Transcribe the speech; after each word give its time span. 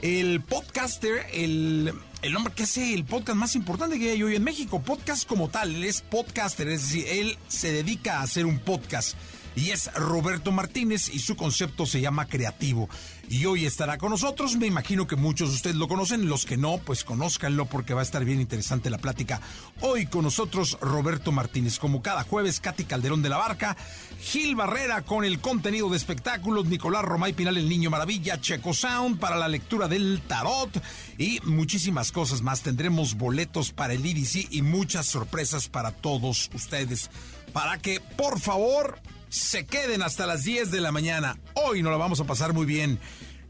el 0.00 0.40
podcaster, 0.40 1.26
el, 1.32 1.92
el 2.22 2.36
hombre 2.36 2.54
que 2.54 2.64
hace 2.64 2.94
el 2.94 3.04
podcast 3.04 3.36
más 3.36 3.54
importante 3.54 3.98
que 3.98 4.10
hay 4.12 4.22
hoy 4.22 4.36
en 4.36 4.44
México, 4.44 4.80
podcast 4.80 5.26
como 5.26 5.48
tal, 5.48 5.74
él 5.74 5.84
es 5.84 6.02
podcaster, 6.02 6.68
es 6.68 6.82
decir, 6.82 7.06
él 7.08 7.38
se 7.48 7.72
dedica 7.72 8.18
a 8.18 8.22
hacer 8.22 8.46
un 8.46 8.58
podcast 8.58 9.16
y 9.56 9.70
es 9.70 9.92
Roberto 9.94 10.52
Martínez 10.52 11.08
y 11.12 11.18
su 11.18 11.34
concepto 11.34 11.84
se 11.84 12.00
llama 12.00 12.26
creativo. 12.26 12.88
Y 13.30 13.44
hoy 13.44 13.66
estará 13.66 13.98
con 13.98 14.10
nosotros, 14.10 14.56
me 14.56 14.66
imagino 14.66 15.06
que 15.06 15.14
muchos 15.14 15.50
de 15.50 15.56
ustedes 15.56 15.76
lo 15.76 15.86
conocen, 15.86 16.30
los 16.30 16.46
que 16.46 16.56
no, 16.56 16.78
pues 16.78 17.04
conózcanlo 17.04 17.66
porque 17.66 17.92
va 17.92 18.00
a 18.00 18.02
estar 18.02 18.24
bien 18.24 18.40
interesante 18.40 18.88
la 18.88 18.96
plática. 18.96 19.42
Hoy 19.82 20.06
con 20.06 20.24
nosotros 20.24 20.78
Roberto 20.80 21.30
Martínez, 21.30 21.78
como 21.78 22.00
cada 22.00 22.24
jueves, 22.24 22.58
Katy 22.58 22.84
Calderón 22.84 23.20
de 23.20 23.28
la 23.28 23.36
Barca, 23.36 23.76
Gil 24.22 24.56
Barrera 24.56 25.02
con 25.02 25.26
el 25.26 25.40
contenido 25.40 25.90
de 25.90 25.98
espectáculos, 25.98 26.66
Nicolás 26.66 27.04
Romay 27.04 27.34
Pinal, 27.34 27.58
el 27.58 27.68
Niño 27.68 27.90
Maravilla, 27.90 28.40
Checo 28.40 28.72
Sound 28.72 29.18
para 29.18 29.36
la 29.36 29.48
lectura 29.48 29.88
del 29.88 30.22
tarot 30.26 30.82
y 31.18 31.40
muchísimas 31.44 32.12
cosas 32.12 32.40
más. 32.40 32.62
Tendremos 32.62 33.14
boletos 33.14 33.72
para 33.72 33.92
el 33.92 34.06
IDC 34.06 34.52
y 34.52 34.62
muchas 34.62 35.04
sorpresas 35.04 35.68
para 35.68 35.92
todos 35.92 36.48
ustedes. 36.54 37.10
Para 37.52 37.76
que, 37.76 38.00
por 38.00 38.40
favor, 38.40 38.98
se 39.28 39.66
queden 39.66 40.02
hasta 40.02 40.26
las 40.26 40.44
10 40.44 40.70
de 40.70 40.80
la 40.80 40.92
mañana. 40.92 41.38
Hoy 41.54 41.82
nos 41.82 41.92
la 41.92 41.98
vamos 41.98 42.20
a 42.20 42.24
pasar 42.24 42.52
muy 42.52 42.66
bien. 42.66 42.98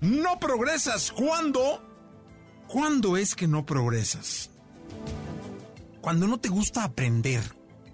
No 0.00 0.38
progresas. 0.38 1.12
¿Cuándo? 1.12 1.82
¿Cuándo 2.66 3.16
es 3.16 3.34
que 3.34 3.46
no 3.46 3.64
progresas? 3.64 4.50
Cuando 6.00 6.26
no 6.26 6.38
te 6.38 6.48
gusta 6.48 6.84
aprender. 6.84 7.42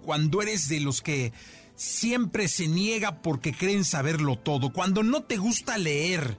Cuando 0.03 0.41
eres 0.41 0.67
de 0.69 0.79
los 0.79 1.01
que 1.01 1.33
siempre 1.75 2.47
se 2.47 2.67
niega 2.67 3.21
porque 3.21 3.53
creen 3.53 3.83
saberlo 3.83 4.37
todo. 4.37 4.71
Cuando 4.71 5.03
no 5.03 5.23
te 5.23 5.37
gusta 5.37 5.77
leer. 5.77 6.37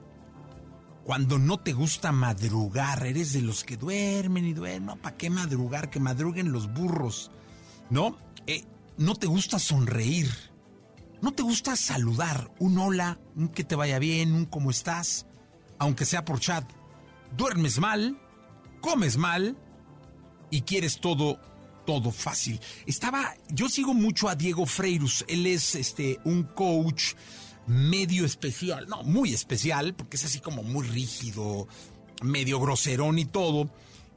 Cuando 1.03 1.37
no 1.39 1.59
te 1.59 1.73
gusta 1.73 2.11
madrugar. 2.11 3.05
Eres 3.05 3.33
de 3.33 3.41
los 3.41 3.63
que 3.63 3.77
duermen 3.77 4.45
y 4.45 4.53
duermen. 4.53 4.99
¿Para 4.99 5.17
qué 5.17 5.29
madrugar? 5.29 5.89
Que 5.89 5.99
madruguen 5.99 6.51
los 6.51 6.73
burros. 6.73 7.31
¿No? 7.89 8.17
Eh, 8.47 8.65
no 8.97 9.15
te 9.15 9.27
gusta 9.27 9.59
sonreír 9.59 10.29
¿No 11.21 11.31
te 11.31 11.41
gusta 11.41 11.75
saludar? 11.75 12.51
Un 12.59 12.77
hola, 12.77 13.19
un 13.35 13.49
que 13.49 13.63
te 13.63 13.75
vaya 13.75 13.97
bien, 13.97 14.33
un 14.33 14.45
cómo 14.45 14.69
estás, 14.69 15.25
aunque 15.79 16.05
sea 16.05 16.23
por 16.23 16.39
chat. 16.39 16.63
¿Duermes 17.35 17.79
mal? 17.79 18.19
¿Comes 18.81 19.17
mal? 19.17 19.57
Y 20.51 20.61
quieres 20.61 20.99
todo, 20.99 21.39
todo 21.87 22.11
fácil. 22.11 22.59
Estaba, 22.85 23.33
yo 23.49 23.67
sigo 23.67 23.95
mucho 23.95 24.29
a 24.29 24.35
Diego 24.35 24.65
Freirus. 24.65 25.25
Él 25.27 25.47
es 25.47 25.73
este, 25.73 26.19
un 26.23 26.43
coach 26.43 27.13
medio 27.65 28.23
especial, 28.23 28.87
no, 28.87 29.03
muy 29.03 29.33
especial, 29.33 29.95
porque 29.95 30.17
es 30.17 30.25
así 30.25 30.39
como 30.39 30.61
muy 30.63 30.87
rígido, 30.87 31.67
medio 32.21 32.59
groserón 32.59 33.17
y 33.17 33.25
todo. 33.25 33.69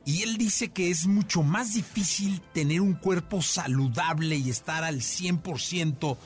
Y 0.04 0.22
él 0.22 0.36
dice 0.36 0.68
que 0.68 0.90
es 0.90 1.06
mucho 1.06 1.42
más 1.42 1.74
difícil 1.74 2.40
tener 2.52 2.80
un 2.80 2.94
cuerpo 2.94 3.40
saludable 3.40 4.36
y 4.36 4.50
estar 4.50 4.84
al 4.84 5.00
100% 5.00 6.16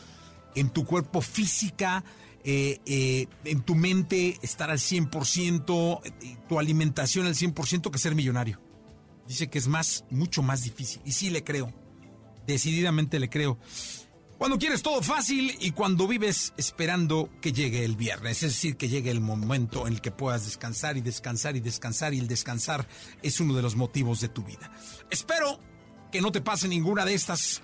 en 0.55 0.71
tu 0.71 0.85
cuerpo 0.85 1.21
física, 1.21 2.05
eh, 2.45 2.81
eh, 2.87 3.27
en 3.45 3.63
tu 3.63 3.75
mente 3.75 4.39
estar 4.43 4.71
al 4.71 4.79
100%, 4.79 6.01
eh, 6.05 6.37
tu 6.49 6.59
alimentación 6.59 7.27
al 7.27 7.35
100% 7.35 7.91
que 7.91 7.99
ser 7.99 8.15
millonario. 8.15 8.61
Dice 9.27 9.49
que 9.49 9.59
es 9.59 9.67
más, 9.67 10.05
mucho 10.11 10.43
más 10.43 10.63
difícil. 10.63 11.01
Y 11.05 11.13
sí 11.13 11.31
le 11.31 11.43
creo. 11.43 11.73
Decididamente 12.47 13.19
le 13.19 13.31
creo. 13.31 13.59
Cuando 14.37 14.59
quieres 14.59 14.83
todo 14.83 15.01
fácil 15.01 15.57
y 15.61 15.71
cuando 15.71 16.07
vives 16.07 16.53
esperando 16.59 17.31
que 17.41 17.53
llegue 17.53 17.85
el 17.85 17.97
viernes, 17.97 18.43
es 18.43 18.53
decir, 18.53 18.77
que 18.77 18.89
llegue 18.89 19.11
el 19.11 19.21
momento 19.21 19.87
en 19.87 19.95
el 19.95 20.01
que 20.01 20.11
puedas 20.11 20.45
descansar 20.45 20.99
y 20.99 21.01
descansar 21.01 21.57
y 21.57 21.61
descansar 21.61 22.13
y 22.13 22.19
el 22.19 22.29
descansar 22.29 22.87
es 23.23 23.41
uno 23.41 23.55
de 23.55 23.63
los 23.63 23.77
motivos 23.77 24.21
de 24.21 24.29
tu 24.29 24.43
vida. 24.43 24.71
Espero 25.09 25.61
que 26.13 26.21
no 26.21 26.31
te 26.31 26.43
pase 26.43 26.69
ninguna 26.69 27.05
de 27.05 27.15
estas 27.15 27.63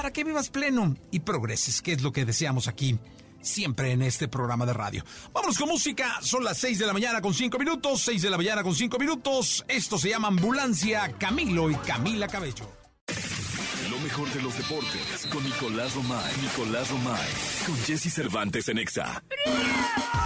para 0.00 0.14
que 0.14 0.24
vivas 0.24 0.48
pleno 0.48 0.96
y 1.10 1.20
progreses, 1.20 1.82
que 1.82 1.92
es 1.92 2.00
lo 2.00 2.10
que 2.10 2.24
deseamos 2.24 2.68
aquí 2.68 2.98
siempre 3.42 3.92
en 3.92 4.00
este 4.00 4.28
programa 4.28 4.64
de 4.64 4.72
radio. 4.72 5.04
Vamos 5.34 5.58
con 5.58 5.68
música, 5.68 6.20
son 6.22 6.42
las 6.42 6.56
6 6.56 6.78
de 6.78 6.86
la 6.86 6.94
mañana 6.94 7.20
con 7.20 7.34
5 7.34 7.58
minutos, 7.58 8.00
6 8.00 8.22
de 8.22 8.30
la 8.30 8.38
mañana 8.38 8.62
con 8.62 8.74
5 8.74 8.98
minutos. 8.98 9.62
Esto 9.68 9.98
se 9.98 10.08
llama 10.08 10.28
Ambulancia 10.28 11.12
Camilo 11.18 11.70
y 11.70 11.74
Camila 11.74 12.28
Cabello. 12.28 12.79
Mejor 14.02 14.32
de 14.32 14.40
los 14.40 14.56
deportes 14.56 15.26
con 15.30 15.44
Nicolás 15.44 15.94
Romay. 15.94 16.32
Nicolás 16.40 16.90
Romay. 16.90 17.28
Con 17.66 17.76
Jesse 17.84 18.10
Cervantes 18.10 18.68
en 18.68 18.78
Exa. 18.78 19.22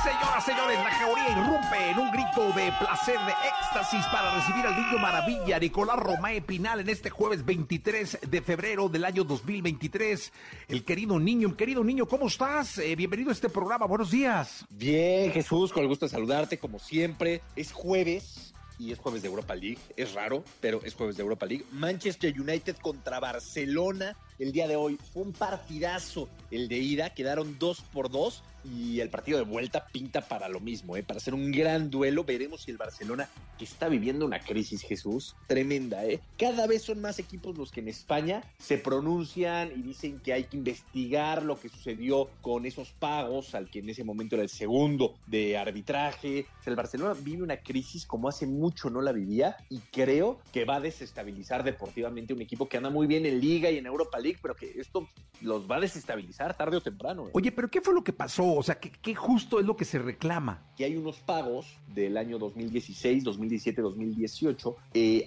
Señoras, 0.04 0.44
señores, 0.44 0.78
la 0.78 0.90
categoría 0.90 1.30
irrumpe 1.30 1.90
en 1.90 1.98
un 1.98 2.12
grito 2.12 2.52
de 2.52 2.72
placer, 2.78 3.18
de 3.18 3.32
éxtasis 3.32 4.06
para 4.12 4.36
recibir 4.36 4.64
al 4.64 4.76
niño 4.76 4.98
maravilla 4.98 5.58
Nicolás 5.58 5.98
Romay 5.98 6.40
Pinal 6.40 6.80
en 6.80 6.88
este 6.88 7.10
jueves 7.10 7.44
23 7.44 8.18
de 8.30 8.42
febrero 8.42 8.88
del 8.88 9.04
año 9.04 9.24
2023. 9.24 10.32
El 10.68 10.84
querido 10.84 11.18
niño, 11.18 11.56
querido 11.56 11.82
niño, 11.82 12.06
¿cómo 12.06 12.28
estás? 12.28 12.78
Eh, 12.78 12.94
bienvenido 12.94 13.30
a 13.30 13.32
este 13.32 13.48
programa, 13.48 13.86
buenos 13.86 14.10
días. 14.10 14.64
Bien, 14.70 15.32
Jesús, 15.32 15.72
con 15.72 15.82
el 15.82 15.88
gusto 15.88 16.06
de 16.06 16.10
saludarte 16.10 16.58
como 16.58 16.78
siempre. 16.78 17.42
Es 17.56 17.72
jueves, 17.72 18.53
y 18.78 18.92
es 18.92 18.98
jueves 18.98 19.22
de 19.22 19.28
Europa 19.28 19.54
League. 19.54 19.78
Es 19.96 20.14
raro, 20.14 20.44
pero 20.60 20.80
es 20.84 20.94
jueves 20.94 21.16
de 21.16 21.22
Europa 21.22 21.46
League. 21.46 21.64
Manchester 21.72 22.34
United 22.38 22.76
contra 22.78 23.20
Barcelona 23.20 24.16
el 24.38 24.52
día 24.52 24.68
de 24.68 24.76
hoy. 24.76 24.98
Fue 25.12 25.22
un 25.22 25.32
partidazo 25.32 26.28
el 26.50 26.68
de 26.68 26.78
ida, 26.78 27.10
quedaron 27.10 27.58
dos 27.58 27.80
por 27.80 28.10
dos 28.10 28.42
y 28.64 29.00
el 29.00 29.10
partido 29.10 29.38
de 29.38 29.44
vuelta 29.44 29.86
pinta 29.92 30.22
para 30.22 30.48
lo 30.48 30.60
mismo, 30.60 30.96
¿eh? 30.96 31.02
para 31.02 31.18
hacer 31.18 31.34
un 31.34 31.52
gran 31.52 31.90
duelo. 31.90 32.24
Veremos 32.24 32.62
si 32.62 32.70
el 32.70 32.78
Barcelona, 32.78 33.28
que 33.58 33.64
está 33.64 33.88
viviendo 33.88 34.24
una 34.24 34.40
crisis, 34.40 34.82
Jesús, 34.82 35.36
tremenda, 35.46 36.04
¿eh? 36.04 36.20
cada 36.38 36.66
vez 36.66 36.82
son 36.82 37.00
más 37.00 37.18
equipos 37.18 37.56
los 37.56 37.70
que 37.70 37.80
en 37.80 37.88
España 37.88 38.42
se 38.58 38.78
pronuncian 38.78 39.70
y 39.76 39.82
dicen 39.82 40.20
que 40.20 40.32
hay 40.32 40.44
que 40.44 40.56
investigar 40.56 41.42
lo 41.42 41.58
que 41.58 41.68
sucedió 41.68 42.30
con 42.40 42.66
esos 42.66 42.90
pagos, 42.92 43.54
al 43.54 43.70
que 43.70 43.80
en 43.80 43.90
ese 43.90 44.04
momento 44.04 44.36
era 44.36 44.42
el 44.42 44.48
segundo 44.48 45.14
de 45.26 45.58
arbitraje. 45.58 46.46
el 46.64 46.76
Barcelona 46.76 47.14
vive 47.20 47.42
una 47.42 47.58
crisis 47.58 48.06
como 48.06 48.28
hace 48.28 48.46
mucho 48.46 48.90
no 48.90 49.02
la 49.02 49.12
vivía 49.12 49.56
y 49.68 49.78
creo 49.92 50.40
que 50.52 50.64
va 50.64 50.76
a 50.76 50.80
desestabilizar 50.80 51.64
deportivamente 51.64 52.32
un 52.32 52.40
equipo 52.40 52.68
que 52.68 52.78
anda 52.78 52.90
muy 52.90 53.06
bien 53.06 53.26
en 53.26 53.40
Liga 53.40 53.70
y 53.70 53.78
en 53.78 53.86
Europa 53.86 54.18
League, 54.24 54.38
pero 54.42 54.56
que 54.56 54.72
esto 54.80 55.08
los 55.40 55.70
va 55.70 55.76
a 55.76 55.80
desestabilizar 55.80 56.56
tarde 56.56 56.76
o 56.76 56.80
temprano. 56.80 57.28
¿eh? 57.28 57.30
Oye, 57.32 57.52
pero 57.52 57.70
¿qué 57.70 57.80
fue 57.80 57.94
lo 57.94 58.02
que 58.02 58.12
pasó? 58.12 58.54
O 58.54 58.62
sea, 58.62 58.80
¿qué, 58.80 59.14
justo 59.14 59.60
es 59.60 59.66
lo 59.66 59.76
que 59.76 59.84
se 59.84 59.98
reclama? 59.98 60.62
Que 60.76 60.84
hay 60.84 60.96
unos 60.96 61.18
pagos 61.18 61.78
del 61.94 62.16
año 62.16 62.38
2016, 62.38 63.22
2017, 63.22 63.82
2018, 63.82 64.76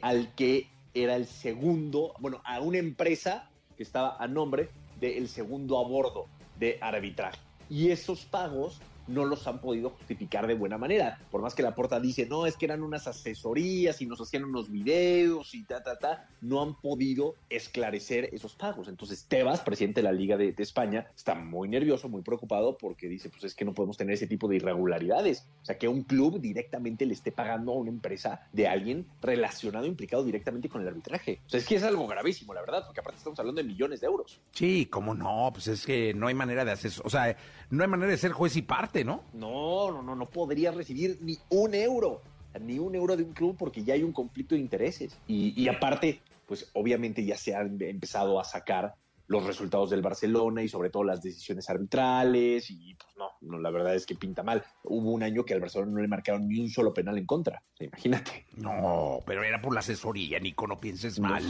al 0.02 0.36
que 0.36 0.70
era 0.94 1.16
el 1.16 1.28
segundo, 1.28 2.14
bueno, 2.20 2.42
a 2.44 2.60
una 2.60 2.80
empresa 2.80 3.50
que 3.78 3.84
estaba 3.84 4.18
a 4.20 4.28
nombre 4.28 4.70
del 5.00 5.30
segundo 5.30 5.80
a 5.80 5.88
bordo 5.88 6.26
de 6.60 6.78
arbitraje. 6.82 7.40
Y 7.70 7.90
esos 7.90 8.26
pagos 8.26 8.82
no 9.08 9.26
los 9.26 9.48
han 9.48 9.60
podido 9.60 9.92
justificar 9.92 10.48
de 10.48 10.54
buena 10.54 10.78
manera. 10.78 11.20
Por 11.32 11.42
más 11.42 11.56
que 11.56 11.64
la 11.64 11.76
porta 11.76 12.00
dice, 12.00 12.26
no, 12.26 12.46
es 12.46 12.58
que 12.58 12.66
eran 12.66 12.84
unas 12.84 13.08
asesorías 13.08 14.02
y 14.02 14.06
nos 14.06 14.22
hacían 14.22 14.46
unos 14.46 14.72
videos 14.72 15.54
y 15.54 15.64
ta, 15.64 15.84
ta, 15.84 15.98
ta, 15.98 16.30
no 16.42 16.62
han 16.62 16.76
podido 16.76 17.36
esclarecer 17.50 18.30
esos 18.34 18.56
pagos. 18.56 18.88
Entonces, 18.88 19.26
Tebas, 19.28 19.62
presidente 19.62 20.02
de 20.02 20.04
la 20.04 20.12
Liga 20.12 20.38
de, 20.38 20.52
de 20.52 20.64
España, 20.64 21.08
está 21.16 21.36
muy 21.36 21.70
nervioso, 21.70 22.10
muy 22.10 22.22
preocupado 22.22 22.78
porque 22.78 23.08
dice, 23.08 23.30
pues 23.30 23.44
es 23.44 23.56
que 23.56 23.66
no 23.66 23.74
podemos 23.74 23.98
tener 23.98 24.14
ese 24.14 24.28
tipo 24.28 24.48
de 24.48 24.58
irregularidades. 24.58 25.48
O 25.62 25.66
sea, 25.66 25.78
que 25.78 25.88
un 25.88 26.04
club 26.04 26.40
directamente 26.40 27.06
le 27.06 27.14
esté 27.14 27.32
pagando 27.32 27.72
a 27.72 27.76
una 27.76 27.90
empresa 27.90 28.48
de 28.52 28.68
alguien 28.68 29.08
relacionado, 29.22 29.86
implicado 29.86 30.24
directamente 30.24 30.70
con 30.70 30.82
el 30.82 30.88
arbitraje. 30.88 31.42
O 31.46 31.50
sea, 31.50 31.60
es 31.60 31.68
que 31.68 31.76
es 31.76 31.84
algo 31.84 32.08
gravísimo, 32.08 32.54
la 32.54 32.62
verdad, 32.62 32.84
porque 32.86 33.00
aparte 33.00 33.18
estamos 33.18 33.40
hablando 33.40 33.62
de 33.62 33.68
millones 33.68 34.02
de 34.02 34.08
euros. 34.08 34.40
Sí, 34.52 34.88
cómo 34.88 35.14
no, 35.14 35.50
pues 35.54 35.68
es 35.68 35.86
que 35.86 36.14
no 36.14 36.28
hay 36.28 36.34
manera 36.34 36.66
de 36.66 36.72
hacer 36.72 36.92
eso. 36.92 37.02
O 37.06 37.10
sea, 37.10 37.36
no 37.70 37.84
hay 37.84 37.90
manera 37.90 38.12
de 38.12 38.18
ser 38.18 38.32
juez 38.32 38.56
y 38.56 38.62
parte, 38.62 38.97
¿no? 39.04 39.24
No, 39.34 39.92
no, 39.92 40.02
no, 40.02 40.16
no 40.16 40.26
podría 40.26 40.72
recibir 40.72 41.18
ni 41.22 41.38
un 41.50 41.74
euro, 41.74 42.22
ni 42.60 42.80
un 42.80 42.96
euro 42.96 43.16
de 43.16 43.24
un 43.24 43.34
club 43.34 43.56
porque 43.58 43.84
ya 43.84 43.94
hay 43.94 44.04
un 44.04 44.14
conflicto 44.14 44.56
de 44.56 44.62
intereses. 44.62 45.18
Y, 45.28 45.54
y 45.62 45.68
aparte, 45.68 46.22
pues 46.46 46.70
obviamente 46.74 47.24
ya 47.26 47.38
se 47.38 47.56
han 47.56 47.82
empezado 47.82 48.40
a 48.40 48.44
sacar 48.44 48.96
los 49.28 49.46
resultados 49.46 49.90
del 49.90 50.02
Barcelona 50.02 50.64
y 50.64 50.70
sobre 50.70 50.90
todo 50.90 51.04
las 51.04 51.22
decisiones 51.22 51.70
arbitrales 51.70 52.70
y 52.70 52.96
pues 52.96 53.16
no, 53.18 53.30
no, 53.42 53.60
la 53.60 53.70
verdad 53.70 53.96
es 53.96 54.06
que 54.06 54.16
pinta 54.16 54.44
mal. 54.44 54.64
Hubo 54.84 55.12
un 55.12 55.24
año 55.24 55.44
que 55.44 55.54
al 55.54 55.60
Barcelona 55.60 55.92
no 55.92 56.02
le 56.02 56.08
marcaron 56.08 56.48
ni 56.48 56.60
un 56.60 56.70
solo 56.70 56.94
penal 56.94 57.18
en 57.18 57.26
contra, 57.26 57.62
imagínate. 57.80 58.46
No, 58.56 59.20
pero 59.26 59.44
era 59.44 59.62
por 59.62 59.74
la 59.74 59.82
asesoría, 59.82 60.40
Nico, 60.40 60.66
no 60.66 60.80
pienses 60.80 61.20
mal. 61.20 61.44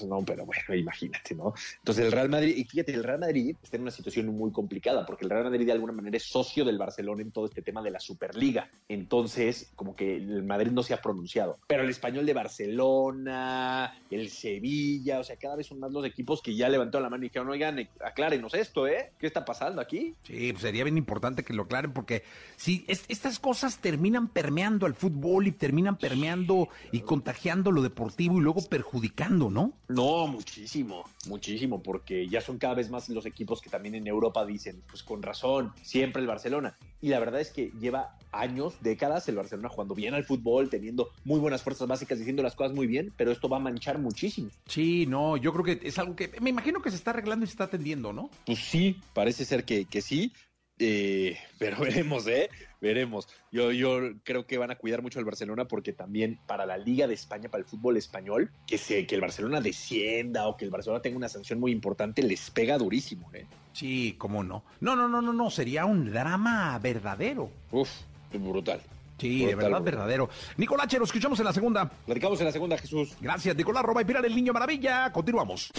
No, 0.00 0.06
no, 0.06 0.24
pero 0.24 0.46
bueno, 0.46 0.74
imagínate, 0.74 1.34
¿no? 1.34 1.52
Entonces 1.78 2.06
el 2.06 2.12
Real 2.12 2.28
Madrid, 2.28 2.56
y 2.56 2.64
fíjate, 2.64 2.94
el 2.94 3.04
Real 3.04 3.20
Madrid 3.20 3.54
está 3.62 3.76
en 3.76 3.82
una 3.82 3.90
situación 3.90 4.26
muy 4.28 4.50
complicada 4.50 5.04
porque 5.04 5.24
el 5.24 5.30
Real 5.30 5.44
Madrid 5.44 5.66
de 5.66 5.72
alguna 5.72 5.92
manera 5.92 6.16
es 6.16 6.24
socio 6.24 6.64
del 6.64 6.78
Barcelona 6.78 7.22
en 7.22 7.30
todo 7.30 7.46
este 7.46 7.62
tema 7.62 7.82
de 7.82 7.90
la 7.90 8.00
Superliga. 8.00 8.70
Entonces, 8.88 9.70
como 9.76 9.94
que 9.94 10.16
el 10.16 10.44
Madrid 10.44 10.70
no 10.70 10.82
se 10.82 10.94
ha 10.94 11.02
pronunciado. 11.02 11.58
Pero 11.66 11.82
el 11.82 11.90
español 11.90 12.24
de 12.26 12.32
Barcelona, 12.32 14.02
el 14.10 14.30
Sevilla, 14.30 15.20
o 15.20 15.24
sea, 15.24 15.36
cada 15.36 15.56
vez 15.56 15.66
son 15.66 15.78
más 15.78 15.92
los 15.92 16.04
equipos 16.04 16.40
que 16.42 16.54
ya 16.54 16.68
levantó 16.68 17.00
la 17.00 17.10
mano 17.10 17.17
y 17.20 17.28
dijeron, 17.28 17.48
oigan, 17.48 17.88
aclárenos 18.04 18.54
esto, 18.54 18.86
¿eh? 18.86 19.12
¿Qué 19.18 19.26
está 19.26 19.44
pasando 19.44 19.80
aquí? 19.80 20.14
Sí, 20.22 20.52
pues 20.52 20.62
sería 20.62 20.84
bien 20.84 20.98
importante 20.98 21.44
que 21.44 21.52
lo 21.52 21.64
aclaren 21.64 21.92
porque 21.92 22.24
si 22.56 22.84
es, 22.88 23.04
estas 23.08 23.38
cosas 23.38 23.78
terminan 23.78 24.28
permeando 24.28 24.86
al 24.86 24.94
fútbol 24.94 25.46
y 25.46 25.52
terminan 25.52 25.96
permeando 25.96 26.68
y 26.92 27.00
contagiando 27.00 27.72
lo 27.72 27.82
deportivo 27.82 28.38
y 28.38 28.42
luego 28.42 28.62
perjudicando, 28.68 29.50
¿no? 29.50 29.72
No, 29.88 30.26
muchísimo, 30.26 31.04
muchísimo, 31.26 31.82
porque 31.82 32.28
ya 32.28 32.40
son 32.40 32.58
cada 32.58 32.74
vez 32.74 32.90
más 32.90 33.08
los 33.08 33.26
equipos 33.26 33.60
que 33.60 33.70
también 33.70 33.94
en 33.94 34.06
Europa 34.06 34.44
dicen, 34.44 34.82
pues 34.88 35.02
con 35.02 35.22
razón, 35.22 35.72
siempre 35.82 36.20
el 36.20 36.28
Barcelona. 36.28 36.76
Y 37.00 37.08
la 37.08 37.20
verdad 37.20 37.40
es 37.40 37.50
que 37.50 37.70
lleva 37.80 38.16
años, 38.32 38.74
décadas, 38.80 39.28
el 39.28 39.36
Barcelona 39.36 39.68
jugando 39.68 39.94
bien 39.94 40.14
al 40.14 40.24
fútbol, 40.24 40.68
teniendo 40.68 41.10
muy 41.24 41.38
buenas 41.38 41.62
fuerzas 41.62 41.86
básicas, 41.88 42.18
diciendo 42.18 42.42
las 42.42 42.54
cosas 42.54 42.74
muy 42.74 42.86
bien, 42.86 43.12
pero 43.16 43.30
esto 43.30 43.48
va 43.48 43.58
a 43.58 43.60
manchar 43.60 43.98
muchísimo. 43.98 44.50
Sí, 44.66 45.06
no, 45.06 45.36
yo 45.36 45.52
creo 45.52 45.64
que 45.64 45.86
es 45.86 45.98
algo 45.98 46.16
que 46.16 46.32
me 46.40 46.50
imagino 46.50 46.82
que 46.82 46.90
se 46.90 46.96
está 46.96 47.07
arreglando 47.10 47.44
y 47.44 47.48
se 47.48 47.52
está 47.52 47.64
atendiendo, 47.64 48.12
¿no? 48.12 48.30
Pues 48.46 48.58
sí, 48.58 49.00
parece 49.12 49.44
ser 49.44 49.64
que, 49.64 49.84
que 49.84 50.02
sí, 50.02 50.32
eh, 50.78 51.36
pero 51.58 51.80
veremos, 51.80 52.26
¿eh? 52.26 52.48
Veremos. 52.80 53.28
Yo, 53.50 53.72
yo 53.72 53.98
creo 54.22 54.46
que 54.46 54.58
van 54.58 54.70
a 54.70 54.76
cuidar 54.76 55.02
mucho 55.02 55.18
al 55.18 55.24
Barcelona 55.24 55.66
porque 55.66 55.92
también 55.92 56.38
para 56.46 56.64
la 56.64 56.78
Liga 56.78 57.06
de 57.08 57.14
España, 57.14 57.48
para 57.48 57.62
el 57.62 57.68
fútbol 57.68 57.96
español, 57.96 58.52
que, 58.66 58.78
se, 58.78 59.06
que 59.06 59.16
el 59.16 59.20
Barcelona 59.20 59.60
descienda 59.60 60.46
o 60.46 60.56
que 60.56 60.64
el 60.64 60.70
Barcelona 60.70 61.02
tenga 61.02 61.16
una 61.16 61.28
sanción 61.28 61.58
muy 61.58 61.72
importante, 61.72 62.22
les 62.22 62.50
pega 62.50 62.78
durísimo, 62.78 63.30
¿eh? 63.34 63.46
Sí, 63.72 64.14
cómo 64.18 64.44
no. 64.44 64.64
No, 64.80 64.94
no, 64.94 65.08
no, 65.08 65.20
no, 65.20 65.32
no, 65.32 65.50
sería 65.50 65.84
un 65.86 66.10
drama 66.12 66.78
verdadero. 66.78 67.50
Uf, 67.72 67.90
brutal. 68.32 68.80
Sí, 69.18 69.44
de 69.44 69.54
verdad, 69.54 69.82
verdadero. 69.82 70.28
Nicolás, 70.56 70.92
lo 70.92 71.04
escuchamos 71.04 71.38
en 71.40 71.44
la 71.44 71.52
segunda. 71.52 71.90
Platicamos 72.06 72.38
en 72.40 72.46
la 72.46 72.52
segunda, 72.52 72.78
Jesús. 72.78 73.14
Gracias, 73.20 73.56
Nicolás 73.56 73.82
Roba 73.82 74.02
y 74.02 74.04
Pilar 74.04 74.24
el 74.24 74.34
Niño 74.34 74.52
Maravilla. 74.52 75.12
Continuamos. 75.12 75.70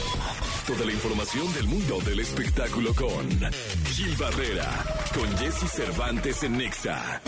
Toda 0.67 0.85
la 0.85 0.91
información 0.91 1.51
del 1.53 1.67
mundo 1.67 1.99
del 2.01 2.19
espectáculo 2.19 2.93
con 2.93 3.27
Gil 3.85 4.15
Barrera, 4.17 4.69
con 5.13 5.37
Jesse 5.37 5.71
Cervantes 5.71 6.43
en 6.43 6.57
Nexa. 6.57 7.21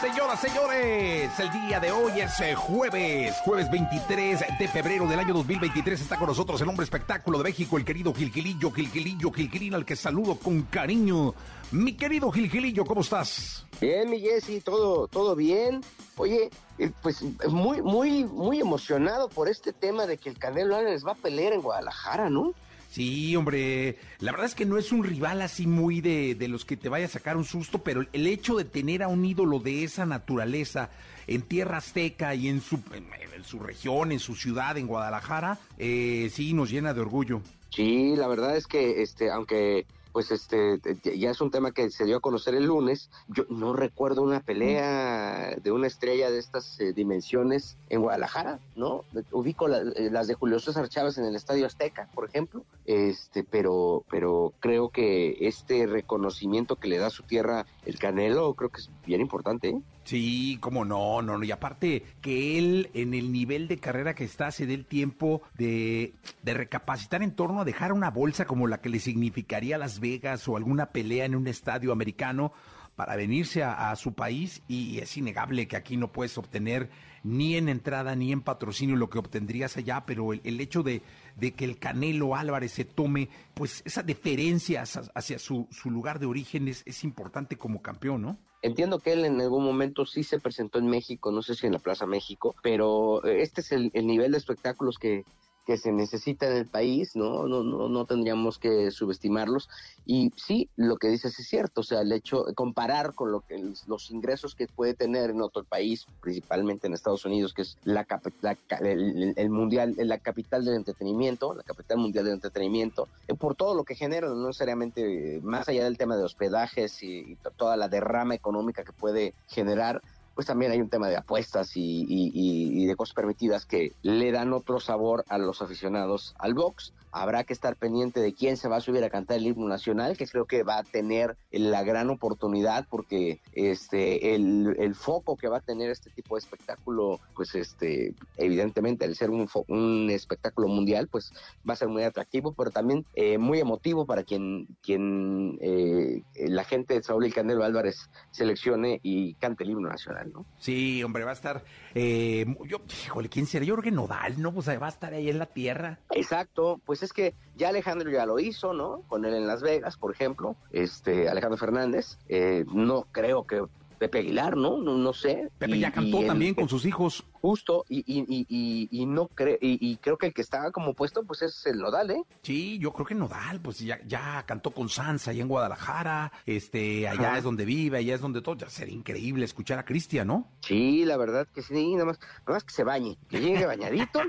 Señoras, 0.00 0.40
señores, 0.40 1.40
el 1.40 1.50
día 1.50 1.80
de 1.80 1.90
hoy 1.90 2.20
es 2.20 2.40
eh, 2.40 2.54
jueves, 2.54 3.34
jueves 3.44 3.68
23 3.68 4.44
de 4.56 4.68
febrero 4.68 5.08
del 5.08 5.18
año 5.18 5.34
2023. 5.34 6.00
Está 6.00 6.16
con 6.16 6.28
nosotros 6.28 6.60
el 6.60 6.68
hombre 6.68 6.84
espectáculo 6.84 7.38
de 7.38 7.44
México, 7.44 7.76
el 7.76 7.84
querido 7.84 8.14
Gilgilillo, 8.14 8.70
Gilgilillo, 8.70 9.32
Gilgilín, 9.32 9.74
al 9.74 9.84
que 9.84 9.96
saludo 9.96 10.36
con 10.36 10.62
cariño. 10.62 11.34
Mi 11.72 11.94
querido 11.96 12.30
Gilgilillo, 12.30 12.84
¿cómo 12.84 13.00
estás? 13.00 13.66
Bien, 13.80 14.08
mi 14.08 14.20
Jessy, 14.20 14.60
todo, 14.60 15.08
todo 15.08 15.34
bien. 15.34 15.80
Oye, 16.16 16.48
eh, 16.78 16.92
pues 17.02 17.20
muy, 17.48 17.82
muy, 17.82 18.24
muy 18.24 18.60
emocionado 18.60 19.28
por 19.28 19.48
este 19.48 19.72
tema 19.72 20.06
de 20.06 20.16
que 20.16 20.28
el 20.28 20.38
Canelo 20.38 20.76
Álvarez 20.76 21.04
va 21.04 21.12
a 21.12 21.16
pelear 21.16 21.52
en 21.52 21.60
Guadalajara, 21.60 22.30
¿no? 22.30 22.54
Sí, 22.90 23.36
hombre, 23.36 23.98
la 24.18 24.32
verdad 24.32 24.46
es 24.46 24.54
que 24.54 24.64
no 24.64 24.78
es 24.78 24.92
un 24.92 25.04
rival 25.04 25.42
así 25.42 25.66
muy 25.66 26.00
de, 26.00 26.34
de, 26.34 26.48
los 26.48 26.64
que 26.64 26.76
te 26.76 26.88
vaya 26.88 27.04
a 27.04 27.08
sacar 27.08 27.36
un 27.36 27.44
susto, 27.44 27.82
pero 27.82 28.06
el 28.12 28.26
hecho 28.26 28.56
de 28.56 28.64
tener 28.64 29.02
a 29.02 29.08
un 29.08 29.24
ídolo 29.24 29.58
de 29.58 29.84
esa 29.84 30.06
naturaleza 30.06 30.90
en 31.26 31.42
tierra 31.42 31.76
azteca 31.76 32.34
y 32.34 32.48
en 32.48 32.62
su, 32.62 32.76
en, 32.94 33.06
en 33.36 33.44
su 33.44 33.58
región, 33.60 34.10
en 34.10 34.18
su 34.18 34.34
ciudad, 34.34 34.78
en 34.78 34.86
Guadalajara, 34.86 35.58
eh, 35.76 36.30
sí 36.32 36.54
nos 36.54 36.70
llena 36.70 36.94
de 36.94 37.02
orgullo. 37.02 37.42
Sí, 37.70 38.16
la 38.16 38.26
verdad 38.26 38.56
es 38.56 38.66
que, 38.66 39.02
este, 39.02 39.30
aunque 39.30 39.84
pues 40.18 40.32
este 40.32 40.80
ya 41.16 41.30
es 41.30 41.40
un 41.40 41.52
tema 41.52 41.70
que 41.70 41.90
se 41.90 42.04
dio 42.04 42.16
a 42.16 42.20
conocer 42.20 42.56
el 42.56 42.64
lunes. 42.64 43.08
Yo 43.28 43.44
no 43.50 43.72
recuerdo 43.72 44.20
una 44.22 44.40
pelea 44.40 45.54
de 45.62 45.70
una 45.70 45.86
estrella 45.86 46.28
de 46.28 46.40
estas 46.40 46.80
eh, 46.80 46.92
dimensiones 46.92 47.76
en 47.88 48.02
Guadalajara, 48.02 48.58
¿no? 48.74 49.04
Ubico 49.30 49.68
eh, 49.68 50.10
las 50.10 50.26
de 50.26 50.34
Julio 50.34 50.58
César 50.58 50.88
Chávez 50.88 51.18
en 51.18 51.24
el 51.24 51.36
Estadio 51.36 51.66
Azteca, 51.66 52.08
por 52.16 52.28
ejemplo, 52.28 52.64
este, 52.84 53.44
pero, 53.44 54.02
pero 54.10 54.52
creo 54.58 54.88
que 54.88 55.36
este 55.46 55.86
reconocimiento 55.86 56.74
que 56.74 56.88
le 56.88 56.98
da 56.98 57.06
a 57.06 57.10
su 57.10 57.22
tierra 57.22 57.66
el 57.86 58.00
Canelo, 58.00 58.54
creo 58.54 58.70
que 58.70 58.80
es 58.80 58.90
bien 59.06 59.20
importante. 59.20 59.68
¿eh? 59.68 59.80
Sí, 60.08 60.56
cómo 60.62 60.86
no, 60.86 61.20
no, 61.20 61.36
no. 61.36 61.44
Y 61.44 61.50
aparte 61.50 62.02
que 62.22 62.56
él 62.56 62.88
en 62.94 63.12
el 63.12 63.30
nivel 63.30 63.68
de 63.68 63.76
carrera 63.76 64.14
que 64.14 64.24
está 64.24 64.50
se 64.50 64.64
dé 64.64 64.72
el 64.72 64.86
tiempo 64.86 65.42
de, 65.58 66.14
de 66.42 66.54
recapacitar 66.54 67.22
en 67.22 67.32
torno 67.32 67.60
a 67.60 67.66
dejar 67.66 67.92
una 67.92 68.10
bolsa 68.10 68.46
como 68.46 68.66
la 68.66 68.80
que 68.80 68.88
le 68.88 69.00
significaría 69.00 69.76
Las 69.76 70.00
Vegas 70.00 70.48
o 70.48 70.56
alguna 70.56 70.92
pelea 70.92 71.26
en 71.26 71.34
un 71.34 71.46
estadio 71.46 71.92
americano 71.92 72.54
para 72.96 73.16
venirse 73.16 73.62
a, 73.62 73.94
su 73.96 74.14
país 74.14 74.62
y 74.66 74.98
es 74.98 75.14
innegable 75.18 75.68
que 75.68 75.76
aquí 75.76 75.98
no 75.98 76.10
puedes 76.10 76.38
obtener 76.38 76.88
ni 77.22 77.56
en 77.56 77.68
entrada 77.68 78.16
ni 78.16 78.32
en 78.32 78.40
patrocinio 78.40 78.96
lo 78.96 79.10
que 79.10 79.18
obtendrías 79.18 79.76
allá, 79.76 80.06
pero 80.06 80.32
el, 80.32 80.58
hecho 80.58 80.82
de, 80.82 81.02
de, 81.36 81.52
que 81.52 81.66
el 81.66 81.78
Canelo 81.78 82.34
Álvarez 82.34 82.72
se 82.72 82.86
tome 82.86 83.28
pues 83.52 83.82
esa 83.84 84.02
deferencia 84.02 84.80
hacia, 84.80 85.02
hacia 85.14 85.38
su, 85.38 85.68
su, 85.70 85.90
lugar 85.90 86.18
de 86.18 86.24
origen 86.24 86.66
es, 86.66 86.82
es 86.86 87.04
importante 87.04 87.58
como 87.58 87.82
campeón, 87.82 88.22
¿no? 88.22 88.38
Entiendo 88.60 88.98
que 88.98 89.12
él 89.12 89.24
en 89.24 89.40
algún 89.40 89.64
momento 89.64 90.04
sí 90.04 90.24
se 90.24 90.40
presentó 90.40 90.78
en 90.78 90.86
México, 90.86 91.30
no 91.30 91.42
sé 91.42 91.54
si 91.54 91.66
en 91.66 91.72
la 91.72 91.78
Plaza 91.78 92.06
México, 92.06 92.56
pero 92.62 93.22
este 93.24 93.60
es 93.60 93.72
el, 93.72 93.90
el 93.94 94.06
nivel 94.06 94.32
de 94.32 94.38
espectáculos 94.38 94.98
que, 94.98 95.24
que 95.68 95.76
se 95.76 95.92
necesita 95.92 96.46
en 96.46 96.56
el 96.56 96.66
país, 96.66 97.14
¿no? 97.14 97.46
No, 97.46 97.62
no, 97.62 97.90
no 97.90 98.06
tendríamos 98.06 98.58
que 98.58 98.90
subestimarlos. 98.90 99.68
Y 100.06 100.32
sí, 100.34 100.70
lo 100.76 100.96
que 100.96 101.08
dices 101.08 101.38
es 101.38 101.46
cierto, 101.46 101.82
o 101.82 101.84
sea, 101.84 102.00
el 102.00 102.10
hecho, 102.10 102.46
comparar 102.54 103.12
con 103.12 103.32
lo 103.32 103.42
que 103.42 103.62
los 103.86 104.10
ingresos 104.10 104.54
que 104.54 104.66
puede 104.66 104.94
tener 104.94 105.28
en 105.28 105.42
otro 105.42 105.64
país, 105.64 106.06
principalmente 106.22 106.86
en 106.86 106.94
Estados 106.94 107.26
Unidos, 107.26 107.52
que 107.52 107.60
es 107.60 107.76
la, 107.84 108.06
la 108.40 108.56
el, 108.80 109.34
el, 109.36 109.50
mundial, 109.50 109.94
la 109.98 110.16
capital 110.16 110.64
del 110.64 110.76
entretenimiento, 110.76 111.52
la 111.52 111.64
capital 111.64 111.98
mundial 111.98 112.24
del 112.24 112.34
entretenimiento, 112.34 113.06
por 113.38 113.54
todo 113.54 113.74
lo 113.74 113.84
que 113.84 113.94
genera, 113.94 114.26
no 114.26 114.46
necesariamente 114.46 115.38
más 115.42 115.68
allá 115.68 115.84
del 115.84 115.98
tema 115.98 116.16
de 116.16 116.24
hospedajes 116.24 117.02
y 117.02 117.36
toda 117.58 117.76
la 117.76 117.90
derrama 117.90 118.34
económica 118.34 118.84
que 118.84 118.94
puede 118.94 119.34
generar, 119.48 120.00
pues 120.38 120.46
también 120.46 120.70
hay 120.70 120.80
un 120.80 120.88
tema 120.88 121.08
de 121.08 121.16
apuestas 121.16 121.72
y, 121.74 122.86
de 122.86 122.94
cosas 122.94 123.12
permitidas 123.12 123.66
que 123.66 123.90
le 124.02 124.30
dan 124.30 124.52
otro 124.52 124.78
sabor 124.78 125.24
a 125.28 125.36
los 125.36 125.62
aficionados 125.62 126.36
al 126.38 126.54
box. 126.54 126.94
Habrá 127.10 127.42
que 127.42 127.54
estar 127.54 127.74
pendiente 127.74 128.20
de 128.20 128.34
quién 128.34 128.56
se 128.56 128.68
va 128.68 128.76
a 128.76 128.80
subir 128.80 129.02
a 129.02 129.10
cantar 129.10 129.38
el 129.38 129.48
himno 129.48 129.66
nacional, 129.66 130.16
que 130.16 130.28
creo 130.28 130.44
que 130.44 130.62
va 130.62 130.78
a 130.78 130.84
tener 130.84 131.36
la 131.50 131.82
gran 131.82 132.10
oportunidad 132.10 132.86
porque 132.88 133.40
este 133.52 134.36
el, 134.36 134.94
foco 134.94 135.36
que 135.36 135.48
va 135.48 135.56
a 135.56 135.60
tener 135.60 135.90
este 135.90 136.10
tipo 136.10 136.36
de 136.36 136.40
espectáculo, 136.40 137.18
pues 137.34 137.56
este 137.56 138.14
evidentemente 138.36 139.06
al 139.06 139.16
ser 139.16 139.30
un, 139.30 140.08
espectáculo 140.08 140.68
mundial, 140.68 141.08
pues 141.08 141.32
va 141.68 141.72
a 141.72 141.76
ser 141.76 141.88
muy 141.88 142.04
atractivo, 142.04 142.52
pero 142.52 142.70
también 142.70 143.04
eh, 143.14 143.38
muy 143.38 143.58
emotivo 143.58 144.06
para 144.06 144.22
quien 144.22 144.68
quien 144.82 145.58
eh, 145.60 146.22
la 146.46 146.62
gente 146.62 146.94
de 146.94 147.02
Saúl 147.02 147.26
y 147.26 147.32
Canelo 147.32 147.64
Álvarez 147.64 148.08
seleccione 148.30 149.00
y 149.02 149.34
cante 149.34 149.64
el 149.64 149.70
himno 149.70 149.88
nacional, 149.88 150.27
¿no? 150.28 150.46
Sí, 150.58 151.02
hombre, 151.02 151.24
va 151.24 151.30
a 151.30 151.34
estar. 151.34 151.64
Eh, 151.94 152.46
yo, 152.66 152.78
híjole, 153.04 153.28
¿quién 153.28 153.46
será? 153.46 153.64
Yo 153.64 153.74
creo 153.74 153.84
que 153.84 153.90
Nodal, 153.90 154.40
¿no? 154.40 154.52
Pues 154.52 154.68
va 154.68 154.86
a 154.86 154.90
estar 154.90 155.12
ahí 155.14 155.28
en 155.28 155.38
la 155.38 155.46
tierra. 155.46 155.98
Exacto, 156.10 156.80
pues 156.84 157.02
es 157.02 157.12
que 157.12 157.34
ya 157.56 157.68
Alejandro 157.68 158.10
ya 158.10 158.26
lo 158.26 158.38
hizo, 158.38 158.72
¿no? 158.72 159.02
Con 159.08 159.24
él 159.24 159.34
en 159.34 159.46
Las 159.46 159.62
Vegas, 159.62 159.96
por 159.96 160.12
ejemplo, 160.12 160.56
este 160.70 161.28
Alejandro 161.28 161.58
Fernández. 161.58 162.18
Eh, 162.28 162.64
no 162.72 163.06
creo 163.12 163.46
que 163.46 163.62
Pepe 163.98 164.20
Aguilar, 164.20 164.56
¿no? 164.56 164.78
No, 164.78 164.96
no 164.96 165.12
sé. 165.12 165.48
Pepe 165.58 165.78
ya 165.78 165.92
cantó 165.92 166.24
también 166.24 166.54
con 166.54 166.68
sus 166.68 166.84
hijos. 166.84 167.24
Justo, 167.32 167.84
y, 167.88 167.98
y, 167.98 168.46
y, 168.48 168.88
y 168.90 169.06
no 169.06 169.28
creo, 169.28 169.58
y, 169.60 169.96
creo 169.98 170.16
que 170.16 170.26
el 170.26 170.34
que 170.34 170.42
está 170.42 170.72
como 170.72 170.94
puesto, 170.94 171.22
pues 171.24 171.42
es 171.42 171.66
el 171.66 171.78
Nodal, 171.78 172.10
¿eh? 172.10 172.22
Sí, 172.42 172.78
yo 172.78 172.92
creo 172.92 173.06
que 173.06 173.14
Nodal, 173.14 173.60
pues 173.60 173.78
ya, 173.78 174.00
ya 174.06 174.44
cantó 174.46 174.72
con 174.72 174.88
Sansa 174.88 175.30
allá 175.30 175.42
en 175.42 175.48
Guadalajara, 175.48 176.32
este, 176.46 177.06
allá 177.06 177.38
es 177.38 177.44
donde 177.44 177.64
vive, 177.64 177.98
allá 177.98 178.14
es 178.14 178.20
donde 178.20 178.42
todo, 178.42 178.56
ya 178.56 178.68
sería 178.68 178.94
increíble 178.94 179.44
escuchar 179.44 179.78
a 179.78 179.84
Cristian, 179.84 180.26
¿no? 180.26 180.48
Sí, 180.62 181.04
la 181.04 181.16
verdad 181.16 181.46
que 181.54 181.62
sí, 181.62 181.92
nada 181.92 182.06
más, 182.06 182.20
nada 182.20 182.54
más 182.54 182.64
que 182.64 182.74
se 182.74 182.84
bañe, 182.84 183.18
que 183.28 183.40
llegue 183.40 183.66
bañadito, 183.66 184.20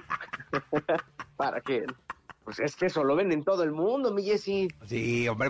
para 1.37 1.61
que 1.61 1.85
pues 2.49 2.61
es 2.61 2.75
que 2.75 2.87
eso 2.87 3.03
lo 3.03 3.15
ven 3.15 3.31
en 3.31 3.43
todo 3.43 3.61
el 3.61 3.71
mundo, 3.71 4.11
mi 4.11 4.23
Jessy. 4.23 4.69
Sí, 4.87 5.27
hombre, 5.27 5.49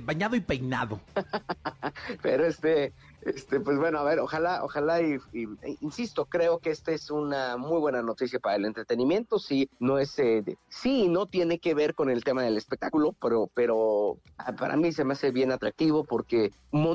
bañado 0.00 0.36
y 0.36 0.40
peinado. 0.40 1.00
Pero 2.22 2.44
este, 2.44 2.92
este, 3.24 3.60
pues 3.60 3.78
bueno, 3.78 3.98
a 3.98 4.04
ver, 4.04 4.18
ojalá, 4.20 4.64
ojalá 4.64 5.00
y, 5.00 5.18
e, 5.32 5.76
insisto, 5.80 6.26
creo 6.26 6.58
que 6.58 6.70
esta 6.70 6.92
es 6.92 7.10
una 7.10 7.56
muy 7.56 7.78
buena 7.78 8.02
noticia 8.02 8.38
para 8.38 8.56
el 8.56 8.64
entretenimiento. 8.64 9.38
Sí, 9.38 9.68
no 9.78 9.98
es, 9.98 10.18
eh, 10.18 10.44
sí, 10.68 11.08
no 11.08 11.26
tiene 11.26 11.58
que 11.58 11.74
ver 11.74 11.94
con 11.94 12.10
el 12.10 12.24
tema 12.24 12.42
del 12.42 12.56
espectáculo, 12.56 13.14
pero, 13.20 13.50
pero 13.54 14.18
ah, 14.38 14.52
para 14.52 14.76
mí 14.76 14.92
se 14.92 15.04
me 15.04 15.14
hace 15.14 15.30
bien 15.30 15.52
atractivo 15.52 16.04
porque 16.04 16.52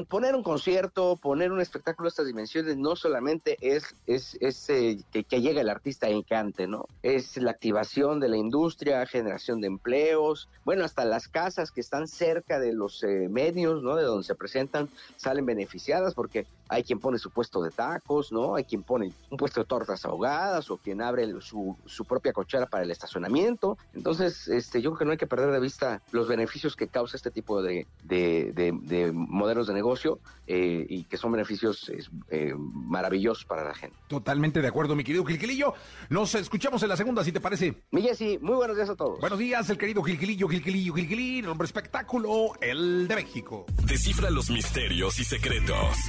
poner 0.08 0.36
un 0.36 0.44
concierto, 0.44 1.18
poner 1.18 1.52
un 1.52 1.62
espectáculo 1.62 2.08
de 2.08 2.10
estas 2.10 2.28
dimensiones, 2.28 2.78
no 2.78 2.96
solamente 2.96 3.58
es, 3.62 3.96
es, 4.08 4.38
eh, 4.70 5.00
que, 5.12 5.24
que 5.24 5.42
llegue 5.42 5.62
el 5.62 5.70
artista 5.70 6.10
y 6.10 6.24
cante, 6.24 6.68
¿no? 6.68 6.86
Es 7.02 7.38
la 7.38 7.52
activación 7.52 8.20
de 8.20 8.30
la 8.30 8.38
industria, 8.38 9.06
generación 9.06 9.62
de 9.62 9.68
empleos, 9.68 10.50
bueno, 10.66 10.84
hasta 10.84 11.06
las 11.06 11.28
casas 11.28 11.72
que 11.72 11.82
están 11.82 12.08
cerca 12.08 12.60
de 12.60 12.74
los 12.74 13.04
eh, 13.04 13.28
medios, 13.30 13.82
¿no? 13.82 13.96
De 13.96 14.04
donde 14.04 14.24
se 14.24 14.36
presentan, 14.36 14.90
salen 15.16 15.46
beneficiadas 15.46 16.14
porque 16.20 16.46
hay 16.68 16.84
quien 16.84 17.00
pone 17.00 17.18
su 17.18 17.32
puesto 17.32 17.62
de 17.62 17.72
tacos, 17.72 18.30
¿no? 18.30 18.56
Hay 18.56 18.66
quien 18.66 18.84
pone 18.84 19.14
un 19.30 19.38
puesto 19.38 19.62
de 19.62 19.66
tortas 19.66 20.04
ahogadas 20.04 20.70
o 20.70 20.76
quien 20.76 21.02
abre 21.02 21.26
su, 21.40 21.78
su, 21.86 22.04
propia 22.04 22.34
cochera 22.34 22.66
para 22.66 22.84
el 22.84 22.92
estacionamiento. 22.92 23.78
Entonces, 23.94 24.50
este, 24.50 24.82
yo 24.82 24.90
creo 24.90 25.00
que 25.00 25.06
no 25.06 25.12
hay 25.12 25.18
que 25.18 25.28
perder 25.28 25.50
de 25.50 25.62
vista 25.62 26.02
los 26.12 26.28
beneficios 26.28 26.76
que 26.76 26.90
causa 26.90 27.16
este 27.16 27.32
tipo 27.32 27.62
de, 27.62 27.88
de, 28.04 29.12
modelos 29.14 29.68
de 29.68 29.74
negocio 29.74 30.20
eh, 30.46 30.86
y 30.90 31.06
que 31.06 31.16
son 31.16 31.32
beneficios 31.32 31.90
eh, 32.28 32.54
maravillosos 32.58 33.46
para 33.46 33.64
la 33.64 33.74
gente. 33.74 33.96
Totalmente 34.10 34.62
de 34.62 34.68
acuerdo, 34.68 34.98
mi 34.98 35.06
querido 35.06 35.24
Gilquilillo. 35.24 35.74
Nos 36.10 36.36
escuchamos 36.36 36.84
en 36.84 36.90
la 36.90 36.98
segunda, 36.98 37.24
si 37.24 37.32
te 37.32 37.40
parece. 37.40 37.76
Mi 37.92 38.02
Jessy, 38.02 38.40
muy 38.42 38.56
buenos 38.56 38.76
días 38.76 38.90
a 38.90 38.96
todos. 38.98 39.22
Buenos 39.22 39.40
días, 39.40 39.70
el 39.70 39.78
querido 39.78 40.04
Gilquilillo, 40.04 40.50
Gilquilillo, 40.50 40.94
Gilquilillo, 40.94 41.50
hombre 41.54 41.66
espectáculo, 41.66 42.52
el 42.60 43.08
de 43.08 43.16
México. 43.16 43.66
Descifra 43.86 44.30
los 44.30 44.50
misterios 44.50 45.18
y 45.18 45.24
secretos 45.24 46.09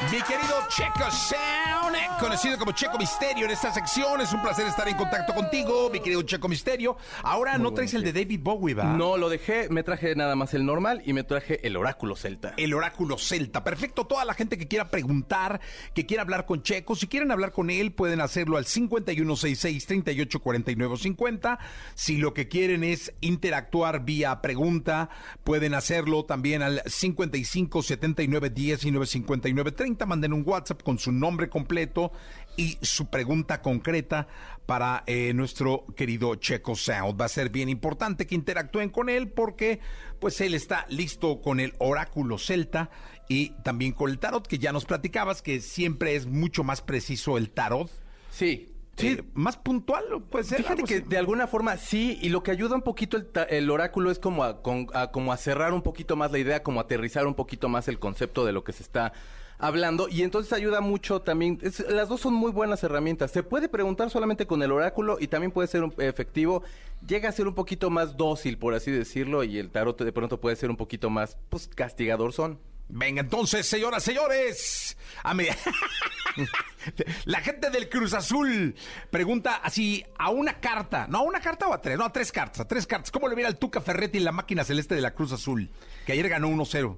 Mi 0.00 0.22
querido 0.22 0.54
Checo 0.68 1.10
Sound, 1.10 1.96
conocido 2.20 2.56
como 2.56 2.70
Checo 2.70 2.96
Misterio 2.98 3.46
en 3.46 3.50
esta 3.50 3.74
sección. 3.74 4.20
Es 4.20 4.32
un 4.32 4.40
placer 4.40 4.68
estar 4.68 4.86
en 4.88 4.96
contacto 4.96 5.34
contigo, 5.34 5.90
mi 5.92 5.98
querido 5.98 6.22
Checo 6.22 6.48
Misterio. 6.48 6.96
Ahora 7.24 7.58
no 7.58 7.74
traes 7.74 7.94
el 7.94 8.04
de 8.04 8.12
David 8.12 8.38
Bowie, 8.40 8.74
¿va? 8.74 8.84
No, 8.84 9.16
lo 9.16 9.28
dejé, 9.28 9.68
me 9.70 9.82
traje 9.82 10.14
nada 10.14 10.36
más 10.36 10.54
el 10.54 10.64
normal 10.64 11.02
y 11.04 11.14
me 11.14 11.24
traje 11.24 11.66
el 11.66 11.76
oráculo 11.76 12.14
celta. 12.14 12.54
El 12.56 12.74
oráculo 12.74 13.18
celta. 13.18 13.64
Perfecto. 13.64 14.06
Toda 14.06 14.24
la 14.24 14.34
gente 14.34 14.56
que 14.56 14.68
quiera 14.68 14.88
preguntar, 14.88 15.60
que 15.94 16.06
quiera 16.06 16.22
hablar 16.22 16.46
con 16.46 16.62
Checo, 16.62 16.94
si 16.94 17.08
quieren 17.08 17.32
hablar 17.32 17.50
con 17.50 17.68
él, 17.68 17.90
pueden 17.92 18.20
hacerlo 18.20 18.56
al 18.56 18.66
5166-384950. 18.66 21.58
Si 21.96 22.18
lo 22.18 22.34
que 22.34 22.46
quieren 22.46 22.84
es 22.84 23.12
interactuar 23.20 24.04
vía 24.04 24.40
pregunta, 24.42 25.10
pueden 25.42 25.74
hacerlo 25.74 26.24
también 26.24 26.62
al 26.62 26.84
55 26.86 27.82
79 27.82 28.50
10 28.50 28.84
y 28.84 28.92
959 28.92 29.87
30 29.88 30.06
manden 30.06 30.34
un 30.34 30.42
WhatsApp 30.44 30.82
con 30.82 30.98
su 30.98 31.12
nombre 31.12 31.48
completo 31.48 32.12
y 32.56 32.76
su 32.82 33.08
pregunta 33.08 33.62
concreta 33.62 34.28
para 34.66 35.02
eh, 35.06 35.32
nuestro 35.32 35.86
querido 35.96 36.34
Checo 36.34 36.76
Sound. 36.76 37.18
Va 37.18 37.24
a 37.24 37.28
ser 37.28 37.48
bien 37.48 37.70
importante 37.70 38.26
que 38.26 38.34
interactúen 38.34 38.90
con 38.90 39.08
él 39.08 39.28
porque 39.28 39.80
pues 40.20 40.40
él 40.42 40.54
está 40.54 40.84
listo 40.90 41.40
con 41.40 41.58
el 41.58 41.72
oráculo 41.78 42.36
celta 42.36 42.90
y 43.28 43.50
también 43.62 43.92
con 43.92 44.10
el 44.10 44.18
tarot 44.18 44.46
que 44.46 44.58
ya 44.58 44.72
nos 44.72 44.84
platicabas 44.84 45.40
que 45.40 45.60
siempre 45.60 46.16
es 46.16 46.26
mucho 46.26 46.64
más 46.64 46.82
preciso 46.82 47.38
el 47.38 47.50
tarot. 47.50 47.90
Sí, 48.30 48.74
Sí, 48.98 49.06
eh, 49.10 49.24
más 49.34 49.56
puntual 49.56 50.04
puede 50.28 50.44
ser. 50.44 50.58
Fíjate 50.58 50.82
que 50.82 51.00
de 51.00 51.18
alguna 51.18 51.46
forma 51.46 51.76
sí, 51.76 52.18
y 52.20 52.30
lo 52.30 52.42
que 52.42 52.50
ayuda 52.50 52.74
un 52.74 52.82
poquito 52.82 53.16
el, 53.48 53.70
oráculo 53.70 54.10
es 54.10 54.18
como 54.18 54.42
a, 54.42 54.60
como 54.60 55.32
a 55.32 55.36
cerrar 55.36 55.72
un 55.72 55.82
poquito 55.82 56.16
más 56.16 56.32
la 56.32 56.38
idea, 56.38 56.64
como 56.64 56.80
a 56.80 56.82
aterrizar 56.82 57.26
un 57.26 57.34
poquito 57.34 57.68
más 57.68 57.86
el 57.86 58.00
concepto 58.00 58.44
de 58.44 58.52
lo 58.52 58.64
que 58.64 58.72
se 58.72 58.82
está 58.82 59.12
hablando 59.58 60.08
y 60.08 60.22
entonces 60.22 60.52
ayuda 60.52 60.80
mucho 60.80 61.20
también. 61.20 61.60
las 61.88 62.08
dos 62.08 62.20
son 62.20 62.34
muy 62.34 62.52
buenas 62.52 62.82
herramientas. 62.82 63.30
Se 63.30 63.42
puede 63.42 63.68
preguntar 63.68 64.10
solamente 64.10 64.46
con 64.46 64.62
el 64.62 64.72
oráculo 64.72 65.18
y 65.20 65.28
también 65.28 65.52
puede 65.52 65.68
ser 65.68 65.84
efectivo. 65.98 66.62
Llega 67.06 67.28
a 67.28 67.32
ser 67.32 67.46
un 67.46 67.54
poquito 67.54 67.90
más 67.90 68.16
dócil, 68.16 68.58
por 68.58 68.74
así 68.74 68.90
decirlo, 68.90 69.44
y 69.44 69.58
el 69.58 69.70
tarot 69.70 70.00
de 70.00 70.12
pronto 70.12 70.40
puede 70.40 70.56
ser 70.56 70.70
un 70.70 70.76
poquito 70.76 71.10
más, 71.10 71.36
pues, 71.48 71.68
castigador 71.68 72.32
son. 72.32 72.58
Venga, 72.90 73.20
entonces, 73.20 73.66
señoras, 73.66 74.02
señores. 74.02 74.96
A 75.22 75.34
La 77.26 77.40
gente 77.40 77.68
del 77.70 77.88
Cruz 77.88 78.14
Azul 78.14 78.74
pregunta 79.10 79.56
así 79.56 80.04
a 80.18 80.30
una 80.30 80.58
carta, 80.58 81.06
no 81.06 81.18
a 81.18 81.22
una 81.22 81.40
carta 81.40 81.68
o 81.68 81.74
a 81.74 81.82
tres, 81.82 81.98
no 81.98 82.04
a 82.04 82.12
tres 82.12 82.32
cartas, 82.32 82.60
a 82.60 82.68
tres 82.68 82.86
cartas. 82.86 83.10
¿Cómo 83.10 83.28
le 83.28 83.34
viera 83.34 83.48
al 83.48 83.58
Tuca 83.58 83.82
Ferretti 83.82 84.18
y 84.18 84.22
la 84.22 84.32
máquina 84.32 84.64
celeste 84.64 84.94
de 84.94 85.02
la 85.02 85.12
Cruz 85.14 85.32
Azul? 85.32 85.70
Que 86.06 86.12
ayer 86.12 86.28
ganó 86.30 86.48
1-0. 86.48 86.96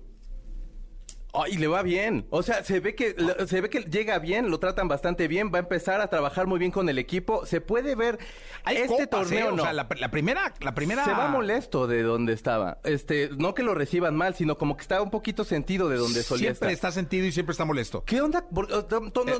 Y 1.50 1.58
le 1.58 1.68
va 1.68 1.82
bien. 1.82 2.26
O 2.30 2.42
sea, 2.42 2.64
se 2.64 2.80
ve 2.80 2.94
que 2.94 3.14
se 3.46 3.60
ve 3.60 3.70
que 3.70 3.80
llega 3.82 4.18
bien, 4.18 4.50
lo 4.50 4.58
tratan 4.58 4.88
bastante 4.88 5.28
bien, 5.28 5.50
va 5.52 5.58
a 5.58 5.60
empezar 5.60 6.00
a 6.00 6.08
trabajar 6.08 6.46
muy 6.46 6.58
bien 6.58 6.70
con 6.70 6.88
el 6.88 6.98
equipo. 6.98 7.46
Se 7.46 7.60
puede 7.60 7.94
ver 7.94 8.18
este 8.66 9.06
torneo 9.06 9.50
¿eh? 9.50 9.52
no. 9.52 9.62
O 9.62 9.64
sea, 9.64 9.72
la, 9.72 9.88
primera 9.88 10.52
la 10.60 10.74
primera 10.74 11.04
se 11.04 11.12
va 11.12 11.28
molesto 11.28 11.86
de 11.86 12.02
donde 12.02 12.32
estaba. 12.32 12.78
Este, 12.84 13.30
no 13.36 13.54
que 13.54 13.62
lo 13.62 13.74
reciban 13.74 14.16
mal, 14.16 14.34
sino 14.34 14.58
como 14.58 14.76
que 14.76 14.82
está 14.82 15.00
un 15.02 15.10
poquito 15.10 15.44
sentido 15.44 15.88
de 15.88 15.96
donde 15.96 16.22
solía 16.22 16.54
siempre 16.54 16.72
está 16.72 16.90
sentido 16.90 17.26
y 17.26 17.32
siempre 17.32 17.52
está 17.52 17.64
molesto. 17.64 18.04
¿Qué 18.04 18.20
onda? 18.20 18.46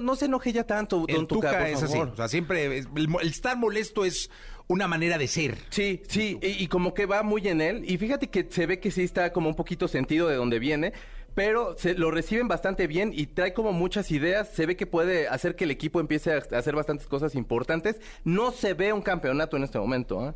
No, 0.00 0.16
se 0.16 0.26
enoje 0.26 0.52
ya 0.52 0.64
tanto, 0.64 1.04
don 1.08 1.26
Tuca, 1.26 1.68
es 1.68 1.82
así. 1.82 1.98
O 1.98 2.16
sea, 2.16 2.28
siempre 2.28 2.78
el, 2.78 2.86
estar 3.22 3.56
molesto 3.56 4.04
es 4.04 4.30
una 4.68 4.86
manera 4.86 5.18
de 5.18 5.26
ser. 5.26 5.58
Sí, 5.70 6.02
sí, 6.06 6.38
y, 6.40 6.62
y, 6.62 6.68
como 6.68 6.94
que 6.94 7.04
va 7.06 7.24
muy 7.24 7.48
en 7.48 7.60
él. 7.60 7.82
Y 7.84 7.98
fíjate 7.98 8.28
que 8.28 8.46
se 8.48 8.66
ve 8.66 8.78
que 8.78 8.92
sí 8.92 9.02
está 9.02 9.32
como 9.32 9.48
un 9.48 9.56
poquito 9.56 9.88
sentido 9.88 10.28
de 10.28 10.36
donde 10.36 10.60
viene 10.60 10.92
pero 11.34 11.76
se 11.76 11.94
lo 11.94 12.10
reciben 12.10 12.48
bastante 12.48 12.86
bien 12.86 13.12
y 13.14 13.26
trae 13.26 13.52
como 13.52 13.72
muchas 13.72 14.10
ideas. 14.10 14.48
Se 14.48 14.66
ve 14.66 14.76
que 14.76 14.86
puede 14.86 15.28
hacer 15.28 15.56
que 15.56 15.64
el 15.64 15.70
equipo 15.70 16.00
empiece 16.00 16.32
a 16.32 16.36
hacer 16.56 16.74
bastantes 16.74 17.06
cosas 17.06 17.34
importantes. 17.34 18.00
No 18.24 18.52
se 18.52 18.74
ve 18.74 18.92
un 18.92 19.02
campeonato 19.02 19.56
en 19.56 19.64
este 19.64 19.78
momento. 19.78 20.28
¿eh? 20.28 20.34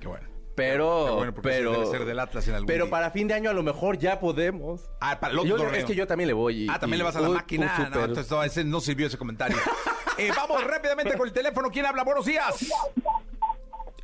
Qué 0.00 0.08
bueno. 0.08 0.36
Pero, 0.56 1.34
pero, 1.42 1.90
ser 1.90 2.06
del 2.06 2.18
Atlas 2.18 2.48
en 2.48 2.54
algún 2.54 2.66
pero 2.66 2.88
para 2.88 3.10
fin 3.10 3.28
de 3.28 3.34
año 3.34 3.50
a 3.50 3.52
lo 3.52 3.62
mejor 3.62 3.98
ya 3.98 4.18
podemos. 4.18 4.88
Ah, 5.00 5.20
para 5.20 5.34
el 5.34 5.38
otro 5.38 5.70
Es 5.74 5.84
que 5.84 5.94
yo 5.94 6.06
también 6.06 6.28
le 6.28 6.32
voy. 6.32 6.66
ah, 6.70 6.78
también 6.78 6.98
le 6.98 7.04
vas 7.04 7.14
a 7.16 7.20
la 7.20 7.28
máquina. 7.28 7.90
no, 7.92 8.04
entonces, 8.04 8.30
no, 8.30 8.42
ese 8.42 8.64
no 8.64 8.80
sirvió 8.80 9.06
ese 9.06 9.18
comentario. 9.18 9.58
eh, 10.18 10.30
vamos 10.34 10.64
rápidamente 10.64 11.14
con 11.18 11.28
el 11.28 11.34
teléfono. 11.34 11.68
¿Quién 11.70 11.84
habla? 11.84 12.04
Buenos 12.04 12.24
días. 12.24 12.72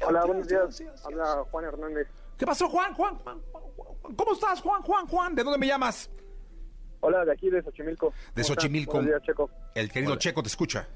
Hola, 0.07 0.27
buenos 0.27 0.47
días. 0.47 0.83
Habla 1.05 1.45
Juan 1.51 1.65
Hernández. 1.65 2.09
¿Qué 2.37 2.45
pasó, 2.45 2.69
Juan? 2.69 2.93
Juan, 2.93 3.17
Juan, 3.19 3.41
¿cómo 4.15 4.33
estás, 4.35 4.61
Juan? 4.61 4.83
Juan, 4.83 5.07
Juan, 5.07 5.35
¿de 5.35 5.45
dónde 5.45 5.59
me 5.59 5.67
llamas? 5.67 6.11
Hola, 7.05 7.25
de 7.25 7.33
aquí, 7.33 7.51
de 7.51 7.61
Xochimilco. 7.63 8.15
De 8.33 8.45
Xochimilco. 8.45 8.93
Buenos 8.93 9.11
días, 9.11 9.23
Checo. 9.23 9.51
El 9.75 9.91
querido 9.91 10.15
Checo 10.17 10.41
te 10.41 10.49
escucha. 10.49 10.87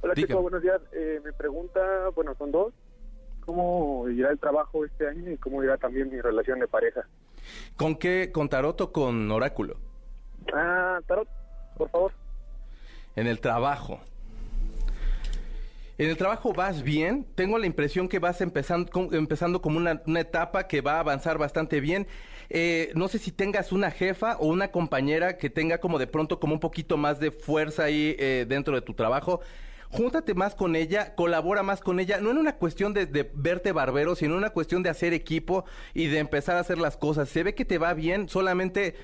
Hola, 0.00 0.14
Checo, 0.14 0.40
buenos 0.40 0.62
días. 0.62 0.80
Eh, 0.92 1.20
mi 1.22 1.30
pregunta, 1.32 2.08
bueno, 2.14 2.34
son 2.38 2.50
dos. 2.50 2.72
¿Cómo 3.44 4.08
irá 4.08 4.30
el 4.30 4.38
trabajo 4.38 4.86
este 4.86 5.06
año 5.06 5.30
y 5.30 5.36
cómo 5.36 5.62
irá 5.62 5.76
también 5.76 6.08
mi 6.10 6.18
relación 6.22 6.58
de 6.60 6.68
pareja? 6.68 7.06
¿Con 7.76 7.96
qué? 7.96 8.30
¿Con 8.32 8.48
tarot 8.48 8.80
o 8.80 8.90
con 8.90 9.30
oráculo? 9.30 9.76
Ah, 10.54 11.00
tarot, 11.06 11.28
por 11.76 11.90
favor. 11.90 12.12
En 13.14 13.26
el 13.26 13.40
trabajo. 13.40 14.00
En 15.98 16.08
el 16.08 16.16
trabajo 16.16 16.52
vas 16.52 16.84
bien, 16.84 17.26
tengo 17.34 17.58
la 17.58 17.66
impresión 17.66 18.08
que 18.08 18.20
vas 18.20 18.40
empezando, 18.40 18.88
empezando 19.10 19.60
como 19.60 19.78
una, 19.78 20.00
etapa 20.20 20.68
que 20.68 20.80
va 20.80 20.94
a 20.94 21.00
avanzar 21.00 21.38
bastante 21.38 21.80
bien. 21.80 22.06
Eh, 22.50 22.92
no 22.94 23.08
sé 23.08 23.18
si 23.18 23.32
tengas 23.32 23.72
una 23.72 23.90
jefa 23.90 24.36
o 24.38 24.46
una 24.46 24.70
compañera 24.70 25.38
que 25.38 25.50
tenga 25.50 25.78
como 25.78 25.98
de 25.98 26.06
pronto 26.06 26.38
como 26.38 26.54
un 26.54 26.60
poquito 26.60 26.96
más 26.96 27.18
de 27.18 27.32
fuerza 27.32 27.82
ahí 27.82 28.14
eh, 28.20 28.46
dentro 28.48 28.76
de 28.76 28.80
tu 28.80 28.94
trabajo. 28.94 29.40
Júntate 29.90 30.34
más 30.34 30.54
con 30.54 30.76
ella, 30.76 31.16
colabora 31.16 31.64
más 31.64 31.80
con 31.80 31.98
ella, 31.98 32.20
no 32.20 32.30
en 32.30 32.38
una 32.38 32.54
cuestión 32.54 32.94
de, 32.94 33.06
de, 33.06 33.28
verte 33.34 33.72
barbero, 33.72 34.14
sino 34.14 34.34
en 34.34 34.38
una 34.38 34.50
cuestión 34.50 34.84
de 34.84 34.90
hacer 34.90 35.12
equipo 35.14 35.64
y 35.94 36.06
de 36.06 36.20
empezar 36.20 36.58
a 36.58 36.60
hacer 36.60 36.78
las 36.78 36.96
cosas. 36.96 37.28
Se 37.28 37.42
ve 37.42 37.56
que 37.56 37.64
te 37.64 37.78
va 37.78 37.92
bien, 37.94 38.28
solamente 38.28 38.94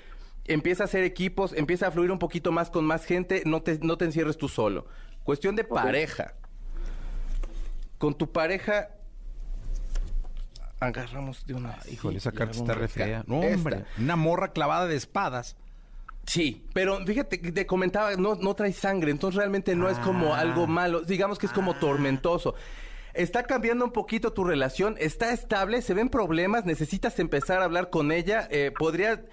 empieza 0.45 0.85
a 0.85 0.87
hacer 0.87 1.03
equipos, 1.03 1.55
empieza 1.55 1.89
a 1.89 1.91
fluir 1.91 2.13
un 2.13 2.21
poquito 2.21 2.53
más 2.53 2.71
con 2.71 2.85
más 2.85 3.05
gente, 3.05 3.43
no 3.47 3.63
te, 3.63 3.81
no 3.83 3.99
te 3.99 4.05
encierres 4.05 4.39
tú 4.39 4.49
solo. 4.49 4.87
Cuestión 5.25 5.57
de 5.57 5.65
pareja 5.65 6.35
con 8.05 8.13
tu 8.13 8.31
pareja 8.31 8.91
agarramos 10.79 11.47
de 11.47 11.55
una. 11.55 11.79
Híjole, 11.91 12.19
esa 12.19 12.33
carta 12.33 12.59
está 12.59 12.75
re 12.75 12.87
fea. 12.87 13.25
No, 13.27 13.39
hombre, 13.39 13.87
una 13.97 14.15
morra 14.15 14.53
clavada 14.53 14.87
de 14.87 14.95
espadas. 14.95 15.57
Sí, 16.27 16.67
pero 16.75 17.03
fíjate, 17.07 17.39
te 17.39 17.67
comentaba, 17.67 18.15
no, 18.17 18.35
no 18.35 18.55
trae 18.55 18.75
sangre, 18.75 19.11
entonces 19.11 19.39
realmente 19.39 19.75
no 19.75 19.89
es 19.89 19.99
como 20.01 20.35
ah. 20.35 20.41
algo 20.41 20.67
malo, 20.67 21.01
digamos 21.01 21.39
que 21.39 21.47
es 21.47 21.53
como 21.53 21.73
ah. 21.73 21.81
tormentoso. 21.81 22.55
Está 23.15 23.45
cambiando 23.45 23.87
un 23.87 23.93
poquito 23.93 24.35
tu 24.35 24.45
relación, 24.45 24.97
está 24.99 25.33
estable, 25.33 25.81
se 25.81 25.95
ven 25.95 26.11
problemas, 26.11 26.67
necesitas 26.67 27.19
empezar 27.19 27.63
a 27.63 27.65
hablar 27.65 27.89
con 27.89 28.13
ella, 28.13 28.47
eh, 28.51 28.71
podría 28.79 29.25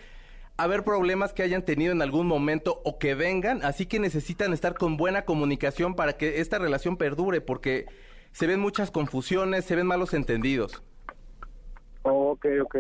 haber 0.56 0.86
problemas 0.86 1.34
que 1.34 1.44
hayan 1.44 1.66
tenido 1.66 1.92
en 1.92 2.02
algún 2.02 2.26
momento 2.26 2.82
o 2.86 3.00
que 3.00 3.16
vengan, 3.16 3.66
así 3.66 3.86
que 3.86 4.00
necesitan 4.00 4.54
estar 4.54 4.76
con 4.76 4.96
buena 4.96 5.26
comunicación 5.26 5.94
para 5.94 6.14
que 6.14 6.40
esta 6.40 6.58
relación 6.58 6.96
perdure, 6.96 7.42
porque 7.42 7.88
se 8.32 8.48
ven 8.48 8.60
muchas 8.60 8.92
confusiones, 8.92 9.66
se 9.66 9.76
ven 9.76 9.88
malos 9.88 10.14
entendidos. 10.14 10.84
ok, 12.04 12.46
ok. 12.64 12.78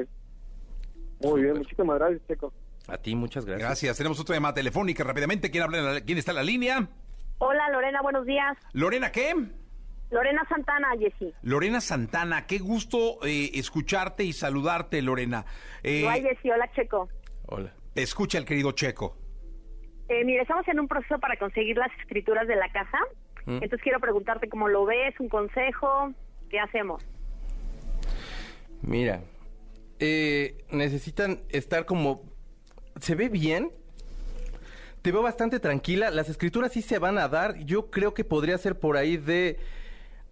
Muy 1.23 1.43
bien, 1.43 1.57
muchísimas 1.57 1.99
gracias, 1.99 2.21
Checo. 2.27 2.53
A 2.87 2.97
ti, 2.97 3.15
muchas 3.15 3.45
gracias. 3.45 3.67
Gracias. 3.67 3.97
Tenemos 3.97 4.19
otra 4.19 4.35
llamada 4.35 4.55
telefónica 4.55 5.03
rápidamente. 5.03 5.51
¿Quién, 5.51 5.63
habla 5.63 6.01
¿Quién 6.01 6.17
está 6.17 6.31
en 6.31 6.37
la 6.37 6.43
línea? 6.43 6.87
Hola, 7.37 7.69
Lorena, 7.69 8.01
buenos 8.01 8.25
días. 8.25 8.57
¿Lorena 8.73 9.11
qué? 9.11 9.33
Lorena 10.09 10.45
Santana, 10.49 10.89
Jessy. 10.99 11.33
Lorena 11.41 11.79
Santana, 11.79 12.45
qué 12.45 12.57
gusto 12.57 13.25
eh, 13.25 13.51
escucharte 13.53 14.23
y 14.23 14.33
saludarte, 14.33 15.01
Lorena. 15.01 15.45
Eh, 15.83 16.03
hola, 16.05 16.15
Jessy. 16.15 16.51
Hola, 16.51 16.69
Checo. 16.73 17.07
Hola. 17.47 17.73
Escucha 17.95 18.37
el 18.37 18.45
querido 18.45 18.73
Checo. 18.73 19.17
Eh, 20.09 20.25
mire, 20.25 20.41
estamos 20.41 20.67
en 20.67 20.79
un 20.79 20.87
proceso 20.89 21.17
para 21.19 21.37
conseguir 21.37 21.77
las 21.77 21.91
escrituras 22.01 22.45
de 22.47 22.57
la 22.57 22.69
casa. 22.73 22.97
Mm. 23.45 23.55
Entonces 23.55 23.81
quiero 23.81 23.99
preguntarte 23.99 24.49
cómo 24.49 24.67
lo 24.67 24.85
ves, 24.85 25.19
un 25.19 25.29
consejo, 25.29 26.13
¿qué 26.49 26.59
hacemos? 26.59 27.05
Mira, 28.81 29.21
eh, 29.99 30.63
necesitan 30.71 31.39
estar 31.49 31.85
como... 31.85 32.23
¿Se 32.99 33.15
ve 33.15 33.29
bien? 33.29 33.71
Te 35.01 35.11
veo 35.11 35.21
bastante 35.21 35.59
tranquila. 35.59 36.11
Las 36.11 36.29
escrituras 36.29 36.71
sí 36.71 36.81
se 36.81 36.99
van 36.99 37.17
a 37.17 37.27
dar. 37.27 37.57
Yo 37.59 37.89
creo 37.89 38.13
que 38.13 38.23
podría 38.23 38.57
ser 38.57 38.79
por 38.79 38.97
ahí 38.97 39.17
de 39.17 39.59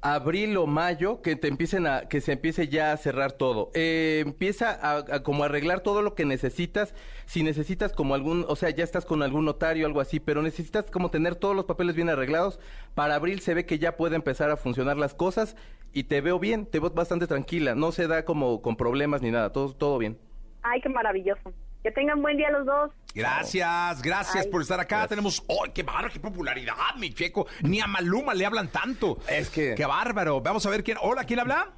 abril 0.02 0.56
o 0.58 0.66
mayo 0.66 1.22
que 1.22 1.36
te 1.36 1.48
empiecen 1.48 1.86
a 1.86 2.08
que 2.08 2.22
se 2.22 2.32
empiece 2.32 2.68
ya 2.68 2.92
a 2.92 2.98
cerrar 2.98 3.34
todo. 3.34 3.70
Eh, 3.74 4.24
empieza 4.26 4.78
a, 4.82 5.24
como 5.24 5.44
arreglar 5.44 5.82
todo 5.82 6.02
lo 6.02 6.16
que 6.16 6.26
necesitas. 6.26 6.96
Si 7.26 7.44
necesitas 7.44 7.94
como 7.94 8.16
algún 8.16 8.46
o 8.48 8.56
sea 8.56 8.70
ya 8.70 8.84
estás 8.84 9.06
con 9.06 9.24
algún 9.24 9.46
notario 9.46 9.86
algo 9.86 10.02
así 10.02 10.20
pero 10.20 10.42
necesitas 10.42 10.90
como 10.90 11.12
tener 11.12 11.36
todos 11.36 11.56
los 11.56 11.66
papeles 11.66 11.96
bien 11.96 12.10
arreglados 12.10 12.60
para 12.96 13.16
abril 13.16 13.40
se 13.42 13.54
ve 13.54 13.66
que 13.66 13.78
ya 13.78 13.98
puede 13.98 14.16
empezar 14.16 14.50
a 14.50 14.58
funcionar 14.58 14.98
las 14.98 15.14
cosas 15.14 15.56
y 15.94 16.06
te 16.06 16.22
veo 16.22 16.40
bien 16.40 16.66
te 16.66 16.80
veo 16.80 16.90
bastante 16.90 17.28
tranquila 17.28 17.76
no 17.76 17.92
se 17.92 18.08
da 18.08 18.26
como 18.26 18.62
con 18.62 18.76
problemas 18.76 19.22
ni 19.22 19.32
nada 19.32 19.52
todo 19.52 19.74
todo 19.74 19.98
bien. 19.98 20.18
Ay 20.64 20.82
qué 20.82 20.90
maravilloso. 20.90 21.54
Que 21.84 21.92
tengan 21.92 22.22
buen 22.22 22.38
día 22.38 22.50
los 22.52 22.66
dos. 22.66 22.92
Gracias, 23.14 24.02
gracias 24.02 24.48
por 24.48 24.62
estar 24.62 24.80
acá. 24.80 25.08
Tenemos, 25.08 25.44
¡ay, 25.50 25.72
qué 25.74 25.84
bárbaro, 25.84 26.10
qué 26.14 26.20
popularidad, 26.20 26.96
mi 26.98 27.12
checo! 27.12 27.48
Ni 27.64 27.80
a 27.80 27.88
Maluma 27.88 28.34
le 28.34 28.46
hablan 28.46 28.72
tanto. 28.72 29.18
Es 29.30 29.50
que... 29.50 29.76
¡Qué 29.76 29.86
bárbaro! 29.86 30.42
Vamos 30.42 30.66
a 30.66 30.70
ver 30.70 30.84
quién... 30.84 30.98
Hola, 31.02 31.24
¿quién 31.24 31.40
habla? 31.40 31.74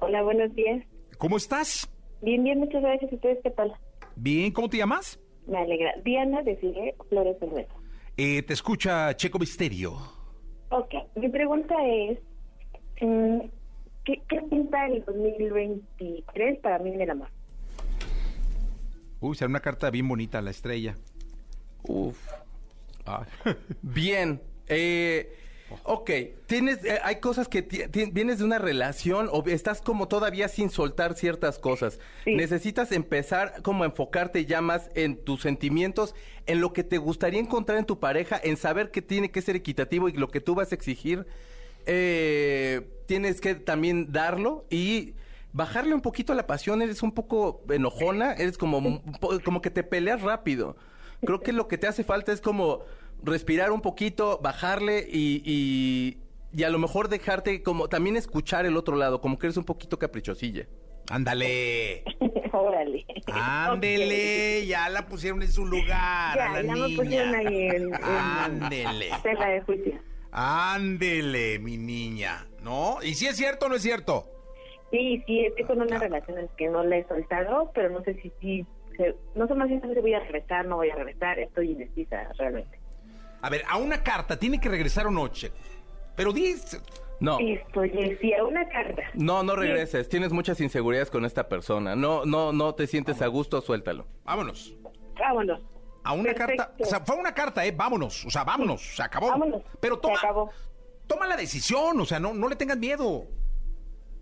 Hola, 0.00 0.22
buenos 0.22 0.54
días. 0.54 0.84
¿Cómo 1.18 1.36
estás? 1.36 1.88
Bien, 2.22 2.42
bien, 2.44 2.58
muchas 2.58 2.82
gracias. 2.82 3.12
¿Ustedes 3.12 3.38
qué 3.42 3.50
tal? 3.50 3.72
Bien, 4.16 4.52
¿cómo 4.52 4.68
te 4.68 4.76
llamas? 4.76 5.18
Me 5.46 5.58
alegra. 5.58 5.92
Diana 6.04 6.42
de 6.42 6.58
Sigue 6.60 6.94
Flores 7.08 7.38
del 7.40 7.66
eh, 8.16 8.42
te 8.42 8.52
escucha 8.52 9.16
Checo 9.16 9.38
Misterio. 9.38 9.96
Ok, 10.68 10.94
mi 11.16 11.28
pregunta 11.28 11.74
es, 11.86 12.18
mm, 13.00 13.40
¿qué, 14.04 14.22
¿qué 14.28 14.42
pinta 14.50 14.86
el 14.86 15.04
2023 15.04 16.58
para 16.60 16.78
mí 16.78 16.90
en 16.90 17.00
el 17.00 17.10
amor? 17.10 17.28
Uy, 19.22 19.36
será 19.36 19.48
una 19.48 19.60
carta 19.60 19.88
bien 19.88 20.08
bonita, 20.08 20.42
la 20.42 20.50
estrella. 20.50 20.96
Uf. 21.84 22.18
bien. 23.82 24.42
Eh, 24.66 25.32
ok, 25.84 26.10
tienes, 26.46 26.84
eh, 26.84 26.98
hay 27.04 27.20
cosas 27.20 27.46
que 27.46 27.62
vienes 28.12 28.38
de 28.38 28.44
una 28.44 28.58
relación 28.58 29.28
o 29.30 29.44
estás 29.46 29.80
como 29.80 30.08
todavía 30.08 30.48
sin 30.48 30.70
soltar 30.70 31.14
ciertas 31.14 31.60
cosas. 31.60 32.00
Necesitas 32.26 32.90
empezar 32.90 33.62
como 33.62 33.84
a 33.84 33.86
enfocarte 33.86 34.44
ya 34.44 34.60
más 34.60 34.90
en 34.96 35.16
tus 35.16 35.42
sentimientos, 35.42 36.16
en 36.46 36.60
lo 36.60 36.72
que 36.72 36.82
te 36.82 36.98
gustaría 36.98 37.38
encontrar 37.38 37.78
en 37.78 37.86
tu 37.86 38.00
pareja, 38.00 38.40
en 38.42 38.56
saber 38.56 38.90
que 38.90 39.02
tiene 39.02 39.30
que 39.30 39.40
ser 39.40 39.54
equitativo 39.54 40.08
y 40.08 40.14
lo 40.14 40.32
que 40.32 40.40
tú 40.40 40.56
vas 40.56 40.72
a 40.72 40.74
exigir, 40.74 41.26
eh, 41.86 42.88
tienes 43.06 43.40
que 43.40 43.54
también 43.54 44.10
darlo 44.10 44.64
y 44.68 45.14
bajarle 45.52 45.94
un 45.94 46.00
poquito 46.00 46.32
a 46.32 46.36
la 46.36 46.46
pasión, 46.46 46.82
eres 46.82 47.02
un 47.02 47.12
poco 47.12 47.62
enojona, 47.70 48.32
eres 48.32 48.58
como, 48.58 49.02
como 49.44 49.60
que 49.60 49.70
te 49.70 49.82
peleas 49.82 50.22
rápido. 50.22 50.76
Creo 51.24 51.40
que 51.40 51.52
lo 51.52 51.68
que 51.68 51.78
te 51.78 51.86
hace 51.86 52.04
falta 52.04 52.32
es 52.32 52.40
como 52.40 52.80
respirar 53.22 53.70
un 53.70 53.80
poquito, 53.80 54.40
bajarle 54.42 55.06
y, 55.08 56.18
y, 56.52 56.62
a 56.64 56.70
lo 56.70 56.78
mejor 56.78 57.08
dejarte 57.08 57.62
como 57.62 57.88
también 57.88 58.16
escuchar 58.16 58.66
el 58.66 58.76
otro 58.76 58.96
lado, 58.96 59.20
como 59.20 59.38
que 59.38 59.46
eres 59.46 59.56
un 59.56 59.64
poquito 59.64 59.98
caprichosilla. 59.98 60.66
Ándale. 61.10 62.04
Órale. 62.52 63.04
Ándele, 63.26 64.66
ya 64.66 64.88
la 64.88 65.06
pusieron 65.06 65.42
en 65.42 65.50
su 65.50 65.66
lugar. 65.66 66.36
Ya, 66.36 66.46
a 66.46 66.48
la 66.50 66.62
ya 66.62 66.74
niña. 66.74 66.88
me 66.88 66.96
pusieron 66.96 67.34
ahí 67.34 67.68
en, 67.68 67.94
Ándele. 67.94 69.10
de 69.24 69.60
juicio. 69.66 70.00
Ándele, 70.30 71.58
mi 71.58 71.76
niña. 71.76 72.46
¿No? 72.62 72.98
¿Y 73.02 73.14
si 73.14 73.26
es 73.26 73.36
cierto 73.36 73.66
o 73.66 73.68
no 73.68 73.74
es 73.74 73.82
cierto? 73.82 74.31
Sí, 74.92 75.22
sí, 75.26 75.46
estoy 75.46 75.64
con 75.64 75.80
una 75.80 75.98
relación 75.98 76.38
en 76.38 76.46
la 76.46 76.52
que 76.54 76.68
no 76.68 76.84
le 76.84 76.98
he 76.98 77.08
soltado, 77.08 77.72
pero 77.74 77.88
no 77.88 78.04
sé 78.04 78.12
si 78.20 78.30
sí, 78.40 78.66
no 79.34 79.48
sé 79.48 79.54
más 79.54 79.68
bien 79.68 79.80
si 79.80 80.00
voy 80.00 80.12
a 80.12 80.20
regresar, 80.20 80.66
no 80.66 80.76
voy 80.76 80.90
a 80.90 80.94
regresar, 80.94 81.38
estoy 81.38 81.70
indecisa 81.70 82.28
realmente. 82.38 82.78
A 83.40 83.48
ver, 83.48 83.62
a 83.68 83.78
una 83.78 84.02
carta, 84.02 84.38
¿tiene 84.38 84.60
que 84.60 84.68
regresar 84.68 85.06
o 85.06 85.10
no, 85.10 85.30
Pero 86.14 86.32
dice... 86.32 86.78
No. 87.20 87.38
Estoy, 87.38 88.18
sí, 88.20 88.34
a 88.34 88.44
una 88.44 88.68
carta. 88.68 89.02
No, 89.14 89.44
no 89.44 89.54
regreses. 89.54 90.08
Tienes 90.08 90.32
muchas 90.32 90.60
inseguridades 90.60 91.08
con 91.08 91.24
esta 91.24 91.48
persona. 91.48 91.94
No, 91.94 92.24
no, 92.24 92.52
no 92.52 92.74
te 92.74 92.88
sientes 92.88 93.22
a 93.22 93.28
gusto, 93.28 93.60
suéltalo. 93.60 94.08
Vámonos. 94.24 94.74
Vámonos. 95.16 95.62
A 96.02 96.14
una 96.14 96.34
carta. 96.34 96.74
O 96.80 96.84
sea, 96.84 96.98
fue 96.98 97.14
una 97.14 97.32
carta, 97.32 97.64
¿eh? 97.64 97.70
Vámonos. 97.70 98.24
O 98.24 98.30
sea, 98.30 98.42
vámonos. 98.42 98.96
Se 98.96 99.04
acabó. 99.04 99.28
Vámonos. 99.28 99.62
Pero 99.78 100.00
toma. 100.00 100.18
Se 100.18 100.26
acabó. 100.26 100.50
Toma 101.06 101.28
la 101.28 101.36
decisión. 101.36 102.00
O 102.00 102.04
sea, 102.04 102.18
no, 102.18 102.34
no 102.34 102.48
le 102.48 102.56
tengas 102.56 102.78
miedo. 102.78 103.28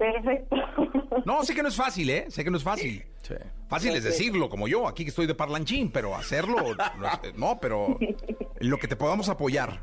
Perfecto. 0.00 0.56
No, 1.26 1.44
sé 1.44 1.54
que 1.54 1.62
no 1.62 1.68
es 1.68 1.76
fácil, 1.76 2.08
¿eh? 2.08 2.24
Sé 2.30 2.42
que 2.42 2.50
no 2.50 2.56
es 2.56 2.64
fácil. 2.64 3.04
Sí. 3.20 3.34
Fácil 3.68 3.94
es 3.94 4.02
decirlo, 4.02 4.48
como 4.48 4.66
yo, 4.66 4.88
aquí 4.88 5.04
que 5.04 5.10
estoy 5.10 5.26
de 5.26 5.34
parlanchín, 5.34 5.92
pero 5.92 6.16
hacerlo, 6.16 6.56
no, 7.36 7.60
pero 7.60 7.98
lo 8.60 8.78
que 8.78 8.88
te 8.88 8.96
podamos 8.96 9.28
apoyar. 9.28 9.78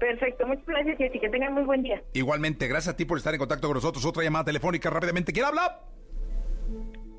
Perfecto, 0.00 0.48
muchas 0.48 0.66
gracias 0.66 1.14
y 1.14 1.20
que 1.20 1.28
tengan 1.28 1.54
muy 1.54 1.62
buen 1.62 1.84
día. 1.84 2.02
Igualmente, 2.12 2.66
gracias 2.66 2.94
a 2.94 2.96
ti 2.96 3.04
por 3.04 3.18
estar 3.18 3.32
en 3.32 3.38
contacto 3.38 3.68
con 3.68 3.76
nosotros. 3.76 4.04
Otra 4.04 4.24
llamada 4.24 4.46
telefónica 4.46 4.90
rápidamente. 4.90 5.32
¿Quién 5.32 5.46
habla? 5.46 5.80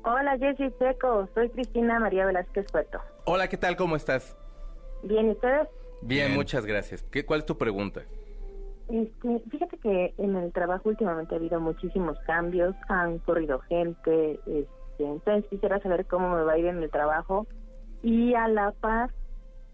Hola, 0.04 0.36
Jessy 0.38 0.70
Seco. 0.78 1.26
Soy 1.34 1.48
Cristina 1.48 1.98
María 1.98 2.26
Velázquez 2.26 2.66
Cueto. 2.70 3.00
Hola, 3.24 3.48
¿qué 3.48 3.56
tal? 3.56 3.76
¿Cómo 3.76 3.96
estás? 3.96 4.36
Bien, 5.02 5.28
¿y 5.28 5.30
ustedes? 5.30 5.66
Bien, 6.02 6.34
muchas 6.34 6.66
gracias. 6.66 7.02
¿Qué, 7.04 7.24
¿Cuál 7.24 7.40
es 7.40 7.46
tu 7.46 7.56
pregunta? 7.56 8.02
Este, 8.88 9.40
fíjate 9.50 9.78
que 9.78 10.14
en 10.18 10.36
el 10.36 10.52
trabajo 10.52 10.90
últimamente 10.90 11.34
ha 11.34 11.38
habido 11.38 11.58
muchísimos 11.58 12.18
cambios, 12.26 12.74
han 12.88 13.18
corrido 13.18 13.60
gente, 13.60 14.38
este, 14.46 14.68
entonces 14.98 15.46
quisiera 15.48 15.80
saber 15.80 16.06
cómo 16.06 16.34
me 16.34 16.42
va 16.42 16.52
a 16.52 16.58
ir 16.58 16.66
en 16.66 16.82
el 16.82 16.90
trabajo 16.90 17.46
y 18.02 18.34
a 18.34 18.46
la 18.48 18.72
par 18.72 19.10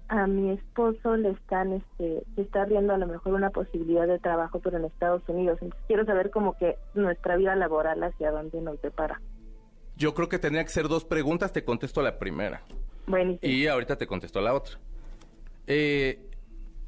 a 0.09 0.27
mi 0.27 0.51
esposo 0.51 1.16
le 1.16 1.31
están, 1.31 1.73
este, 1.73 2.25
se 2.35 2.42
está 2.42 2.62
abriendo 2.62 2.92
a 2.92 2.99
lo 2.99 3.07
mejor 3.07 3.35
una 3.35 3.51
posibilidad 3.51 4.07
de 4.07 4.18
trabajo 4.18 4.61
pero 4.61 4.77
en 4.77 4.85
Estados 4.85 5.23
Unidos, 5.29 5.59
entonces 5.61 5.87
quiero 5.87 6.05
saber 6.05 6.31
cómo 6.31 6.57
que 6.57 6.77
nuestra 6.94 7.37
vida 7.37 7.55
laboral 7.57 8.03
hacia 8.03 8.31
dónde 8.31 8.61
nos 8.61 8.81
depara. 8.83 9.20
Yo 9.96 10.14
creo 10.14 10.29
que 10.29 10.38
tendría 10.38 10.64
que 10.64 10.70
ser 10.70 10.88
dos 10.88 11.05
preguntas, 11.05 11.53
te 11.53 11.64
contesto 11.64 12.01
la 12.01 12.18
primera. 12.18 12.62
Buenísimo. 13.07 13.53
Y 13.53 13.66
ahorita 13.66 13.96
te 13.96 14.07
contesto 14.07 14.40
la 14.40 14.55
otra. 14.55 14.79
Eh, 15.66 16.30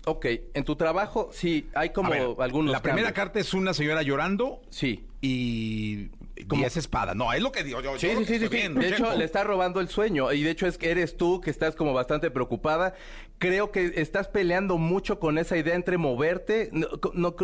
Ok, 0.04 0.26
en 0.54 0.64
tu 0.64 0.74
trabajo 0.74 1.30
sí, 1.32 1.68
hay 1.74 1.90
como 1.90 2.12
algunos 2.40 2.72
La 2.72 2.82
primera 2.82 3.12
carta 3.12 3.38
es 3.38 3.54
una 3.54 3.72
señora 3.72 4.02
llorando. 4.02 4.60
Sí. 4.70 5.04
Y 5.20 6.08
como 6.48 6.66
esa 6.66 6.80
espada. 6.80 7.14
No, 7.14 7.32
es 7.32 7.40
lo 7.40 7.52
que 7.52 7.62
digo 7.62 7.80
yo. 7.80 7.96
Sí, 7.98 8.08
sí, 8.24 8.24
sí, 8.24 8.48
sí. 8.48 8.68
de 8.68 8.88
hecho, 8.88 9.14
le 9.16 9.24
está 9.24 9.44
robando 9.44 9.80
el 9.80 9.88
sueño. 9.88 10.32
Y 10.32 10.42
de 10.42 10.50
hecho, 10.50 10.66
es 10.66 10.78
que 10.78 10.90
eres 10.90 11.16
tú 11.16 11.40
que 11.40 11.50
estás 11.50 11.76
como 11.76 11.92
bastante 11.92 12.30
preocupada. 12.32 12.94
Creo 13.38 13.70
que 13.70 13.92
estás 13.96 14.26
peleando 14.26 14.78
mucho 14.78 15.20
con 15.20 15.38
esa 15.38 15.56
idea 15.56 15.76
entre 15.76 15.98
moverte. 15.98 16.70
No, 16.72 16.88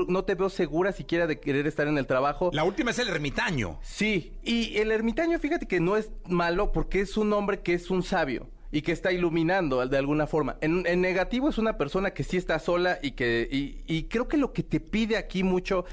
no, 0.09 0.25
te 0.25 0.35
veo 0.35 0.49
segura 0.49 0.92
siquiera 0.92 1.29
de 1.29 1.38
querer 1.38 1.68
estar 1.68 1.87
en 1.87 1.99
el 1.99 2.07
trabajo. 2.07 2.51
La 2.53 2.64
última 2.64 2.90
es 2.90 2.99
el 2.99 3.09
ermitaño. 3.09 3.79
Sí. 3.83 4.33
Y 4.42 4.77
el 4.79 4.90
ermitaño, 4.90 5.38
fíjate 5.38 5.66
que 5.66 5.79
no 5.79 5.97
es 5.97 6.11
malo 6.27 6.73
porque 6.73 7.01
es 7.01 7.16
un 7.16 7.33
hombre 7.33 7.61
que 7.61 7.75
es 7.75 7.90
un 7.90 8.03
sabio 8.03 8.49
y 8.71 8.83
que 8.83 8.93
está 8.93 9.13
iluminando 9.13 9.87
de 9.87 9.97
alguna 9.97 10.27
forma. 10.27 10.57
En, 10.61 10.83
negativo 11.01 11.49
es 11.49 11.59
una 11.59 11.79
persona 11.79 12.13
que 12.13 12.25
sí 12.25 12.37
está 12.37 12.59
sola 12.59 12.99
y 13.03 13.13
que 13.13 13.49
y, 13.51 13.83
y 13.87 14.05
creo 14.05 14.29
que 14.29 14.37
lo 14.37 14.53
que 14.53 14.63
te 14.63 14.81
pide 14.81 15.17
aquí 15.17 15.43
mucho 15.43 15.85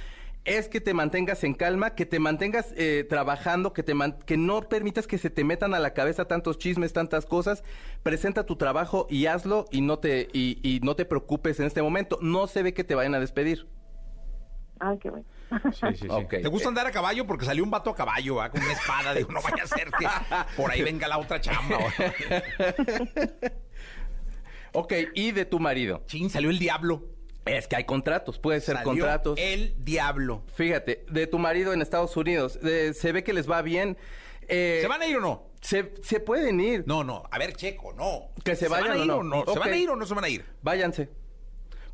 es 0.46 0.70
que 0.70 0.80
te 0.80 0.94
mantengas 0.94 1.44
en 1.44 1.56
calma, 1.56 1.96
que 1.96 2.06
te 2.06 2.20
mantengas 2.20 2.72
eh, 2.78 3.06
trabajando, 3.10 3.74
que, 3.74 3.82
te 3.82 3.94
que 4.26 4.38
no 4.38 4.62
permitas 4.62 5.08
que 5.08 5.18
se 5.18 5.32
te 5.32 5.44
metan 5.44 5.74
a 5.74 5.80
la 5.80 5.94
cabeza 5.94 6.26
tantos 6.26 6.60
chismes, 6.60 6.94
tantas 6.94 7.26
cosas. 7.26 7.64
Presenta 8.04 8.46
tu 8.46 8.56
trabajo 8.56 9.08
y 9.10 9.26
hazlo 9.26 9.66
y 9.72 9.82
no 9.82 9.98
te, 9.98 10.30
y, 10.32 10.80
no 10.84 10.96
te 10.96 11.06
preocupes 11.06 11.60
en 11.60 11.66
este 11.66 11.82
momento. 11.82 12.20
No 12.22 12.46
se 12.46 12.62
ve 12.62 12.76
que 12.76 12.84
te 12.84 12.94
vayan 12.94 13.16
a 13.16 13.20
despedir. 13.20 13.68
Ah, 14.80 14.96
qué 15.02 15.10
bueno. 15.10 15.26
Sí, 15.74 15.88
sí, 15.96 16.08
sí. 16.10 16.26
¿Te 16.30 16.48
gusta 16.48 16.70
andar 16.70 16.88
a 16.88 16.92
caballo? 16.92 17.26
Porque 17.26 17.46
salió 17.46 17.64
un 17.64 17.72
vato 17.72 17.90
a 17.90 17.96
caballo, 17.96 18.38
con 18.52 18.62
una 18.62 18.74
espada. 18.74 19.14
Digo, 19.14 19.32
no 19.32 19.42
vaya 19.42 19.64
a 19.64 19.68
ser 19.68 19.92
que 19.92 20.08
por 20.56 20.72
ahí 20.72 20.82
venga 20.82 21.08
la 21.08 21.18
otra 21.18 21.40
chamba. 21.40 21.78
ok, 24.74 24.94
y 25.14 25.32
de 25.32 25.46
tu 25.46 25.60
marido. 25.60 26.04
Chin, 26.08 26.30
salió 26.30 26.50
el 26.50 26.60
diablo. 26.60 27.04
Es 27.46 27.68
que 27.68 27.76
hay 27.76 27.84
contratos, 27.84 28.40
puede 28.40 28.60
ser 28.60 28.82
contratos. 28.82 29.38
El 29.40 29.76
diablo. 29.84 30.44
Fíjate, 30.56 31.06
de 31.10 31.28
tu 31.28 31.38
marido 31.38 31.74
en 31.74 31.82
Estados 31.82 32.18
Unidos, 32.18 32.60
se 32.62 33.12
ve 33.12 33.24
que 33.24 33.34
les 33.34 33.50
va 33.50 33.62
bien. 33.62 33.98
Eh, 34.48 34.80
¿Se 34.82 34.88
van 34.88 35.02
a 35.02 35.08
ir 35.08 35.18
o 35.18 35.22
no? 35.22 35.50
Se, 35.62 35.94
se, 36.04 36.20
pueden 36.20 36.60
ir. 36.60 36.84
No, 36.86 37.04
no. 37.04 37.24
A 37.32 37.38
ver, 37.40 37.56
Checo, 37.56 37.94
no. 37.94 38.30
Que 38.44 38.56
se, 38.56 38.68
vayan 38.68 39.10
o 39.10 39.24
no. 39.24 39.44
¿Se 39.46 39.60
van 39.60 39.74
a 39.74 39.78
ir 39.78 39.90
o 39.90 39.96
no 39.96 40.06
se 40.06 40.14
van 40.14 40.24
a 40.24 40.30
ir? 40.30 40.46
Váyanse. 40.62 41.10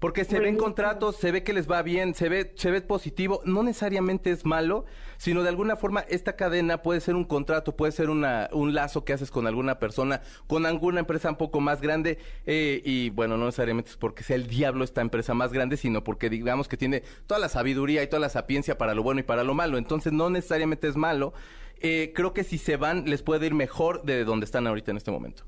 Porque 0.02 0.26
se 0.26 0.40
ven 0.40 0.58
contratos, 0.58 1.18
se 1.18 1.32
ve 1.32 1.44
que 1.44 1.54
les 1.54 1.70
va 1.70 1.84
bien, 1.84 2.16
se 2.16 2.28
ve, 2.28 2.54
se 2.56 2.72
ve 2.72 2.82
positivo. 2.82 3.40
No 3.46 3.62
necesariamente 3.62 4.32
es 4.32 4.48
malo, 4.48 4.86
sino 5.18 5.44
de 5.44 5.50
alguna 5.50 5.76
forma 5.76 6.00
esta 6.10 6.36
cadena 6.36 6.82
puede 6.82 7.02
ser 7.02 7.14
un 7.14 7.24
contrato, 7.24 7.76
puede 7.76 7.92
ser 7.92 8.10
una, 8.10 8.50
un 8.52 8.74
lazo 8.74 9.06
que 9.06 9.14
haces 9.14 9.30
con 9.30 9.46
alguna 9.46 9.78
persona, 9.78 10.24
con 10.48 10.66
alguna 10.66 11.02
empresa 11.02 11.30
un 11.30 11.36
poco 11.36 11.60
más 11.60 11.82
grande. 11.82 12.18
Eh, 12.48 12.82
y 12.84 13.12
bueno, 13.12 13.38
no 13.38 13.46
necesariamente 13.46 13.92
es 13.92 13.98
porque 13.98 14.24
sea 14.24 14.38
el 14.38 14.48
diablo 14.48 14.84
esta 14.84 15.02
empresa 15.02 15.36
más 15.36 15.54
grande, 15.54 15.78
sino 15.78 16.04
porque 16.04 16.32
digamos 16.32 16.68
que 16.68 16.78
tiene 16.78 17.04
toda 17.28 17.40
la 17.40 17.48
sabiduría 17.48 18.02
y 18.02 18.08
toda 18.08 18.22
la 18.22 18.30
sapiencia 18.30 18.80
para 18.80 18.96
lo 18.96 19.04
bueno 19.04 19.20
y 19.20 19.24
para 19.24 19.44
lo 19.44 19.54
malo. 19.54 19.78
Entonces 19.78 20.12
no 20.14 20.32
necesariamente 20.32 20.88
es 20.88 20.96
malo. 20.96 21.32
Eh, 21.80 22.12
creo 22.16 22.34
que 22.34 22.44
si 22.44 22.58
se 22.58 22.76
van 22.76 23.06
les 23.06 23.22
puede 23.22 23.46
ir 23.46 23.54
mejor 23.54 24.02
de 24.02 24.24
donde 24.24 24.46
están 24.46 24.66
ahorita 24.66 24.90
en 24.90 24.98
este 24.98 25.12
momento. 25.12 25.44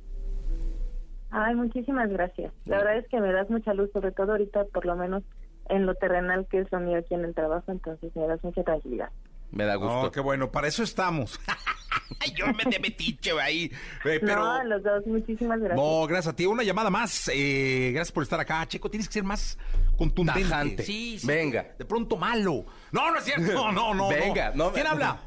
Ay, 1.35 1.55
muchísimas 1.55 2.11
gracias. 2.11 2.53
La 2.65 2.77
verdad 2.77 2.97
es 2.97 3.07
que 3.09 3.19
me 3.19 3.33
das 3.33 3.49
mucha 3.49 3.73
luz, 3.73 3.89
sobre 3.91 4.11
todo 4.11 4.33
ahorita, 4.33 4.65
por 4.65 4.85
lo 4.85 4.95
menos 4.95 5.23
en 5.67 5.87
lo 5.87 5.95
terrenal 5.95 6.45
que 6.47 6.59
es 6.59 6.71
lo 6.71 6.79
mío 6.79 6.99
aquí 6.99 7.15
en 7.15 7.25
el 7.25 7.33
trabajo, 7.33 7.71
entonces 7.71 8.15
me 8.15 8.27
das 8.27 8.43
mucha 8.43 8.63
tranquilidad. 8.63 9.09
Me 9.49 9.65
da 9.65 9.75
gusto. 9.75 10.01
Oh, 10.01 10.11
qué 10.11 10.19
bueno, 10.19 10.51
para 10.51 10.67
eso 10.67 10.83
estamos. 10.83 11.39
Yo 12.35 12.45
me 12.47 12.69
de 12.69 12.79
metiche 12.79 13.31
ahí. 13.41 13.71
Eh, 14.05 14.19
pero... 14.19 14.35
No, 14.35 14.63
los 14.63 14.83
dos, 14.83 15.07
muchísimas 15.07 15.59
gracias. 15.59 15.75
No, 15.75 16.05
gracias 16.05 16.33
a 16.33 16.35
ti. 16.35 16.45
Una 16.45 16.61
llamada 16.61 16.91
más. 16.91 17.29
Eh, 17.33 17.91
gracias 17.93 18.11
por 18.11 18.23
estar 18.23 18.39
acá. 18.39 18.65
Checo, 18.67 18.89
tienes 18.89 19.07
que 19.07 19.13
ser 19.13 19.23
más 19.23 19.57
contundente. 19.97 20.83
Sí, 20.83 21.17
sí. 21.17 21.25
Venga. 21.27 21.67
De 21.77 21.85
pronto 21.85 22.15
malo. 22.15 22.65
No, 22.91 23.11
no 23.11 23.17
es 23.17 23.23
cierto. 23.23 23.53
No, 23.53 23.71
no, 23.71 23.93
no. 23.93 24.09
Venga. 24.09 24.51
No. 24.55 24.71
¿Quién 24.71 24.87
habla? 24.87 25.19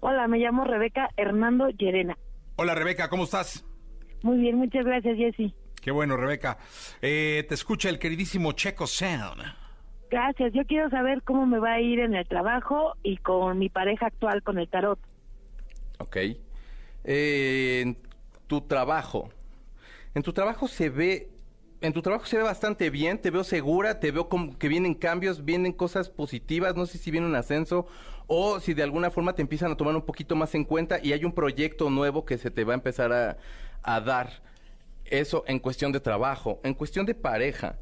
Hola, 0.00 0.26
me 0.26 0.38
llamo 0.38 0.64
Rebeca 0.64 1.10
Hernando 1.16 1.68
Llerena. 1.68 2.16
Hola, 2.56 2.74
Rebeca, 2.74 3.08
¿cómo 3.08 3.24
estás? 3.24 3.64
Muy 4.22 4.38
bien, 4.38 4.56
muchas 4.56 4.84
gracias, 4.84 5.16
Jessy. 5.16 5.54
Qué 5.80 5.90
bueno, 5.90 6.16
Rebeca. 6.16 6.58
Eh, 7.00 7.44
te 7.48 7.54
escucha 7.54 7.88
el 7.88 7.98
queridísimo 7.98 8.52
Checo 8.52 8.86
Sound. 8.86 9.42
Gracias. 10.10 10.52
Yo 10.52 10.64
quiero 10.64 10.88
saber 10.90 11.22
cómo 11.22 11.46
me 11.46 11.58
va 11.58 11.72
a 11.72 11.80
ir 11.80 11.98
en 11.98 12.14
el 12.14 12.26
trabajo 12.28 12.96
y 13.02 13.16
con 13.16 13.58
mi 13.58 13.68
pareja 13.68 14.06
actual 14.06 14.42
con 14.42 14.58
el 14.58 14.68
tarot. 14.68 14.98
Ok. 15.98 16.16
Eh, 17.04 17.80
en 17.82 17.96
tu 18.46 18.60
trabajo. 18.60 19.30
En 20.14 20.22
tu 20.22 20.32
trabajo 20.32 20.68
se 20.68 20.88
ve 20.90 21.32
en 21.80 21.92
tu 21.92 22.00
trabajo 22.00 22.26
se 22.26 22.36
ve 22.36 22.44
bastante 22.44 22.90
bien, 22.90 23.18
te 23.20 23.30
veo 23.30 23.42
segura, 23.42 23.98
te 23.98 24.12
veo 24.12 24.28
como 24.28 24.56
que 24.56 24.68
vienen 24.68 24.94
cambios, 24.94 25.44
vienen 25.44 25.72
cosas 25.72 26.10
positivas, 26.10 26.76
no 26.76 26.86
sé 26.86 26.96
si 26.96 27.10
viene 27.10 27.26
un 27.26 27.34
ascenso 27.34 27.86
o 28.28 28.60
si 28.60 28.72
de 28.72 28.84
alguna 28.84 29.10
forma 29.10 29.34
te 29.34 29.42
empiezan 29.42 29.72
a 29.72 29.76
tomar 29.76 29.96
un 29.96 30.02
poquito 30.02 30.36
más 30.36 30.54
en 30.54 30.64
cuenta 30.64 31.00
y 31.02 31.12
hay 31.12 31.24
un 31.24 31.32
proyecto 31.32 31.90
nuevo 31.90 32.24
que 32.24 32.38
se 32.38 32.52
te 32.52 32.62
va 32.62 32.74
a 32.74 32.76
empezar 32.76 33.12
a, 33.12 33.36
a 33.82 34.00
dar. 34.00 34.42
Eso 35.04 35.44
en 35.46 35.58
cuestión 35.58 35.92
de 35.92 36.00
trabajo. 36.00 36.60
En 36.62 36.74
cuestión 36.74 37.06
de 37.06 37.14
pareja. 37.14 37.76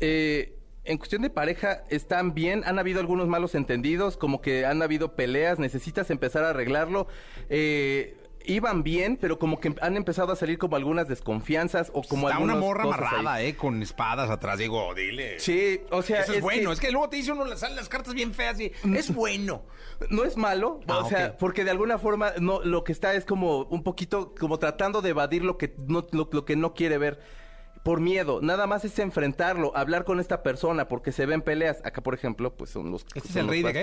Eh, 0.00 0.56
en 0.84 0.98
cuestión 0.98 1.22
de 1.22 1.30
pareja, 1.30 1.84
¿están 1.90 2.34
bien? 2.34 2.62
¿Han 2.64 2.78
habido 2.78 3.00
algunos 3.00 3.28
malos 3.28 3.54
entendidos? 3.54 4.16
Como 4.16 4.40
que 4.40 4.64
han 4.64 4.82
habido 4.82 5.14
peleas, 5.14 5.58
necesitas 5.58 6.10
empezar 6.10 6.42
a 6.44 6.50
arreglarlo. 6.50 7.06
Eh, 7.48 8.16
iban 8.44 8.82
bien, 8.82 9.16
pero 9.16 9.38
como 9.38 9.60
que 9.60 9.74
han 9.80 9.96
empezado 9.96 10.32
a 10.32 10.36
salir 10.36 10.58
como 10.58 10.76
algunas 10.76 11.08
desconfianzas 11.08 11.90
o 11.94 12.02
como 12.02 12.28
Está 12.28 12.40
una 12.40 12.56
morra 12.56 12.84
amarrada, 12.84 13.42
eh, 13.42 13.56
con 13.56 13.82
espadas 13.82 14.30
atrás, 14.30 14.58
digo, 14.58 14.94
dile. 14.94 15.38
Sí, 15.40 15.80
o 15.90 16.02
sea, 16.02 16.22
Eso 16.22 16.34
es, 16.34 16.40
bueno, 16.40 16.72
es 16.72 16.80
que 16.80 16.90
luego 16.90 17.08
te 17.08 17.16
dice 17.16 17.32
uno, 17.32 17.46
salen 17.56 17.76
las 17.76 17.88
cartas 17.88 18.14
bien 18.14 18.34
feas 18.34 18.60
y 18.60 18.72
es 18.94 19.14
bueno. 19.14 19.62
No 20.08 20.24
es 20.24 20.36
malo, 20.36 20.80
ah, 20.88 20.98
o 20.98 21.08
sea, 21.08 21.36
porque 21.36 21.64
de 21.64 21.70
alguna 21.70 21.98
forma 21.98 22.32
no 22.40 22.62
lo 22.62 22.84
que 22.84 22.92
está 22.92 23.14
es 23.14 23.26
como 23.26 23.64
un 23.64 23.82
poquito 23.82 24.34
como 24.34 24.58
tratando 24.58 25.02
de 25.02 25.10
evadir 25.10 25.44
lo 25.44 25.58
que 25.58 25.74
no 25.76 26.06
lo 26.10 26.44
que 26.44 26.56
no 26.56 26.72
quiere 26.72 26.96
ver 26.96 27.20
por 27.82 28.00
miedo, 28.00 28.40
nada 28.42 28.66
más 28.66 28.84
es 28.84 28.98
enfrentarlo, 28.98 29.76
hablar 29.76 30.04
con 30.04 30.20
esta 30.20 30.42
persona, 30.42 30.88
porque 30.88 31.12
se 31.12 31.24
ven 31.26 31.40
peleas. 31.40 31.80
Acá, 31.84 32.02
por 32.02 32.14
ejemplo, 32.14 32.54
pues 32.54 32.70
son 32.70 32.90
los. 32.90 33.06
¿Este 33.14 33.28
es 33.28 33.36
el 33.36 33.48
rey 33.48 33.62
de 33.62 33.72
qué? 33.72 33.82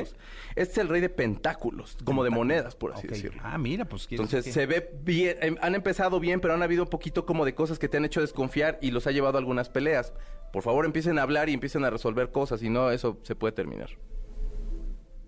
Este 0.55 0.71
es 0.73 0.77
el 0.77 0.89
rey 0.89 1.01
de 1.01 1.09
pentáculos, 1.09 1.97
como 2.03 2.23
de 2.23 2.29
monedas, 2.29 2.75
por 2.75 2.93
así 2.93 3.07
decirlo. 3.07 3.41
Ah, 3.43 3.57
mira, 3.57 3.85
pues. 3.85 4.07
Entonces 4.09 4.45
se 4.45 4.65
ve 4.65 4.91
bien, 5.01 5.37
em, 5.41 5.57
han 5.61 5.75
empezado 5.75 6.19
bien, 6.19 6.39
pero 6.41 6.53
han 6.53 6.63
habido 6.63 6.83
un 6.83 6.89
poquito 6.89 7.25
como 7.25 7.45
de 7.45 7.55
cosas 7.55 7.79
que 7.79 7.89
te 7.89 7.97
han 7.97 8.05
hecho 8.05 8.21
desconfiar 8.21 8.77
y 8.81 8.91
los 8.91 9.07
ha 9.07 9.11
llevado 9.11 9.37
a 9.37 9.39
algunas 9.39 9.69
peleas. 9.69 10.13
Por 10.53 10.63
favor, 10.63 10.85
empiecen 10.85 11.19
a 11.19 11.23
hablar 11.23 11.49
y 11.49 11.53
empiecen 11.53 11.83
a 11.83 11.89
resolver 11.89 12.31
cosas, 12.31 12.59
si 12.59 12.69
no, 12.69 12.91
eso 12.91 13.19
se 13.23 13.35
puede 13.35 13.51
terminar. 13.51 13.89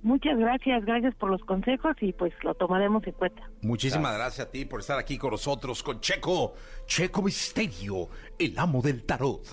Muchas 0.01 0.38
gracias, 0.38 0.85
gracias 0.85 1.13
por 1.15 1.29
los 1.29 1.41
consejos 1.43 1.95
y 1.99 2.13
pues 2.13 2.33
lo 2.43 2.53
tomaremos 2.53 3.05
en 3.05 3.13
cuenta. 3.13 3.49
Muchísimas 3.62 4.15
gracias, 4.15 4.47
a 4.47 4.49
ti 4.49 4.63
por 4.63 4.79
estar 4.79 4.97
aquí 4.97 5.17
con 5.17 5.31
nosotros, 5.31 5.83
con 5.83 5.99
Checo, 5.99 6.53
Checo 6.85 7.21
Misterio, 7.21 8.07
el 8.38 8.57
amo 8.57 8.81
del 8.81 9.03
tarot. 9.03 9.43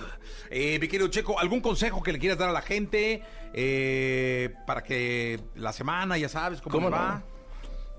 Eh, 0.51 0.79
mi 0.79 0.87
querido 0.87 1.09
Checo, 1.09 1.39
¿algún 1.39 1.61
consejo 1.61 2.01
que 2.01 2.13
le 2.13 2.21
quieras 2.21 2.39
dar 2.39 2.51
a 2.51 2.53
la 2.53 2.63
gente 2.63 3.23
eh, 3.53 4.55
para 4.67 4.85
que 4.85 5.41
la 5.57 5.73
semana, 5.73 6.17
ya 6.17 6.29
sabes 6.29 6.61
cómo, 6.61 6.91
va? 6.91 7.25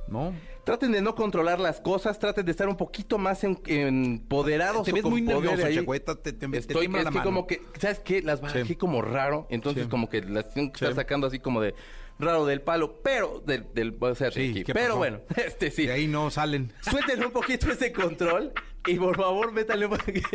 ¿No? 0.08 0.34
Traten 0.64 0.94
de 0.94 1.02
no 1.02 1.16
controlar 1.16 1.60
las 1.60 1.82
cosas, 1.82 2.18
traten 2.18 2.46
de 2.46 2.52
estar 2.52 2.70
un 2.70 2.78
poquito 2.78 3.18
más 3.18 3.44
empoderados. 3.44 4.86
Te 4.86 4.94
ves 4.94 5.04
muy 5.04 5.22
nervioso, 5.22 5.68
Checo, 5.70 5.94
te, 6.00 6.32
te, 6.32 6.58
Estoy, 6.58 6.86
es 6.86 7.10
que 7.10 7.22
como 7.22 7.46
que, 7.46 7.62
¿sabes 7.78 8.00
qué? 8.00 8.22
Las 8.22 8.40
bajé 8.40 8.78
como 8.78 9.02
raro, 9.02 9.48
entonces 9.50 9.88
como 9.88 10.08
que 10.08 10.22
las 10.22 10.54
tengo 10.54 10.72
que 10.72 10.76
estar 10.76 10.96
sacando 10.96 11.28
así 11.28 11.40
como 11.40 11.60
de 11.60 11.76
raro 12.20 12.46
del 12.46 12.62
palo, 12.62 13.02
pero 13.02 13.42
del, 13.46 13.72
del 13.74 13.96
o 14.00 14.16
sea, 14.16 14.32
sí, 14.32 14.64
pero 14.74 14.98
bueno, 14.98 15.22
este 15.36 15.72
sí. 15.72 15.88
De 15.88 15.94
ahí 15.94 16.08
no 16.08 16.30
salen. 16.32 16.74
Suelten 16.82 17.24
un 17.24 17.32
poquito 17.32 17.72
ese 17.72 17.92
control 17.92 18.54
y 18.86 18.96
por 18.96 19.16
favor 19.16 19.52
métanle 19.52 19.86
un 19.86 19.98
poquito. 19.98 20.30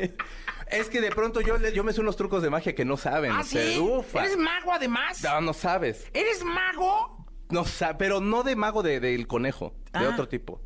Es 0.71 0.89
que 0.89 1.01
de 1.01 1.11
pronto 1.11 1.41
yo, 1.41 1.59
yo 1.59 1.85
me 1.85 1.93
sé 1.93 2.01
unos 2.01 2.17
trucos 2.17 2.43
de 2.43 2.51
magia 2.51 2.75
que 2.75 2.85
no 2.85 2.97
saben. 2.97 3.33
¿Ah, 3.33 3.45
sí? 3.45 3.59
¿Eres 3.59 4.37
mago 4.39 4.73
además? 4.73 5.23
No, 5.23 5.41
no 5.41 5.53
sabes. 5.53 6.07
¿Eres 6.15 6.43
mago? 6.45 7.27
No, 7.51 7.65
pero 7.99 8.21
no 8.21 8.43
de 8.43 8.57
mago 8.57 8.83
de, 8.83 8.99
del 8.99 9.27
conejo, 9.27 9.75
de 9.93 9.99
ah. 9.99 10.11
otro 10.11 10.29
tipo. 10.29 10.63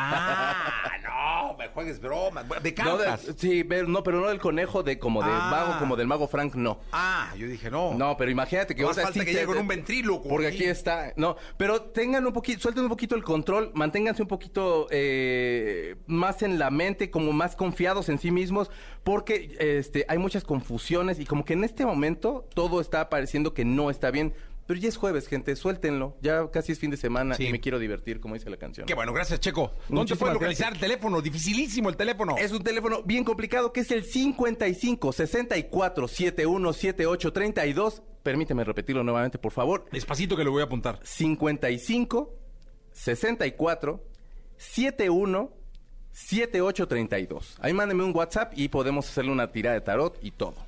Ah, 0.00 1.48
no, 1.50 1.56
me 1.56 1.68
juegues 1.68 2.00
bromas. 2.00 2.44
De 2.62 2.74
cartas. 2.74 3.26
sí, 3.36 3.64
pero 3.64 3.88
no, 3.88 4.02
pero 4.02 4.20
no 4.20 4.28
del 4.28 4.38
conejo 4.38 4.82
de 4.82 4.98
como 4.98 5.22
de 5.22 5.30
ah. 5.30 5.48
mago, 5.50 5.78
como 5.78 5.96
del 5.96 6.06
mago 6.06 6.28
Frank, 6.28 6.54
no. 6.54 6.80
Ah, 6.92 7.32
yo 7.36 7.46
dije 7.48 7.70
no. 7.70 7.94
No, 7.94 8.16
pero 8.16 8.30
imagínate 8.30 8.74
que 8.74 8.82
no 8.82 8.94
falta 8.94 9.24
que 9.24 9.32
llegue 9.32 9.46
con 9.46 9.58
un 9.58 9.68
ventríloco. 9.68 10.28
Porque 10.28 10.48
aquí 10.48 10.64
está, 10.64 11.12
no, 11.16 11.36
pero 11.56 11.82
tengan 11.82 12.26
un 12.26 12.32
poquito, 12.32 12.60
suelten 12.60 12.84
un 12.84 12.88
poquito 12.88 13.16
el 13.16 13.24
control, 13.24 13.72
manténganse 13.74 14.22
un 14.22 14.28
poquito 14.28 14.86
eh, 14.90 15.96
más 16.06 16.42
en 16.42 16.58
la 16.58 16.70
mente, 16.70 17.10
como 17.10 17.32
más 17.32 17.56
confiados 17.56 18.08
en 18.08 18.18
sí 18.18 18.30
mismos, 18.30 18.70
porque 19.02 19.56
este 19.58 20.04
hay 20.08 20.18
muchas 20.18 20.44
confusiones 20.44 21.18
y 21.18 21.26
como 21.26 21.44
que 21.44 21.54
en 21.54 21.64
este 21.64 21.84
momento 21.84 22.46
todo 22.54 22.80
está 22.80 23.08
pareciendo 23.08 23.54
que 23.54 23.64
no 23.64 23.90
está 23.90 24.10
bien 24.10 24.34
Pero 24.68 24.80
ya 24.80 24.90
es 24.90 24.98
jueves, 24.98 25.28
gente, 25.28 25.56
suéltenlo. 25.56 26.18
Ya 26.20 26.50
casi 26.50 26.72
es 26.72 26.78
fin 26.78 26.90
de 26.90 26.98
semana 26.98 27.34
y 27.38 27.50
me 27.50 27.58
quiero 27.58 27.78
divertir, 27.78 28.20
como 28.20 28.34
dice 28.34 28.50
la 28.50 28.58
canción. 28.58 28.86
Qué 28.86 28.92
bueno, 28.92 29.14
gracias, 29.14 29.40
Checo. 29.40 29.72
¿Dónde 29.88 30.14
puede 30.14 30.34
localizar 30.34 30.74
el 30.74 30.78
teléfono? 30.78 31.22
Dificilísimo 31.22 31.88
el 31.88 31.96
teléfono. 31.96 32.36
Es 32.36 32.52
un 32.52 32.62
teléfono 32.62 33.02
bien 33.02 33.24
complicado 33.24 33.72
que 33.72 33.80
es 33.80 33.90
el 33.90 34.04
55 34.04 35.10
64 35.10 36.06
71 36.06 36.72
78 36.74 37.32
32. 37.32 38.02
Permíteme 38.22 38.62
repetirlo 38.62 39.02
nuevamente, 39.02 39.38
por 39.38 39.52
favor. 39.52 39.86
Despacito 39.90 40.36
que 40.36 40.44
lo 40.44 40.50
voy 40.50 40.60
a 40.60 40.66
apuntar. 40.66 41.00
55 41.02 42.34
64 42.92 44.04
71 44.58 45.50
7832. 46.12 47.56
Ahí 47.62 47.72
mándeme 47.72 48.04
un 48.04 48.14
WhatsApp 48.14 48.52
y 48.54 48.68
podemos 48.68 49.08
hacerle 49.08 49.32
una 49.32 49.50
tirada 49.50 49.76
de 49.76 49.80
tarot 49.80 50.18
y 50.20 50.32
todo. 50.32 50.67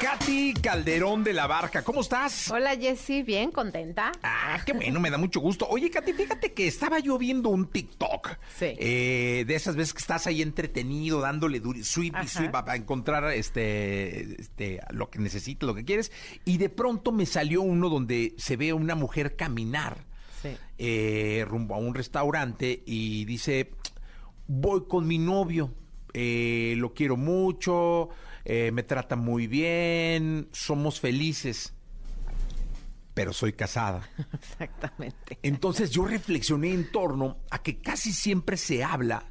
Katy 0.00 0.54
Calderón 0.54 1.24
de 1.24 1.32
la 1.32 1.48
Barca, 1.48 1.82
¿cómo 1.82 2.02
estás? 2.02 2.52
Hola 2.52 2.76
Jessy, 2.76 3.24
bien, 3.24 3.50
contenta. 3.50 4.12
Ah, 4.22 4.60
qué 4.64 4.72
bueno, 4.72 5.00
me 5.00 5.10
da 5.10 5.18
mucho 5.18 5.40
gusto. 5.40 5.66
Oye, 5.68 5.90
Katy, 5.90 6.12
fíjate 6.12 6.52
que 6.52 6.68
estaba 6.68 7.00
yo 7.00 7.18
viendo 7.18 7.48
un 7.48 7.66
TikTok. 7.66 8.36
Sí. 8.56 8.76
Eh, 8.78 9.44
de 9.44 9.54
esas 9.56 9.74
veces 9.74 9.94
que 9.94 9.98
estás 9.98 10.28
ahí 10.28 10.40
entretenido, 10.40 11.20
dándole 11.20 11.60
sweep 11.82 12.14
y 12.22 12.28
sweep 12.28 12.52
para 12.52 12.76
encontrar 12.76 13.24
este, 13.32 14.40
este, 14.40 14.80
lo 14.90 15.10
que 15.10 15.18
necesitas, 15.18 15.66
lo 15.66 15.74
que 15.74 15.84
quieres. 15.84 16.12
Y 16.44 16.58
de 16.58 16.68
pronto 16.68 17.10
me 17.10 17.26
salió 17.26 17.62
uno 17.62 17.88
donde 17.88 18.34
se 18.38 18.56
ve 18.56 18.70
a 18.70 18.76
una 18.76 18.94
mujer 18.94 19.34
caminar 19.34 20.04
eh, 20.78 21.44
rumbo 21.48 21.74
a 21.74 21.78
un 21.78 21.94
restaurante 21.94 22.84
y 22.86 23.24
dice, 23.24 23.72
voy 24.46 24.84
con 24.86 25.08
mi 25.08 25.18
novio, 25.18 25.72
eh, 26.14 26.74
lo 26.76 26.94
quiero 26.94 27.16
mucho 27.16 28.10
eh, 28.50 28.70
me 28.72 28.82
trata 28.82 29.14
muy 29.14 29.46
bien, 29.46 30.48
somos 30.52 31.00
felices, 31.00 31.74
pero 33.12 33.34
soy 33.34 33.52
casada. 33.52 34.08
Exactamente. 34.32 35.38
Entonces 35.42 35.90
yo 35.90 36.06
reflexioné 36.06 36.72
en 36.72 36.90
torno 36.90 37.36
a 37.50 37.62
que 37.62 37.76
casi 37.76 38.10
siempre 38.10 38.56
se 38.56 38.82
habla 38.82 39.24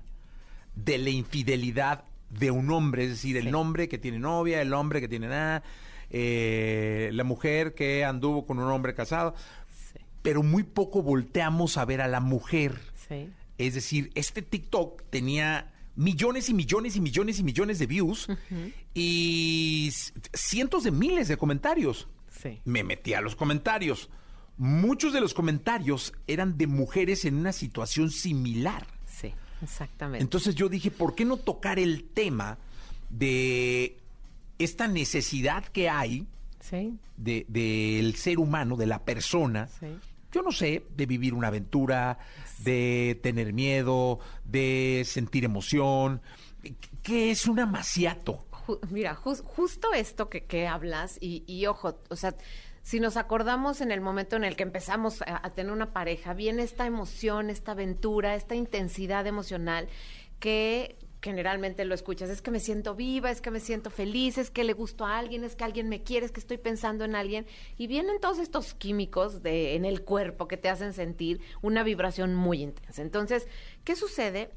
de 0.75 0.99
la 0.99 1.09
infidelidad 1.09 2.03
de 2.29 2.51
un 2.51 2.69
hombre, 2.69 3.05
es 3.05 3.09
decir, 3.09 3.37
el 3.37 3.55
hombre 3.55 3.89
que 3.89 3.97
tiene 3.97 4.19
novia, 4.19 4.61
el 4.61 4.71
hombre 4.71 5.01
que 5.01 5.07
tiene 5.07 5.29
nada, 5.29 5.63
eh, 6.11 7.09
la 7.11 7.23
mujer 7.23 7.73
que 7.73 8.05
anduvo 8.05 8.45
con 8.45 8.59
un 8.59 8.69
hombre 8.69 8.93
casado, 8.93 9.33
pero 10.21 10.43
muy 10.43 10.61
poco 10.61 11.01
volteamos 11.01 11.77
a 11.77 11.85
ver 11.85 12.01
a 12.01 12.07
la 12.07 12.19
mujer. 12.19 12.79
Es 13.57 13.73
decir, 13.73 14.11
este 14.13 14.43
TikTok 14.43 15.01
tenía 15.09 15.73
millones 15.97 16.47
y 16.47 16.53
millones 16.53 16.95
y 16.95 17.01
millones 17.01 17.39
y 17.39 17.43
millones 17.43 17.79
de 17.79 17.87
views 17.87 18.27
y 18.93 19.89
cientos 20.33 20.83
de 20.83 20.91
miles 20.91 21.27
de 21.27 21.35
comentarios. 21.35 22.07
Sí. 22.29 22.61
Me 22.63 22.83
metí 22.83 23.13
a 23.13 23.21
los 23.21 23.35
comentarios. 23.35 24.09
Muchos 24.57 25.11
de 25.11 25.19
los 25.19 25.33
comentarios 25.33 26.13
eran 26.27 26.57
de 26.57 26.67
mujeres 26.67 27.25
en 27.25 27.35
una 27.35 27.51
situación 27.51 28.11
similar. 28.11 28.87
Sí, 29.05 29.33
exactamente. 29.61 30.23
Entonces 30.23 30.55
yo 30.55 30.69
dije, 30.69 30.91
¿por 30.91 31.15
qué 31.15 31.25
no 31.25 31.37
tocar 31.37 31.79
el 31.79 32.03
tema 32.05 32.57
de 33.09 33.97
esta 34.59 34.87
necesidad 34.87 35.65
que 35.65 35.89
hay 35.89 36.27
del 37.17 38.15
ser 38.15 38.39
humano, 38.39 38.75
de 38.75 38.85
la 38.85 39.03
persona, 39.03 39.69
yo 40.31 40.41
no 40.41 40.51
sé, 40.51 40.85
de 40.95 41.05
vivir 41.05 41.33
una 41.33 41.47
aventura, 41.47 42.19
de 42.59 43.19
tener 43.23 43.53
miedo, 43.53 44.19
de 44.43 45.03
sentir 45.05 45.45
emoción. 45.45 46.21
¿Qué 47.03 47.31
es 47.31 47.47
un 47.47 47.59
amaciato? 47.59 48.45
Mira, 48.89 49.15
justo 49.15 49.93
esto 49.93 50.29
que, 50.29 50.45
que 50.45 50.67
hablas, 50.67 51.17
y, 51.21 51.43
y, 51.47 51.67
ojo, 51.67 51.99
o 52.09 52.15
sea, 52.17 52.35
si 52.87 53.01
nos 53.01 53.17
acordamos 53.17 53.81
en 53.81 53.91
el 53.91 53.99
momento 53.99 54.37
en 54.37 54.45
el 54.45 54.55
que 54.55 54.63
empezamos 54.63 55.21
a, 55.21 55.49
tener 55.49 55.73
una 55.73 55.91
pareja, 55.91 56.33
viene 56.33 56.63
esta 56.63 56.85
emoción, 56.85 57.49
esta 57.49 57.73
aventura, 57.73 58.35
esta 58.35 58.55
intensidad 58.55 59.27
emocional 59.27 59.89
que 60.39 60.97
generalmente 61.21 61.85
lo 61.85 61.95
escuchas, 61.95 62.29
es 62.29 62.41
que 62.41 62.51
me 62.51 62.59
siento 62.59 62.95
viva, 62.95 63.31
es 63.31 63.41
que 63.41 63.51
me 63.51 63.59
siento 63.59 63.89
feliz, 63.89 64.37
es 64.37 64.51
que 64.51 64.63
le 64.63 64.73
gusto 64.73 65.05
a 65.05 65.17
alguien, 65.17 65.43
es 65.43 65.55
que 65.55 65.63
alguien 65.63 65.89
me 65.89 66.03
quiere, 66.03 66.25
es 66.25 66.31
que 66.31 66.39
estoy 66.39 66.57
pensando 66.57 67.05
en 67.05 67.15
alguien 67.15 67.45
y 67.77 67.87
vienen 67.87 68.19
todos 68.19 68.39
estos 68.39 68.73
químicos 68.73 69.41
de 69.41 69.75
en 69.75 69.85
el 69.85 70.03
cuerpo 70.03 70.47
que 70.47 70.57
te 70.57 70.69
hacen 70.69 70.93
sentir 70.93 71.41
una 71.61 71.83
vibración 71.83 72.35
muy 72.35 72.61
intensa. 72.61 73.01
Entonces, 73.01 73.47
¿qué 73.83 73.95
sucede? 73.95 74.51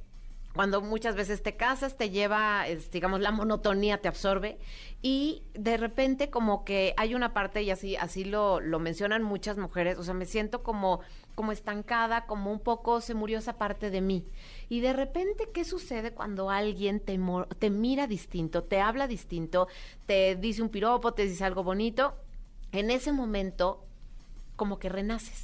cuando 0.55 0.81
muchas 0.81 1.15
veces 1.15 1.43
te 1.43 1.57
casas, 1.57 1.97
te 1.97 2.11
lleva, 2.11 2.65
digamos, 2.91 3.21
la 3.21 3.31
monotonía 3.31 3.99
te 3.99 4.09
absorbe 4.09 4.59
y 5.01 5.45
de 5.55 5.77
repente 5.77 6.29
como 6.31 6.65
que 6.65 6.93
hay 6.97 7.15
una 7.15 7.33
parte, 7.33 7.63
y 7.63 7.71
así, 7.71 7.97
así 7.97 8.25
lo, 8.25 8.61
lo 8.61 8.81
mencionan 8.81 9.23
muchas 9.23 9.59
mujeres, 9.59 9.99
o 9.99 10.03
sea, 10.03 10.15
me 10.15 10.27
siento 10.27 10.63
como, 10.63 11.01
como 11.35 11.53
estancada, 11.53 12.27
como 12.27 12.53
un 12.53 12.61
poco 12.61 13.01
se 13.01 13.15
murió 13.15 13.39
esa 13.39 13.59
parte 13.59 13.91
de 13.91 14.01
mí. 14.01 14.25
Y 14.69 14.81
de 14.81 14.93
repente, 14.93 15.51
¿qué 15.53 15.65
sucede 15.65 16.13
cuando 16.13 16.51
alguien 16.51 17.01
te, 17.01 17.19
te 17.59 17.71
mira 17.71 18.07
distinto, 18.07 18.65
te 18.65 18.81
habla 18.81 19.07
distinto, 19.07 19.69
te 20.07 20.37
dice 20.37 20.63
un 20.63 20.69
piropo, 20.69 21.13
te 21.13 21.27
dice 21.27 21.45
algo 21.45 21.65
bonito? 21.65 22.15
En 22.73 22.91
ese 22.91 23.13
momento 23.13 23.85
como 24.61 24.79
que 24.79 24.91
renaces. 24.91 25.43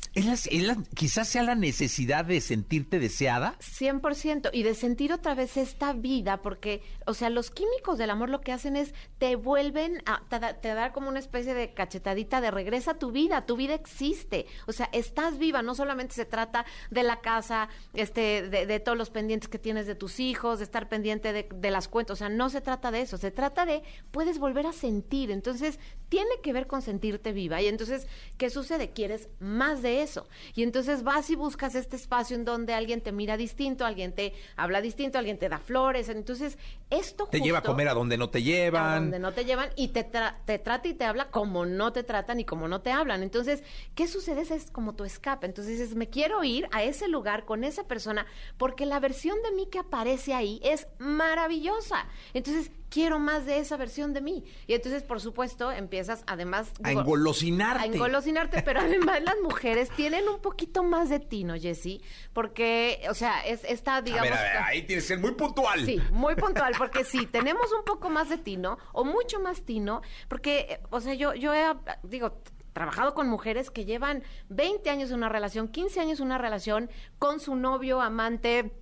quizás 0.94 1.26
sea 1.26 1.42
la 1.42 1.54
necesidad 1.54 2.26
de 2.26 2.42
sentirte 2.42 2.98
deseada. 2.98 3.56
100%, 3.60 4.50
y 4.52 4.62
de 4.62 4.74
sentir 4.74 5.10
otra 5.10 5.34
vez 5.34 5.56
esta 5.56 5.94
vida, 5.94 6.42
porque, 6.42 6.82
o 7.06 7.14
sea, 7.14 7.30
los 7.30 7.50
químicos 7.50 7.96
del 7.96 8.10
amor 8.10 8.28
lo 8.28 8.42
que 8.42 8.52
hacen 8.52 8.76
es 8.76 8.92
te 9.16 9.36
vuelven 9.36 10.02
a, 10.04 10.20
te, 10.28 10.68
dar 10.68 10.92
como 10.92 11.08
una 11.08 11.18
especie 11.18 11.54
de 11.54 11.72
cachetadita 11.72 12.42
de 12.42 12.50
regresa 12.50 12.90
a 12.90 12.98
tu 12.98 13.10
vida, 13.10 13.46
tu 13.46 13.56
vida 13.56 13.72
existe, 13.72 14.44
o 14.66 14.72
sea, 14.74 14.90
estás 14.92 15.38
viva, 15.38 15.62
no 15.62 15.74
solamente 15.74 16.14
se 16.14 16.26
trata 16.26 16.66
de 16.90 17.02
la 17.02 17.22
casa, 17.22 17.70
este, 17.94 18.50
de, 18.50 18.80
todos 18.80 18.98
los 18.98 19.08
pendientes 19.08 19.48
que 19.48 19.58
tienes 19.58 19.86
de 19.86 19.94
tus 19.94 20.20
hijos, 20.20 20.58
de 20.58 20.64
estar 20.64 20.90
pendiente 20.90 21.32
de, 21.32 21.48
de 21.54 21.70
las 21.70 21.88
cuentas, 21.88 22.12
o 22.12 22.18
sea, 22.18 22.28
no 22.28 22.50
se 22.50 22.60
trata 22.60 22.90
de 22.90 23.00
eso, 23.00 23.16
se 23.16 23.30
trata 23.30 23.64
de, 23.64 23.82
puedes 24.10 24.38
volver 24.38 24.66
a 24.66 24.74
sentir, 24.74 25.30
entonces, 25.30 25.80
tiene 26.08 26.30
que 26.42 26.52
ver 26.52 26.66
con 26.66 26.82
sentirte 26.82 27.32
viva, 27.32 27.60
y 27.60 27.66
entonces, 27.66 28.06
¿qué 28.38 28.50
sucede? 28.50 28.90
quieres 28.90 29.28
más 29.40 29.82
de 29.82 30.02
eso. 30.02 30.26
Y 30.54 30.62
entonces 30.62 31.02
vas 31.02 31.28
y 31.30 31.36
buscas 31.36 31.74
este 31.74 31.96
espacio 31.96 32.36
en 32.36 32.44
donde 32.44 32.72
alguien 32.72 33.00
te 33.00 33.12
mira 33.12 33.36
distinto, 33.36 33.84
alguien 33.84 34.14
te 34.14 34.32
habla 34.56 34.80
distinto, 34.80 35.18
alguien 35.18 35.38
te 35.38 35.48
da 35.48 35.58
flores. 35.58 36.08
Entonces, 36.08 36.56
esto 36.88 37.26
te 37.26 37.40
lleva 37.40 37.58
a 37.58 37.62
comer 37.62 37.88
a 37.88 37.94
donde 37.94 38.16
no 38.16 38.30
te 38.30 38.42
llevan. 38.42 38.84
A 38.84 39.00
donde 39.00 39.18
no 39.18 39.32
te 39.32 39.44
llevan 39.44 39.70
y 39.76 39.88
te, 39.88 40.04
te 40.44 40.58
trata 40.58 40.88
y 40.88 40.94
te 40.94 41.04
habla 41.04 41.30
como 41.30 41.66
no 41.66 41.92
te 41.92 42.04
tratan 42.04 42.40
y 42.40 42.44
como 42.44 42.68
no 42.68 42.80
te 42.80 42.90
hablan. 42.90 43.22
Entonces, 43.22 43.62
¿qué 43.94 44.06
sucede? 44.06 44.36
es 44.36 44.70
como 44.70 44.94
tu 44.94 45.04
escape. 45.04 45.46
Entonces 45.46 45.78
dices, 45.78 45.96
me 45.96 46.08
quiero 46.08 46.44
ir 46.44 46.68
a 46.72 46.82
ese 46.82 47.08
lugar 47.08 47.44
con 47.44 47.64
esa 47.64 47.84
persona 47.84 48.26
porque 48.56 48.86
la 48.86 49.00
versión 49.00 49.36
de 49.42 49.52
mí 49.52 49.66
que 49.66 49.78
aparece 49.78 50.34
ahí 50.34 50.60
es 50.62 50.86
maravillosa. 50.98 52.06
Entonces, 52.34 52.70
quiero 52.96 53.18
más 53.18 53.44
de 53.44 53.58
esa 53.58 53.76
versión 53.76 54.14
de 54.14 54.22
mí. 54.22 54.42
Y 54.66 54.72
entonces, 54.72 55.02
por 55.02 55.20
supuesto, 55.20 55.70
empiezas 55.70 56.24
además... 56.26 56.72
a 56.82 56.92
engolosinarte. 56.92 57.82
A 57.82 57.84
engolosinarte, 57.84 58.62
pero 58.62 58.80
además 58.80 59.22
las 59.22 59.36
mujeres 59.42 59.90
tienen 59.90 60.26
un 60.26 60.40
poquito 60.40 60.82
más 60.82 61.10
de 61.10 61.20
tino, 61.20 61.56
Jessy, 61.56 62.00
porque, 62.32 63.02
o 63.10 63.12
sea, 63.12 63.44
es 63.44 63.64
esta, 63.64 64.00
digamos... 64.00 64.30
A 64.30 64.42
ver, 64.42 64.56
ahí 64.64 64.82
tienes 64.84 65.04
que 65.04 65.08
ser 65.08 65.18
muy 65.18 65.32
puntual. 65.32 65.84
Sí, 65.84 66.00
muy 66.10 66.36
puntual, 66.36 66.72
porque 66.78 67.04
sí, 67.04 67.26
tenemos 67.26 67.70
un 67.78 67.84
poco 67.84 68.08
más 68.08 68.30
de 68.30 68.38
tino, 68.38 68.78
o 68.94 69.04
mucho 69.04 69.40
más 69.40 69.60
tino, 69.60 70.00
porque, 70.28 70.80
o 70.88 70.98
sea, 70.98 71.12
yo, 71.12 71.34
yo 71.34 71.52
he, 71.52 71.66
digo, 72.02 72.40
trabajado 72.72 73.12
con 73.12 73.28
mujeres 73.28 73.70
que 73.70 73.84
llevan 73.84 74.22
20 74.48 74.88
años 74.88 75.10
en 75.10 75.16
una 75.16 75.28
relación, 75.28 75.68
15 75.68 76.00
años 76.00 76.20
en 76.20 76.26
una 76.26 76.38
relación 76.38 76.88
con 77.18 77.40
su 77.40 77.56
novio, 77.56 78.00
amante, 78.00 78.72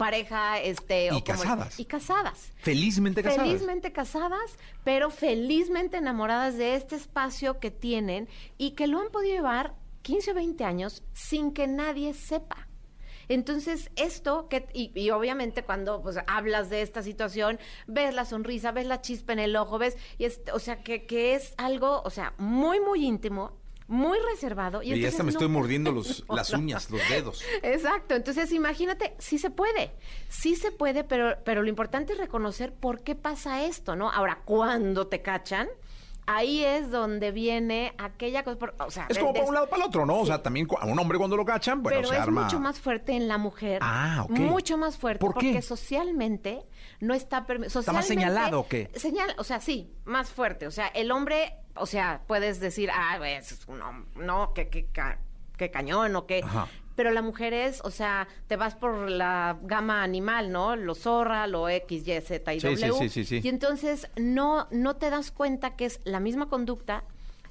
pareja, 0.00 0.58
este... 0.62 1.10
Y 1.14 1.20
casadas. 1.20 1.78
Y 1.78 1.84
casadas. 1.84 2.52
Felizmente 2.56 3.22
casadas. 3.22 3.46
Felizmente 3.46 3.92
casadas, 3.92 4.56
pero 4.82 5.10
felizmente 5.10 5.98
enamoradas 5.98 6.56
de 6.56 6.74
este 6.74 6.96
espacio 6.96 7.60
que 7.60 7.70
tienen 7.70 8.26
y 8.56 8.70
que 8.70 8.86
lo 8.86 8.98
han 8.98 9.10
podido 9.10 9.34
llevar 9.34 9.74
15 10.00 10.30
o 10.30 10.34
20 10.34 10.64
años 10.64 11.02
sin 11.12 11.52
que 11.52 11.66
nadie 11.66 12.14
sepa. 12.14 12.66
Entonces, 13.28 13.90
esto, 13.96 14.48
que, 14.48 14.66
y, 14.72 15.10
obviamente 15.10 15.64
cuando 15.64 16.00
pues, 16.00 16.16
hablas 16.26 16.70
de 16.70 16.80
esta 16.80 17.02
situación, 17.02 17.60
ves 17.86 18.14
la 18.14 18.24
sonrisa, 18.24 18.72
ves 18.72 18.86
la 18.86 19.02
chispa 19.02 19.34
en 19.34 19.38
el 19.40 19.54
ojo, 19.54 19.76
ves, 19.76 19.98
y 20.16 20.24
es, 20.24 20.40
o 20.54 20.58
sea, 20.58 20.82
que, 20.82 21.04
que 21.04 21.34
es 21.34 21.52
algo, 21.58 22.00
o 22.06 22.10
sea, 22.10 22.32
muy, 22.38 22.80
muy 22.80 23.04
íntimo, 23.04 23.59
muy 23.90 24.18
reservado. 24.32 24.82
Y, 24.82 24.98
ya 25.00 25.08
hasta 25.08 25.24
me 25.24 25.30
estoy 25.30 25.48
mordiendo 25.48 25.90
los, 25.90 26.24
las 26.30 26.52
uñas, 26.52 26.90
los 26.90 27.06
dedos. 27.08 27.42
Exacto. 27.62 28.14
Entonces, 28.14 28.52
imagínate, 28.52 29.14
sí 29.18 29.36
se 29.36 29.50
puede. 29.50 29.92
Sí 30.28 30.54
se 30.54 30.70
puede, 30.70 31.02
pero, 31.02 31.36
pero 31.44 31.62
lo 31.62 31.68
importante 31.68 32.12
es 32.12 32.18
reconocer 32.18 32.72
por 32.72 33.02
qué 33.02 33.16
pasa 33.16 33.64
esto, 33.64 33.96
¿no? 33.96 34.10
Ahora, 34.10 34.42
cuando 34.44 35.08
te 35.08 35.22
cachan, 35.22 35.68
ahí 36.26 36.62
es 36.64 36.90
donde 36.90 37.32
viene 37.32 37.92
aquella 37.98 38.44
cosa. 38.44 38.58
O 38.78 38.90
sea, 38.90 39.06
es 39.08 39.18
como 39.18 39.32
para 39.32 39.44
un 39.44 39.54
lado 39.54 39.68
para 39.68 39.82
el 39.82 39.88
otro, 39.88 40.06
¿no? 40.06 40.20
O 40.20 40.26
sea, 40.26 40.42
también 40.42 40.68
a 40.78 40.86
un 40.86 40.98
hombre 40.98 41.18
cuando 41.18 41.36
lo 41.36 41.44
cachan, 41.44 41.82
bueno, 41.82 41.98
Pero 41.98 42.08
se 42.08 42.14
es 42.14 42.20
arma. 42.20 42.44
mucho 42.44 42.60
más 42.60 42.78
fuerte 42.78 43.12
en 43.12 43.26
la 43.26 43.38
mujer. 43.38 43.80
Ah, 43.82 44.22
ok. 44.24 44.38
Mucho 44.38 44.78
más 44.78 44.96
fuerte. 44.96 45.20
¿Por 45.20 45.34
qué? 45.34 45.48
Porque 45.48 45.62
socialmente 45.62 46.64
no 47.00 47.14
está 47.14 47.46
permitido. 47.46 47.80
¿Está 47.80 47.92
más 47.92 48.06
señalado 48.06 48.60
o 48.60 48.68
qué? 48.68 48.90
Señal, 48.94 49.34
o 49.38 49.44
sea, 49.44 49.60
sí, 49.60 49.92
más 50.04 50.30
fuerte. 50.30 50.66
O 50.66 50.70
sea, 50.70 50.86
el 50.88 51.10
hombre, 51.10 51.54
o 51.74 51.86
sea, 51.86 52.22
puedes 52.26 52.60
decir, 52.60 52.90
ah, 52.92 53.14
pues, 53.18 53.52
es 53.52 53.68
un 53.68 53.80
hom- 53.80 54.04
no, 54.16 54.52
que, 54.54 54.68
que, 54.68 54.86
ca- 54.86 55.18
que 55.56 55.70
cañón 55.70 56.14
o. 56.16 56.26
Ajá. 56.42 56.68
Pero 56.96 57.12
la 57.12 57.22
mujer 57.22 57.54
es, 57.54 57.80
o 57.82 57.90
sea, 57.90 58.28
te 58.46 58.56
vas 58.56 58.74
por 58.74 59.08
la 59.08 59.56
gama 59.62 60.02
animal, 60.02 60.52
¿no? 60.52 60.76
Lo 60.76 60.94
zorra, 60.94 61.46
lo 61.46 61.68
X, 61.68 62.06
Y, 62.06 62.20
Z 62.20 62.52
y 62.54 62.60
Sí, 62.60 62.76
sí, 62.76 62.86
W. 62.88 62.98
sí, 62.98 63.08
sí, 63.08 63.24
sí. 63.24 63.40
Y 63.42 63.48
entonces 63.48 64.10
no, 64.16 64.66
no 64.70 64.96
te 64.96 65.08
das 65.08 65.30
cuenta 65.30 65.76
que 65.76 65.86
es 65.86 66.00
la 66.04 66.20
misma 66.20 66.48
conducta, 66.50 67.04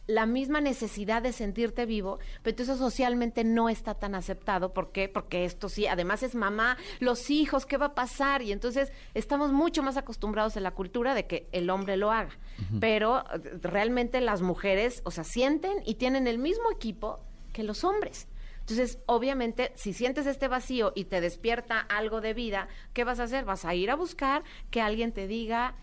la 0.09 0.25
misma 0.25 0.59
necesidad 0.59 1.21
de 1.21 1.31
sentirte 1.31 1.85
vivo, 1.85 2.17
pero 2.41 2.53
entonces 2.53 2.79
socialmente 2.79 3.43
no 3.43 3.69
está 3.69 3.93
tan 3.93 4.15
aceptado. 4.15 4.73
¿Por 4.73 4.91
qué? 4.91 5.07
Porque 5.07 5.45
esto 5.45 5.69
sí, 5.69 5.85
además 5.85 6.23
es 6.23 6.33
mamá, 6.33 6.77
los 6.99 7.29
hijos, 7.29 7.67
¿qué 7.67 7.77
va 7.77 7.87
a 7.87 7.95
pasar? 7.95 8.41
Y 8.41 8.51
entonces 8.51 8.91
estamos 9.13 9.51
mucho 9.51 9.83
más 9.83 9.97
acostumbrados 9.97 10.57
en 10.57 10.63
la 10.63 10.71
cultura 10.71 11.13
de 11.13 11.27
que 11.27 11.47
el 11.51 11.69
hombre 11.69 11.95
lo 11.95 12.11
haga. 12.11 12.31
Pero 12.79 13.19
eh, 13.19 13.59
realmente 13.61 14.19
las 14.19 14.41
mujeres, 14.41 15.03
o 15.05 15.11
sea, 15.11 15.23
sienten 15.23 15.83
y 15.85 15.93
tienen 15.93 16.25
el 16.25 16.39
mismo 16.39 16.71
equipo 16.71 17.19
que 17.53 17.61
los 17.61 17.83
hombres. 17.83 18.27
Entonces, 18.61 18.97
obviamente, 19.05 19.71
si 19.75 19.93
sientes 19.93 20.25
este 20.25 20.47
vacío 20.47 20.91
y 20.95 21.05
te 21.05 21.21
despierta 21.21 21.79
algo 21.79 22.19
de 22.19 22.33
vida, 22.33 22.67
¿qué 22.93 23.03
vas 23.03 23.19
a 23.19 23.23
hacer? 23.23 23.45
Vas 23.45 23.63
a 23.63 23.75
ir 23.75 23.91
a 23.91 23.95
buscar 23.95 24.43
que 24.71 24.81
alguien 24.81 25.11
te 25.11 25.27
diga, 25.27 25.75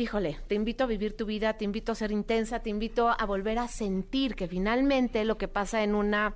híjole, 0.00 0.38
te 0.48 0.54
invito 0.54 0.84
a 0.84 0.86
vivir 0.86 1.16
tu 1.16 1.26
vida, 1.26 1.54
te 1.58 1.64
invito 1.64 1.92
a 1.92 1.94
ser 1.94 2.10
intensa, 2.12 2.60
te 2.60 2.70
invito 2.70 3.08
a 3.08 3.24
volver 3.26 3.58
a 3.58 3.68
sentir 3.68 4.34
que 4.34 4.48
finalmente 4.48 5.24
lo 5.24 5.36
que 5.38 5.46
pasa 5.48 5.82
en 5.82 5.94
una 5.94 6.34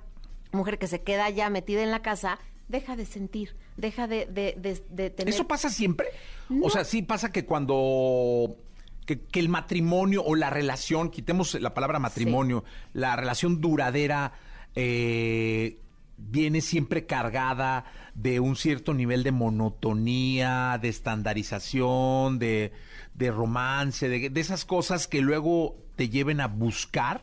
mujer 0.51 0.77
que 0.77 0.87
se 0.87 1.01
queda 1.01 1.29
ya 1.29 1.49
metida 1.49 1.81
en 1.83 1.91
la 1.91 2.01
casa, 2.01 2.39
deja 2.67 2.95
de 2.95 3.05
sentir, 3.05 3.55
deja 3.77 4.07
de, 4.07 4.25
de, 4.27 4.55
de- 4.57 4.81
de 4.89 5.09
tener... 5.09 5.33
¿Eso 5.33 5.47
pasa 5.47 5.69
siempre? 5.69 6.07
No. 6.49 6.65
O 6.67 6.69
sea, 6.69 6.83
sí 6.85 7.01
pasa 7.01 7.31
que 7.31 7.45
cuando... 7.45 8.55
Que, 9.05 9.19
que 9.19 9.39
el 9.39 9.49
matrimonio 9.49 10.23
o 10.23 10.33
la 10.35 10.49
relación, 10.49 11.11
quitemos 11.11 11.53
la 11.61 11.75
palabra 11.75 11.99
matrimonio, 11.99 12.63
la 12.93 13.15
relación 13.15 13.61
duradera 13.61 14.33
eh, 14.73 15.77
viene 16.17 16.61
siempre 16.61 17.05
cargada 17.05 17.85
de 18.15 18.39
un 18.39 18.55
cierto 18.55 18.95
nivel 18.95 19.21
de 19.21 19.31
monotonía, 19.31 20.79
de 20.81 20.89
estandarización, 20.89 22.39
de, 22.39 22.71
de 23.15 23.31
romance, 23.31 24.09
de, 24.09 24.39
esas 24.39 24.65
cosas 24.65 25.07
que 25.07 25.21
luego 25.21 25.75
te 25.95 26.09
lleven 26.09 26.41
a 26.41 26.47
buscar. 26.47 27.21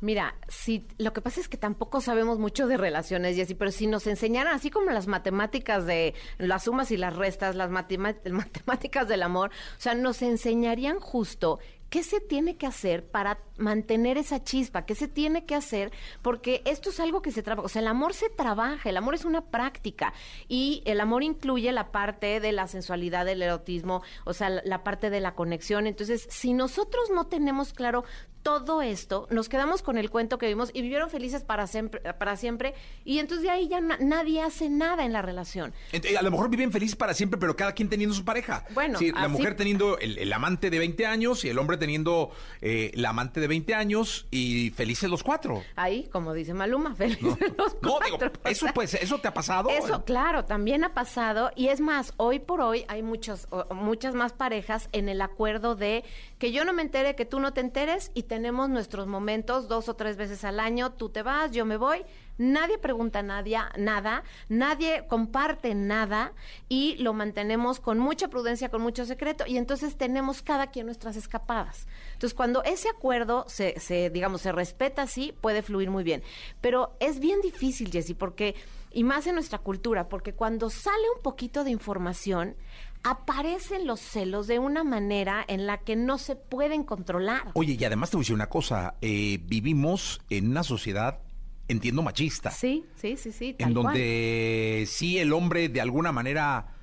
Mira, 0.00 0.34
si 0.48 0.84
lo 0.98 1.12
que 1.12 1.20
pasa 1.20 1.40
es 1.40 1.48
que 1.48 1.56
tampoco 1.56 2.00
sabemos 2.00 2.38
mucho 2.38 2.66
de 2.66 2.76
relaciones, 2.76 3.36
Jessy, 3.36 3.54
pero 3.54 3.70
si 3.70 3.86
nos 3.86 4.06
enseñaran, 4.08 4.54
así 4.54 4.68
como 4.68 4.90
las 4.90 5.06
matemáticas 5.06 5.86
de 5.86 6.14
las 6.38 6.64
sumas 6.64 6.90
y 6.90 6.96
las 6.96 7.14
restas, 7.14 7.54
las 7.54 7.70
matemáticas 8.32 9.08
del 9.08 9.22
amor, 9.22 9.50
o 9.50 9.80
sea, 9.80 9.94
nos 9.94 10.22
enseñarían 10.22 10.98
justo 10.98 11.60
qué 11.92 12.02
se 12.02 12.20
tiene 12.20 12.56
que 12.56 12.66
hacer 12.66 13.04
para 13.04 13.38
mantener 13.58 14.16
esa 14.16 14.42
chispa, 14.42 14.86
qué 14.86 14.94
se 14.94 15.08
tiene 15.08 15.44
que 15.44 15.54
hacer, 15.54 15.92
porque 16.22 16.62
esto 16.64 16.88
es 16.88 16.98
algo 17.00 17.20
que 17.20 17.30
se 17.30 17.42
trabaja, 17.42 17.66
o 17.66 17.68
sea, 17.68 17.82
el 17.82 17.88
amor 17.88 18.14
se 18.14 18.30
trabaja, 18.30 18.88
el 18.88 18.96
amor 18.96 19.14
es 19.14 19.26
una 19.26 19.42
práctica 19.42 20.14
y 20.48 20.82
el 20.86 21.02
amor 21.02 21.22
incluye 21.22 21.70
la 21.70 21.92
parte 21.92 22.40
de 22.40 22.50
la 22.52 22.66
sensualidad, 22.66 23.26
del 23.26 23.42
erotismo, 23.42 24.00
o 24.24 24.32
sea, 24.32 24.48
la, 24.48 24.82
parte 24.82 25.10
de 25.10 25.20
la 25.20 25.34
conexión. 25.34 25.86
Entonces, 25.86 26.26
si 26.30 26.54
nosotros 26.54 27.10
no 27.10 27.26
tenemos 27.26 27.74
claro 27.74 28.04
todo 28.42 28.82
esto, 28.82 29.26
nos 29.30 29.48
quedamos 29.48 29.82
con 29.82 29.98
el 29.98 30.10
cuento 30.10 30.36
que 30.38 30.48
vimos 30.48 30.70
y 30.74 30.82
vivieron 30.82 31.10
felices 31.10 31.42
para 31.44 31.66
siempre, 31.66 32.00
para 32.14 32.36
siempre 32.36 32.74
y 33.04 33.18
entonces 33.20 33.44
de 33.44 33.50
ahí 33.50 33.68
ya 33.68 33.80
na- 33.80 33.98
nadie 34.00 34.42
hace 34.42 34.68
nada 34.68 35.04
en 35.04 35.12
la 35.12 35.22
relación. 35.22 35.72
Eh, 35.92 36.16
A 36.16 36.22
lo 36.22 36.30
mejor 36.30 36.50
viven 36.50 36.72
felices 36.72 36.96
para 36.96 37.14
siempre, 37.14 37.38
pero 37.38 37.54
cada 37.56 37.72
quien 37.72 37.88
teniendo 37.88 38.14
su 38.14 38.24
pareja. 38.24 38.64
Bueno, 38.74 38.98
Sí, 38.98 39.12
la 39.12 39.20
así- 39.22 39.28
mujer 39.32 39.54
teniendo 39.56 39.96
el, 39.98 40.18
el 40.18 40.32
amante 40.32 40.70
de 40.70 40.78
20 40.78 41.06
años 41.06 41.44
y 41.44 41.48
el 41.50 41.58
hombre 41.58 41.76
teniendo 41.76 42.30
eh, 42.60 42.90
la 42.94 43.10
amante 43.10 43.40
de 43.40 43.46
20 43.46 43.74
años 43.74 44.26
y 44.30 44.70
felices 44.70 45.08
los 45.08 45.22
cuatro. 45.22 45.62
Ahí, 45.76 46.08
como 46.12 46.32
dice 46.34 46.52
Maluma, 46.52 46.94
felices 46.96 47.22
los 47.56 47.76
No, 47.82 47.98
digo, 48.04 48.18
cuatro. 48.18 48.32
Eso 48.44 48.66
pues, 48.74 48.94
eso 48.94 49.18
te 49.20 49.28
ha 49.28 49.34
pasado. 49.34 49.68
Eso, 49.70 50.04
claro, 50.04 50.44
también 50.44 50.82
ha 50.84 50.94
pasado. 50.94 51.50
Y 51.54 51.68
es 51.68 51.80
más, 51.80 52.12
hoy 52.16 52.38
por 52.40 52.60
hoy 52.60 52.84
hay 52.88 53.02
muchos, 53.02 53.46
o- 53.50 53.72
muchas 53.74 54.14
más 54.14 54.32
parejas 54.32 54.88
en 54.92 55.08
el 55.08 55.20
acuerdo 55.22 55.76
de 55.76 56.02
que 56.38 56.50
yo 56.50 56.64
no 56.64 56.72
me 56.72 56.82
entere, 56.82 57.14
que 57.14 57.24
tú 57.24 57.38
no 57.38 57.52
te 57.52 57.60
enteres 57.60 58.10
y 58.14 58.24
tenemos 58.32 58.70
nuestros 58.70 59.06
momentos 59.06 59.68
dos 59.68 59.90
o 59.90 59.94
tres 59.94 60.16
veces 60.16 60.42
al 60.42 60.58
año. 60.58 60.94
Tú 60.94 61.10
te 61.10 61.22
vas, 61.22 61.50
yo 61.50 61.66
me 61.66 61.76
voy. 61.76 62.02
Nadie 62.38 62.78
pregunta 62.78 63.18
a 63.18 63.22
nadie 63.22 63.58
nada, 63.76 64.24
nadie 64.48 65.04
comparte 65.06 65.74
nada 65.74 66.32
y 66.66 66.96
lo 66.96 67.12
mantenemos 67.12 67.78
con 67.78 67.98
mucha 67.98 68.28
prudencia, 68.28 68.70
con 68.70 68.80
mucho 68.80 69.04
secreto 69.04 69.44
y 69.46 69.58
entonces 69.58 69.98
tenemos 69.98 70.40
cada 70.40 70.68
quien 70.68 70.86
nuestras 70.86 71.16
escapadas. 71.16 71.86
Entonces, 72.14 72.32
cuando 72.32 72.64
ese 72.64 72.88
acuerdo 72.88 73.44
se, 73.48 74.08
digamos, 74.08 74.40
se 74.40 74.50
respeta 74.50 75.02
así, 75.02 75.34
puede 75.42 75.60
fluir 75.60 75.90
muy 75.90 76.02
bien. 76.02 76.22
Pero 76.62 76.96
es 77.00 77.20
bien 77.20 77.42
difícil, 77.42 77.90
Jessy, 77.90 78.14
porque, 78.14 78.54
y 78.92 79.04
más 79.04 79.26
en 79.26 79.34
nuestra 79.34 79.58
cultura, 79.58 80.08
porque 80.08 80.32
cuando 80.32 80.70
sale 80.70 81.04
un 81.14 81.22
poquito 81.22 81.64
de 81.64 81.70
información, 81.70 82.56
aparecen 83.04 83.86
los 83.86 84.00
celos 84.00 84.46
de 84.46 84.58
una 84.58 84.84
manera 84.84 85.44
en 85.48 85.66
la 85.66 85.78
que 85.78 85.96
no 85.96 86.18
se 86.18 86.36
pueden 86.36 86.84
controlar. 86.84 87.50
Oye, 87.54 87.76
y 87.78 87.84
además 87.84 88.10
te 88.10 88.16
voy 88.16 88.22
a 88.22 88.24
decir 88.24 88.34
una 88.34 88.48
cosa, 88.48 88.94
eh, 89.00 89.38
vivimos 89.44 90.20
en 90.30 90.48
una 90.50 90.62
sociedad, 90.62 91.20
entiendo, 91.68 92.02
machista. 92.02 92.50
Sí, 92.50 92.84
sí, 92.96 93.16
sí, 93.16 93.32
sí. 93.32 93.54
tal 93.58 93.68
en 93.68 93.74
cual. 93.74 93.84
donde 93.86 94.84
sí 94.88 95.18
el 95.18 95.32
hombre 95.32 95.68
de 95.68 95.80
alguna 95.80 96.12
manera 96.12 96.74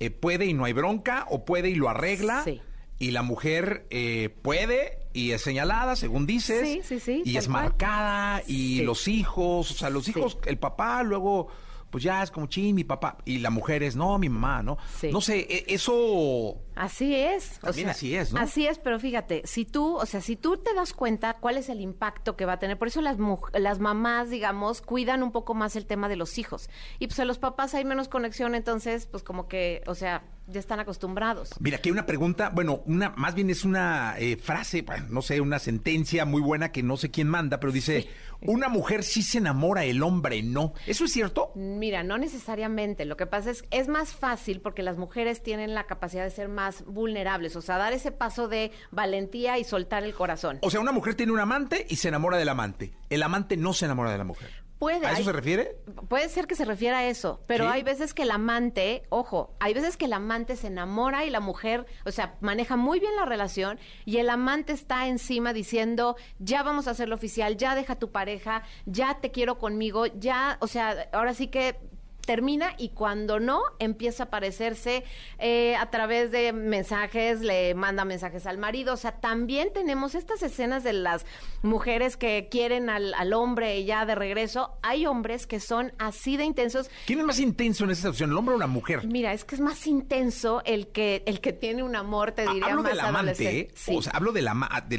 eh, 0.00 0.10
puede 0.10 0.46
y 0.46 0.52
no 0.52 0.64
hay 0.64 0.72
bronca, 0.72 1.26
o 1.30 1.44
puede 1.44 1.70
y 1.70 1.74
lo 1.74 1.88
arregla. 1.88 2.42
Sí. 2.44 2.60
Y 2.98 3.10
la 3.10 3.22
mujer 3.22 3.86
eh, 3.90 4.28
puede 4.42 4.98
y 5.12 5.32
es 5.32 5.42
señalada, 5.42 5.96
según 5.96 6.26
dices. 6.26 6.68
Sí, 6.68 6.80
sí, 6.84 7.00
sí, 7.00 7.22
Y 7.24 7.36
es 7.36 7.48
cual. 7.48 7.64
marcada. 7.64 8.42
Y 8.46 8.78
Sí. 8.78 8.82
los 8.84 9.08
hijos, 9.08 9.70
o 9.70 9.74
sea, 9.74 9.90
los 9.90 10.04
Sí. 10.04 10.10
hijos, 10.10 10.38
el 10.46 10.58
papá 10.58 11.02
luego, 11.02 11.48
pues 11.92 12.02
ya 12.02 12.22
es 12.22 12.30
como, 12.30 12.46
chin, 12.46 12.74
mi 12.74 12.84
papá. 12.84 13.18
Y 13.26 13.38
la 13.38 13.50
mujer 13.50 13.82
es, 13.82 13.94
no, 13.96 14.18
mi 14.18 14.30
mamá, 14.30 14.62
¿no? 14.62 14.78
Sí. 14.98 15.12
No 15.12 15.20
sé, 15.20 15.40
e- 15.40 15.66
eso... 15.68 16.56
Así 16.74 17.14
es. 17.14 17.58
o 17.58 17.66
También 17.66 17.88
sea, 17.88 17.92
así 17.92 18.16
es, 18.16 18.32
¿no? 18.32 18.40
Así 18.40 18.66
es, 18.66 18.78
pero 18.78 18.98
fíjate, 18.98 19.42
si 19.44 19.66
tú, 19.66 19.96
o 19.96 20.06
sea, 20.06 20.22
si 20.22 20.36
tú 20.36 20.56
te 20.56 20.72
das 20.72 20.94
cuenta 20.94 21.34
cuál 21.34 21.58
es 21.58 21.68
el 21.68 21.82
impacto 21.82 22.34
que 22.34 22.46
va 22.46 22.54
a 22.54 22.58
tener, 22.58 22.78
por 22.78 22.88
eso 22.88 23.02
las, 23.02 23.18
las 23.52 23.78
mamás, 23.78 24.30
digamos, 24.30 24.80
cuidan 24.80 25.22
un 25.22 25.32
poco 25.32 25.52
más 25.52 25.76
el 25.76 25.84
tema 25.84 26.08
de 26.08 26.16
los 26.16 26.38
hijos. 26.38 26.70
Y 26.98 27.08
pues 27.08 27.20
a 27.20 27.26
los 27.26 27.38
papás 27.38 27.74
hay 27.74 27.84
menos 27.84 28.08
conexión, 28.08 28.54
entonces, 28.54 29.04
pues 29.04 29.22
como 29.22 29.46
que, 29.46 29.82
o 29.86 29.94
sea, 29.94 30.24
ya 30.46 30.60
están 30.60 30.80
acostumbrados. 30.80 31.50
Mira, 31.60 31.78
aquí 31.78 31.88
hay 31.88 31.92
una 31.92 32.06
pregunta, 32.06 32.50
bueno, 32.50 32.82
una 32.86 33.10
más 33.10 33.34
bien 33.34 33.50
es 33.50 33.64
una 33.64 34.14
eh, 34.18 34.36
frase, 34.36 34.82
bueno, 34.82 35.06
no 35.10 35.22
sé, 35.22 35.40
una 35.40 35.58
sentencia 35.58 36.24
muy 36.24 36.40
buena 36.40 36.72
que 36.72 36.82
no 36.82 36.96
sé 36.96 37.10
quién 37.10 37.28
manda, 37.28 37.60
pero 37.60 37.72
dice, 37.72 38.08
una 38.40 38.68
mujer 38.68 39.04
sí 39.04 39.22
se 39.22 39.38
enamora, 39.38 39.84
el 39.84 40.02
hombre 40.02 40.42
no. 40.42 40.74
¿Eso 40.86 41.04
es 41.04 41.12
cierto? 41.12 41.52
Mira, 41.54 42.02
no 42.02 42.18
necesariamente. 42.18 43.04
Lo 43.04 43.16
que 43.16 43.26
pasa 43.26 43.50
es 43.50 43.62
que 43.62 43.78
es 43.78 43.88
más 43.88 44.12
fácil 44.12 44.60
porque 44.60 44.82
las 44.82 44.98
mujeres 44.98 45.42
tienen 45.42 45.74
la 45.74 45.84
capacidad 45.84 46.24
de 46.24 46.30
ser 46.30 46.48
más 46.48 46.84
vulnerables, 46.86 47.54
o 47.56 47.62
sea, 47.62 47.78
dar 47.78 47.92
ese 47.92 48.10
paso 48.10 48.48
de 48.48 48.72
valentía 48.90 49.58
y 49.58 49.64
soltar 49.64 50.02
el 50.02 50.14
corazón. 50.14 50.58
O 50.62 50.70
sea, 50.70 50.80
una 50.80 50.92
mujer 50.92 51.14
tiene 51.14 51.32
un 51.32 51.40
amante 51.40 51.86
y 51.88 51.96
se 51.96 52.08
enamora 52.08 52.36
del 52.36 52.48
amante. 52.48 52.92
El 53.10 53.22
amante 53.22 53.56
no 53.56 53.72
se 53.72 53.84
enamora 53.84 54.10
de 54.10 54.18
la 54.18 54.24
mujer. 54.24 54.50
Puede. 54.82 55.06
¿A 55.06 55.10
eso 55.10 55.18
hay- 55.18 55.24
se 55.26 55.32
refiere? 55.32 55.76
Puede 56.08 56.28
ser 56.28 56.48
que 56.48 56.56
se 56.56 56.64
refiera 56.64 56.98
a 56.98 57.06
eso, 57.06 57.40
pero 57.46 57.66
¿Sí? 57.66 57.70
hay 57.72 57.82
veces 57.84 58.14
que 58.14 58.24
el 58.24 58.32
amante, 58.32 59.04
ojo, 59.10 59.54
hay 59.60 59.74
veces 59.74 59.96
que 59.96 60.06
el 60.06 60.12
amante 60.12 60.56
se 60.56 60.66
enamora 60.66 61.24
y 61.24 61.30
la 61.30 61.38
mujer, 61.38 61.86
o 62.04 62.10
sea, 62.10 62.34
maneja 62.40 62.74
muy 62.76 62.98
bien 62.98 63.14
la 63.14 63.24
relación 63.24 63.78
y 64.04 64.16
el 64.16 64.28
amante 64.28 64.72
está 64.72 65.06
encima 65.06 65.52
diciendo, 65.52 66.16
ya 66.40 66.64
vamos 66.64 66.88
a 66.88 66.90
hacerlo 66.90 67.14
oficial, 67.14 67.56
ya 67.56 67.76
deja 67.76 67.94
tu 67.94 68.10
pareja, 68.10 68.64
ya 68.84 69.20
te 69.20 69.30
quiero 69.30 69.56
conmigo, 69.56 70.06
ya, 70.06 70.56
o 70.60 70.66
sea, 70.66 71.08
ahora 71.12 71.32
sí 71.34 71.46
que 71.46 71.76
termina 72.26 72.74
y 72.78 72.90
cuando 72.90 73.40
no 73.40 73.60
empieza 73.78 74.22
a 74.24 74.26
aparecerse 74.26 75.04
eh, 75.38 75.76
a 75.76 75.90
través 75.90 76.30
de 76.30 76.52
mensajes, 76.52 77.40
le 77.40 77.74
manda 77.74 78.04
mensajes 78.04 78.46
al 78.46 78.58
marido, 78.58 78.94
o 78.94 78.96
sea, 78.96 79.12
también 79.20 79.72
tenemos 79.72 80.14
estas 80.14 80.42
escenas 80.42 80.84
de 80.84 80.92
las 80.92 81.26
mujeres 81.62 82.16
que 82.16 82.48
quieren 82.50 82.90
al, 82.90 83.14
al 83.14 83.32
hombre 83.32 83.84
ya 83.84 84.06
de 84.06 84.14
regreso, 84.14 84.72
hay 84.82 85.06
hombres 85.06 85.46
que 85.46 85.60
son 85.60 85.92
así 85.98 86.36
de 86.36 86.44
intensos. 86.44 86.90
¿Quién 87.06 87.18
es 87.20 87.24
más 87.24 87.38
intenso 87.40 87.84
en 87.84 87.90
esa 87.90 88.02
situación, 88.02 88.30
el 88.30 88.36
hombre 88.36 88.54
o 88.54 88.58
la 88.58 88.66
mujer? 88.66 89.06
Mira, 89.06 89.32
es 89.32 89.44
que 89.44 89.54
es 89.54 89.60
más 89.60 89.86
intenso 89.86 90.62
el 90.64 90.88
que 90.88 91.22
el 91.26 91.40
que 91.40 91.52
tiene 91.52 91.82
un 91.82 91.96
amor, 91.96 92.32
te 92.32 92.46
diría 92.46 92.66
hablo 92.66 92.82
más 92.82 92.92
del 92.92 93.00
amante. 93.00 93.58
¿eh? 93.60 93.68
Sí. 93.74 93.94
o 93.96 94.02
sea, 94.02 94.12
hablo 94.14 94.32
del, 94.32 94.48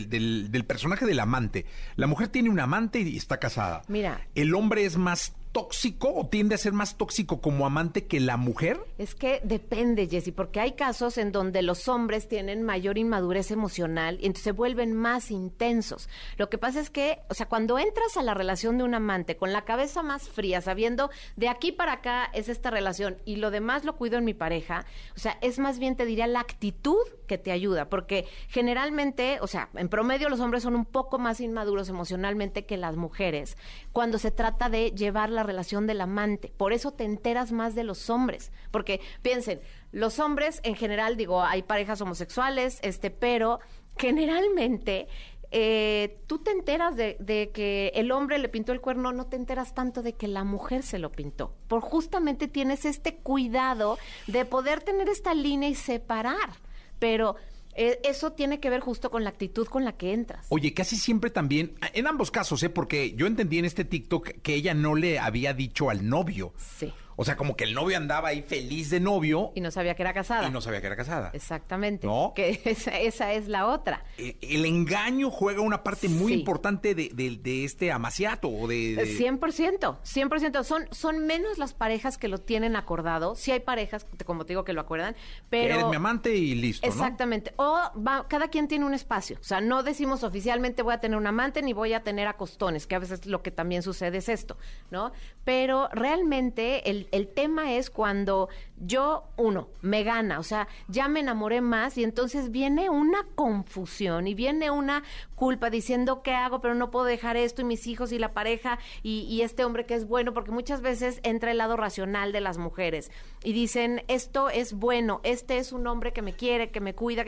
del- 0.09 0.51
del 0.51 0.65
personaje 0.65 1.05
del 1.05 1.19
amante. 1.19 1.65
La 1.95 2.07
mujer 2.07 2.27
tiene 2.27 2.49
un 2.49 2.59
amante 2.59 2.99
y 2.99 3.17
está 3.17 3.39
casada. 3.39 3.81
Mira. 3.87 4.27
El 4.35 4.53
hombre 4.55 4.85
es 4.85 4.97
más 4.97 5.33
tóxico 5.53 6.13
o 6.13 6.27
tiende 6.27 6.55
a 6.55 6.57
ser 6.57 6.73
más 6.73 6.97
tóxico 6.97 7.39
como 7.39 7.65
amante 7.65 8.05
que 8.05 8.19
la 8.19 8.35
mujer? 8.35 8.81
Es 8.97 9.15
que 9.15 9.39
depende, 9.43 10.07
Jessy, 10.07 10.31
porque 10.31 10.59
hay 10.59 10.73
casos 10.73 11.17
en 11.17 11.31
donde 11.31 11.61
los 11.61 11.87
hombres 11.87 12.27
tienen 12.27 12.63
mayor 12.63 12.97
inmadurez 12.97 13.51
emocional 13.51 14.17
y 14.19 14.25
entonces 14.25 14.43
se 14.43 14.51
vuelven 14.51 14.93
más 14.93 15.31
intensos. 15.31 16.09
Lo 16.37 16.49
que 16.49 16.57
pasa 16.57 16.81
es 16.81 16.89
que, 16.89 17.19
o 17.29 17.33
sea, 17.33 17.47
cuando 17.47 17.79
entras 17.79 18.17
a 18.17 18.23
la 18.23 18.33
relación 18.33 18.77
de 18.77 18.83
un 18.83 18.95
amante 18.95 19.37
con 19.37 19.53
la 19.53 19.63
cabeza 19.63 20.03
más 20.03 20.27
fría, 20.27 20.59
sabiendo 20.59 21.09
de 21.35 21.47
aquí 21.47 21.71
para 21.71 21.93
acá 21.93 22.29
es 22.33 22.49
esta 22.49 22.71
relación 22.71 23.17
y 23.23 23.37
lo 23.37 23.51
demás 23.51 23.85
lo 23.85 23.95
cuido 23.95 24.17
en 24.17 24.25
mi 24.25 24.33
pareja, 24.33 24.85
o 25.15 25.19
sea, 25.19 25.37
es 25.41 25.59
más 25.59 25.79
bien 25.79 25.95
te 25.95 26.05
diría 26.05 26.27
la 26.27 26.39
actitud 26.39 26.97
que 27.33 27.39
te 27.39 27.51
ayuda, 27.51 27.89
porque 27.89 28.27
generalmente, 28.47 29.39
o 29.41 29.47
sea, 29.47 29.69
en 29.73 29.89
promedio 29.89 30.29
los 30.29 30.39
hombres 30.39 30.61
son 30.61 30.75
un 30.75 30.85
poco 30.85 31.17
más 31.17 31.41
inmaduros 31.41 31.89
emocionalmente 31.89 32.67
que 32.67 32.77
las 32.77 32.95
mujeres 32.95 33.57
cuando 33.91 34.19
se 34.19 34.29
trata 34.29 34.69
de 34.69 34.91
llevar 34.91 35.31
la 35.31 35.41
relación 35.41 35.87
del 35.87 36.01
amante. 36.01 36.53
Por 36.55 36.73
eso 36.73 36.91
te 36.91 37.05
enteras 37.05 37.51
más 37.51 37.73
de 37.73 37.83
los 37.83 38.11
hombres, 38.11 38.51
porque 38.69 39.01
piensen, 39.23 39.61
los 39.91 40.19
hombres 40.19 40.59
en 40.63 40.75
general, 40.75 41.17
digo, 41.17 41.41
hay 41.41 41.63
parejas 41.63 42.01
homosexuales, 42.01 42.77
este, 42.83 43.09
pero 43.09 43.59
generalmente 43.97 45.07
eh, 45.49 46.19
tú 46.27 46.37
te 46.37 46.51
enteras 46.51 46.95
de, 46.95 47.17
de, 47.19 47.49
que 47.49 47.91
el 47.95 48.11
hombre 48.11 48.37
le 48.37 48.47
pintó 48.47 48.73
el 48.73 48.81
cuerno, 48.81 49.11
no 49.11 49.25
te 49.25 49.37
enteras 49.37 49.73
tanto 49.73 50.03
de 50.03 50.13
que 50.13 50.27
la 50.27 50.43
mujer 50.43 50.83
se 50.83 50.99
lo 50.99 51.11
pintó. 51.11 51.55
Por 51.67 51.81
justamente 51.81 52.47
tienes 52.47 52.85
este 52.85 53.15
cuidado 53.15 53.97
de 54.27 54.45
poder 54.45 54.81
tener 54.81 55.09
esta 55.09 55.33
línea 55.33 55.69
y 55.69 55.75
separar. 55.75 56.61
Pero 57.03 57.35
eh, 57.75 57.99
eso 58.05 58.31
tiene 58.31 58.61
que 58.61 58.69
ver 58.69 58.79
justo 58.79 59.11
con 59.11 59.25
la 59.25 59.29
actitud 59.29 59.67
con 59.67 59.83
la 59.83 59.97
que 59.97 60.13
entras. 60.13 60.45
Oye, 60.47 60.73
casi 60.73 60.95
siempre 60.95 61.31
también, 61.31 61.75
en 61.93 62.07
ambos 62.07 62.31
casos, 62.31 62.63
¿eh? 62.63 62.69
Porque 62.69 63.13
yo 63.15 63.27
entendí 63.27 63.59
en 63.59 63.65
este 63.65 63.83
TikTok 63.83 64.29
que 64.41 64.55
ella 64.55 64.73
no 64.73 64.95
le 64.95 65.19
había 65.19 65.53
dicho 65.53 65.89
al 65.89 66.07
novio. 66.07 66.53
Sí. 66.57 66.93
O 67.15 67.25
sea, 67.25 67.35
como 67.35 67.55
que 67.55 67.63
el 67.63 67.73
novio 67.73 67.97
andaba 67.97 68.29
ahí 68.29 68.41
feliz 68.41 68.89
de 68.89 68.99
novio. 68.99 69.51
Y 69.55 69.61
no 69.61 69.71
sabía 69.71 69.95
que 69.95 70.01
era 70.01 70.13
casada. 70.13 70.47
Y 70.47 70.51
no 70.51 70.61
sabía 70.61 70.81
que 70.81 70.87
era 70.87 70.95
casada. 70.95 71.31
Exactamente. 71.33 72.07
¿No? 72.07 72.33
Que 72.35 72.61
esa, 72.65 73.31
es 73.33 73.47
la 73.47 73.67
otra. 73.67 74.05
Eh, 74.17 74.37
el, 74.41 74.65
engaño 74.65 75.29
juega 75.29 75.61
una 75.61 75.83
parte 75.83 76.09
muy 76.09 76.33
importante 76.33 76.95
de, 76.95 77.09
de, 77.09 77.65
este 77.65 77.91
amaciato 77.91 78.49
o 78.49 78.67
de, 78.67 78.95
100%, 78.97 79.97
100%. 80.03 80.63
Son, 80.63 80.87
son 80.91 81.25
menos 81.25 81.57
las 81.57 81.73
parejas 81.73 82.17
que 82.17 82.27
lo 82.27 82.39
tienen 82.39 82.75
acordado. 82.75 83.35
Sí 83.35 83.51
hay 83.51 83.59
parejas, 83.59 84.05
como 84.25 84.45
te 84.45 84.53
digo, 84.53 84.63
que 84.63 84.73
lo 84.73 84.81
acuerdan, 84.81 85.15
pero... 85.49 85.75
eres 85.75 85.87
mi 85.87 85.95
amante 85.95 86.35
y 86.35 86.55
listo, 86.55 86.87
Exactamente. 86.87 87.53
O 87.57 87.79
va, 87.95 88.27
cada 88.27 88.47
quien 88.47 88.67
tiene 88.67 88.85
un 88.85 88.93
espacio. 88.93 89.37
O 89.39 89.43
sea, 89.43 89.61
no 89.61 89.83
decimos 89.83 90.23
oficialmente 90.23 90.81
voy 90.81 90.93
a 90.93 90.99
tener 90.99 91.17
un 91.17 91.27
amante 91.27 91.61
ni 91.61 91.73
voy 91.73 91.93
a 91.93 92.03
tener 92.03 92.27
acostones, 92.27 92.87
que 92.87 92.95
a 92.95 92.99
veces 92.99 93.25
lo 93.25 93.41
que 93.41 93.51
también 93.51 93.83
sucede 93.83 94.17
es 94.17 94.29
esto, 94.29 94.57
¿no? 94.91 95.11
Pero 95.43 95.89
realmente 95.91 96.89
el 96.89 97.02
el, 97.11 97.27
tema 97.27 97.73
es 97.73 97.89
cuando 97.89 98.49
yo, 98.77 99.23
uno, 99.37 99.69
me 99.81 100.03
gana, 100.03 100.39
o 100.39 100.43
sea, 100.43 100.67
ya 100.87 101.07
me 101.07 101.21
enamoré 101.21 101.61
más 101.61 101.97
y 101.97 102.03
entonces 102.03 102.51
viene 102.51 102.89
una 102.89 103.25
confusión 103.35 104.27
y 104.27 104.33
viene 104.33 104.71
una 104.71 105.03
culpa 105.35 105.69
diciendo 105.69 106.21
qué 106.21 106.31
hago, 106.33 106.61
pero 106.61 106.75
no 106.75 106.91
puedo 106.91 107.05
dejar 107.05 107.37
esto 107.37 107.61
y 107.61 107.65
mis 107.65 107.87
hijos 107.87 108.11
y 108.11 108.19
la 108.19 108.33
pareja 108.33 108.79
y, 109.01 109.41
este 109.41 109.65
hombre 109.65 109.85
que 109.85 109.95
es 109.95 110.07
bueno, 110.07 110.33
porque 110.33 110.51
muchas 110.51 110.81
veces 110.81 111.19
entra 111.23 111.51
el 111.51 111.57
lado 111.57 111.75
racional 111.75 112.31
de 112.31 112.39
las 112.39 112.57
mujeres 112.57 113.11
y 113.43 113.51
dicen, 113.51 114.03
esto 114.07 114.49
es 114.49 114.73
bueno, 114.73 115.19
este 115.23 115.57
es 115.57 115.73
un 115.73 115.85
hombre 115.87 116.13
que 116.13 116.21
me 116.21 116.33
quiere, 116.33 116.71
que 116.71 116.79
me 116.79 116.95
cuida, 116.95 117.25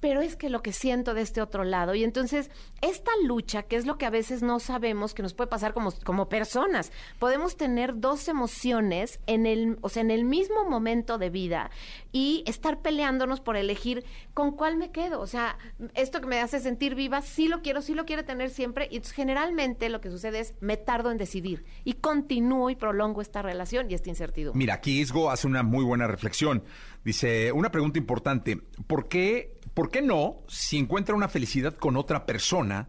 pero 0.00 0.20
es 0.20 0.36
que 0.36 0.48
lo 0.48 0.62
que 0.62 0.72
siento 0.72 1.14
de 1.14 1.22
este 1.22 1.42
otro 1.42 1.64
lado. 1.64 1.94
Y 1.94 2.04
entonces, 2.04 2.50
esta 2.82 3.10
lucha, 3.24 3.64
que 3.64 3.76
es 3.76 3.86
lo 3.86 3.98
que 3.98 4.06
a 4.06 4.10
veces 4.10 4.42
no 4.42 4.60
sabemos 4.60 5.14
que 5.14 5.22
nos 5.22 5.34
puede 5.34 5.48
pasar 5.48 5.74
como, 5.74 5.92
como 6.04 6.28
personas, 6.28 6.92
podemos 7.18 7.56
tener 7.56 7.98
dos 7.98 8.28
emociones 8.28 9.15
en 9.26 9.46
el, 9.46 9.78
o 9.80 9.88
sea, 9.88 10.02
en 10.02 10.10
el 10.10 10.24
mismo 10.24 10.68
momento 10.68 11.18
de 11.18 11.30
vida 11.30 11.70
y 12.12 12.44
estar 12.46 12.80
peleándonos 12.80 13.40
por 13.40 13.56
elegir 13.56 14.04
con 14.34 14.52
cuál 14.52 14.76
me 14.76 14.90
quedo. 14.90 15.20
O 15.20 15.26
sea, 15.26 15.58
esto 15.94 16.20
que 16.20 16.26
me 16.26 16.40
hace 16.40 16.60
sentir 16.60 16.94
viva, 16.94 17.22
sí 17.22 17.48
lo 17.48 17.62
quiero, 17.62 17.82
sí 17.82 17.94
lo 17.94 18.04
quiero 18.04 18.24
tener 18.24 18.50
siempre. 18.50 18.88
Y 18.90 19.00
generalmente 19.02 19.88
lo 19.88 20.00
que 20.00 20.10
sucede 20.10 20.40
es 20.40 20.54
me 20.60 20.76
tardo 20.76 21.10
en 21.10 21.18
decidir 21.18 21.64
y 21.84 21.94
continúo 21.94 22.70
y 22.70 22.76
prolongo 22.76 23.20
esta 23.20 23.42
relación 23.42 23.90
y 23.90 23.94
esta 23.94 24.08
incertidumbre. 24.08 24.58
Mira, 24.58 24.74
aquí 24.74 25.00
Isgo 25.00 25.30
hace 25.30 25.46
una 25.46 25.62
muy 25.62 25.84
buena 25.84 26.06
reflexión. 26.06 26.62
Dice, 27.04 27.52
una 27.52 27.70
pregunta 27.70 27.98
importante, 27.98 28.60
¿por 28.86 29.08
qué, 29.08 29.60
¿por 29.74 29.90
qué 29.90 30.02
no, 30.02 30.38
si 30.48 30.78
encuentra 30.78 31.14
una 31.14 31.28
felicidad 31.28 31.74
con 31.74 31.96
otra 31.96 32.26
persona, 32.26 32.88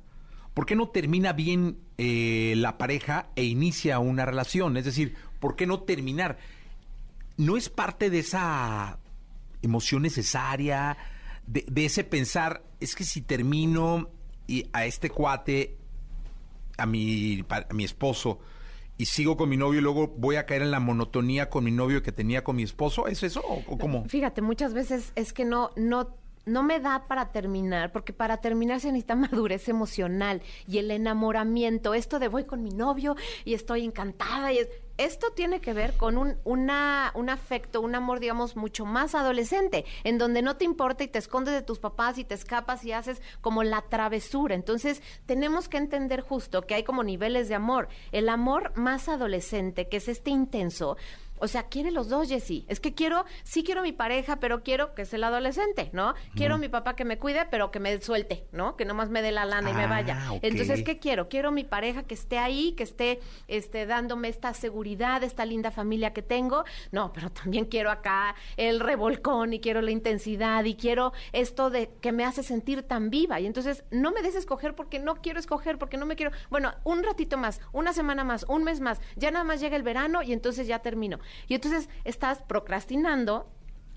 ¿por 0.54 0.66
qué 0.66 0.76
no 0.76 0.90
termina 0.90 1.34
bien 1.34 1.78
eh, 2.00 2.56
la 2.58 2.80
pareja 2.80 3.30
e 3.36 3.44
inicia 3.44 4.00
una 4.00 4.26
relación? 4.26 4.76
Es 4.76 4.86
decir, 4.86 5.16
¿por 5.40 5.56
qué 5.56 5.66
no 5.66 5.82
terminar? 5.82 6.38
¿No 7.38 7.58
es 7.58 7.70
parte 7.70 8.10
de 8.10 8.20
esa 8.20 9.00
emoción 9.62 10.02
necesaria, 10.02 10.98
de, 11.46 11.86
ese 11.86 12.04
pensar, 12.04 12.64
es 12.80 12.96
que 12.96 13.04
si 13.04 13.22
termino 13.22 14.10
y 14.48 14.68
a 14.74 14.86
este 14.86 15.10
cuate, 15.10 15.78
a 16.78 16.86
mi, 16.86 17.44
mi 17.74 17.84
esposo, 17.84 18.40
y 18.98 19.06
sigo 19.06 19.38
con 19.38 19.50
mi 19.50 19.58
novio 19.58 19.80
y 19.80 19.84
luego 19.84 20.08
voy 20.08 20.36
a 20.38 20.46
caer 20.46 20.64
en 20.64 20.72
la 20.72 20.80
monotonía 20.80 21.50
con 21.50 21.64
mi 21.64 21.72
novio 21.72 22.02
que 22.02 22.12
tenía 22.12 22.44
con 22.44 22.56
mi 22.56 22.64
esposo? 22.64 23.08
¿Es 23.08 23.24
eso 23.24 23.42
o, 23.42 23.78
cómo? 23.78 24.06
Fíjate, 24.06 24.42
muchas 24.42 24.74
veces 24.74 25.12
es 25.16 25.34
que 25.34 25.46
no, 25.46 25.70
no 25.76 26.16
no 26.46 26.64
me 26.64 26.80
da 26.80 27.08
para 27.10 27.34
terminar, 27.34 27.92
porque 27.92 28.14
para 28.14 28.38
terminar 28.38 28.80
se 28.80 28.88
necesita 28.88 29.16
madurez 29.16 29.68
emocional 29.68 30.42
y 30.66 30.78
el 30.78 30.92
enamoramiento, 30.92 31.94
esto 31.94 32.20
de 32.20 32.30
voy 32.30 32.46
con 32.46 32.64
mi 32.64 32.72
novio 32.72 33.16
y 33.44 33.54
estoy 33.54 33.84
encantada 33.84 34.54
y 34.54 34.60
esto 34.98 35.32
tiene 35.32 35.62
que 35.62 35.74
ver 35.74 35.94
con 35.96 36.18
un, 36.18 36.38
una, 36.44 37.12
un 37.16 37.30
afecto, 37.30 37.82
un 37.82 37.96
amor, 37.96 38.20
digamos, 38.20 38.56
mucho 38.56 38.86
más 38.86 39.16
adolescente, 39.16 39.86
en 40.04 40.18
donde 40.18 40.42
no 40.42 40.58
te 40.58 40.66
importa 40.66 41.04
y 41.04 41.08
te 41.08 41.20
escondes 41.20 41.54
de 41.54 41.62
tus 41.62 41.80
papás 41.80 42.18
y 42.18 42.24
te 42.24 42.36
escapas 42.36 42.84
y 42.84 42.92
haces 42.92 43.22
como 43.42 43.64
la 43.64 43.82
travesura. 43.84 44.56
Entonces, 44.56 45.02
tenemos 45.26 45.70
que 45.70 45.78
entender 45.78 46.22
justo 46.22 46.64
que 46.64 46.76
hay 46.76 46.84
como 46.84 47.04
niveles 47.04 47.50
de 47.50 47.56
amor. 47.56 47.88
El 48.12 48.30
amor 48.30 48.72
más 48.76 49.10
adolescente, 49.10 49.88
que 49.88 49.98
es 49.98 50.08
este 50.08 50.32
intenso, 50.32 50.98
o 51.40 51.48
sea, 51.48 51.64
quiere 51.64 51.92
los 51.92 52.10
dos, 52.10 52.30
Jessy. 52.30 52.66
Es 52.68 52.80
que 52.80 52.94
quiero, 52.94 53.26
sí 53.44 53.64
quiero 53.64 53.82
mi 53.82 53.92
pareja, 53.92 54.40
pero 54.40 54.64
quiero 54.64 54.94
que 54.94 55.06
sea 55.06 55.18
el 55.18 55.24
adolescente, 55.24 55.90
¿no? 55.94 56.14
Quiero 56.36 56.58
mi 56.58 56.70
papá 56.70 56.96
que 56.96 57.06
me 57.06 57.18
cuide, 57.18 57.48
pero 57.50 57.72
que 57.72 57.80
me 57.80 58.02
suelte, 58.02 58.46
¿no? 58.52 58.76
Que 58.76 58.86
nomás 58.86 59.10
me 59.10 59.22
dé 59.22 59.32
la 59.32 59.46
lana 59.46 59.70
y 59.70 59.74
me 59.74 59.88
vaya. 59.88 60.18
Ah, 60.20 60.40
Entonces, 60.42 60.84
¿qué 60.84 61.00
quiero? 61.00 61.30
Quiero 61.30 61.52
mi 61.52 61.64
pareja 61.64 62.04
que 62.04 62.14
esté 62.14 62.38
ahí, 62.38 62.74
que 62.74 62.84
esté 62.84 63.20
este, 63.48 63.86
dándome 63.86 64.28
esta 64.30 64.54
seguridad, 64.54 65.24
esta 65.24 65.46
linda 65.46 65.72
familia 65.72 66.14
que 66.14 66.22
tengo. 66.22 66.64
No, 66.92 67.14
pero 67.14 67.30
también 67.32 67.66
quiero 67.66 67.92
acá 67.92 68.36
el 68.58 68.80
revolcón 68.80 69.54
y 69.54 69.60
quiero 69.60 69.82
la 69.82 69.92
intensidad 69.92 70.64
y 70.66 70.76
quiero 70.76 71.14
esto 71.34 71.70
de 71.70 71.90
que 72.02 72.12
me 72.12 72.26
hace 72.26 72.44
sentir 72.44 72.84
tan 72.84 73.10
viva. 73.10 73.40
Y 73.40 73.46
entonces, 73.46 73.84
no 73.92 74.12
me 74.12 74.22
des 74.22 74.36
escoger 74.36 74.76
porque 74.76 75.00
no 75.00 75.16
quiero 75.22 75.40
escoger, 75.40 75.78
porque 75.78 75.98
no 75.98 76.06
me 76.06 76.16
quiero. 76.16 76.32
Bueno, 76.50 76.74
un 76.84 77.04
ratito 77.04 77.38
más, 77.38 77.62
una 77.72 77.94
semana 77.94 78.24
más, 78.24 78.46
un 78.48 78.64
mes 78.64 78.80
más. 78.80 79.00
Ya 79.16 79.32
nada 79.32 79.44
más 79.44 79.60
llega 79.60 79.76
el 79.76 79.84
verano 79.84 80.22
y 80.24 80.34
entonces 80.34 80.68
ya 80.68 80.80
termino. 80.80 81.20
Y 81.48 81.56
entonces 81.56 81.90
estás 82.04 82.42
procrastinando 82.42 83.48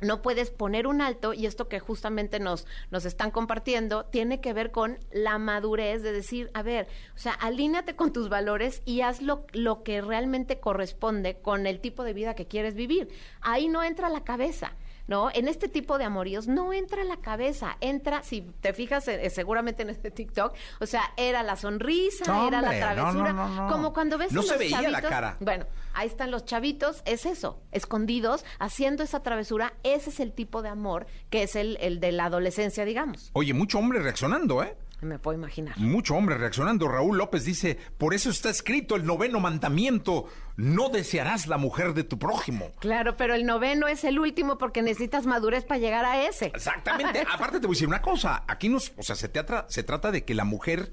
no 0.01 0.22
puedes 0.22 0.51
poner 0.51 0.87
un 0.87 1.01
alto 1.01 1.33
y 1.33 1.47
esto 1.47 1.68
que 1.68 1.78
justamente 1.78 2.41
nos, 2.41 2.66
nos 2.91 3.05
están 3.05 3.31
compartiendo 3.31 4.05
tiene 4.07 4.41
que 4.41 4.53
ver 4.53 4.70
con 4.70 4.99
la 5.12 5.39
madurez 5.39 6.03
de 6.03 6.12
decir, 6.12 6.51
a 6.55 6.62
ver, 6.62 6.89
o 7.14 7.18
sea, 7.18 7.33
alíñate 7.33 7.97
con 7.97 8.12
tus 8.12 8.28
valores 8.28 8.83
y 8.85 9.03
haz 9.03 9.20
lo, 9.20 9.45
lo 9.53 9.83
que 9.83 10.01
realmente 10.01 10.59
corresponde 10.59 11.41
con 11.41 11.66
el 11.66 11.81
tipo 11.81 12.03
de 12.03 12.14
vida 12.14 12.35
que 12.35 12.47
quieres 12.47 12.74
vivir. 12.74 13.09
Ahí 13.41 13.68
no 13.68 13.83
entra 13.83 14.09
la 14.09 14.24
cabeza. 14.24 14.72
¿No? 15.11 15.29
En 15.35 15.49
este 15.49 15.69
tipo 15.69 15.99
de 15.99 16.05
amoríos 16.05 16.47
no 16.47 16.73
entra 16.73 17.03
la 17.03 17.17
cabeza, 17.17 17.77
entra, 17.81 18.23
si 18.23 18.43
te 18.61 18.73
fijas 18.73 19.09
eh, 19.09 19.29
seguramente 19.29 19.83
en 19.83 19.91
este 19.91 20.13
TikTok, 20.13 20.55
o 20.79 20.87
sea, 20.87 21.03
era 21.17 21.43
la 21.43 21.57
sonrisa, 21.57 22.47
era 22.47 22.63
la 22.63 22.71
travesura, 22.71 23.67
como 23.69 23.93
cuando 23.93 24.17
ves 24.19 24.31
no 24.33 24.43
se 24.43 24.57
veía 24.57 24.89
la 24.89 25.03
cara. 25.03 25.37
Bueno, 25.41 25.67
ahí 25.95 26.07
están 26.07 26.31
los 26.31 26.45
chavitos, 26.45 27.03
es 27.07 27.27
eso, 27.27 27.59
escondidos, 27.73 28.45
haciendo 28.61 29.03
esa 29.03 29.21
travesura, 29.21 29.75
ese 29.83 30.11
es 30.11 30.21
el 30.21 30.33
tipo 30.33 30.63
de 30.63 30.69
amor 30.69 31.09
que 31.29 31.43
es 31.43 31.57
el, 31.57 31.77
el 31.81 31.99
de 31.99 32.13
la 32.13 32.27
adolescencia, 32.27 32.85
digamos. 32.85 33.31
Oye, 33.33 33.53
mucho 33.53 33.81
hombre 33.81 33.99
reaccionando, 33.99 34.63
¿eh? 34.63 34.77
Me 35.01 35.18
puedo 35.18 35.38
imaginar. 35.38 35.78
Mucho 35.78 36.14
hombre 36.14 36.36
reaccionando. 36.36 36.88
Raúl 36.88 37.18
López 37.18 37.44
dice, 37.44 37.78
por 37.98 38.14
eso 38.14 38.30
está 38.30 38.51
escrito 38.51 38.96
el 38.96 39.05
noveno 39.05 39.40
mandamiento, 39.40 40.26
no 40.57 40.88
desearás 40.88 41.46
la 41.46 41.57
mujer 41.57 41.94
de 41.94 42.05
tu 42.05 42.18
prójimo. 42.18 42.72
Claro, 42.80 43.16
pero 43.16 43.34
el 43.34 43.46
noveno 43.46 43.88
es 43.88 44.05
el 44.05 44.18
último 44.18 44.59
porque 44.59 44.82
necesitas 44.82 45.26
madurez 45.26 45.64
para 45.64 45.80
llegar 45.80 46.05
a 46.05 46.26
ese. 46.26 46.46
Exactamente. 46.46 47.24
Aparte 47.32 47.61
te 47.61 47.66
voy 47.66 47.74
a 47.74 47.76
decir 47.76 47.88
una 47.88 48.03
cosa, 48.03 48.44
aquí 48.46 48.68
nos, 48.68 48.92
o 48.96 49.03
sea, 49.03 49.16
se, 49.16 49.30
se 49.68 49.82
trata 49.82 50.11
de 50.11 50.24
que 50.24 50.34
la 50.34 50.44
mujer 50.44 50.92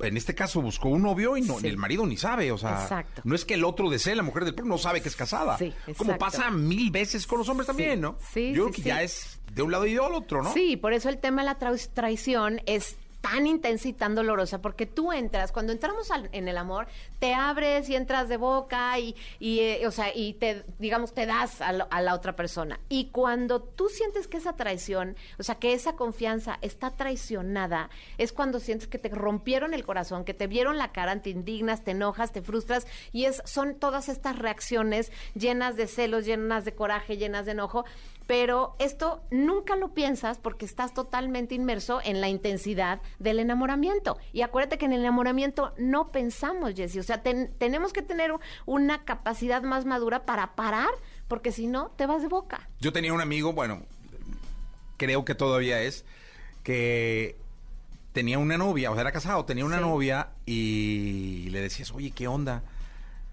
en 0.00 0.16
este 0.16 0.34
caso 0.34 0.60
buscó 0.60 0.88
un 0.88 1.02
novio 1.02 1.36
y 1.36 1.42
no, 1.42 1.58
el 1.58 1.78
marido 1.78 2.06
ni 2.06 2.16
sabe, 2.16 2.52
o 2.52 2.58
sea, 2.58 3.06
no 3.24 3.34
es 3.34 3.44
que 3.44 3.54
el 3.54 3.64
otro 3.64 3.88
desee, 3.88 4.14
la 4.14 4.22
mujer 4.22 4.44
del 4.44 4.54
prójimo 4.54 4.74
no 4.74 4.78
sabe 4.78 5.00
que 5.00 5.08
es 5.08 5.16
casada. 5.16 5.56
como 5.96 6.18
pasa 6.18 6.50
mil 6.50 6.90
veces 6.90 7.26
con 7.26 7.38
los 7.38 7.48
hombres 7.48 7.66
también, 7.66 8.00
¿no? 8.00 8.16
Sí, 8.32 8.52
Yo 8.52 8.64
creo 8.64 8.74
que 8.74 8.82
ya 8.82 9.02
es 9.02 9.40
de 9.52 9.62
un 9.62 9.72
lado 9.72 9.86
y 9.86 9.92
del 9.94 10.00
otro, 10.00 10.42
¿no? 10.42 10.52
Sí, 10.52 10.76
por 10.76 10.92
eso 10.92 11.08
el 11.08 11.18
tema 11.18 11.42
de 11.42 11.46
la 11.46 11.58
traición 11.94 12.60
es 12.66 12.96
tan 13.26 13.48
intensa 13.48 13.88
y 13.88 13.92
tan 13.92 14.14
dolorosa, 14.14 14.62
porque 14.62 14.86
tú 14.86 15.12
entras, 15.12 15.50
cuando 15.50 15.72
entramos 15.72 16.08
en 16.30 16.46
el 16.46 16.56
amor, 16.56 16.86
te 17.18 17.34
abres 17.34 17.88
y 17.88 17.96
entras 17.96 18.28
de 18.28 18.36
boca 18.36 18.96
y, 19.00 19.16
y 19.40 19.58
eh, 19.58 19.86
o 19.88 19.90
sea, 19.90 20.14
y 20.14 20.34
te, 20.34 20.64
digamos, 20.78 21.12
te 21.12 21.26
das 21.26 21.60
a, 21.60 21.70
a, 21.70 22.02
la 22.02 22.14
otra 22.14 22.36
persona. 22.36 22.78
Y 22.88 23.06
cuando 23.06 23.60
tú 23.60 23.88
sientes 23.88 24.28
que 24.28 24.36
esa 24.36 24.54
traición, 24.54 25.16
o 25.40 25.42
sea, 25.42 25.56
que 25.56 25.72
esa 25.72 25.96
confianza 25.96 26.58
está 26.62 26.92
traicionada, 26.92 27.90
es 28.16 28.32
cuando 28.32 28.60
sientes 28.60 28.86
que 28.86 28.98
te 28.98 29.08
rompieron 29.08 29.74
el 29.74 29.84
corazón, 29.84 30.24
que 30.24 30.34
te 30.34 30.46
vieron 30.46 30.78
la 30.78 30.92
cara, 30.92 31.20
te 31.20 31.30
indignas, 31.30 31.82
te 31.82 31.90
enojas, 31.90 32.30
te 32.30 32.42
frustras, 32.42 32.86
y 33.10 33.24
es, 33.24 33.42
son 33.44 33.74
todas 33.74 34.08
estas 34.08 34.38
reacciones 34.38 35.10
llenas 35.34 35.74
de 35.74 35.88
celos, 35.88 36.26
llenas 36.26 36.64
de 36.64 36.76
coraje, 36.76 37.16
llenas 37.16 37.44
de 37.44 37.52
enojo, 37.52 37.84
pero 38.26 38.74
esto 38.78 39.22
nunca 39.30 39.76
lo 39.76 39.94
piensas 39.94 40.38
porque 40.38 40.64
estás 40.64 40.94
totalmente 40.94 41.54
inmerso 41.54 42.00
en 42.04 42.20
la 42.20 42.28
intensidad 42.28 43.00
del 43.18 43.38
enamoramiento. 43.38 44.18
Y 44.32 44.42
acuérdate 44.42 44.78
que 44.78 44.86
en 44.86 44.92
el 44.92 45.00
enamoramiento 45.00 45.72
no 45.78 46.10
pensamos, 46.10 46.74
Jessy. 46.74 46.98
O 46.98 47.02
sea, 47.02 47.22
tenemos 47.22 47.92
que 47.92 48.02
tener 48.02 48.32
una 48.64 49.04
capacidad 49.04 49.62
más 49.62 49.84
madura 49.84 50.26
para 50.26 50.54
parar, 50.54 50.90
porque 51.28 51.52
si 51.52 51.66
no, 51.66 51.90
te 51.96 52.06
vas 52.06 52.22
de 52.22 52.28
boca. 52.28 52.68
Yo 52.80 52.92
tenía 52.92 53.12
un 53.12 53.20
amigo, 53.20 53.52
bueno, 53.52 53.82
creo 54.96 55.24
que 55.24 55.34
todavía 55.34 55.80
es, 55.82 56.04
que 56.62 57.36
tenía 58.12 58.38
una 58.38 58.58
novia, 58.58 58.90
o 58.90 58.94
sea, 58.94 59.02
era 59.02 59.12
casado, 59.12 59.44
tenía 59.44 59.64
una 59.64 59.78
novia 59.78 60.30
y 60.46 61.48
le 61.50 61.60
decías, 61.60 61.92
oye, 61.92 62.10
¿qué 62.10 62.26
onda? 62.26 62.62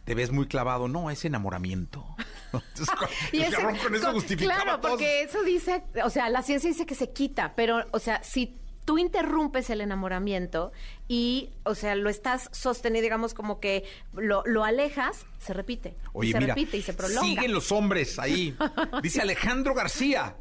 Te 0.04 0.16
ves 0.16 0.32
muy 0.32 0.48
clavado. 0.48 0.88
No, 0.88 1.10
es 1.10 1.26
enamoramiento. 1.26 2.06
y 3.32 3.42
ese, 3.42 3.56
con 3.62 3.96
eso 3.96 4.14
Claro, 4.38 4.80
porque 4.82 5.24
eso 5.24 5.42
dice, 5.44 5.84
o 6.04 6.10
sea, 6.10 6.30
la 6.30 6.44
ciencia 6.44 6.70
dice 6.70 6.86
que 6.86 6.96
se 6.96 7.12
quita, 7.12 7.54
pero, 7.56 7.86
o 7.92 8.00
sea, 8.00 8.24
si 8.24 8.58
tú 8.86 8.98
interrumpes 8.98 9.70
el 9.70 9.82
enamoramiento 9.82 10.72
y, 11.08 11.50
o 11.64 11.76
sea, 11.76 11.96
lo 11.96 12.10
estás 12.10 12.50
sosteniendo, 12.52 13.04
digamos, 13.04 13.34
como 13.34 13.60
que 13.60 13.86
lo, 14.14 14.44
lo 14.46 14.64
alejas, 14.64 15.26
se 15.40 15.54
repite. 15.54 15.96
Oye, 16.12 16.32
se 16.32 16.40
mira, 16.40 16.54
repite 16.54 16.78
y 16.78 16.82
se 16.82 16.94
prolonga. 16.94 17.22
Siguen 17.22 17.54
los 17.54 17.72
hombres 17.72 18.20
ahí. 18.20 18.56
Dice 19.02 19.22
Alejandro 19.22 19.74
García. 19.74 20.36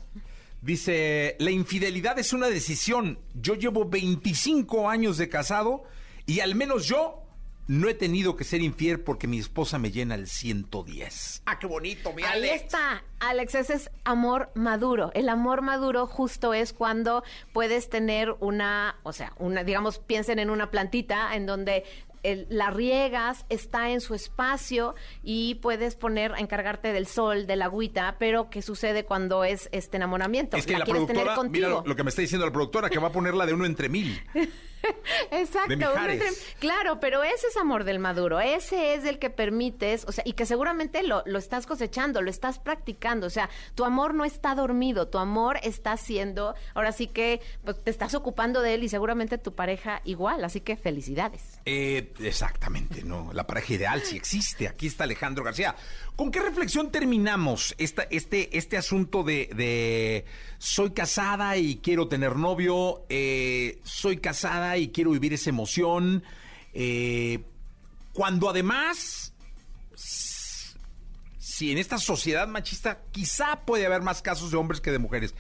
Dice, 0.61 1.37
la 1.41 1.51
infidelidad 1.51 2.19
es 2.19 2.33
una 2.33 2.49
decisión. 2.49 3.19
Yo 3.35 3.55
llevo 3.55 3.85
25 3.85 4.89
años 4.89 5.19
de 5.19 5.29
casado 5.29 5.85
y 6.27 6.41
al 6.41 6.55
menos 6.55 6.87
yo 6.87 7.22
no 7.73 7.89
he 7.89 7.95
tenido 7.95 8.37
que 8.37 8.45
ser 8.45 8.61
infiel 8.61 9.01
porque 9.01 9.27
mi 9.27 9.39
esposa 9.39 9.79
me 9.79 9.91
llena 9.91 10.15
el 10.15 10.27
110. 10.27 11.43
Ah, 11.47 11.59
qué 11.59 11.67
bonito, 11.67 12.13
mi 12.13 12.23
Alex. 12.23 12.53
Ahí 12.53 12.59
está, 12.59 13.03
Alex, 13.19 13.55
ese 13.55 13.73
es 13.73 13.91
amor 14.05 14.51
maduro. 14.55 15.11
El 15.15 15.31
amor 15.31 15.63
maduro 15.63 16.07
justo 16.07 16.53
es 16.53 16.75
cuando 16.75 17.25
puedes 17.55 17.89
tener 17.89 18.37
una, 18.41 18.97
o 19.05 19.15
sea, 19.15 19.33
una, 19.39 19.65
digamos, 19.65 19.99
piensen 19.99 20.39
en 20.39 20.51
una 20.51 20.71
plantita 20.71 21.35
en 21.35 21.47
donde 21.47 21.85
la 22.23 22.71
riegas, 22.71 23.45
está 23.49 23.91
en 23.91 24.01
su 24.01 24.15
espacio 24.15 24.95
y 25.23 25.57
puedes 25.57 25.97
poner, 25.97 26.33
encargarte 26.39 26.93
del 26.93 27.07
sol, 27.07 27.47
de 27.47 27.57
la 27.57 27.67
agüita, 27.67 28.17
pero 28.19 28.51
¿qué 28.51 28.63
sucede 28.63 29.05
cuando 29.05 29.45
es 29.45 29.69
este 29.73 29.97
enamoramiento? 29.97 30.57
Es 30.57 30.67
que 30.67 30.79
la, 30.79 30.85
productora, 30.85 31.37
mira 31.45 31.69
lo, 31.69 31.97
que 31.97 32.05
me 32.05 32.11
está 32.11 32.23
diciendo 32.23 32.47
la 32.47 32.53
productora, 32.53 32.91
que 32.91 32.99
va 32.99 33.09
a 33.09 33.13
ponerla 33.13 33.47
de 33.47 33.55
uno 33.55 33.67
entre 33.67 33.89
mil. 33.89 34.23
Exacto. 35.31 35.93
Claro, 36.59 37.01
pero 37.01 37.23
ese 37.23 37.47
es 37.47 37.57
amor 37.57 37.85
del 37.85 37.99
maduro, 37.99 38.41
ese 38.41 38.95
es 38.95 39.05
el 39.05 39.19
que 39.19 39.31
permites, 39.31 40.05
o 40.07 40.13
sea, 40.13 40.25
y 40.27 40.33
que 40.33 40.47
seguramente 40.47 41.03
lo, 41.03 41.23
lo 41.27 41.39
estás 41.39 41.67
cosechando, 41.67 42.21
lo 42.21 42.31
estás 42.31 42.59
practicando, 42.59 43.27
o 43.27 43.31
sea, 43.31 43.49
tu 43.75 43.85
amor 43.85 44.15
no 44.15 44.25
está 44.25 44.55
dormido, 44.55 45.09
tu 45.09 45.19
amor 45.19 45.59
está 45.63 45.97
siendo, 45.97 46.55
ahora 46.75 46.93
sí 46.93 47.07
que 47.07 47.41
pues, 47.65 47.83
te 47.83 47.91
estás 47.91 48.15
ocupando 48.15 48.61
de 48.61 48.75
él 48.75 48.85
y 48.85 48.89
seguramente 48.89 49.39
tu 49.39 49.55
pareja 49.55 50.01
igual, 50.05 50.45
así 50.45 50.61
que 50.61 50.77
felicidades. 50.77 51.61
Eh, 51.65 52.13
exactamente, 52.21 53.05
no. 53.05 53.33
La 53.33 53.47
pareja 53.47 53.75
ideal 53.75 54.03
sí 54.03 54.17
existe. 54.17 54.67
Aquí 54.69 54.89
está 54.89 55.05
Alejandro 55.05 55.45
García. 55.45 55.77
¿Con 56.17 56.31
qué 56.31 56.41
reflexión 56.41 56.91
terminamos 56.91 57.75
esta, 57.79 58.03
este, 58.05 58.57
este 58.57 58.77
asunto 58.77 59.23
de, 59.23 60.25
soy 60.59 60.91
casada 60.91 61.57
y 61.57 61.77
quiero 61.77 62.09
tener 62.09 62.37
novio, 62.37 63.05
eh, 63.09 63.81
soy 63.85 64.19
casada 64.19 64.77
y 64.77 64.89
quiero 64.89 65.11
vivir 65.11 65.33
esa 65.33 65.51
emoción? 65.51 66.25
Eh, 66.75 67.45
cuando 68.13 68.51
además, 68.51 69.33
si 69.95 71.71
en 71.71 71.79
esta 71.79 71.99
sociedad 71.99 72.49
machista 72.49 73.03
quizá 73.13 73.61
puede 73.65 73.87
haber 73.87 74.03
más 74.03 74.21
casos 74.21 74.51
de 74.51 74.57
hombres 74.57 74.81
que 74.81 74.91
de 74.91 74.99
mujeres. 74.99 75.35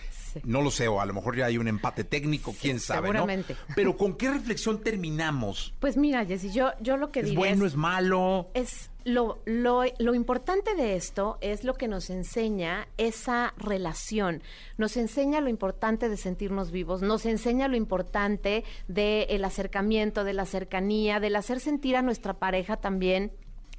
No 0.44 0.62
lo 0.62 0.70
sé, 0.70 0.88
o 0.88 1.00
a 1.00 1.06
lo 1.06 1.14
mejor 1.14 1.36
ya 1.36 1.46
hay 1.46 1.58
un 1.58 1.68
empate 1.68 2.04
técnico, 2.04 2.54
quién 2.60 2.80
sabe, 2.80 3.08
seguramente. 3.08 3.56
Pero 3.74 3.96
¿con 3.96 4.14
qué 4.14 4.30
reflexión 4.30 4.82
terminamos? 4.82 5.74
Pues 5.80 5.96
mira, 5.96 6.24
Jessy, 6.24 6.52
yo, 6.52 6.70
yo 6.80 6.96
lo 6.96 7.10
que 7.10 7.20
¿Es 7.20 7.34
bueno, 7.34 7.66
es 7.66 7.76
malo? 7.76 8.50
Es 8.54 8.90
lo, 9.04 9.40
lo, 9.46 9.82
lo, 9.98 10.14
importante 10.14 10.74
de 10.74 10.94
esto 10.94 11.38
es 11.40 11.64
lo 11.64 11.74
que 11.74 11.88
nos 11.88 12.10
enseña 12.10 12.86
esa 12.98 13.52
relación. 13.56 14.42
Nos 14.78 14.96
enseña 14.96 15.40
lo 15.40 15.48
importante 15.48 16.08
de 16.08 16.16
sentirnos 16.16 16.70
vivos, 16.70 17.02
nos 17.02 17.26
enseña 17.26 17.68
lo 17.68 17.76
importante 17.76 18.64
del 18.88 19.44
acercamiento, 19.44 20.24
de 20.24 20.34
la 20.34 20.46
cercanía, 20.46 21.20
del 21.20 21.36
hacer 21.36 21.60
sentir 21.60 21.96
a 21.96 22.02
nuestra 22.02 22.34
pareja 22.34 22.76
también 22.76 23.32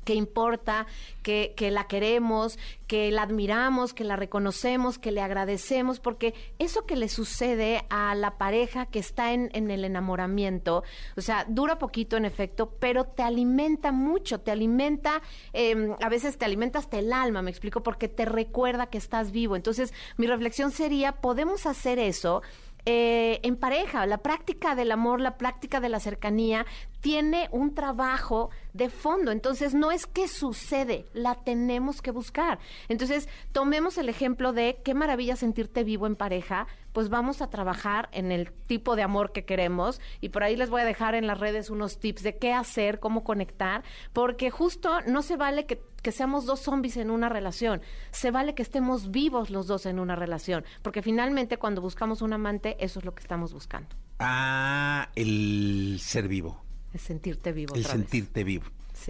que 0.04 0.16
importa, 0.16 0.86
que, 1.22 1.54
que, 1.56 1.72
la 1.72 1.88
queremos, 1.88 2.60
que 2.88 3.12
la 3.12 3.24
admiramos, 3.24 3.94
que 3.94 4.04
la 4.04 4.16
reconocemos, 4.16 5.00
que 5.00 5.12
le 5.12 5.22
agradecemos, 5.22 6.00
porque 6.00 6.34
eso 6.60 6.86
que 6.86 6.96
le 6.96 7.10
sucede 7.10 7.86
a 7.90 8.14
la 8.16 8.38
pareja 8.38 8.86
que 8.86 9.00
está 9.00 9.34
en, 9.34 9.50
en 9.54 9.72
el 9.72 9.86
enamoramiento, 9.86 10.84
o 11.16 11.22
sea, 11.22 11.46
dura 11.48 11.80
poquito 11.80 12.18
en 12.18 12.26
efecto, 12.26 12.76
pero 12.80 13.06
te 13.06 13.24
alimenta 13.24 13.92
mucho, 13.92 14.40
te 14.40 14.52
alimenta, 14.52 15.22
eh, 15.54 15.96
a 16.02 16.10
veces 16.10 16.38
te 16.38 16.46
alimenta 16.46 16.80
hasta 16.80 17.00
el 17.00 17.14
alma, 17.14 17.42
me 17.42 17.52
explico, 17.52 17.84
porque 17.84 18.08
te 18.08 18.26
recuerda 18.26 18.88
que 18.88 18.98
estás 18.98 19.32
vivo. 19.32 19.56
Entonces, 19.56 19.94
mi 20.18 20.28
reflexión 20.28 20.72
sería, 20.72 21.14
podemos 21.14 21.66
hacer 21.66 22.00
eso 22.00 22.42
eh, 22.86 23.40
en 23.44 23.56
pareja. 23.56 24.06
La 24.06 24.18
práctica 24.18 24.76
del 24.76 24.92
amor, 24.92 25.22
la 25.22 25.38
práctica 25.38 25.80
de 25.80 25.90
la 25.90 26.00
cercanía 26.00 26.66
tiene 27.00 27.48
un 27.52 27.74
trabajo 27.74 28.50
de 28.74 28.90
fondo. 28.90 29.32
Entonces, 29.32 29.74
no 29.74 29.92
es 29.92 30.06
que 30.06 30.28
sucede, 30.28 31.06
la 31.14 31.36
tenemos 31.36 32.02
que 32.02 32.12
buscar. 32.12 32.60
Entonces, 32.90 33.30
tomemos 33.52 33.98
el 33.98 34.10
ejemplo 34.10 34.52
de 34.52 34.82
qué 34.84 34.94
maravilla 34.94 35.36
sentirte 35.36 35.84
vivo 35.84 36.08
en 36.08 36.16
pareja, 36.16 36.68
pues 36.94 37.10
vamos 37.10 37.42
a 37.42 37.50
trabajar 37.50 38.08
en 38.12 38.32
el 38.32 38.52
tipo 38.52 38.96
de 38.96 39.04
amor 39.04 39.32
que 39.32 39.46
queremos 39.46 40.00
y 40.22 40.30
por 40.30 40.44
ahí 40.44 40.56
les 40.56 40.70
voy 40.70 40.82
a 40.82 40.86
dejar 40.86 41.16
en 41.16 41.28
las 41.28 41.40
redes 41.40 41.70
unos 41.70 42.00
tips 42.00 42.24
de 42.24 42.38
qué 42.38 42.54
hacer, 42.54 43.00
cómo 43.00 43.24
conectar, 43.24 43.84
porque 44.14 44.50
justo 44.52 45.02
no 45.02 45.22
se 45.22 45.36
vale 45.36 45.66
que, 45.66 45.82
que 46.02 46.12
seamos 46.12 46.46
dos 46.46 46.62
zombies 46.62 46.98
en 46.98 47.12
una 47.12 47.30
relación, 47.30 47.82
se 48.12 48.32
vale 48.32 48.56
que 48.56 48.64
estemos 48.64 49.12
vivos 49.12 49.50
los 49.50 49.68
dos 49.68 49.86
en 49.86 50.00
una 50.00 50.16
relación, 50.16 50.64
porque 50.82 51.02
finalmente 51.02 51.58
cuando 51.58 51.82
buscamos 51.82 52.22
un 52.22 52.34
amante, 52.34 52.78
eso 52.80 53.00
es 53.00 53.06
lo 53.06 53.14
que 53.14 53.22
estamos 53.22 53.54
buscando. 53.54 53.90
Ah, 54.20 55.10
el 55.16 55.98
ser 56.00 56.28
vivo. 56.28 56.64
El 56.94 57.00
sentirte 57.00 57.52
vivo. 57.52 57.76
El 57.76 57.86
sentirte 57.86 58.44
vivo. 58.44 58.66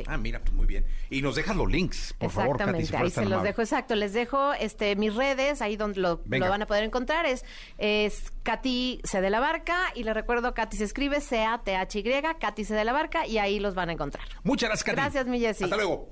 Ah, 0.08 0.18
mira, 0.18 0.40
pues 0.40 0.54
muy 0.54 0.66
bien. 0.66 0.86
Y 1.10 1.22
nos 1.22 1.36
dejas 1.36 1.56
los 1.56 1.70
links, 1.70 2.14
por 2.18 2.32
favor, 2.32 2.58
Katy, 2.58 2.96
ahí 2.96 3.10
se 3.10 3.26
los 3.26 3.44
dejo, 3.44 3.62
exacto. 3.62 3.96
Les 3.96 4.14
dejo 4.14 4.54
este 4.54 4.96
mis 4.96 5.16
redes, 5.16 5.62
ahí 5.62 5.76
donde 5.76 6.02
lo, 6.02 6.22
van 6.26 6.62
a 6.62 6.68
poder 6.68 6.84
encontrar, 6.84 7.26
es, 7.26 7.46
es 7.78 8.32
Katy 8.44 9.02
C 9.04 9.22
de 9.22 9.30
la 9.30 9.40
Barca, 9.40 9.78
y 9.96 10.04
les 10.04 10.14
recuerdo, 10.14 10.54
Katy 10.54 10.78
se 10.78 10.84
escribe 10.86 11.22
C-A-T-H-Y, 11.22 12.22
Katy 12.40 12.66
C 12.66 12.74
de 12.74 12.84
la 12.84 12.94
Barca, 12.94 13.28
y 13.28 13.38
ahí 13.38 13.60
los 13.60 13.76
van 13.76 13.90
a 13.90 13.94
encontrar. 13.94 14.28
Muchas 14.44 14.70
gracias, 14.70 14.84
Katy. 14.86 14.96
Gracias, 14.96 15.28
mi 15.28 15.40
Jessy. 15.40 15.66
Hasta 15.66 15.78
luego. 15.78 16.10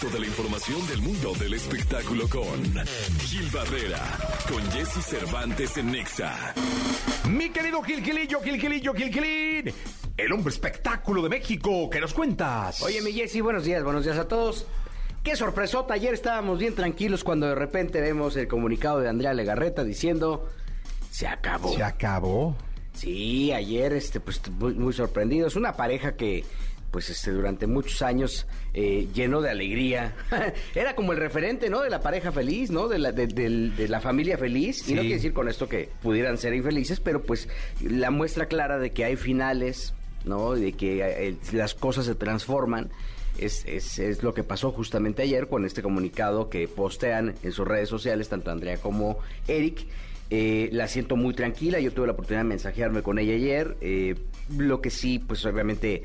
Toda 0.00 0.18
la 0.18 0.26
información 0.26 0.84
del 0.88 1.00
mundo 1.00 1.32
del 1.34 1.54
espectáculo 1.54 2.28
con 2.28 2.60
Gil 3.20 3.48
Barrera, 3.50 4.00
con 4.48 4.60
Jesse 4.72 5.00
Cervantes 5.00 5.76
en 5.76 5.92
Nexa. 5.92 6.54
Mi 7.28 7.50
querido 7.50 7.80
Gil 7.82 8.02
Gilillo, 8.02 8.40
Gil 8.40 8.60
Gilillo, 8.60 8.94
Gil 8.94 9.12
Gilín 9.12 9.72
el 10.16 10.32
hombre 10.32 10.52
espectáculo 10.52 11.22
de 11.22 11.28
México. 11.28 11.88
¿Qué 11.90 12.00
nos 12.00 12.12
cuentas? 12.12 12.82
Oye, 12.82 13.00
mi 13.02 13.12
Jessy, 13.12 13.40
buenos 13.40 13.64
días, 13.64 13.82
buenos 13.82 14.04
días 14.04 14.18
a 14.18 14.28
todos. 14.28 14.66
Qué 15.22 15.36
sorpresota, 15.36 15.94
ayer 15.94 16.14
estábamos 16.14 16.58
bien 16.58 16.74
tranquilos 16.74 17.22
cuando 17.22 17.46
de 17.46 17.54
repente 17.54 18.00
vemos 18.00 18.36
el 18.36 18.48
comunicado 18.48 19.00
de 19.00 19.08
Andrea 19.08 19.32
Legarreta 19.34 19.84
diciendo, 19.84 20.48
se 21.10 21.28
acabó. 21.28 21.74
¿Se 21.74 21.82
acabó? 21.82 22.56
Sí, 22.92 23.52
ayer, 23.52 23.92
este, 23.92 24.20
pues 24.20 24.40
muy, 24.50 24.74
muy 24.74 24.92
sorprendidos. 24.92 25.56
Una 25.56 25.76
pareja 25.76 26.16
que, 26.16 26.44
pues, 26.90 27.08
este, 27.08 27.30
durante 27.30 27.66
muchos 27.66 28.02
años 28.02 28.46
eh, 28.74 29.08
llenó 29.14 29.40
de 29.40 29.50
alegría. 29.50 30.14
Era 30.74 30.96
como 30.96 31.12
el 31.12 31.18
referente, 31.18 31.70
¿no? 31.70 31.80
De 31.80 31.88
la 31.88 32.00
pareja 32.00 32.32
feliz, 32.32 32.70
¿no? 32.70 32.88
De 32.88 32.98
la, 32.98 33.12
de, 33.12 33.86
la 33.88 34.00
familia 34.00 34.36
feliz. 34.36 34.88
Y 34.88 34.94
no 34.94 35.02
quiere 35.02 35.16
decir 35.16 35.32
con 35.32 35.48
esto 35.48 35.68
que 35.68 35.88
pudieran 36.02 36.36
ser 36.36 36.52
infelices, 36.52 37.00
pero 37.00 37.22
pues 37.22 37.48
la 37.80 38.10
muestra 38.10 38.46
clara 38.46 38.78
de 38.78 38.90
que 38.90 39.04
hay 39.04 39.16
finales 39.16 39.94
¿no? 40.24 40.52
De 40.52 40.72
que 40.72 41.00
eh, 41.02 41.36
las 41.52 41.74
cosas 41.74 42.06
se 42.06 42.14
transforman. 42.14 42.90
Es, 43.38 43.64
es, 43.66 43.98
es, 43.98 44.22
lo 44.22 44.34
que 44.34 44.44
pasó 44.44 44.72
justamente 44.72 45.22
ayer 45.22 45.48
con 45.48 45.64
este 45.64 45.82
comunicado 45.82 46.50
que 46.50 46.68
postean 46.68 47.34
en 47.42 47.52
sus 47.52 47.66
redes 47.66 47.88
sociales, 47.88 48.28
tanto 48.28 48.50
Andrea 48.50 48.76
como 48.76 49.18
Eric. 49.48 49.86
Eh, 50.30 50.68
la 50.72 50.88
siento 50.88 51.16
muy 51.16 51.34
tranquila, 51.34 51.80
yo 51.80 51.92
tuve 51.92 52.06
la 52.06 52.12
oportunidad 52.12 52.42
de 52.42 52.48
mensajearme 52.48 53.02
con 53.02 53.18
ella 53.18 53.34
ayer. 53.34 53.76
Eh, 53.80 54.16
lo 54.56 54.80
que 54.80 54.90
sí, 54.90 55.18
pues 55.18 55.44
obviamente 55.46 56.04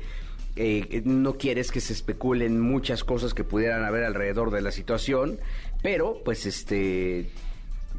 no 1.04 1.34
quieres 1.34 1.70
que 1.70 1.80
se 1.80 1.92
especulen 1.92 2.60
muchas 2.60 3.04
cosas 3.04 3.32
que 3.32 3.44
pudieran 3.44 3.84
haber 3.84 4.02
alrededor 4.02 4.50
de 4.50 4.60
la 4.60 4.72
situación, 4.72 5.38
pero 5.82 6.20
pues 6.24 6.46
este 6.46 7.30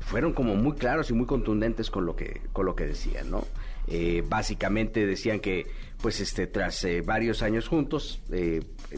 fueron 0.02 0.34
como 0.34 0.56
muy 0.56 0.76
claros 0.76 1.10
y 1.10 1.14
muy 1.14 1.26
contundentes 1.26 1.90
con 1.90 2.06
lo 2.06 2.18
que 2.18 2.42
con 2.52 2.66
lo 2.66 2.76
que 2.76 2.86
decían, 2.86 3.32
¿no? 3.32 3.48
Básicamente 4.28 5.08
decían 5.08 5.40
que 5.40 5.68
pues 6.02 6.20
este 6.20 6.48
tras 6.48 6.84
eh, 6.84 7.02
varios 7.02 7.42
años 7.42 7.68
juntos 7.68 8.22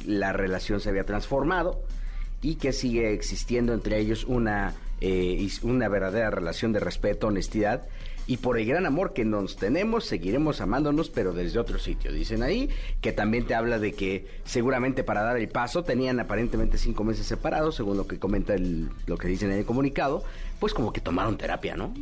la 0.05 0.33
relación 0.33 0.79
se 0.79 0.89
había 0.89 1.03
transformado 1.03 1.83
y 2.41 2.55
que 2.55 2.73
sigue 2.73 3.13
existiendo 3.13 3.73
entre 3.73 3.99
ellos 3.99 4.25
una 4.25 4.75
una 5.63 5.89
verdadera 5.89 6.29
relación 6.29 6.73
de 6.73 6.79
respeto, 6.79 7.25
honestidad 7.25 7.87
y 8.27 8.37
por 8.37 8.57
el 8.57 8.65
gran 8.65 8.85
amor 8.85 9.13
que 9.13 9.25
nos 9.25 9.57
tenemos, 9.57 10.05
seguiremos 10.05 10.61
amándonos, 10.61 11.09
pero 11.09 11.33
desde 11.33 11.59
otro 11.59 11.79
sitio. 11.79 12.11
Dicen 12.11 12.43
ahí 12.43 12.69
que 13.01 13.11
también 13.11 13.45
te 13.45 13.55
habla 13.55 13.79
de 13.79 13.93
que 13.93 14.25
seguramente 14.45 15.03
para 15.03 15.23
dar 15.23 15.37
el 15.37 15.49
paso 15.49 15.83
tenían 15.83 16.19
aparentemente 16.19 16.77
cinco 16.77 17.03
meses 17.03 17.25
separados, 17.25 17.75
según 17.75 17.97
lo 17.97 18.07
que 18.07 18.19
comenta 18.19 18.53
el, 18.53 18.89
lo 19.05 19.17
que 19.17 19.27
dicen 19.27 19.51
en 19.51 19.57
el 19.57 19.65
comunicado, 19.65 20.23
pues 20.59 20.73
como 20.73 20.93
que 20.93 21.01
tomaron 21.01 21.37
terapia, 21.37 21.75
¿no? 21.75 21.93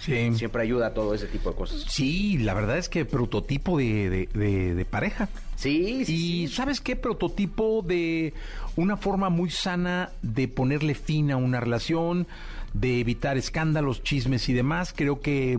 Sí. 0.00 0.32
Siempre 0.34 0.62
ayuda 0.62 0.88
a 0.88 0.94
todo 0.94 1.14
ese 1.14 1.26
tipo 1.26 1.50
de 1.50 1.56
cosas. 1.56 1.84
Sí, 1.88 2.38
la 2.38 2.54
verdad 2.54 2.78
es 2.78 2.88
que 2.88 3.04
prototipo 3.04 3.78
de, 3.78 4.28
de, 4.32 4.84
pareja. 4.84 5.28
Sí, 5.56 6.04
sí. 6.04 6.42
Y 6.42 6.48
¿sabes 6.48 6.80
qué? 6.80 6.96
Prototipo 6.96 7.82
de 7.86 8.32
una 8.76 8.96
forma 8.96 9.28
muy 9.28 9.50
sana 9.50 10.10
de 10.22 10.48
ponerle 10.48 10.94
fin 10.94 11.30
a 11.30 11.36
una 11.36 11.60
relación, 11.60 12.26
de 12.74 13.00
evitar 13.00 13.36
escándalos, 13.36 14.02
chismes 14.02 14.48
y 14.48 14.52
demás. 14.52 14.94
Creo 14.96 15.20
que 15.20 15.58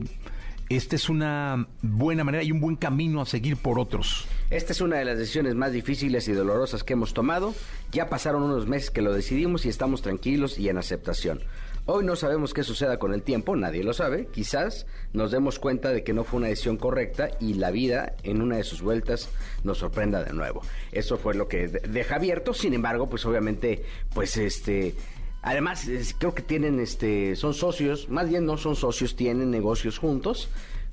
esta 0.70 0.96
es 0.96 1.10
una 1.10 1.68
buena 1.82 2.24
manera 2.24 2.44
y 2.44 2.52
un 2.52 2.62
buen 2.62 2.76
camino 2.76 3.22
a 3.22 3.26
seguir 3.26 3.58
por 3.58 3.80
otros. 3.80 4.28
Esta 4.52 4.72
es 4.72 4.82
una 4.82 4.98
de 4.98 5.06
las 5.06 5.18
decisiones 5.18 5.56
más 5.56 5.72
difíciles 5.72 6.28
y 6.28 6.34
dolorosas 6.34 6.84
que 6.84 6.94
hemos 6.94 7.14
tomado. 7.14 7.56
Ya 7.92 8.08
pasaron 8.08 8.44
unos 8.44 8.68
meses 8.68 8.92
que 8.92 9.02
lo 9.02 9.12
decidimos 9.12 9.66
y 9.66 9.70
estamos 9.70 10.02
tranquilos 10.02 10.60
y 10.60 10.70
en 10.70 10.78
aceptación. 10.78 11.42
Hoy 11.86 12.06
no 12.06 12.16
sabemos 12.16 12.54
qué 12.54 12.64
suceda 12.64 13.00
con 13.00 13.14
el 13.14 13.24
tiempo, 13.24 13.56
nadie 13.56 13.84
lo 13.84 13.94
sabe. 13.94 14.28
Quizás 14.28 14.86
nos 15.14 15.32
demos 15.32 15.60
cuenta 15.60 15.92
de 15.92 16.04
que 16.04 16.14
no 16.14 16.24
fue 16.24 16.38
una 16.38 16.48
decisión 16.48 16.78
correcta 16.78 17.30
y 17.40 17.56
la 17.56 17.72
vida 17.72 18.16
en 18.24 18.42
una 18.42 18.58
de 18.58 18.64
sus 18.64 18.82
vueltas 18.82 19.30
nos 19.64 19.80
sorprenda 19.80 20.24
de 20.24 20.34
nuevo. 20.34 20.62
Eso 20.92 21.18
fue 21.18 21.34
lo 21.34 21.48
que 21.48 21.68
deja 21.68 22.16
abierto. 22.16 22.54
Sin 22.54 22.74
embargo, 22.74 23.10
pues 23.10 23.26
obviamente, 23.26 23.84
pues 24.14 24.38
este 24.38 24.96
Además, 25.42 25.88
creo 26.18 26.36
que 26.36 26.42
tienen, 26.42 26.80
este, 26.80 27.36
son 27.36 27.54
socios, 27.54 28.10
más 28.10 28.30
bien 28.30 28.46
no 28.46 28.58
son 28.58 28.76
socios, 28.76 29.16
tienen 29.16 29.50
negocios 29.50 29.98
juntos. 29.98 30.50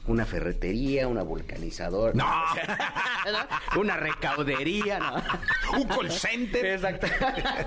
Una 0.09 0.25
ferretería, 0.25 1.09
una 1.09 1.23
vulcanizadora. 1.23 2.13
No. 2.15 2.27
una 3.81 3.97
recaudería, 3.97 4.99
¿no? 4.99 5.17
Un 5.79 5.85
call 5.85 6.11
center. 6.11 6.65
Exacto. 6.65 7.07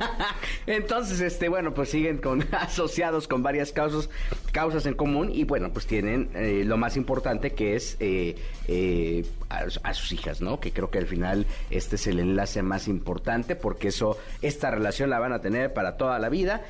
Entonces, 0.66 1.20
este, 1.22 1.50
bueno, 1.50 1.74
pues 1.74 1.90
siguen 1.90 2.18
con 2.20 2.48
asociados 2.54 3.28
con 3.28 3.44
varias 3.44 3.72
causas, 3.72 4.10
causas 4.52 4.86
en 4.86 4.94
común 4.94 5.32
y 5.34 5.44
bueno, 5.44 5.72
pues 5.72 5.86
tienen 5.86 6.30
eh, 6.34 6.64
lo 6.66 6.78
más 6.78 6.98
importante 6.98 7.54
que 7.54 7.76
es 7.76 7.98
eh, 8.00 8.36
eh, 8.68 9.26
a, 9.50 9.94
sus 9.94 10.12
hijas, 10.12 10.42
¿no? 10.42 10.60
Que 10.60 10.72
creo 10.72 10.90
que 10.90 11.00
al 11.00 11.08
final 11.08 11.46
este 11.70 11.96
es 11.96 12.08
el 12.08 12.20
enlace 12.20 12.62
más 12.62 12.88
importante 12.88 13.56
porque 13.56 13.90
eso, 13.90 14.18
esta 14.42 14.72
relación 14.72 15.10
la 15.10 15.20
van 15.20 15.34
a 15.34 15.42
tener 15.42 15.74
para 15.74 15.98
toda 15.98 16.20
la 16.20 16.30
vida 16.30 16.64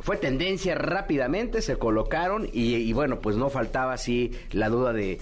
fue 0.00 0.16
tendencia 0.16 0.74
rápidamente, 0.74 1.62
se 1.62 1.76
colocaron 1.76 2.48
y, 2.52 2.92
bueno, 2.92 3.20
pues 3.20 3.36
no 3.36 3.50
faltaba 3.50 3.92
así 3.92 4.32
la 4.50 4.68
duda 4.68 4.92
de 4.92 5.18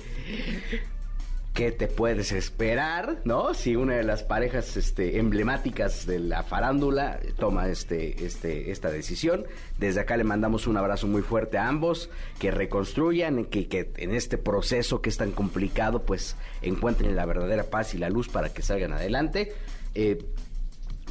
qué 1.54 1.72
te 1.72 1.88
puedes 1.88 2.32
esperar, 2.32 3.20
¿no? 3.24 3.52
Si 3.52 3.76
una 3.76 3.96
de 3.96 4.04
las 4.04 4.22
parejas 4.22 4.76
este, 4.76 5.18
emblemáticas 5.18 6.06
de 6.06 6.20
la 6.20 6.44
farándula 6.44 7.20
toma 7.38 7.68
este, 7.68 8.24
este, 8.24 8.70
esta 8.70 8.90
decisión. 8.90 9.44
Desde 9.78 10.00
acá 10.00 10.16
le 10.16 10.24
mandamos 10.24 10.66
un 10.66 10.76
abrazo 10.76 11.06
muy 11.08 11.22
fuerte 11.22 11.58
a 11.58 11.68
ambos, 11.68 12.08
que 12.38 12.50
reconstruyan, 12.50 13.44
que, 13.46 13.68
que 13.68 13.90
en 13.96 14.14
este 14.14 14.38
proceso 14.38 15.02
que 15.02 15.10
es 15.10 15.16
tan 15.16 15.32
complicado, 15.32 16.02
pues 16.02 16.36
encuentren 16.62 17.16
la 17.16 17.26
verdadera 17.26 17.64
paz 17.64 17.94
y 17.94 17.98
la 17.98 18.08
luz 18.08 18.28
para 18.28 18.50
que 18.50 18.62
salgan 18.62 18.92
adelante. 18.92 19.52
Eh, 19.94 20.24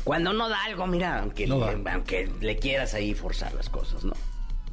cuando 0.03 0.33
no 0.33 0.49
da 0.49 0.63
algo, 0.65 0.87
mira, 0.87 1.19
aunque, 1.19 1.47
le, 1.47 1.55
aunque 1.91 2.29
le 2.41 2.55
quieras 2.57 2.93
ahí 2.93 3.13
forzar 3.13 3.53
las 3.53 3.69
cosas, 3.69 4.03
¿no? 4.03 4.13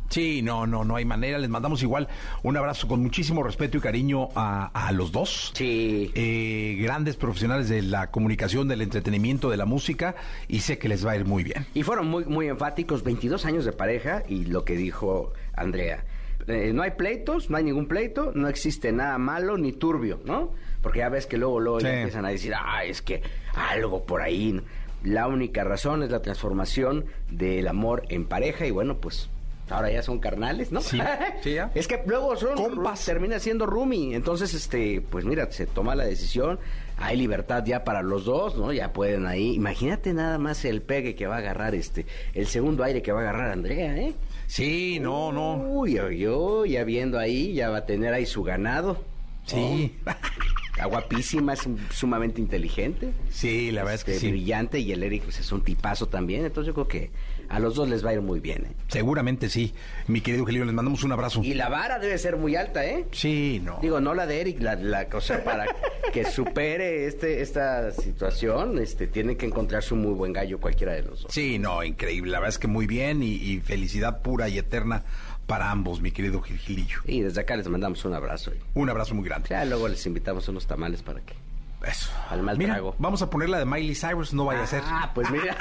Sí, 0.08 0.40
no, 0.42 0.66
no, 0.66 0.84
no 0.84 0.96
hay 0.96 1.04
manera. 1.04 1.38
Les 1.38 1.50
mandamos 1.50 1.82
igual 1.82 2.08
un 2.42 2.56
abrazo 2.56 2.86
con 2.88 3.02
muchísimo 3.02 3.42
respeto 3.42 3.78
y 3.78 3.80
cariño 3.80 4.28
a, 4.34 4.90
los 4.92 5.12
dos. 5.12 5.52
Sí. 5.54 6.12
Eh, 6.14 6.76
grandes 6.80 7.16
profesionales 7.16 7.68
de 7.68 7.82
la 7.82 8.10
comunicación, 8.10 8.68
del 8.68 8.82
entretenimiento, 8.82 9.50
de 9.50 9.56
la 9.56 9.66
música, 9.66 10.14
y 10.48 10.60
sé 10.60 10.78
que 10.78 10.88
les 10.88 11.06
va 11.06 11.12
a 11.12 11.16
ir 11.16 11.24
muy 11.24 11.42
bien. 11.42 11.66
Y 11.74 11.82
fueron 11.82 12.08
muy, 12.08 12.24
muy 12.24 12.48
enfáticos, 12.48 13.02
22 13.02 13.44
años 13.46 13.64
de 13.64 13.72
pareja, 13.72 14.22
y 14.28 14.44
lo 14.44 14.64
que 14.64 14.76
dijo 14.76 15.32
Andrea. 15.54 16.04
Eh, 16.46 16.72
no 16.72 16.82
hay 16.82 16.92
pleitos, 16.92 17.50
no 17.50 17.56
hay 17.56 17.64
ningún 17.64 17.86
pleito, 17.86 18.30
no 18.34 18.48
existe 18.48 18.92
nada 18.92 19.18
malo 19.18 19.58
ni 19.58 19.72
turbio, 19.72 20.20
¿no? 20.24 20.52
Porque 20.80 21.00
ya 21.00 21.08
ves 21.08 21.26
que 21.26 21.36
luego, 21.36 21.58
luego 21.58 21.80
empiezan 21.80 22.24
a 22.24 22.28
decir, 22.28 22.54
ah, 22.54 22.84
es 22.84 23.02
que 23.02 23.22
algo 23.54 24.04
por 24.06 24.22
ahí. 24.22 24.60
La 25.06 25.28
única 25.28 25.62
razón 25.62 26.02
es 26.02 26.10
la 26.10 26.20
transformación 26.20 27.04
del 27.30 27.68
amor 27.68 28.02
en 28.08 28.26
pareja 28.26 28.66
y 28.66 28.72
bueno, 28.72 28.96
pues 28.96 29.30
ahora 29.70 29.88
ya 29.88 30.02
son 30.02 30.18
carnales, 30.18 30.72
¿no? 30.72 30.80
Sí, 30.80 30.98
sí 31.42 31.54
ya. 31.54 31.70
Es 31.76 31.86
que 31.86 32.02
luego 32.06 32.34
son 32.34 32.56
compas, 32.56 33.04
termina 33.04 33.38
siendo 33.38 33.66
roomie, 33.66 34.16
entonces 34.16 34.52
este, 34.52 35.00
pues 35.00 35.24
mira, 35.24 35.48
se 35.52 35.66
toma 35.66 35.94
la 35.94 36.04
decisión, 36.04 36.58
hay 36.96 37.16
libertad 37.16 37.64
ya 37.64 37.84
para 37.84 38.02
los 38.02 38.24
dos, 38.24 38.56
¿no? 38.56 38.72
Ya 38.72 38.92
pueden 38.92 39.26
ahí. 39.26 39.54
Imagínate 39.54 40.12
nada 40.12 40.38
más 40.38 40.64
el 40.64 40.82
pegue 40.82 41.14
que 41.14 41.28
va 41.28 41.36
a 41.36 41.38
agarrar 41.38 41.76
este, 41.76 42.04
el 42.34 42.48
segundo 42.48 42.82
aire 42.82 43.00
que 43.00 43.12
va 43.12 43.20
a 43.20 43.22
agarrar 43.22 43.52
Andrea, 43.52 43.96
¿eh? 43.96 44.12
Sí, 44.48 44.98
no, 45.00 45.30
no. 45.30 45.54
Uy, 45.54 46.00
yo 46.18 46.66
ya 46.66 46.82
viendo 46.82 47.16
ahí, 47.16 47.54
ya 47.54 47.70
va 47.70 47.78
a 47.78 47.86
tener 47.86 48.12
ahí 48.12 48.26
su 48.26 48.42
ganado. 48.42 49.04
Sí. 49.44 49.94
guapísima, 50.84 51.54
es 51.54 51.66
sumamente 51.90 52.40
inteligente. 52.40 53.12
Sí, 53.30 53.70
la 53.70 53.82
verdad 53.82 53.94
es 53.94 54.04
que 54.04 54.12
este, 54.12 54.26
sí. 54.26 54.30
Brillante 54.32 54.78
y 54.78 54.92
el 54.92 55.02
Eric 55.02 55.24
pues, 55.24 55.40
es 55.40 55.50
un 55.50 55.64
tipazo 55.64 56.08
también. 56.08 56.44
Entonces 56.44 56.68
yo 56.68 56.74
creo 56.74 56.88
que 56.88 57.10
a 57.48 57.58
los 57.58 57.74
dos 57.74 57.88
les 57.88 58.04
va 58.04 58.10
a 58.10 58.14
ir 58.14 58.20
muy 58.20 58.40
bien. 58.40 58.66
¿eh? 58.66 58.72
Seguramente 58.88 59.48
sí. 59.48 59.72
Mi 60.06 60.20
querido 60.20 60.44
Gelio, 60.44 60.64
les 60.64 60.74
mandamos 60.74 61.02
un 61.04 61.12
abrazo. 61.12 61.40
Y 61.42 61.54
la 61.54 61.68
vara 61.68 61.98
debe 61.98 62.18
ser 62.18 62.36
muy 62.36 62.56
alta, 62.56 62.84
¿eh? 62.84 63.06
Sí, 63.12 63.60
no. 63.64 63.78
Digo, 63.80 64.00
no 64.00 64.14
la 64.14 64.26
de 64.26 64.40
Eric, 64.40 64.60
la, 64.60 65.08
cosa 65.08 65.42
para 65.44 65.66
que 66.12 66.24
supere 66.24 67.06
este 67.06 67.40
esta 67.40 67.90
situación, 67.92 68.78
este 68.78 69.06
tiene 69.06 69.36
que 69.36 69.46
encontrarse 69.46 69.94
un 69.94 70.02
muy 70.02 70.12
buen 70.12 70.32
gallo 70.32 70.60
cualquiera 70.60 70.92
de 70.92 71.02
los 71.02 71.22
dos. 71.22 71.32
Sí, 71.32 71.58
no, 71.58 71.82
increíble. 71.82 72.32
La 72.32 72.40
verdad 72.40 72.54
es 72.54 72.58
que 72.58 72.68
muy 72.68 72.86
bien 72.86 73.22
y, 73.22 73.34
y 73.34 73.60
felicidad 73.60 74.20
pura 74.22 74.48
y 74.48 74.58
eterna 74.58 75.04
para 75.46 75.70
ambos, 75.70 76.00
mi 76.00 76.10
querido 76.10 76.42
Gilgilillo. 76.42 77.00
Y 77.04 77.20
desde 77.20 77.40
acá 77.40 77.56
les 77.56 77.68
mandamos 77.68 78.04
un 78.04 78.14
abrazo. 78.14 78.52
Un 78.74 78.90
abrazo 78.90 79.14
muy 79.14 79.24
grande. 79.24 79.48
Ya 79.50 79.64
luego 79.64 79.88
les 79.88 80.04
invitamos 80.06 80.48
unos 80.48 80.66
tamales 80.66 81.02
para 81.02 81.20
que... 81.20 81.34
Eso. 81.82 82.10
Al 82.30 82.42
mal 82.42 82.58
mira, 82.58 82.80
Vamos 82.98 83.22
a 83.22 83.30
poner 83.30 83.48
la 83.48 83.58
de 83.58 83.64
Miley 83.64 83.94
Cyrus, 83.94 84.32
no 84.32 84.44
vaya 84.46 84.62
a 84.62 84.66
ser. 84.66 84.82
Ah, 84.84 85.10
pues 85.14 85.30
mira. 85.30 85.56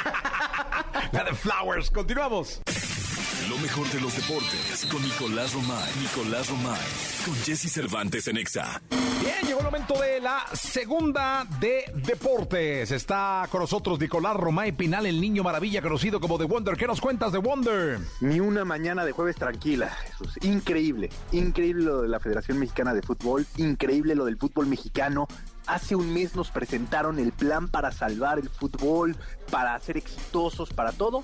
la 1.11 1.24
de 1.24 1.34
Flowers. 1.34 1.91
Continuamos. 1.91 2.61
Lo 3.49 3.57
mejor 3.59 3.88
de 3.91 4.01
los 4.01 4.16
deportes 4.16 4.88
con 4.91 5.03
Nicolás 5.03 5.53
Romay. 5.53 5.91
Nicolás 6.01 6.49
Romay. 6.49 6.82
Con 7.24 7.36
Jesse 7.36 7.72
Cervantes 7.72 8.28
en 8.28 8.38
Exa. 8.38 8.82
Bien, 9.22 9.36
llegó 9.45 9.59
el 9.59 9.66
momento 9.66 9.93
de 10.01 10.20
la 10.20 10.45
segunda 10.53 11.45
de 11.59 11.86
deportes. 11.93 12.89
Está 12.89 13.47
con 13.51 13.61
nosotros 13.61 13.99
Nicolás 13.99 14.36
Romay 14.36 14.72
Pinal, 14.72 15.05
el 15.05 15.22
niño 15.22 15.43
maravilla 15.43 15.84
conocido 15.84 16.20
como 16.20 16.39
The 16.39 16.45
Wonder. 16.45 16.76
¿Qué 16.76 16.88
nos 16.88 16.99
cuentas 16.99 17.32
de 17.32 17.38
Wonder? 17.38 17.99
Ni 18.20 18.39
una 18.39 18.66
mañana 18.66 19.05
de 19.05 19.11
jueves 19.11 19.36
tranquila, 19.36 19.89
Jesús. 19.89 20.39
Increíble. 20.41 21.11
Increíble 21.32 21.84
lo 21.84 22.01
de 22.01 22.07
la 22.07 22.20
Federación 22.20 22.57
Mexicana 22.57 22.95
de 22.95 23.03
Fútbol. 23.03 23.45
Increíble 23.57 24.16
lo 24.16 24.26
del 24.26 24.38
fútbol 24.38 24.66
mexicano. 24.66 25.28
Hace 25.68 25.95
un 25.95 26.13
mes 26.13 26.36
nos 26.36 26.51
presentaron 26.51 27.20
el 27.20 27.32
plan 27.32 27.68
para 27.68 27.91
salvar 27.91 28.39
el 28.39 28.49
fútbol, 28.49 29.16
para 29.51 29.80
ser 29.80 29.97
exitosos, 29.97 30.70
para 30.70 30.91
todo 30.91 31.24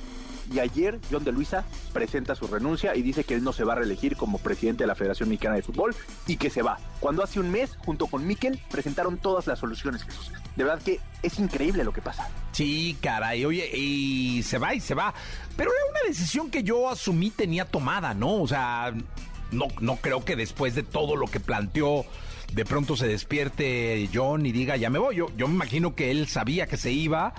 y 0.52 0.60
ayer 0.60 1.00
John 1.10 1.24
de 1.24 1.32
Luisa 1.32 1.64
presenta 1.94 2.36
su 2.36 2.48
renuncia 2.48 2.96
y 2.96 3.02
dice 3.02 3.24
que 3.24 3.34
él 3.34 3.44
no 3.44 3.54
se 3.54 3.64
va 3.64 3.74
a 3.74 3.76
reelegir 3.78 4.18
como 4.18 4.38
presidente 4.38 4.84
de 4.84 4.88
la 4.88 4.96
Federación 4.96 5.30
Mexicana 5.30 5.56
de 5.56 5.62
Fútbol 5.62 5.96
y 6.28 6.38
que 6.38 6.50
se 6.50 6.62
va. 6.62 6.78
Cuando 7.00 7.24
hace 7.24 7.40
un 7.40 7.50
mes, 7.52 7.78
junto 7.86 8.08
con 8.08 8.26
Miquel, 8.28 8.60
presentaron 8.70 9.18
todas 9.18 9.48
las 9.48 9.60
soluciones. 9.60 10.06
De 10.56 10.64
verdad 10.64 10.82
que 10.84 11.00
es 11.24 11.40
increíble 11.40 11.84
lo 11.84 11.94
que 11.94 12.02
pasa. 12.02 12.28
Sí, 12.52 12.98
caray, 13.02 13.46
oye, 13.46 13.70
y 13.74 14.44
se 14.44 14.58
va 14.58 14.74
y 14.74 14.82
se 14.82 14.94
va. 14.94 15.14
Pero 15.56 15.72
era 15.72 15.92
una 15.92 16.10
decisión 16.10 16.50
que 16.50 16.64
yo 16.64 16.90
asumí 16.90 17.30
tenía 17.30 17.66
tomada, 17.66 18.14
¿no? 18.14 18.42
O 18.42 18.48
sea, 18.48 18.94
no, 19.52 19.68
no 19.80 19.96
creo 19.98 20.26
que 20.26 20.36
después 20.36 20.76
de 20.76 20.84
todo 20.84 21.16
lo 21.16 21.28
que 21.28 21.40
planteó 21.40 22.06
de 22.54 22.66
pronto 22.66 22.96
se 22.98 23.08
despierte 23.08 24.10
John 24.14 24.46
y 24.46 24.52
diga, 24.52 24.78
ya 24.78 24.90
me 24.90 25.00
voy. 25.00 25.16
Yo, 25.16 25.28
yo 25.38 25.48
me 25.48 25.56
imagino 25.56 25.96
que 25.96 26.12
él 26.12 26.28
sabía 26.28 26.68
que 26.68 26.78
se 26.78 26.92
iba 26.92 27.34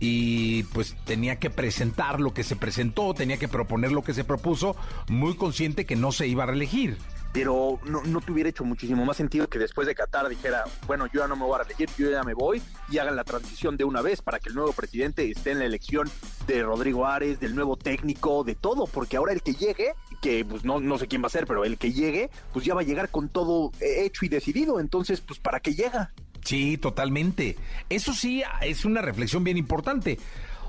y 0.00 0.64
pues 0.64 0.96
tenía 1.04 1.38
que 1.38 1.50
presentar 1.50 2.20
lo 2.20 2.34
que 2.34 2.44
se 2.44 2.56
presentó, 2.56 3.14
tenía 3.14 3.36
que 3.36 3.48
proponer 3.48 3.92
lo 3.92 4.02
que 4.02 4.14
se 4.14 4.24
propuso, 4.24 4.76
muy 5.08 5.34
consciente 5.34 5.86
que 5.86 5.96
no 5.96 6.12
se 6.12 6.26
iba 6.26 6.44
a 6.44 6.46
reelegir. 6.46 6.98
Pero 7.34 7.80
no, 7.84 8.00
no 8.04 8.20
te 8.20 8.30
hubiera 8.30 8.48
hecho 8.48 8.64
muchísimo 8.64 9.04
más 9.04 9.16
sentido 9.16 9.48
que 9.48 9.58
después 9.58 9.88
de 9.88 9.94
Qatar 9.96 10.28
dijera, 10.28 10.62
bueno, 10.86 11.06
yo 11.12 11.22
ya 11.22 11.26
no 11.26 11.34
me 11.34 11.42
voy 11.42 11.58
a 11.58 11.64
elegir, 11.64 11.90
yo 11.98 12.08
ya 12.08 12.22
me 12.22 12.32
voy 12.32 12.62
y 12.88 12.98
hagan 12.98 13.16
la 13.16 13.24
transición 13.24 13.76
de 13.76 13.82
una 13.82 14.02
vez 14.02 14.22
para 14.22 14.38
que 14.38 14.50
el 14.50 14.54
nuevo 14.54 14.72
presidente 14.72 15.28
esté 15.28 15.50
en 15.50 15.58
la 15.58 15.64
elección 15.64 16.08
de 16.46 16.62
Rodrigo 16.62 17.06
Ares, 17.06 17.40
del 17.40 17.56
nuevo 17.56 17.76
técnico, 17.76 18.44
de 18.44 18.54
todo, 18.54 18.86
porque 18.86 19.16
ahora 19.16 19.32
el 19.32 19.42
que 19.42 19.54
llegue, 19.54 19.94
que 20.22 20.44
pues 20.44 20.64
no, 20.64 20.78
no 20.78 20.96
sé 20.96 21.08
quién 21.08 21.24
va 21.24 21.26
a 21.26 21.30
ser, 21.30 21.48
pero 21.48 21.64
el 21.64 21.76
que 21.76 21.92
llegue, 21.92 22.30
pues 22.52 22.64
ya 22.64 22.72
va 22.72 22.82
a 22.82 22.84
llegar 22.84 23.08
con 23.08 23.28
todo 23.28 23.72
hecho 23.80 24.24
y 24.24 24.28
decidido, 24.28 24.78
entonces 24.78 25.20
pues 25.20 25.40
para 25.40 25.58
qué 25.58 25.74
llega. 25.74 26.12
Sí, 26.44 26.78
totalmente. 26.78 27.56
Eso 27.88 28.12
sí 28.12 28.44
es 28.60 28.84
una 28.84 29.00
reflexión 29.00 29.42
bien 29.42 29.56
importante. 29.56 30.18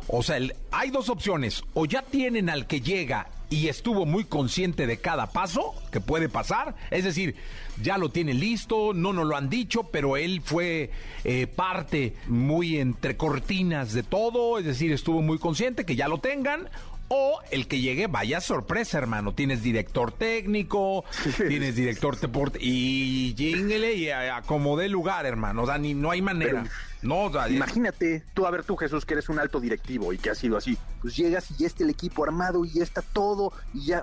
O 0.07 0.23
sea, 0.23 0.37
hay 0.71 0.89
dos 0.89 1.09
opciones. 1.09 1.63
O 1.73 1.85
ya 1.85 2.01
tienen 2.01 2.49
al 2.49 2.67
que 2.67 2.81
llega 2.81 3.27
y 3.49 3.67
estuvo 3.67 4.05
muy 4.05 4.25
consciente 4.25 4.87
de 4.87 4.97
cada 4.97 5.27
paso 5.27 5.73
que 5.91 6.01
puede 6.01 6.29
pasar. 6.29 6.75
Es 6.91 7.03
decir, 7.03 7.35
ya 7.81 7.97
lo 7.97 8.09
tiene 8.09 8.33
listo, 8.33 8.93
no 8.93 9.13
nos 9.13 9.25
lo 9.25 9.35
han 9.35 9.49
dicho, 9.49 9.83
pero 9.83 10.17
él 10.17 10.41
fue 10.43 10.91
eh, 11.23 11.47
parte 11.47 12.15
muy 12.27 12.77
entre 12.77 13.17
cortinas 13.17 13.93
de 13.93 14.03
todo. 14.03 14.59
Es 14.59 14.65
decir, 14.65 14.91
estuvo 14.91 15.21
muy 15.21 15.37
consciente 15.37 15.85
que 15.85 15.95
ya 15.95 16.07
lo 16.07 16.17
tengan. 16.19 16.69
O 17.07 17.39
el 17.51 17.67
que 17.67 17.81
llegue, 17.81 18.07
vaya 18.07 18.41
sorpresa, 18.41 18.97
hermano. 18.97 19.33
Tienes 19.33 19.61
director 19.61 20.11
técnico, 20.11 21.05
tienes 21.47 21.75
director 21.75 22.19
deporte 22.19 22.57
y 22.61 23.35
jingle 23.37 23.93
y 23.93 24.09
acomodé 24.09 24.89
lugar, 24.89 25.25
hermano. 25.25 25.65
Dani, 25.65 25.93
no 25.93 26.11
hay 26.11 26.21
manera. 26.21 26.65
no, 27.03 27.31
imagínate, 27.47 28.23
tú 28.33 28.47
a 28.47 28.51
ver 28.51 28.63
tú, 28.63 28.75
Jesús, 28.75 29.05
que 29.05 29.13
eres 29.13 29.29
un 29.29 29.39
alto 29.39 29.59
directivo 29.59 30.13
y 30.13 30.17
que 30.17 30.31
ha 30.31 30.35
sido 30.35 30.57
así. 30.57 30.77
Pues 31.01 31.15
llegas 31.15 31.51
y 31.51 31.55
ya 31.57 31.67
está 31.67 31.83
el 31.83 31.91
equipo 31.91 32.23
armado 32.23 32.65
y 32.65 32.71
ya 32.71 32.83
está 32.83 33.01
todo 33.01 33.53
y 33.73 33.85
ya 33.85 34.01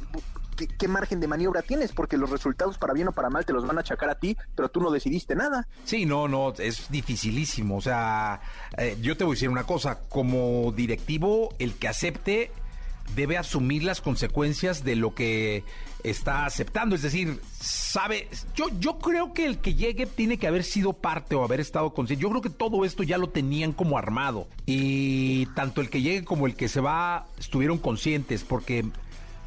¿Qué, 0.56 0.88
margen 0.88 1.20
de 1.20 1.26
maniobra 1.26 1.62
tienes? 1.62 1.92
Porque 1.92 2.16
los 2.16 2.30
resultados 2.30 2.78
para 2.78 2.92
bien 2.92 3.08
o 3.08 3.12
para 3.12 3.30
mal 3.30 3.44
te 3.44 3.52
los 3.52 3.66
van 3.66 3.78
a 3.78 3.80
achacar 3.80 4.10
a 4.10 4.16
ti, 4.16 4.36
pero 4.54 4.68
tú 4.68 4.80
no 4.80 4.90
decidiste 4.90 5.34
nada. 5.34 5.66
Sí, 5.84 6.04
no, 6.04 6.28
no, 6.28 6.52
es 6.58 6.90
dificilísimo. 6.90 7.76
O 7.78 7.80
sea, 7.80 8.40
eh, 8.76 8.96
yo 9.00 9.16
te 9.16 9.24
voy 9.24 9.32
a 9.32 9.36
decir 9.36 9.48
una 9.48 9.64
cosa, 9.64 10.00
como 10.08 10.72
directivo, 10.72 11.48
el 11.58 11.74
que 11.74 11.88
acepte 11.88 12.52
debe 13.14 13.36
asumir 13.36 13.84
las 13.84 14.00
consecuencias 14.00 14.84
de 14.84 14.96
lo 14.96 15.14
que 15.14 15.64
está 16.02 16.46
aceptando. 16.46 16.94
Es 16.94 17.02
decir, 17.02 17.40
sabe, 17.60 18.28
yo, 18.54 18.66
yo 18.78 18.98
creo 18.98 19.32
que 19.32 19.46
el 19.46 19.58
que 19.58 19.74
llegue 19.74 20.06
tiene 20.06 20.38
que 20.38 20.46
haber 20.46 20.64
sido 20.64 20.92
parte 20.92 21.34
o 21.34 21.44
haber 21.44 21.60
estado 21.60 21.92
consciente. 21.94 22.22
Yo 22.22 22.30
creo 22.30 22.42
que 22.42 22.50
todo 22.50 22.84
esto 22.84 23.02
ya 23.02 23.18
lo 23.18 23.28
tenían 23.28 23.72
como 23.72 23.98
armado. 23.98 24.48
Y 24.66 25.46
tanto 25.54 25.80
el 25.80 25.90
que 25.90 26.02
llegue 26.02 26.24
como 26.24 26.46
el 26.46 26.56
que 26.56 26.68
se 26.68 26.80
va 26.80 27.26
estuvieron 27.38 27.78
conscientes 27.78 28.44
porque 28.44 28.84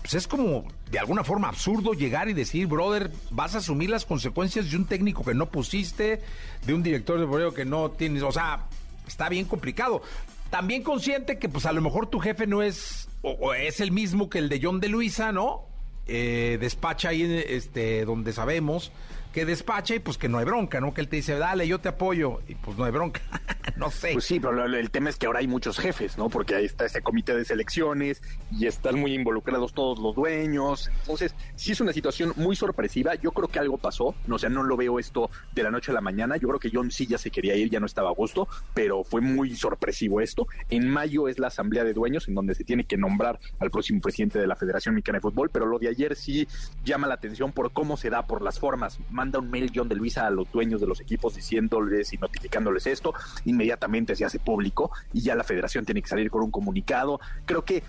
pues 0.02 0.14
es 0.14 0.28
como 0.28 0.66
de 0.92 1.00
alguna 1.00 1.24
forma 1.24 1.48
absurdo 1.48 1.94
llegar 1.94 2.30
y 2.30 2.34
decir, 2.34 2.68
brother, 2.68 3.12
vas 3.32 3.56
a 3.56 3.58
asumir 3.58 3.90
las 3.90 4.06
consecuencias 4.06 4.70
de 4.70 4.78
un 4.78 4.86
técnico 4.86 5.24
que 5.24 5.34
no 5.34 5.48
pusiste, 5.48 6.22
de 6.64 6.74
un 6.76 6.84
director 6.84 7.20
de 7.20 7.26
voleo 7.26 7.56
que 7.56 7.66
no 7.66 7.90
tienes, 7.90 8.22
o 8.22 8.32
sea, 8.32 8.68
está 9.08 9.30
bien 9.30 9.46
complicado. 9.46 10.04
También 10.52 10.84
consciente 10.84 11.40
que 11.40 11.50
pues 11.50 11.66
a 11.66 11.72
lo 11.72 11.82
mejor 11.82 12.06
tu 12.06 12.20
jefe 12.20 12.46
no 12.46 12.62
es 12.62 13.10
o, 13.26 13.54
es 13.54 13.80
el 13.80 13.92
mismo 13.92 14.30
que 14.30 14.40
el 14.40 14.50
de 14.50 14.60
John 14.62 14.80
de 14.80 14.90
Luisa, 14.90 15.32
¿no? 15.32 15.66
Eh, 16.08 16.58
despacha 16.60 17.10
ahí 17.10 17.24
este, 17.48 18.06
donde 18.06 18.32
sabemos 18.32 18.92
que 19.36 19.46
despacha 19.46 19.96
y 19.96 20.00
pues 20.00 20.18
que 20.18 20.30
no 20.30 20.38
hay 20.38 20.46
bronca, 20.46 20.80
¿no? 20.80 20.94
Que 20.94 21.02
él 21.02 21.10
te 21.10 21.18
dice, 21.18 21.38
dale, 21.38 21.68
yo 21.68 21.82
te 21.82 21.90
apoyo, 21.90 22.40
y 22.48 22.56
pues 22.56 22.78
no 22.78 22.86
hay 22.86 22.92
bronca, 22.94 23.20
no 23.76 23.92
sé. 23.92 24.14
Pues 24.14 24.24
sí, 24.24 24.40
pero 24.40 24.64
el 24.64 24.92
tema 24.92 25.10
es 25.10 25.18
que 25.18 25.26
ahora 25.26 25.40
hay 25.40 25.48
muchos 25.48 25.78
jefes, 25.78 26.18
¿no? 26.18 26.30
Porque 26.30 26.56
ahí 26.56 26.64
está 26.64 26.86
ese 26.86 27.02
comité 27.02 27.36
de 27.36 27.44
selecciones 27.44 28.22
y 28.50 28.66
están 28.66 28.98
muy 28.98 29.14
involucrados 29.14 29.74
todos 29.74 30.00
los 30.00 30.16
dueños. 30.16 30.90
Entonces, 31.02 31.36
sí 31.58 31.74
es 31.74 31.82
una 31.82 31.92
situación 31.92 32.32
muy 32.38 32.56
sorpresiva. 32.56 33.16
Yo 33.16 33.34
creo 33.34 33.50
que 33.50 33.60
algo 33.60 33.78
pasó, 33.78 34.16
no, 34.26 34.36
o 34.36 34.40
sea, 34.40 34.50
no 34.50 34.64
lo 34.64 34.78
veo 34.78 35.00
esto 35.00 35.30
de 35.54 35.64
la 35.64 35.70
noche 35.70 35.92
a 35.92 35.96
la 35.96 36.00
mañana. 36.00 36.38
Yo 36.38 36.48
creo 36.48 36.60
que 36.62 36.70
John 36.72 36.90
sí 36.90 37.06
ya 37.06 37.18
se 37.18 37.30
quería 37.30 37.58
ir, 37.58 37.70
ya 37.70 37.82
no 37.82 37.88
estaba 37.88 38.12
a 38.12 38.14
gusto, 38.14 38.48
pero 38.74 39.04
fue 39.04 39.20
muy 39.20 39.54
sorpresivo 39.58 40.22
esto. 40.22 40.48
En 40.70 40.90
mayo 40.90 41.28
es 41.28 41.40
la 41.40 41.48
asamblea 41.48 41.84
de 41.84 41.92
dueños 41.92 42.30
en 42.30 42.36
donde 42.36 42.56
se 42.56 42.64
tiene 42.64 42.86
que 42.86 42.96
nombrar 42.96 43.42
al 43.60 43.70
próximo 43.70 44.00
presidente 44.00 44.40
de 44.40 44.48
la 44.48 44.56
Federación 44.56 44.96
Mexicana 44.96 45.18
de 45.18 45.24
Fútbol, 45.24 45.50
pero 45.50 45.66
lo 45.66 45.78
de 45.78 45.90
ayer 45.90 46.16
sí 46.16 46.48
llama 46.86 47.08
la 47.08 47.16
atención 47.16 47.52
por 47.52 47.74
cómo 47.74 47.98
se 47.98 48.10
da, 48.10 48.28
por 48.28 48.42
las 48.42 48.60
formas 48.60 48.98
manda 49.26 49.40
un 49.40 49.50
mail 49.50 49.72
John 49.74 49.90
de 49.90 49.96
Luisa 49.96 50.28
a 50.28 50.30
los 50.30 50.52
dueños 50.52 50.80
de 50.80 50.88
los 50.88 51.02
equipos 51.02 51.36
diciéndoles 51.36 52.14
y 52.14 52.18
notificándoles 52.18 52.86
esto, 52.86 53.14
inmediatamente 53.46 54.16
se 54.16 54.24
hace 54.24 54.38
público 54.40 54.92
y 55.14 55.22
ya 55.22 55.36
la 55.36 55.44
federación 55.44 55.84
tiene 55.84 56.02
que 56.02 56.08
salir 56.08 56.30
con 56.30 56.44
un 56.44 56.52
comunicado. 56.52 57.20
Creo 57.46 57.66
que 57.66 57.84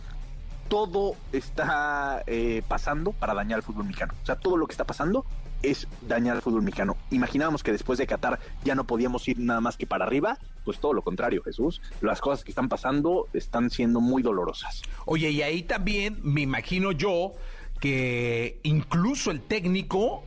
todo 0.68 1.14
está 1.32 2.22
eh, 2.26 2.62
pasando 2.66 3.12
para 3.12 3.34
dañar 3.34 3.58
al 3.58 3.62
fútbol 3.62 3.84
mexicano. 3.84 4.14
O 4.22 4.26
sea, 4.26 4.36
todo 4.36 4.56
lo 4.56 4.66
que 4.66 4.72
está 4.72 4.84
pasando 4.84 5.26
es 5.62 5.86
dañar 6.08 6.36
al 6.36 6.42
fútbol 6.42 6.62
mexicano. 6.62 6.96
Imaginábamos 7.10 7.62
que 7.62 7.72
después 7.72 7.98
de 7.98 8.06
Qatar 8.06 8.40
ya 8.64 8.74
no 8.74 8.84
podíamos 8.84 9.28
ir 9.28 9.38
nada 9.38 9.60
más 9.60 9.76
que 9.76 9.86
para 9.86 10.06
arriba, 10.06 10.38
pues 10.64 10.78
todo 10.80 10.94
lo 10.94 11.02
contrario, 11.02 11.42
Jesús. 11.42 11.82
Las 12.00 12.20
cosas 12.20 12.44
que 12.44 12.50
están 12.50 12.68
pasando 12.70 13.28
están 13.34 13.70
siendo 13.70 14.00
muy 14.00 14.22
dolorosas. 14.22 14.82
Oye, 15.04 15.30
y 15.30 15.42
ahí 15.42 15.62
también 15.62 16.18
me 16.22 16.40
imagino 16.40 16.92
yo 16.92 17.32
que 17.78 18.58
incluso 18.62 19.30
el 19.30 19.42
técnico 19.42 20.24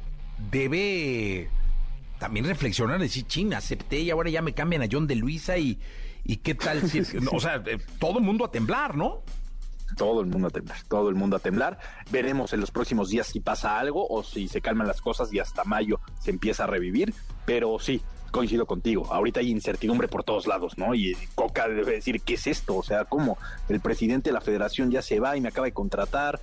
debe 0.51 1.49
también 2.19 2.45
reflexionar, 2.45 2.99
decir, 2.99 3.25
ching, 3.25 3.53
acepté 3.53 3.99
y 3.99 4.11
ahora 4.11 4.29
ya 4.29 4.41
me 4.41 4.53
cambian 4.53 4.83
a 4.83 4.87
John 4.91 5.07
de 5.07 5.15
Luisa 5.15 5.57
y, 5.57 5.79
y 6.25 6.37
qué 6.37 6.55
tal 6.55 6.87
si... 6.89 6.99
o 7.31 7.39
sea, 7.39 7.63
eh, 7.65 7.79
todo 7.99 8.19
el 8.19 8.25
mundo 8.25 8.45
a 8.45 8.51
temblar, 8.51 8.95
¿no? 8.95 9.23
Todo 9.97 10.21
el 10.21 10.27
mundo 10.27 10.49
a 10.49 10.51
temblar, 10.51 10.77
todo 10.87 11.09
el 11.09 11.15
mundo 11.15 11.37
a 11.37 11.39
temblar. 11.39 11.79
Veremos 12.11 12.53
en 12.53 12.59
los 12.59 12.71
próximos 12.71 13.09
días 13.09 13.27
si 13.27 13.39
pasa 13.39 13.79
algo 13.79 14.07
o 14.07 14.23
si 14.23 14.47
se 14.47 14.61
calman 14.61 14.85
las 14.85 15.01
cosas 15.01 15.33
y 15.33 15.39
hasta 15.39 15.63
mayo 15.63 15.99
se 16.19 16.29
empieza 16.29 16.65
a 16.65 16.67
revivir. 16.67 17.13
Pero 17.45 17.79
sí, 17.79 18.01
coincido 18.29 18.65
contigo. 18.65 19.11
Ahorita 19.11 19.39
hay 19.39 19.49
incertidumbre 19.49 20.07
por 20.07 20.23
todos 20.23 20.47
lados, 20.47 20.77
¿no? 20.77 20.93
Y 20.93 21.17
Coca 21.35 21.67
debe 21.67 21.93
decir, 21.93 22.21
¿qué 22.21 22.35
es 22.35 22.47
esto? 22.47 22.77
O 22.77 22.83
sea, 22.83 23.05
¿cómo? 23.05 23.37
El 23.67 23.79
presidente 23.79 24.29
de 24.29 24.33
la 24.33 24.41
federación 24.41 24.91
ya 24.91 25.01
se 25.01 25.19
va 25.19 25.35
y 25.37 25.41
me 25.41 25.49
acaba 25.49 25.65
de 25.65 25.73
contratar. 25.73 26.39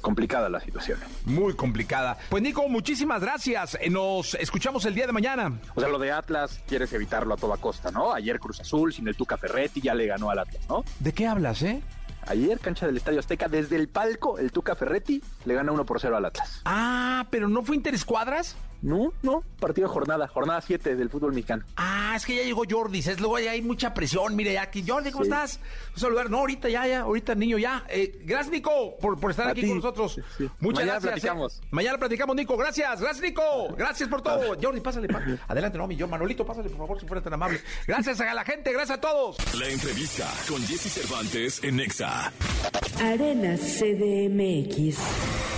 Complicada 0.00 0.48
la 0.48 0.60
situación. 0.60 0.98
Muy 1.24 1.54
complicada. 1.54 2.18
Pues 2.28 2.42
Nico, 2.42 2.68
muchísimas 2.68 3.22
gracias. 3.22 3.78
Eh, 3.80 3.90
nos 3.90 4.34
escuchamos 4.34 4.84
el 4.84 4.94
día 4.94 5.06
de 5.06 5.12
mañana. 5.12 5.58
O 5.74 5.80
sea, 5.80 5.88
lo 5.88 5.98
de 5.98 6.12
Atlas 6.12 6.60
quieres 6.66 6.92
evitarlo 6.92 7.34
a 7.34 7.36
toda 7.36 7.56
costa, 7.56 7.90
¿no? 7.90 8.12
Ayer 8.12 8.38
Cruz 8.38 8.60
Azul 8.60 8.92
sin 8.92 9.08
el 9.08 9.16
Tuca 9.16 9.36
Ferretti 9.36 9.80
ya 9.80 9.94
le 9.94 10.06
ganó 10.06 10.30
al 10.30 10.40
Atlas, 10.40 10.62
¿no? 10.68 10.84
¿De 10.98 11.12
qué 11.12 11.26
hablas, 11.26 11.62
eh? 11.62 11.82
Ayer, 12.26 12.58
cancha 12.58 12.86
del 12.86 12.98
Estadio 12.98 13.20
Azteca, 13.20 13.48
desde 13.48 13.76
el 13.76 13.88
palco, 13.88 14.38
el 14.38 14.52
Tuca 14.52 14.74
Ferretti 14.74 15.22
le 15.46 15.54
gana 15.54 15.72
1 15.72 15.86
por 15.86 15.98
0 15.98 16.16
al 16.16 16.26
Atlas. 16.26 16.60
Ah, 16.66 17.26
pero 17.30 17.48
¿no 17.48 17.62
fue 17.62 17.74
interescuadras? 17.74 18.54
No, 18.80 19.12
no, 19.22 19.42
partido 19.58 19.88
de 19.88 19.94
jornada, 19.94 20.28
jornada 20.28 20.60
7 20.60 20.94
del 20.94 21.10
fútbol 21.10 21.32
mexicano. 21.32 21.64
Ah, 21.76 22.12
es 22.16 22.24
que 22.24 22.36
ya 22.36 22.42
llegó 22.42 22.62
Jordi, 22.68 23.00
es 23.00 23.18
luego 23.18 23.38
ya 23.40 23.50
hay 23.50 23.60
mucha 23.62 23.92
presión, 23.92 24.36
mire 24.36 24.52
ya 24.52 24.62
aquí. 24.62 24.84
Jordi, 24.86 25.10
¿cómo 25.10 25.24
estás? 25.24 25.58
Un 25.94 26.00
saludar, 26.00 26.30
no, 26.30 26.38
ahorita 26.38 26.68
ya, 26.68 26.86
ya, 26.86 27.00
ahorita 27.00 27.34
niño 27.34 27.58
ya. 27.58 27.84
Eh, 27.88 28.20
gracias 28.24 28.52
Nico 28.52 28.96
por, 29.00 29.18
por 29.18 29.32
estar 29.32 29.48
aquí 29.48 29.66
con 29.66 29.76
nosotros. 29.76 30.20
Muchas 30.60 30.84
Mañana 30.84 30.84
gracias. 30.84 31.04
¿eh? 31.04 31.08
platicamos. 31.08 31.60
Mañana 31.72 31.98
platicamos 31.98 32.36
Nico, 32.36 32.56
gracias, 32.56 33.00
gracias 33.00 33.22
Nico, 33.22 33.42
gracias 33.76 34.08
por 34.08 34.22
todo. 34.22 34.56
Jordi, 34.62 34.80
pásale, 34.80 35.08
pásale. 35.08 35.38
adelante, 35.48 35.76
no, 35.76 35.88
mi 35.88 35.96
yo, 35.96 36.06
Manolito, 36.06 36.46
pásale 36.46 36.68
por 36.68 36.78
favor, 36.78 37.00
si 37.00 37.06
fuera 37.06 37.20
tan 37.20 37.34
amable. 37.34 37.60
Gracias 37.86 38.20
a 38.20 38.32
la 38.32 38.44
gente, 38.44 38.72
gracias 38.72 38.98
a 38.98 39.00
todos. 39.00 39.36
La 39.58 39.68
entrevista 39.68 40.32
con 40.48 40.62
Jesse 40.62 40.92
Cervantes 40.92 41.64
en 41.64 41.76
Nexa. 41.76 42.32
Arena 43.00 43.56
CDMX. 43.56 44.98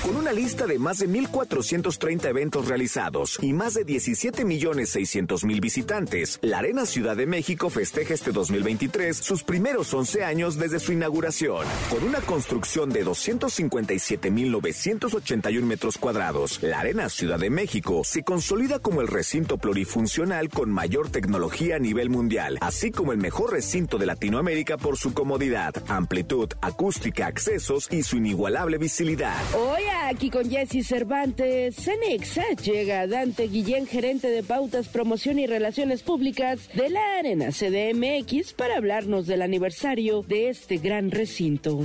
Con 0.05 0.17
una 0.17 0.33
lista 0.33 0.67
de 0.67 0.79
más 0.79 0.99
de 0.99 1.09
1.430 1.09 2.25
eventos 2.27 2.67
realizados 2.67 3.10
y 3.41 3.53
más 3.53 3.75
de 3.75 3.85
17 3.85 4.45
millones 4.45 4.91
600 4.91 5.45
mil 5.45 5.61
visitantes, 5.61 6.39
la 6.43 6.59
Arena 6.59 6.87
Ciudad 6.87 7.17
de 7.17 7.27
México 7.27 7.69
festeja 7.69 8.15
este 8.15 8.31
2023 8.31 9.17
sus 9.17 9.43
primeros 9.43 9.93
11 9.93 10.23
años 10.23 10.57
desde 10.57 10.79
su 10.79 10.93
inauguración. 10.93 11.67
Con 11.91 12.05
una 12.05 12.21
construcción 12.21 12.91
de 12.91 13.03
257 13.03 14.31
mil 14.31 14.53
981 14.53 15.67
metros 15.67 15.99
cuadrados, 15.99 16.63
la 16.63 16.81
Arena 16.81 17.09
Ciudad 17.09 17.41
de 17.41 17.51
México 17.51 18.03
se 18.05 18.23
consolida 18.23 18.79
como 18.79 19.01
el 19.01 19.09
recinto 19.09 19.59
plurifuncional 19.59 20.49
con 20.49 20.71
mayor 20.71 21.11
tecnología 21.11 21.77
a 21.77 21.79
nivel 21.81 22.11
mundial, 22.11 22.59
así 22.61 22.93
como 22.93 23.13
el 23.13 23.19
mejor 23.19 23.53
recinto 23.53 23.99
de 23.99 24.07
Latinoamérica 24.07 24.79
por 24.79 24.97
su 24.97 25.13
comodidad, 25.15 25.75
amplitud, 25.89 26.49
acústica, 26.61 27.27
accesos 27.27 27.89
y 27.91 28.05
su 28.05 28.19
inigualable 28.19 28.79
visibilidad. 28.79 29.37
Hoy 29.55 29.83
aquí 30.05 30.31
con 30.31 30.49
Jesse 30.49 30.87
Cervantes, 30.87 31.75
Cenexa 31.75 32.45
llega 32.63 33.00
Dante 33.07 33.49
Guillén, 33.49 33.87
gerente 33.87 34.29
de 34.29 34.43
pautas, 34.43 34.89
promoción 34.89 35.39
y 35.39 35.47
relaciones 35.47 36.03
públicas 36.03 36.69
de 36.75 36.91
la 36.91 37.19
Arena 37.19 37.51
CDMX 37.51 38.53
para 38.53 38.77
hablarnos 38.77 39.27
del 39.27 39.43
aniversario 39.43 40.23
de 40.23 40.49
este 40.49 40.79
gran 40.79 41.11
recinto. 41.11 41.81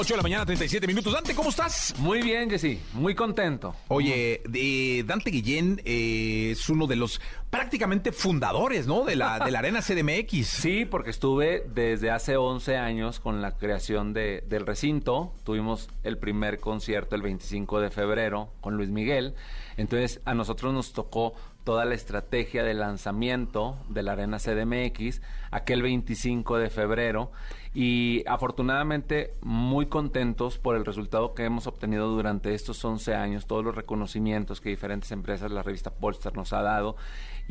8 0.00 0.14
de 0.14 0.16
la 0.16 0.22
mañana, 0.22 0.46
37 0.46 0.86
minutos. 0.86 1.12
Dante, 1.12 1.34
¿cómo 1.34 1.50
estás? 1.50 1.94
Muy 1.98 2.22
bien, 2.22 2.48
Jessy. 2.48 2.80
Muy 2.94 3.14
contento. 3.14 3.76
Oye, 3.88 4.40
de 4.48 5.04
Dante 5.06 5.30
Guillén 5.30 5.82
eh, 5.84 6.52
es 6.52 6.70
uno 6.70 6.86
de 6.86 6.96
los 6.96 7.20
prácticamente 7.50 8.10
fundadores, 8.10 8.86
¿no? 8.86 9.04
De 9.04 9.14
la, 9.14 9.38
de 9.44 9.50
la 9.50 9.58
Arena 9.58 9.82
CDMX. 9.82 10.46
Sí, 10.46 10.86
porque 10.86 11.10
estuve 11.10 11.66
desde 11.74 12.10
hace 12.10 12.38
11 12.38 12.78
años 12.78 13.20
con 13.20 13.42
la 13.42 13.58
creación 13.58 14.14
de, 14.14 14.42
del 14.48 14.64
recinto. 14.64 15.34
Tuvimos 15.44 15.90
el 16.02 16.16
primer 16.16 16.60
concierto 16.60 17.14
el 17.14 17.20
25 17.20 17.82
de 17.82 17.90
febrero 17.90 18.48
con 18.62 18.78
Luis 18.78 18.88
Miguel. 18.88 19.34
Entonces, 19.76 20.22
a 20.24 20.32
nosotros 20.32 20.72
nos 20.72 20.94
tocó 20.94 21.34
toda 21.64 21.84
la 21.84 21.94
estrategia 21.94 22.64
de 22.64 22.72
lanzamiento 22.72 23.76
de 23.90 24.02
la 24.02 24.12
Arena 24.12 24.38
CDMX 24.38 25.20
aquel 25.50 25.82
25 25.82 26.56
de 26.56 26.70
febrero 26.70 27.32
y 27.72 28.24
afortunadamente 28.26 29.34
muy 29.42 29.86
contentos 29.86 30.58
por 30.58 30.76
el 30.76 30.84
resultado 30.84 31.34
que 31.34 31.44
hemos 31.44 31.66
obtenido 31.66 32.08
durante 32.08 32.54
estos 32.54 32.84
11 32.84 33.14
años, 33.14 33.46
todos 33.46 33.64
los 33.64 33.74
reconocimientos 33.74 34.60
que 34.60 34.70
diferentes 34.70 35.12
empresas, 35.12 35.52
la 35.52 35.62
revista 35.62 35.90
Polster 35.90 36.34
nos 36.36 36.52
ha 36.52 36.62
dado 36.62 36.96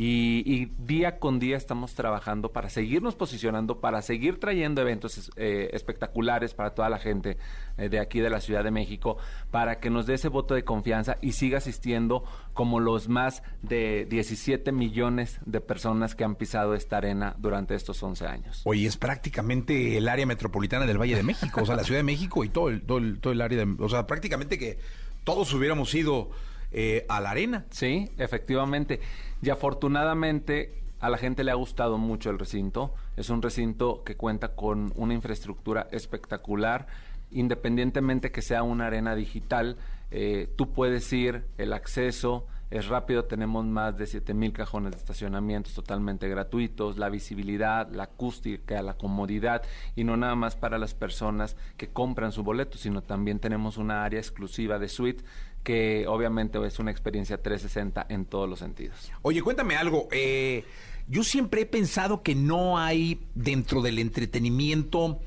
y, 0.02 0.72
día 0.78 1.20
con 1.20 1.40
día 1.40 1.58
estamos 1.58 1.94
trabajando 1.94 2.54
para 2.54 2.70
seguirnos 2.70 3.16
posicionando, 3.16 3.82
para 3.82 4.02
seguir 4.02 4.40
trayendo 4.40 4.82
eventos 4.82 5.30
eh, 5.36 5.72
espectaculares 5.74 6.54
para 6.54 6.74
toda 6.74 6.90
la 6.90 7.00
gente 7.00 7.36
eh, 7.78 7.90
de 7.90 8.00
aquí 8.00 8.22
de 8.22 8.30
la 8.30 8.40
Ciudad 8.40 8.64
de 8.64 8.72
México, 8.72 9.18
para 9.52 9.82
que 9.82 9.90
nos 9.90 10.06
dé 10.06 10.14
ese 10.14 10.30
voto 10.30 10.54
de 10.54 10.64
confianza 10.64 11.18
y 11.22 11.34
siga 11.34 11.58
asistiendo 11.58 12.24
como 12.54 12.80
los 12.80 13.10
más 13.10 13.44
de 13.62 14.08
17 14.10 14.72
millones 14.72 15.38
de 15.46 15.60
personas 15.60 16.16
que 16.16 16.24
han 16.24 16.36
pisado 16.36 16.76
esta 16.76 16.96
arena 16.96 17.36
durante 17.38 17.76
estos 17.76 18.02
11 18.02 18.26
años. 18.26 18.62
Oye, 18.64 18.88
es 18.88 18.96
prácticamente 18.96 19.98
el 19.98 20.08
área 20.08 20.26
metropolitana 20.26 20.86
del 20.86 20.98
Valle 20.98 21.18
de 21.18 21.24
México, 21.24 21.62
o 21.62 21.66
sea, 21.66 21.76
la 21.76 21.84
Ciudad 21.84 22.00
de 22.00 22.04
México 22.04 22.46
y 22.46 22.50
todo 22.50 22.70
el, 22.70 22.84
todo 22.84 23.00
el, 23.00 23.20
todo 23.20 23.34
el 23.34 23.42
área 23.42 23.66
de... 23.66 23.76
O 23.80 23.90
sea, 23.90 24.08
prácticamente 24.08 24.58
que 24.58 24.80
todos 25.26 25.54
hubiéramos 25.54 25.94
ido 25.94 26.30
eh, 26.72 27.04
a 27.10 27.20
la 27.20 27.32
arena. 27.32 27.66
Sí, 27.72 28.12
efectivamente. 28.20 29.00
Y 29.42 29.50
afortunadamente 29.50 30.80
a 31.00 31.10
la 31.10 31.18
gente 31.18 31.44
le 31.44 31.52
ha 31.52 31.56
gustado 31.56 31.98
mucho 31.98 32.30
el 32.30 32.40
recinto. 32.40 32.94
Es 33.16 33.30
un 33.30 33.42
recinto 33.42 34.04
que 34.04 34.18
cuenta 34.18 34.56
con 34.56 34.92
una 34.96 35.14
infraestructura 35.14 35.88
espectacular. 35.92 36.88
Independientemente 37.32 38.32
que 38.32 38.42
sea 38.42 38.64
una 38.64 38.88
arena 38.88 39.16
digital, 39.16 39.78
eh, 40.12 40.52
tú 40.56 40.74
puedes 40.74 41.12
ir, 41.14 41.46
el 41.58 41.74
acceso 41.74 42.48
es 42.72 42.88
rápido, 42.88 43.26
tenemos 43.26 43.66
más 43.66 43.98
de 43.98 44.06
7000 44.06 44.54
cajones 44.54 44.92
de 44.92 44.98
estacionamientos 44.98 45.74
totalmente 45.74 46.28
gratuitos, 46.30 47.00
la 47.00 47.10
visibilidad, 47.10 47.90
la 47.92 48.04
acústica, 48.04 48.84
la 48.84 48.94
comodidad 48.94 49.64
y 49.96 50.04
no 50.04 50.18
nada 50.18 50.36
más 50.36 50.56
para 50.56 50.78
las 50.78 50.94
personas 50.94 51.58
que 51.78 51.88
compran 51.88 52.32
su 52.32 52.44
boleto, 52.44 52.78
sino 52.78 53.02
también 53.02 53.40
tenemos 53.40 53.78
una 53.78 54.04
área 54.04 54.20
exclusiva 54.20 54.78
de 54.78 54.88
suite 54.88 55.24
que 55.64 56.06
obviamente 56.08 56.60
es 56.66 56.80
una 56.80 56.92
experiencia 56.92 57.42
360 57.42 58.06
en 58.10 58.26
todos 58.26 58.50
los 58.50 58.60
sentidos. 58.60 59.12
Oye, 59.22 59.42
cuéntame 59.42 59.76
algo. 59.76 60.08
Eh, 60.12 60.66
yo 61.08 61.24
siempre 61.24 61.62
he 61.62 61.66
pensado 61.66 62.24
que 62.24 62.36
no 62.36 62.78
hay 62.78 63.22
dentro 63.36 63.82
del 63.82 64.00
entretenimiento 64.00 65.20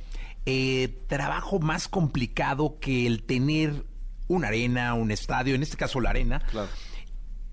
eh, 0.46 0.96
trabajo 1.06 1.60
más 1.60 1.88
complicado 1.88 2.78
que 2.80 3.06
el 3.06 3.22
tener 3.22 3.84
una 4.28 4.48
arena, 4.48 4.94
un 4.94 5.10
estadio, 5.10 5.54
en 5.54 5.62
este 5.62 5.76
caso 5.76 6.00
la 6.00 6.10
arena. 6.10 6.42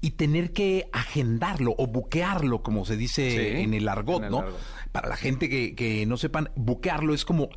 Y 0.01 0.11
tener 0.11 0.53
que 0.53 0.89
agendarlo 0.93 1.75
o 1.77 1.87
buquearlo, 1.87 2.63
como 2.63 2.85
se 2.85 2.95
dice 2.95 3.61
en 3.61 3.73
el 3.73 3.87
argot, 3.89 4.29
¿no? 4.29 4.45
para 4.91 5.07
la 5.07 5.15
gente 5.15 5.49
que, 5.49 6.05
no 6.07 6.17
sepan, 6.17 6.49
buquearlo 6.55 7.13
es 7.13 7.25
como 7.25 7.49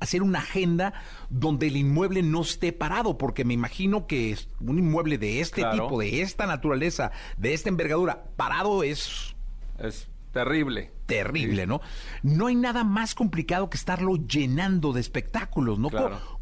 hacer 0.00 0.22
una 0.22 0.40
agenda 0.40 0.92
donde 1.30 1.68
el 1.68 1.76
inmueble 1.76 2.22
no 2.22 2.42
esté 2.42 2.72
parado, 2.72 3.16
porque 3.16 3.44
me 3.44 3.54
imagino 3.54 4.06
que 4.06 4.36
un 4.60 4.78
inmueble 4.78 5.18
de 5.18 5.40
este 5.40 5.64
tipo, 5.72 5.98
de 5.98 6.20
esta 6.22 6.46
naturaleza, 6.46 7.12
de 7.38 7.54
esta 7.54 7.68
envergadura, 7.68 8.24
parado 8.36 8.82
es... 8.82 9.34
Es 9.78 10.08
terrible. 10.32 10.90
Terrible, 11.06 11.66
¿no? 11.66 11.80
No 12.22 12.48
hay 12.48 12.56
nada 12.56 12.84
más 12.84 13.14
complicado 13.14 13.70
que 13.70 13.78
estarlo 13.78 14.16
llenando 14.16 14.92
de 14.92 15.00
espectáculos, 15.00 15.78
¿no? 15.78 15.88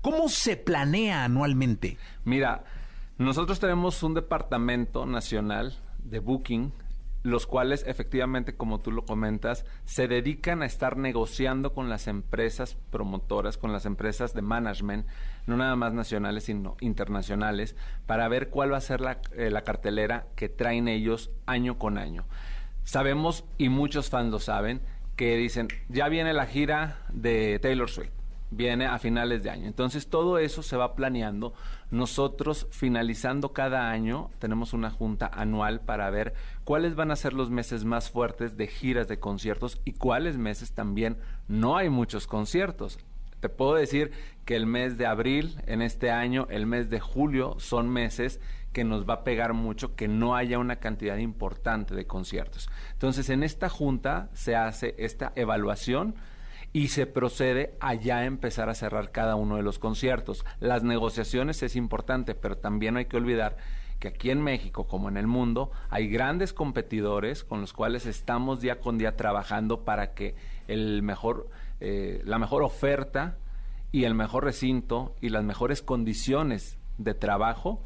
¿Cómo 0.01 0.29
se 0.29 0.57
planea 0.57 1.25
anualmente? 1.25 1.97
Mira, 2.25 2.65
nosotros 3.19 3.61
tenemos 3.61 4.03
un 4.03 4.15
departamento 4.15 5.07
nacional 5.07 5.77
de 6.03 6.19
booking 6.19 6.73
los 7.25 7.47
cuales 7.47 7.85
efectivamente, 7.87 8.55
como 8.55 8.81
tú 8.81 8.93
lo 8.93 9.07
comentas, 9.07 9.65
se 9.87 10.09
dedican 10.09 10.63
a 10.63 10.67
estar 10.67 10.99
negociando 10.99 11.73
con 11.73 11.89
las 11.89 12.07
empresas 12.07 12.77
promotoras, 12.91 13.57
con 13.57 13.73
las 13.73 13.87
empresas 13.87 14.35
de 14.35 14.43
management, 14.43 15.07
no 15.47 15.57
nada 15.57 15.75
más 15.75 15.95
nacionales, 15.95 16.45
sino 16.45 16.77
internacionales, 16.81 17.77
para 18.07 18.29
ver 18.29 18.51
cuál 18.51 18.75
va 18.75 18.77
a 18.77 18.83
ser 18.83 19.01
la, 19.01 19.23
eh, 19.33 19.49
la 19.51 19.63
cartelera 19.63 20.27
que 20.37 20.51
traen 20.51 20.87
ellos 20.87 21.31
año 21.47 21.79
con 21.79 21.97
año. 21.97 22.27
Sabemos, 22.83 23.47
y 23.57 23.71
muchos 23.71 24.11
fans 24.11 24.31
lo 24.31 24.39
saben, 24.39 24.83
que 25.17 25.37
dicen, 25.37 25.69
ya 25.89 26.11
viene 26.11 26.35
la 26.35 26.45
gira 26.45 27.07
de 27.11 27.59
Taylor 27.59 27.89
Swift 27.89 28.24
viene 28.57 28.87
a 28.87 28.99
finales 28.99 29.43
de 29.43 29.51
año. 29.51 29.67
Entonces 29.67 30.09
todo 30.09 30.39
eso 30.39 30.63
se 30.63 30.77
va 30.77 30.95
planeando. 30.95 31.55
Nosotros 31.91 32.67
finalizando 32.71 33.53
cada 33.53 33.91
año 33.91 34.31
tenemos 34.39 34.73
una 34.73 34.91
junta 34.91 35.31
anual 35.33 35.81
para 35.81 36.11
ver 36.11 36.35
cuáles 36.65 36.95
van 36.95 37.11
a 37.11 37.17
ser 37.17 37.33
los 37.33 37.51
meses 37.51 37.85
más 37.85 38.11
fuertes 38.11 38.57
de 38.57 38.67
giras 38.67 39.09
de 39.09 39.19
conciertos 39.21 39.81
y 39.85 39.93
cuáles 39.93 40.37
meses 40.37 40.73
también 40.73 41.19
no 41.49 41.77
hay 41.77 41.89
muchos 41.89 42.27
conciertos. 42.27 42.99
Te 43.41 43.49
puedo 43.51 43.75
decir 43.75 44.13
que 44.47 44.57
el 44.57 44.67
mes 44.67 44.97
de 44.97 45.07
abril 45.07 45.61
en 45.67 45.83
este 45.83 46.11
año, 46.11 46.47
el 46.49 46.67
mes 46.67 46.89
de 46.89 47.01
julio 47.01 47.57
son 47.59 47.91
meses 47.91 48.41
que 48.73 48.85
nos 48.85 49.09
va 49.09 49.15
a 49.15 49.25
pegar 49.25 49.53
mucho 49.53 49.95
que 49.95 50.09
no 50.09 50.35
haya 50.35 50.59
una 50.59 50.77
cantidad 50.77 51.17
importante 51.17 51.95
de 51.95 52.07
conciertos. 52.07 52.69
Entonces 52.93 53.31
en 53.31 53.43
esta 53.43 53.69
junta 53.69 54.31
se 54.33 54.57
hace 54.57 54.95
esta 54.99 55.33
evaluación 55.37 56.15
y 56.75 56.89
se 56.89 57.07
procede 57.07 57.77
a 57.79 57.95
ya 57.95 58.25
empezar 58.25 58.69
a 58.69 58.75
cerrar 58.75 59.13
cada 59.13 59.37
uno 59.37 59.57
de 59.57 59.63
los 59.63 59.79
conciertos. 59.79 60.45
Las 60.59 60.83
negociaciones 60.83 61.63
es 61.63 61.77
importante, 61.77 62.35
pero 62.35 62.59
también 62.59 62.97
hay 62.97 63.05
que 63.05 63.17
olvidar 63.17 63.57
que 64.01 64.09
aquí 64.09 64.31
en 64.31 64.43
México, 64.43 64.89
como 64.89 65.09
en 65.09 65.17
el 65.17 65.29
mundo, 65.29 65.71
hay 65.89 66.09
grandes 66.09 66.53
competidores 66.53 67.45
con 67.45 67.61
los 67.61 67.73
cuales 67.73 68.07
estamos 68.07 68.61
día 68.61 68.81
con 68.81 68.99
día 68.99 69.17
trabajando 69.17 69.85
para 69.85 70.15
que 70.15 70.35
el 70.67 71.03
mejor, 71.03 71.49
eh, 71.79 72.21
la 72.25 72.41
mejor 72.41 72.65
oferta 72.65 73.39
y 73.93 74.03
el 74.03 74.15
mejor 74.15 74.43
recinto 74.43 75.15
y 75.21 75.29
las 75.29 75.45
mejores 75.45 75.81
condiciones 75.81 76.77
de 76.99 77.15
trabajo 77.15 77.85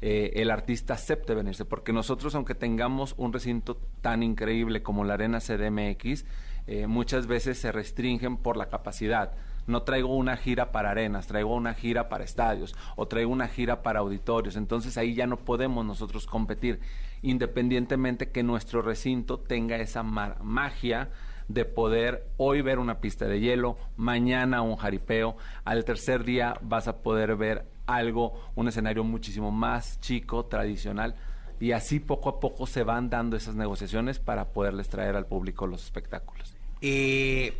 eh, 0.00 0.40
el 0.40 0.52
artista 0.52 0.94
acepte 0.94 1.34
venirse, 1.34 1.64
porque 1.64 1.92
nosotros, 1.92 2.36
aunque 2.36 2.54
tengamos 2.54 3.14
un 3.16 3.32
recinto 3.32 3.76
tan 4.00 4.22
increíble 4.22 4.80
como 4.80 5.02
la 5.02 5.14
Arena 5.14 5.40
CDMX, 5.40 6.24
eh, 6.70 6.86
muchas 6.86 7.26
veces 7.26 7.58
se 7.58 7.72
restringen 7.72 8.36
por 8.36 8.58
la 8.58 8.68
capacidad. 8.68 9.32
No 9.66 9.84
traigo 9.84 10.14
una 10.14 10.36
gira 10.36 10.70
para 10.70 10.90
arenas, 10.90 11.26
traigo 11.26 11.54
una 11.54 11.72
gira 11.72 12.10
para 12.10 12.24
estadios 12.24 12.76
o 12.94 13.08
traigo 13.08 13.32
una 13.32 13.48
gira 13.48 13.82
para 13.82 14.00
auditorios. 14.00 14.54
Entonces 14.54 14.98
ahí 14.98 15.14
ya 15.14 15.26
no 15.26 15.38
podemos 15.38 15.86
nosotros 15.86 16.26
competir, 16.26 16.80
independientemente 17.22 18.30
que 18.30 18.42
nuestro 18.42 18.82
recinto 18.82 19.38
tenga 19.38 19.76
esa 19.76 20.02
magia 20.02 21.08
de 21.48 21.64
poder 21.64 22.28
hoy 22.36 22.60
ver 22.60 22.78
una 22.78 23.00
pista 23.00 23.24
de 23.24 23.40
hielo, 23.40 23.78
mañana 23.96 24.60
un 24.60 24.76
jaripeo, 24.76 25.38
al 25.64 25.86
tercer 25.86 26.22
día 26.24 26.58
vas 26.60 26.86
a 26.86 26.98
poder 26.98 27.34
ver 27.36 27.64
algo, 27.86 28.38
un 28.54 28.68
escenario 28.68 29.04
muchísimo 29.04 29.50
más 29.50 29.98
chico, 30.00 30.44
tradicional 30.44 31.14
y 31.60 31.72
así 31.72 31.98
poco 31.98 32.28
a 32.28 32.40
poco 32.40 32.66
se 32.66 32.84
van 32.84 33.08
dando 33.08 33.38
esas 33.38 33.54
negociaciones 33.54 34.18
para 34.18 34.50
poderles 34.50 34.90
traer 34.90 35.16
al 35.16 35.24
público 35.24 35.66
los 35.66 35.82
espectáculos. 35.82 36.57
Eh, 36.80 37.54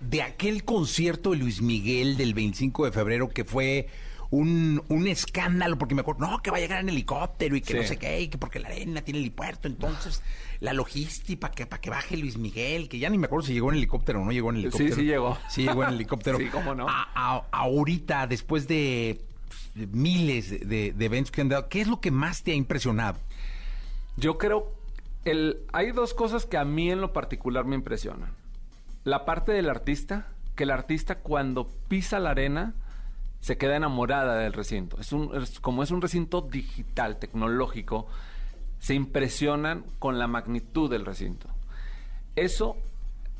de 0.00 0.22
aquel 0.22 0.64
concierto 0.64 1.30
de 1.30 1.36
Luis 1.36 1.62
Miguel 1.62 2.16
del 2.16 2.34
25 2.34 2.86
de 2.86 2.92
febrero 2.92 3.28
que 3.28 3.44
fue 3.44 3.88
un, 4.32 5.06
escándalo, 5.06 5.76
porque 5.76 5.94
me 5.94 6.00
acuerdo, 6.00 6.26
no, 6.26 6.38
que 6.42 6.50
va 6.50 6.56
a 6.56 6.60
llegar 6.60 6.80
en 6.80 6.88
helicóptero 6.88 7.54
y 7.54 7.60
que 7.60 7.74
no 7.74 7.82
sé 7.82 7.98
qué, 7.98 8.22
y 8.22 8.28
que 8.28 8.38
porque 8.38 8.58
la 8.58 8.68
arena 8.68 9.02
tiene 9.02 9.20
helipuerto, 9.20 9.68
entonces 9.68 10.22
la 10.60 10.72
logística 10.72 11.40
para 11.40 11.54
que, 11.54 11.66
para 11.66 11.80
que 11.80 11.90
baje 11.90 12.16
Luis 12.16 12.38
Miguel, 12.38 12.88
que 12.88 12.98
ya 12.98 13.10
ni 13.10 13.18
me 13.18 13.26
acuerdo 13.26 13.46
si 13.46 13.52
llegó 13.52 13.70
en 13.70 13.76
helicóptero 13.76 14.22
o 14.22 14.24
no 14.24 14.32
llegó 14.32 14.50
en 14.50 14.56
helicóptero. 14.56 14.94
Sí, 14.94 15.00
sí 15.02 15.06
llegó. 15.06 15.38
Sí 15.48 15.62
llegó 15.64 15.84
en 15.84 15.90
helicóptero. 15.90 16.38
sí, 16.40 16.46
cómo 16.46 16.74
no. 16.74 16.86
ahorita, 16.88 18.26
después 18.26 18.66
de, 18.66 19.20
miles 19.74 20.50
de, 20.50 20.92
de 20.92 21.04
eventos 21.04 21.30
que 21.30 21.42
han 21.42 21.50
dado, 21.50 21.68
¿qué 21.68 21.82
es 21.82 21.88
lo 21.88 22.00
que 22.00 22.10
más 22.10 22.42
te 22.42 22.52
ha 22.52 22.54
impresionado? 22.54 23.18
Yo 24.16 24.38
creo 24.38 24.72
hay 25.24 25.92
dos 25.92 26.14
cosas 26.14 26.46
que 26.46 26.56
a 26.56 26.64
mí 26.64 26.90
en 26.90 27.00
lo 27.00 27.12
particular 27.12 27.64
me 27.64 27.76
impresionan. 27.76 28.34
La 29.04 29.24
parte 29.24 29.52
del 29.52 29.68
artista, 29.68 30.28
que 30.56 30.64
el 30.64 30.70
artista 30.70 31.20
cuando 31.20 31.68
pisa 31.88 32.18
la 32.20 32.30
arena 32.30 32.74
se 33.40 33.58
queda 33.58 33.76
enamorada 33.76 34.36
del 34.36 34.52
recinto. 34.52 34.98
Es 35.00 35.12
un, 35.12 35.30
como 35.60 35.82
es 35.82 35.90
un 35.90 36.00
recinto 36.00 36.42
digital, 36.42 37.18
tecnológico, 37.18 38.06
se 38.78 38.94
impresionan 38.94 39.84
con 39.98 40.18
la 40.18 40.28
magnitud 40.28 40.88
del 40.90 41.04
recinto. 41.04 41.48
Eso 42.36 42.76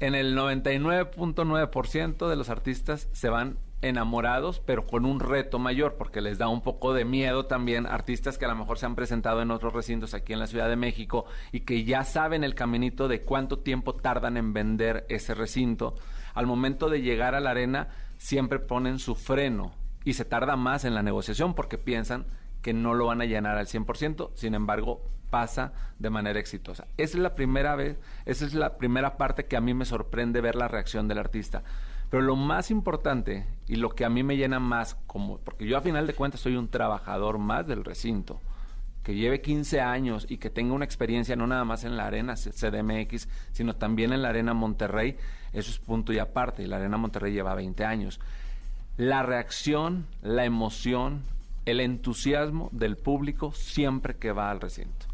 en 0.01 0.15
el 0.15 0.37
99.9% 0.37 2.29
de 2.29 2.37
los 2.37 2.49
artistas 2.49 3.09
se 3.13 3.29
van 3.29 3.57
enamorados, 3.83 4.61
pero 4.61 4.87
con 4.87 5.05
un 5.05 5.21
reto 5.21 5.59
mayor, 5.59 5.97
porque 5.99 6.21
les 6.21 6.39
da 6.39 6.49
un 6.49 6.63
poco 6.63 6.95
de 6.95 7.05
miedo 7.05 7.47
también 7.47 7.87
artistas 7.87 8.39
que 8.39 8.45
a 8.45 8.49
lo 8.49 8.57
mejor 8.57 8.79
se 8.79 8.87
han 8.87 8.95
presentado 8.95 9.43
en 9.43 9.51
otros 9.51 9.73
recintos 9.73 10.15
aquí 10.15 10.33
en 10.33 10.39
la 10.39 10.47
Ciudad 10.47 10.69
de 10.69 10.77
México 10.77 11.27
y 11.51 11.61
que 11.61 11.85
ya 11.85 12.05
saben 12.05 12.45
el 12.45 12.55
caminito 12.55 13.09
de 13.09 13.23
cuánto 13.23 13.59
tiempo 13.59 13.95
tardan 13.95 14.37
en 14.37 14.53
vender 14.53 15.05
ese 15.09 15.35
recinto. 15.35 15.95
Al 16.35 16.47
momento 16.47 16.89
de 16.89 17.03
llegar 17.03 17.35
a 17.35 17.41
la 17.41 17.51
arena, 17.51 17.89
siempre 18.17 18.59
ponen 18.59 18.99
su 18.99 19.15
freno 19.15 19.73
y 20.05 20.15
se 20.15 20.25
tarda 20.25 20.57
más 20.57 20.85
en 20.85 20.95
la 20.95 21.03
negociación 21.03 21.55
porque 21.55 21.79
piensan 21.79 22.27
que 22.63 22.73
no 22.73 22.95
lo 22.95 23.07
van 23.07 23.21
a 23.21 23.27
llenar 23.27 23.59
al 23.59 23.67
100%, 23.67 24.31
sin 24.35 24.55
embargo, 24.55 25.03
pasa 25.31 25.73
de 25.99 26.11
manera 26.11 26.39
exitosa. 26.39 26.87
Esa 26.97 27.17
es 27.17 27.23
la 27.23 27.35
primera 27.35 27.75
vez, 27.75 27.99
esa 28.27 28.45
es 28.45 28.55
la 28.55 28.77
primera 28.79 29.17
parte 29.17 29.47
que 29.47 29.57
a 29.57 29.61
mí 29.61 29.75
me 29.75 29.85
sorprende 29.85 30.41
ver 30.41 30.55
la 30.55 30.69
reacción 30.69 31.09
del 31.09 31.19
artista. 31.19 31.65
Pero 32.13 32.25
lo 32.25 32.37
más 32.37 32.71
importante 32.71 33.47
y 33.67 33.77
lo 33.77 33.89
que 33.89 34.05
a 34.05 34.11
mí 34.11 34.23
me 34.23 34.37
llena 34.37 34.61
más, 34.61 34.97
como, 35.07 35.39
porque 35.39 35.65
yo 35.65 35.79
a 35.79 35.81
final 35.81 36.07
de 36.07 36.13
cuentas 36.13 36.43
soy 36.43 36.57
un 36.57 36.69
trabajador 36.69 37.39
más 37.39 37.67
del 37.67 37.87
recinto, 37.87 38.39
que 39.03 39.15
lleve 39.15 39.41
15 39.41 39.81
años 39.81 40.27
y 40.29 40.37
que 40.37 40.51
tenga 40.51 40.75
una 40.75 40.85
experiencia 40.85 41.37
no 41.37 41.47
nada 41.47 41.65
más 41.65 41.85
en 41.85 41.97
la 41.97 42.05
arena 42.05 42.35
CDMX, 42.35 43.29
sino 43.53 43.77
también 43.77 44.13
en 44.13 44.21
la 44.21 44.29
arena 44.29 44.53
Monterrey, 44.53 45.17
eso 45.55 45.71
es 45.71 45.79
punto 45.79 46.13
y 46.13 46.19
aparte, 46.19 46.63
y 46.63 46.67
la 46.67 46.77
arena 46.77 46.99
Monterrey 46.99 47.33
lleva 47.33 47.55
20 47.55 47.83
años. 47.87 48.21
La 48.99 49.23
reacción, 49.23 50.05
la 50.21 50.45
emoción, 50.45 51.23
el 51.65 51.81
entusiasmo 51.81 52.69
del 52.73 52.99
público 52.99 53.53
siempre 53.53 54.17
que 54.17 54.33
va 54.33 54.51
al 54.51 54.61
recinto. 54.61 55.07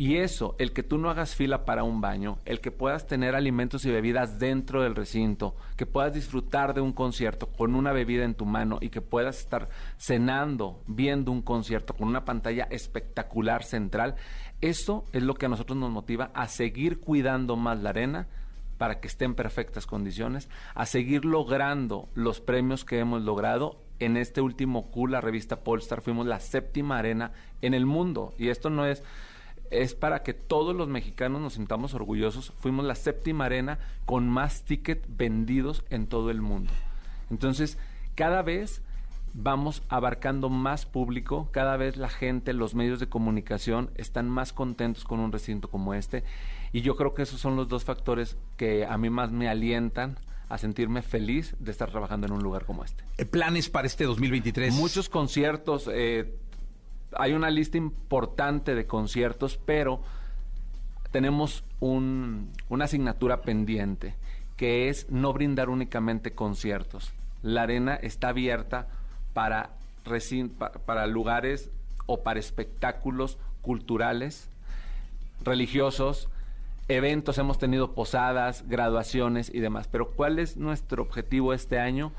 Y 0.00 0.16
eso, 0.16 0.56
el 0.58 0.72
que 0.72 0.82
tú 0.82 0.96
no 0.96 1.10
hagas 1.10 1.34
fila 1.34 1.66
para 1.66 1.84
un 1.84 2.00
baño, 2.00 2.38
el 2.46 2.62
que 2.62 2.70
puedas 2.70 3.06
tener 3.06 3.34
alimentos 3.34 3.84
y 3.84 3.90
bebidas 3.90 4.38
dentro 4.38 4.82
del 4.82 4.94
recinto, 4.94 5.54
que 5.76 5.84
puedas 5.84 6.14
disfrutar 6.14 6.72
de 6.72 6.80
un 6.80 6.94
concierto 6.94 7.48
con 7.48 7.74
una 7.74 7.92
bebida 7.92 8.24
en 8.24 8.32
tu 8.32 8.46
mano 8.46 8.78
y 8.80 8.88
que 8.88 9.02
puedas 9.02 9.40
estar 9.40 9.68
cenando, 9.98 10.82
viendo 10.86 11.30
un 11.30 11.42
concierto 11.42 11.92
con 11.92 12.08
una 12.08 12.24
pantalla 12.24 12.66
espectacular 12.70 13.62
central, 13.62 14.14
eso 14.62 15.04
es 15.12 15.22
lo 15.22 15.34
que 15.34 15.44
a 15.44 15.50
nosotros 15.50 15.76
nos 15.76 15.90
motiva 15.90 16.30
a 16.32 16.48
seguir 16.48 17.00
cuidando 17.00 17.56
más 17.56 17.78
la 17.82 17.90
arena 17.90 18.26
para 18.78 19.00
que 19.00 19.08
esté 19.08 19.26
en 19.26 19.34
perfectas 19.34 19.84
condiciones, 19.84 20.48
a 20.74 20.86
seguir 20.86 21.26
logrando 21.26 22.08
los 22.14 22.40
premios 22.40 22.86
que 22.86 23.00
hemos 23.00 23.20
logrado 23.20 23.82
en 23.98 24.16
este 24.16 24.40
último 24.40 24.90
Q, 24.90 25.08
la 25.08 25.20
revista 25.20 25.62
Polestar, 25.62 26.00
fuimos 26.00 26.26
la 26.26 26.40
séptima 26.40 26.98
arena 26.98 27.32
en 27.60 27.74
el 27.74 27.84
mundo. 27.84 28.32
Y 28.38 28.48
esto 28.48 28.70
no 28.70 28.86
es, 28.86 29.04
es 29.70 29.94
para 29.94 30.22
que 30.22 30.34
todos 30.34 30.74
los 30.74 30.88
mexicanos 30.88 31.40
nos 31.40 31.54
sintamos 31.54 31.94
orgullosos. 31.94 32.52
Fuimos 32.58 32.84
la 32.84 32.94
séptima 32.94 33.46
arena 33.46 33.78
con 34.04 34.28
más 34.28 34.64
tickets 34.64 35.06
vendidos 35.16 35.84
en 35.90 36.06
todo 36.06 36.30
el 36.30 36.40
mundo. 36.40 36.70
Entonces, 37.30 37.78
cada 38.14 38.42
vez 38.42 38.82
vamos 39.32 39.82
abarcando 39.88 40.48
más 40.48 40.86
público, 40.86 41.48
cada 41.52 41.76
vez 41.76 41.96
la 41.96 42.08
gente, 42.08 42.52
los 42.52 42.74
medios 42.74 42.98
de 42.98 43.08
comunicación 43.08 43.90
están 43.94 44.28
más 44.28 44.52
contentos 44.52 45.04
con 45.04 45.20
un 45.20 45.32
recinto 45.32 45.68
como 45.68 45.94
este. 45.94 46.24
Y 46.72 46.82
yo 46.82 46.96
creo 46.96 47.14
que 47.14 47.22
esos 47.22 47.40
son 47.40 47.56
los 47.56 47.68
dos 47.68 47.84
factores 47.84 48.36
que 48.56 48.84
a 48.86 48.98
mí 48.98 49.10
más 49.10 49.30
me 49.30 49.48
alientan 49.48 50.18
a 50.48 50.58
sentirme 50.58 51.02
feliz 51.02 51.54
de 51.60 51.70
estar 51.70 51.90
trabajando 51.90 52.26
en 52.26 52.32
un 52.32 52.42
lugar 52.42 52.64
como 52.64 52.84
este. 52.84 53.04
¿Planes 53.26 53.68
para 53.70 53.86
este 53.86 54.04
2023? 54.04 54.74
Muchos 54.74 55.08
conciertos. 55.08 55.88
Eh, 55.92 56.34
hay 57.16 57.32
una 57.32 57.50
lista 57.50 57.76
importante 57.76 58.74
de 58.74 58.86
conciertos, 58.86 59.58
pero 59.64 60.00
tenemos 61.10 61.64
un, 61.80 62.50
una 62.68 62.84
asignatura 62.84 63.42
pendiente, 63.42 64.14
que 64.56 64.88
es 64.88 65.10
no 65.10 65.32
brindar 65.32 65.68
únicamente 65.68 66.32
conciertos. 66.32 67.12
La 67.42 67.62
arena 67.62 67.94
está 67.94 68.28
abierta 68.28 68.88
para, 69.32 69.70
para 70.86 71.06
lugares 71.06 71.70
o 72.06 72.22
para 72.22 72.40
espectáculos 72.40 73.38
culturales, 73.62 74.48
religiosos, 75.42 76.28
eventos, 76.88 77.38
hemos 77.38 77.58
tenido 77.58 77.94
posadas, 77.94 78.68
graduaciones 78.68 79.50
y 79.52 79.60
demás. 79.60 79.88
Pero 79.88 80.10
¿cuál 80.10 80.38
es 80.38 80.56
nuestro 80.56 81.02
objetivo 81.02 81.54
este 81.54 81.78
año? 81.78 82.12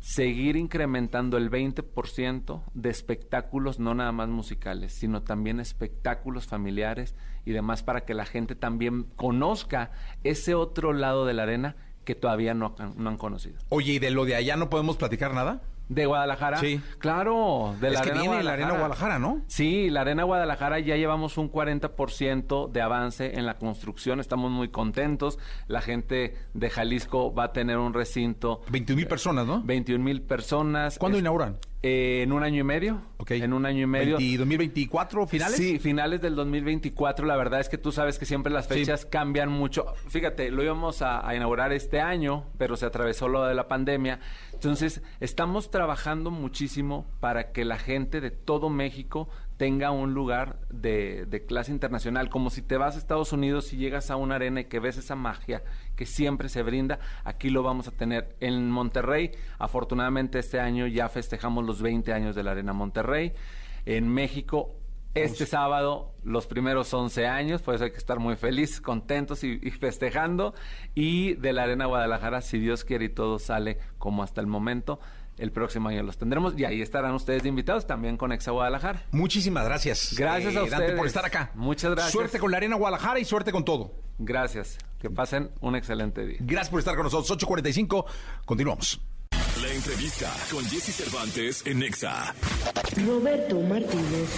Seguir 0.00 0.56
incrementando 0.56 1.36
el 1.36 1.50
20% 1.50 2.62
de 2.72 2.88
espectáculos, 2.88 3.78
no 3.78 3.94
nada 3.94 4.12
más 4.12 4.28
musicales, 4.28 4.92
sino 4.92 5.22
también 5.22 5.60
espectáculos 5.60 6.46
familiares 6.46 7.14
y 7.44 7.52
demás 7.52 7.82
para 7.82 8.06
que 8.06 8.14
la 8.14 8.24
gente 8.24 8.54
también 8.54 9.04
conozca 9.16 9.92
ese 10.24 10.54
otro 10.54 10.94
lado 10.94 11.26
de 11.26 11.34
la 11.34 11.42
arena 11.42 11.76
que 12.04 12.14
todavía 12.14 12.54
no, 12.54 12.74
no 12.96 13.10
han 13.10 13.18
conocido. 13.18 13.58
Oye, 13.68 13.92
¿y 13.92 13.98
de 13.98 14.10
lo 14.10 14.24
de 14.24 14.36
allá 14.36 14.56
no 14.56 14.70
podemos 14.70 14.96
platicar 14.96 15.34
nada? 15.34 15.60
¿De 15.90 16.06
Guadalajara? 16.06 16.58
Sí. 16.58 16.80
Claro, 16.98 17.74
de 17.80 17.90
la 17.90 17.98
es 17.98 18.06
que 18.06 18.12
viene 18.12 18.44
la 18.44 18.52
Arena 18.52 18.70
Guadalajara, 18.70 19.18
¿no? 19.18 19.42
Sí, 19.48 19.90
la 19.90 20.02
Arena 20.02 20.22
Guadalajara 20.22 20.78
ya 20.78 20.96
llevamos 20.96 21.36
un 21.36 21.50
40% 21.50 22.70
de 22.70 22.80
avance 22.80 23.36
en 23.36 23.44
la 23.44 23.58
construcción. 23.58 24.20
Estamos 24.20 24.52
muy 24.52 24.68
contentos. 24.68 25.40
La 25.66 25.80
gente 25.80 26.36
de 26.54 26.70
Jalisco 26.70 27.34
va 27.34 27.46
a 27.46 27.52
tener 27.52 27.76
un 27.78 27.92
recinto. 27.92 28.60
21 28.70 28.96
mil 28.98 29.08
personas, 29.08 29.46
¿no? 29.48 29.62
21 29.64 30.04
mil 30.04 30.22
personas. 30.22 30.96
¿Cuándo 30.96 31.18
inauguran? 31.18 31.58
Eh, 31.82 32.20
en 32.22 32.32
un 32.32 32.42
año 32.42 32.60
y 32.60 32.64
medio. 32.64 33.00
Ok. 33.16 33.32
En 33.32 33.52
un 33.54 33.64
año 33.64 33.82
y 33.82 33.86
medio. 33.86 34.20
¿Y 34.20 34.36
2024 34.36 35.26
finales? 35.26 35.56
Sí, 35.56 35.78
finales 35.78 36.20
del 36.20 36.36
2024. 36.36 37.26
La 37.26 37.36
verdad 37.36 37.58
es 37.58 37.70
que 37.70 37.78
tú 37.78 37.90
sabes 37.90 38.18
que 38.18 38.26
siempre 38.26 38.52
las 38.52 38.68
fechas 38.68 39.06
cambian 39.06 39.48
mucho. 39.48 39.86
Fíjate, 40.08 40.50
lo 40.50 40.62
íbamos 40.62 41.00
a, 41.00 41.26
a 41.26 41.34
inaugurar 41.34 41.72
este 41.72 42.00
año, 42.00 42.44
pero 42.58 42.76
se 42.76 42.84
atravesó 42.84 43.28
lo 43.28 43.44
de 43.44 43.54
la 43.54 43.66
pandemia. 43.66 44.20
Entonces, 44.62 45.00
estamos 45.20 45.70
trabajando 45.70 46.30
muchísimo 46.30 47.06
para 47.18 47.50
que 47.50 47.64
la 47.64 47.78
gente 47.78 48.20
de 48.20 48.30
todo 48.30 48.68
México 48.68 49.30
tenga 49.56 49.90
un 49.90 50.12
lugar 50.12 50.58
de, 50.68 51.46
clase 51.48 51.72
internacional, 51.72 52.28
como 52.28 52.50
si 52.50 52.60
te 52.60 52.76
vas 52.76 52.94
a 52.94 52.98
Estados 52.98 53.32
Unidos 53.32 53.72
y 53.72 53.78
llegas 53.78 54.10
a 54.10 54.16
una 54.16 54.34
arena 54.34 54.60
y 54.60 54.64
que 54.66 54.78
ves 54.78 54.98
esa 54.98 55.16
magia 55.16 55.62
que 55.96 56.04
siempre 56.04 56.50
se 56.50 56.62
brinda, 56.62 56.98
aquí 57.24 57.48
lo 57.48 57.62
vamos 57.62 57.88
a 57.88 57.92
tener 57.92 58.36
en 58.40 58.70
Monterrey. 58.70 59.30
Afortunadamente 59.58 60.38
este 60.38 60.60
año 60.60 60.86
ya 60.86 61.08
festejamos 61.08 61.64
los 61.64 61.80
20 61.80 62.12
años 62.12 62.36
de 62.36 62.42
la 62.42 62.50
Arena 62.50 62.74
Monterrey. 62.74 63.32
En 63.86 64.08
México 64.08 64.76
este 65.14 65.46
sábado, 65.46 66.12
los 66.22 66.46
primeros 66.46 66.92
11 66.92 67.26
años, 67.26 67.62
pues 67.62 67.80
hay 67.82 67.90
que 67.90 67.96
estar 67.96 68.18
muy 68.18 68.36
feliz, 68.36 68.80
contentos 68.80 69.42
y, 69.44 69.58
festejando. 69.70 70.54
Y 70.94 71.34
de 71.34 71.52
la 71.52 71.64
Arena 71.64 71.86
Guadalajara, 71.86 72.40
si 72.42 72.58
Dios 72.58 72.84
quiere 72.84 73.06
y 73.06 73.08
todo 73.08 73.38
sale 73.38 73.78
como 73.98 74.22
hasta 74.22 74.40
el 74.40 74.46
momento, 74.46 75.00
el 75.36 75.52
próximo 75.52 75.88
año 75.88 76.02
los 76.02 76.18
tendremos 76.18 76.58
y 76.58 76.64
ahí 76.64 76.82
estarán 76.82 77.14
ustedes 77.14 77.44
invitados 77.46 77.86
también 77.86 78.16
con 78.16 78.30
Exa 78.30 78.50
Guadalajara. 78.50 79.02
Muchísimas 79.10 79.64
gracias. 79.64 80.14
Gracias 80.16 80.54
a 80.54 80.60
eh, 80.60 80.64
ustedes. 80.64 80.92
por 80.92 81.06
estar 81.06 81.24
acá. 81.24 81.50
Muchas 81.54 81.90
gracias. 81.92 82.12
Suerte 82.12 82.38
con 82.38 82.50
la 82.50 82.58
Arena 82.58 82.76
Guadalajara 82.76 83.18
y 83.18 83.24
suerte 83.24 83.50
con 83.50 83.64
todo. 83.64 83.92
Gracias. 84.18 84.78
Que 84.98 85.08
pasen 85.08 85.50
un 85.60 85.76
excelente 85.76 86.26
día. 86.26 86.38
Gracias 86.40 86.68
por 86.68 86.78
estar 86.78 86.94
con 86.94 87.04
nosotros. 87.04 87.38
8.45. 87.38 88.04
Continuamos. 88.44 89.00
La 89.62 89.74
entrevista 89.74 90.32
con 90.50 90.64
Jesse 90.64 90.94
Cervantes 90.94 91.62
en 91.66 91.80
Nexa. 91.80 92.34
Roberto 93.06 93.60
Martínez. 93.60 94.28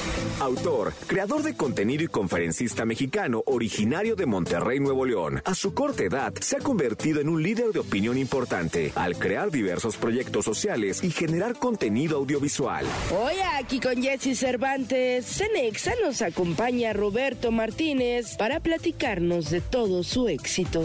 Autor, 0.41 0.93
creador 1.07 1.45
de 1.45 1.55
contenido 1.55 2.03
y 2.03 2.09
conferencista 2.09 2.85
mexicano 2.85 3.43
originario 3.47 4.17
de 4.17 4.27
Monterrey, 4.27 4.81
Nuevo 4.81 5.07
León. 5.07 5.41
A 5.45 5.55
su 5.55 5.75
corta 5.75 6.03
edad 6.03 6.33
se 6.41 6.57
ha 6.57 6.59
convertido 6.59 7.21
en 7.21 7.29
un 7.29 7.41
líder 7.41 7.73
de 7.73 7.79
opinión 7.79 8.19
importante 8.19 8.91
al 8.97 9.17
crear 9.17 9.53
diversos 9.53 9.97
proyectos 9.97 10.45
sociales 10.45 11.05
y 11.05 11.11
generar 11.13 11.57
contenido 11.57 12.17
audiovisual. 12.17 12.85
Hoy 13.17 13.37
aquí 13.55 13.79
con 13.79 14.03
Jesse 14.03 14.37
Cervantes, 14.37 15.41
en 15.41 15.53
Nexa 15.53 15.93
nos 16.03 16.21
acompaña 16.21 16.93
Roberto 16.93 17.53
Martínez 17.53 18.37
para 18.37 18.59
platicarnos 18.59 19.51
de 19.51 19.61
todo 19.61 20.03
su 20.03 20.27
éxito. 20.27 20.83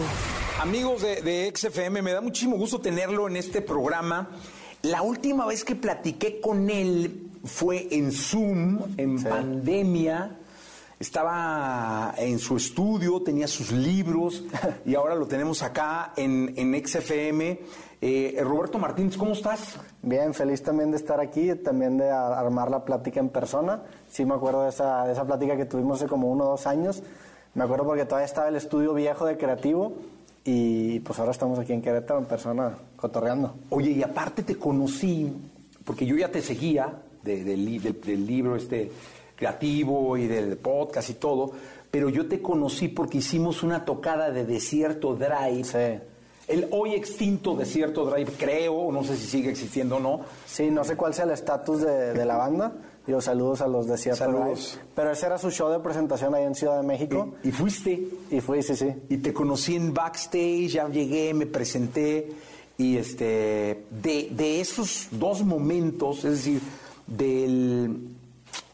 Amigos 0.59 1.03
de, 1.03 1.21
de 1.21 1.53
XFM, 1.55 2.01
me 2.01 2.13
da 2.13 2.21
muchísimo 2.21 2.57
gusto 2.57 2.79
tenerlo 2.79 3.27
en 3.27 3.37
este 3.37 3.61
programa. 3.61 4.26
La 4.83 5.01
última 5.01 5.45
vez 5.45 5.63
que 5.63 5.75
platiqué 5.75 6.39
con 6.39 6.69
él 6.69 7.29
fue 7.43 7.87
en 7.91 8.11
Zoom, 8.11 8.79
en 8.97 9.23
pandemia. 9.23 10.37
Estaba 10.99 12.15
en 12.17 12.39
su 12.39 12.57
estudio, 12.57 13.21
tenía 13.21 13.47
sus 13.47 13.71
libros 13.71 14.43
y 14.85 14.95
ahora 14.95 15.13
lo 15.13 15.27
tenemos 15.27 15.61
acá 15.61 16.13
en, 16.15 16.53
en 16.55 16.85
XFM. 16.85 17.59
Eh, 18.01 18.39
Roberto 18.43 18.79
Martínez, 18.79 19.17
¿cómo 19.17 19.33
estás? 19.33 19.79
Bien, 20.01 20.33
feliz 20.33 20.61
también 20.63 20.91
de 20.91 20.97
estar 20.97 21.19
aquí, 21.19 21.53
también 21.55 21.97
de 21.97 22.09
armar 22.09 22.71
la 22.71 22.83
plática 22.83 23.19
en 23.19 23.29
persona. 23.29 23.83
Sí 24.09 24.25
me 24.25 24.35
acuerdo 24.35 24.63
de 24.63 24.69
esa, 24.69 25.05
de 25.05 25.13
esa 25.13 25.25
plática 25.25 25.55
que 25.55 25.65
tuvimos 25.65 25.99
hace 25.99 26.09
como 26.09 26.31
uno 26.31 26.45
o 26.45 26.49
dos 26.51 26.65
años. 26.67 27.03
Me 27.53 27.63
acuerdo 27.63 27.85
porque 27.85 28.05
todavía 28.05 28.25
estaba 28.25 28.47
el 28.47 28.55
estudio 28.55 28.93
viejo 28.93 29.25
de 29.25 29.37
Creativo 29.37 29.93
y 30.49 31.01
pues 31.01 31.19
ahora 31.19 31.33
estamos 31.33 31.59
aquí 31.59 31.73
en 31.73 31.81
Querétaro 31.81 32.21
en 32.21 32.25
persona 32.25 32.73
cotorreando. 32.95 33.55
Oye, 33.69 33.91
y 33.91 34.01
aparte 34.01 34.43
te 34.43 34.55
conocí, 34.55 35.29
porque 35.83 36.05
yo 36.05 36.15
ya 36.15 36.31
te 36.31 36.41
seguía 36.41 37.01
del, 37.21 37.65
libro 38.25 38.55
este 38.55 38.89
creativo 39.35 40.15
y 40.15 40.25
del 40.27 40.55
podcast 40.55 41.09
y 41.09 41.15
todo, 41.15 41.51
pero 41.91 42.07
yo 42.07 42.29
te 42.29 42.41
conocí 42.41 42.87
porque 42.87 43.17
hicimos 43.17 43.61
una 43.61 43.83
tocada 43.83 44.31
de 44.31 44.45
Desierto 44.45 45.15
Drive 45.15 46.01
el 46.47 46.69
hoy 46.71 46.93
extinto 46.93 47.55
Desierto 47.55 48.05
Drive, 48.05 48.31
creo, 48.37 48.89
no 48.89 49.03
sé 49.03 49.17
si 49.17 49.27
sigue 49.27 49.49
existiendo 49.49 49.97
o 49.97 49.99
no. 49.99 50.21
Sí, 50.45 50.71
no 50.71 50.85
sé 50.85 50.95
cuál 50.95 51.13
sea 51.13 51.25
el 51.25 51.31
estatus 51.31 51.81
de, 51.81 52.25
la 52.25 52.37
banda. 52.37 52.71
Yo 53.07 53.21
saludos 53.21 53.61
a 53.61 53.67
los 53.67 53.87
Desierto 53.87 54.25
saludos. 54.25 54.73
Drive. 54.73 54.87
Pero 54.93 55.11
ese 55.11 55.25
era 55.25 55.37
su 55.37 55.49
show 55.49 55.71
de 55.71 55.79
presentación 55.79 56.35
ahí 56.35 56.43
en 56.43 56.53
Ciudad 56.53 56.81
de 56.81 56.85
México. 56.85 57.35
¿Y, 57.41 57.51
fuiste? 57.51 58.05
Y 58.29 58.41
fui, 58.41 58.61
sí, 58.61 58.75
sí. 58.75 58.93
Y 59.07 59.17
te 59.17 59.33
conocí 59.33 59.77
en 59.77 59.93
backstage, 59.93 60.67
ya 60.67 60.89
llegué, 60.89 61.33
me 61.33 61.45
presenté. 61.45 62.29
Y 62.77 62.97
este, 62.97 63.85
de, 63.89 64.29
de 64.31 64.59
esos 64.59 65.07
dos 65.11 65.41
momentos, 65.43 66.25
es 66.25 66.31
decir, 66.31 66.61
del, 67.07 68.09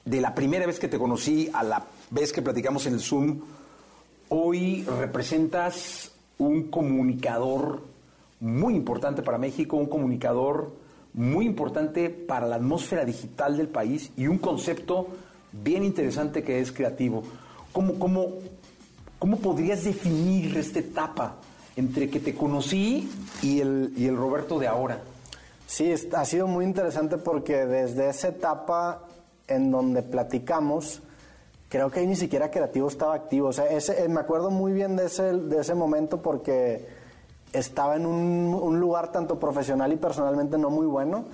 de 0.04 0.22
la 0.22 0.34
primera 0.34 0.66
vez 0.66 0.80
que 0.80 0.88
te 0.88 0.98
conocí 0.98 1.50
a 1.54 1.64
la 1.64 1.86
vez 2.10 2.34
que 2.34 2.42
platicamos 2.42 2.88
en 2.88 2.96
el 2.96 3.00
Zoom, 3.02 3.40
hoy 4.30 4.84
representas 5.00 6.12
un 6.40 6.72
comunicador 6.72 7.82
muy 8.40 8.76
importante 8.76 9.22
para 9.22 9.38
México, 9.38 9.78
un 9.78 9.86
comunicador 9.86 10.74
muy 11.14 11.46
importante 11.46 12.10
para 12.10 12.48
la 12.48 12.56
atmósfera 12.56 13.06
digital 13.06 13.58
del 13.58 13.68
país 13.68 14.12
y 14.18 14.28
un 14.28 14.38
concepto 14.38 15.08
bien 15.52 15.84
interesante 15.84 16.44
que 16.44 16.60
es 16.60 16.72
creativo. 16.72 17.24
¿Cómo, 17.72 18.00
cómo, 18.00 18.30
cómo 19.20 19.38
podrías 19.38 19.84
definir 19.84 20.58
esta 20.58 20.80
etapa 20.80 21.36
entre 21.76 22.10
que 22.10 22.20
te 22.20 22.36
conocí 22.36 23.10
y 23.42 23.60
el, 23.62 23.94
y 23.96 24.06
el 24.06 24.18
Roberto 24.18 24.60
de 24.60 24.68
ahora? 24.68 25.02
Sí, 25.68 25.92
ha 26.16 26.26
sido 26.26 26.48
muy 26.48 26.66
interesante 26.66 27.18
porque 27.18 27.66
desde 27.66 28.10
esa 28.10 28.28
etapa 28.30 29.08
en 29.48 29.72
donde 29.72 30.04
platicamos, 30.04 31.02
creo 31.70 31.90
que 31.90 32.06
ni 32.06 32.16
siquiera 32.16 32.52
creativo 32.52 32.88
estaba 32.88 33.16
activo. 33.16 33.48
O 33.48 33.54
sea, 33.54 33.66
ese, 33.66 34.04
eh, 34.04 34.08
me 34.08 34.20
acuerdo 34.20 34.52
muy 34.52 34.74
bien 34.74 34.96
de 34.96 35.06
ese, 35.06 35.34
de 35.34 35.60
ese 35.60 35.74
momento 35.74 36.22
porque 36.22 36.86
estaba 37.54 37.96
en 37.96 38.06
un, 38.06 38.80
lugar 38.80 39.12
tanto 39.12 39.40
profesional 39.40 39.94
y 39.94 39.96
personalmente 39.96 40.58
no 40.58 40.70
muy 40.70 40.88
bueno. 40.88 41.26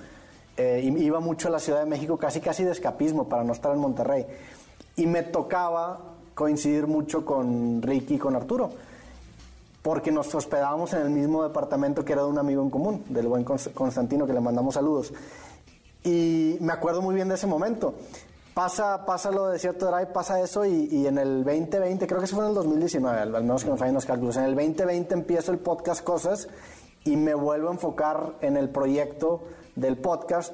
Eh, 0.56 0.82
iba 0.98 1.20
mucho 1.20 1.48
a 1.48 1.50
la 1.50 1.58
Ciudad 1.58 1.80
de 1.80 1.86
México 1.86 2.18
casi 2.18 2.40
casi 2.40 2.62
de 2.64 2.72
escapismo 2.72 3.28
para 3.28 3.42
no 3.42 3.52
estar 3.52 3.72
en 3.72 3.78
Monterrey. 3.78 4.26
Y 4.96 5.06
me 5.06 5.22
tocaba 5.22 5.98
coincidir 6.34 6.86
mucho 6.86 7.24
con 7.24 7.80
Ricky 7.82 8.14
y 8.14 8.18
con 8.18 8.36
Arturo, 8.36 8.70
porque 9.82 10.12
nos 10.12 10.34
hospedábamos 10.34 10.92
en 10.92 11.02
el 11.02 11.10
mismo 11.10 11.42
departamento 11.42 12.04
que 12.04 12.12
era 12.12 12.22
de 12.22 12.28
un 12.28 12.38
amigo 12.38 12.62
en 12.62 12.70
común, 12.70 13.04
del 13.08 13.26
buen 13.26 13.44
Constantino, 13.44 14.26
que 14.26 14.34
le 14.34 14.40
mandamos 14.40 14.74
saludos. 14.74 15.12
Y 16.04 16.58
me 16.60 16.72
acuerdo 16.72 17.02
muy 17.02 17.14
bien 17.14 17.28
de 17.28 17.34
ese 17.34 17.46
momento 17.46 17.94
pasa, 18.54 19.04
pasa 19.04 19.30
lo 19.30 19.48
de 19.48 19.58
cierto 19.58 19.86
drive, 19.90 20.06
pasa 20.06 20.40
eso 20.40 20.64
y, 20.64 21.06
en 21.06 21.18
el 21.18 21.44
2020, 21.44 22.06
creo 22.06 22.18
que 22.18 22.26
eso 22.26 22.36
fue 22.36 22.44
en 22.44 22.50
el 22.50 22.54
2019, 22.54 23.18
al, 23.18 23.30
menos 23.30 23.64
que 23.64 23.70
me 23.70 23.76
fallen 23.76 23.94
los 23.94 24.06
cálculos, 24.06 24.36
en 24.36 24.44
el 24.44 24.54
2020 24.54 25.14
empiezo 25.14 25.52
el 25.52 25.58
podcast 25.58 26.04
Cosas 26.04 26.48
y 27.04 27.16
me 27.16 27.34
vuelvo 27.34 27.68
a 27.68 27.72
enfocar 27.72 28.34
en 28.40 28.56
el 28.56 28.68
proyecto 28.68 29.42
del 29.76 29.96
podcast, 29.98 30.52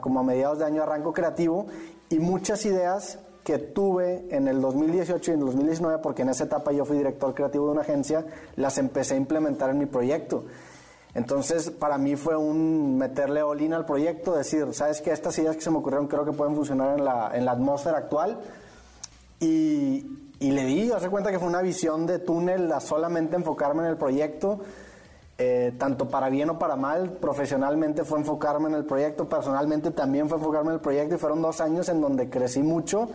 como 0.00 0.20
a 0.20 0.22
mediados 0.22 0.58
de 0.58 0.64
año 0.64 0.82
arranco 0.82 1.12
creativo 1.12 1.66
y 2.08 2.18
muchas 2.18 2.64
ideas 2.64 3.18
que 3.44 3.58
tuve 3.58 4.26
en 4.30 4.46
el 4.46 4.60
2018 4.60 5.30
y 5.30 5.34
en 5.34 5.40
el 5.40 5.46
2019, 5.46 5.98
porque 5.98 6.22
en 6.22 6.28
esa 6.28 6.44
etapa 6.44 6.72
yo 6.72 6.84
fui 6.84 6.96
director 6.96 7.34
creativo 7.34 7.66
de 7.66 7.72
una 7.72 7.80
agencia, 7.82 8.24
las 8.56 8.78
empecé 8.78 9.14
a 9.14 9.16
implementar 9.16 9.70
en 9.70 9.78
mi 9.78 9.86
proyecto. 9.86 10.44
Entonces, 11.14 11.70
para 11.70 11.98
mí 11.98 12.16
fue 12.16 12.36
un 12.36 12.96
meterle 12.96 13.42
olina 13.42 13.76
al 13.76 13.84
proyecto, 13.84 14.34
decir, 14.34 14.72
sabes 14.72 15.02
que 15.02 15.10
estas 15.12 15.38
ideas 15.38 15.56
que 15.56 15.62
se 15.62 15.70
me 15.70 15.76
ocurrieron 15.78 16.08
creo 16.08 16.24
que 16.24 16.32
pueden 16.32 16.54
funcionar 16.54 16.98
en 16.98 17.04
la, 17.04 17.30
en 17.34 17.44
la 17.44 17.52
atmósfera 17.52 17.98
actual. 17.98 18.40
Y, 19.38 20.06
y 20.38 20.50
le 20.52 20.64
di, 20.64 20.90
hace 20.90 21.10
cuenta 21.10 21.30
que 21.30 21.38
fue 21.38 21.48
una 21.48 21.60
visión 21.60 22.06
de 22.06 22.18
túnel 22.18 22.72
a 22.72 22.80
solamente 22.80 23.36
enfocarme 23.36 23.82
en 23.82 23.90
el 23.90 23.96
proyecto, 23.96 24.60
eh, 25.36 25.74
tanto 25.78 26.08
para 26.08 26.30
bien 26.30 26.48
o 26.48 26.58
para 26.58 26.76
mal. 26.76 27.10
Profesionalmente 27.10 28.04
fue 28.04 28.18
enfocarme 28.18 28.68
en 28.68 28.76
el 28.76 28.84
proyecto, 28.86 29.28
personalmente 29.28 29.90
también 29.90 30.28
fue 30.28 30.38
enfocarme 30.38 30.70
en 30.70 30.74
el 30.74 30.80
proyecto 30.80 31.16
y 31.16 31.18
fueron 31.18 31.42
dos 31.42 31.60
años 31.60 31.88
en 31.90 32.00
donde 32.00 32.30
crecí 32.30 32.62
mucho 32.62 33.08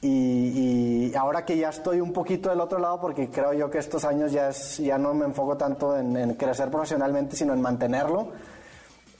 y, 0.00 1.12
ahora 1.16 1.44
que 1.44 1.56
ya 1.56 1.70
estoy 1.70 2.00
un 2.00 2.12
poquito 2.12 2.50
del 2.50 2.60
otro 2.60 2.78
lado, 2.78 3.00
porque 3.00 3.28
creo 3.28 3.52
yo 3.52 3.70
que 3.70 3.78
estos 3.78 4.04
años 4.04 4.30
ya, 4.30 4.50
es, 4.50 4.78
ya 4.78 4.96
no 4.98 5.12
me 5.14 5.24
enfoco 5.24 5.56
tanto 5.56 5.96
en, 5.96 6.34
crecer 6.34 6.70
profesionalmente, 6.70 7.34
sino 7.34 7.52
en 7.52 7.60
mantenerlo, 7.60 8.28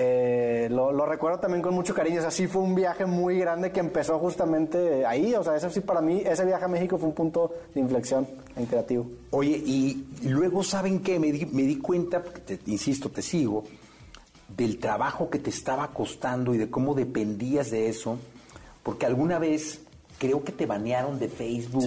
eh, 0.00 0.68
lo, 0.70 1.04
recuerdo 1.04 1.40
también 1.40 1.60
con 1.60 1.74
mucho 1.74 1.92
cariño. 1.92 2.20
así 2.24 2.46
fue 2.46 2.62
un 2.62 2.76
viaje 2.76 3.04
muy 3.04 3.40
grande 3.40 3.72
que 3.72 3.80
empezó 3.80 4.16
justamente 4.20 5.04
ahí. 5.04 5.34
O 5.34 5.42
sea, 5.42 5.56
ese 5.56 5.68
sí 5.70 5.80
para 5.80 6.00
mí, 6.00 6.22
ese 6.24 6.44
viaje 6.44 6.64
a 6.64 6.68
México 6.68 6.98
fue 6.98 7.08
un 7.08 7.14
punto 7.16 7.52
de 7.74 7.80
inflexión 7.80 8.28
en 8.54 8.66
creativo. 8.66 9.06
Oye, 9.30 9.56
y 9.56 10.06
luego, 10.22 10.62
¿saben 10.62 11.00
qué? 11.00 11.18
Me 11.18 11.32
di, 11.32 11.46
me 11.46 11.62
di 11.62 11.78
cuenta, 11.78 12.22
porque 12.22 12.56
te, 12.56 12.70
insisto, 12.70 13.10
te 13.10 13.22
sigo, 13.22 13.64
del 14.56 14.78
trabajo 14.78 15.28
que 15.28 15.40
te 15.40 15.50
estaba 15.50 15.88
costando 15.88 16.54
y 16.54 16.58
de 16.58 16.70
cómo 16.70 16.94
dependías 16.94 17.72
de 17.72 17.88
eso, 17.88 18.18
porque 18.84 19.04
alguna 19.04 19.40
vez 19.40 19.80
creo 20.18 20.44
que 20.44 20.52
te 20.52 20.66
banearon 20.66 21.18
de 21.18 21.28
Facebook. 21.28 21.84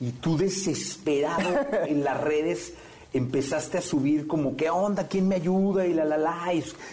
Y 0.00 0.10
tú 0.20 0.36
desesperado 0.36 1.60
en 1.86 2.02
las 2.02 2.20
redes 2.20 2.74
empezaste 3.12 3.78
a 3.78 3.82
subir 3.82 4.26
como, 4.26 4.56
¿qué 4.56 4.70
onda? 4.70 5.06
¿Quién 5.06 5.28
me 5.28 5.36
ayuda? 5.36 5.86
Y 5.86 5.94
la, 5.94 6.04
la, 6.04 6.16
la. 6.16 6.52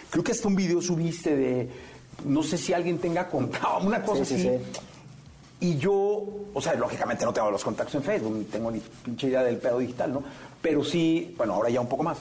creo 0.10 0.24
que 0.24 0.32
hasta 0.32 0.48
un 0.48 0.56
video 0.56 0.82
subiste 0.82 1.36
de, 1.36 1.70
no 2.26 2.44
sé 2.44 2.58
si 2.58 2.74
alguien 2.74 3.00
tenga 3.00 3.28
contado, 3.28 3.80
una 3.86 4.04
cosa 4.04 4.24
así. 4.24 4.50
Y 5.62 5.78
yo, 5.78 6.26
o 6.54 6.62
sea, 6.62 6.74
lógicamente 6.76 7.26
no 7.26 7.34
tengo 7.34 7.52
los 7.52 7.64
contactos 7.64 7.96
en 7.96 8.04
Facebook, 8.04 8.34
ni 8.34 8.44
tengo 8.46 8.72
ni 8.72 8.80
pinche 8.80 9.28
idea 9.28 9.44
del 9.44 9.58
pedo 9.58 9.80
digital, 9.80 10.14
¿no? 10.14 10.24
Pero 10.62 10.84
sí, 10.84 11.34
bueno, 11.38 11.54
ahora 11.54 11.70
ya 11.70 11.82
un 11.82 11.90
poco 11.90 12.04
más. 12.04 12.18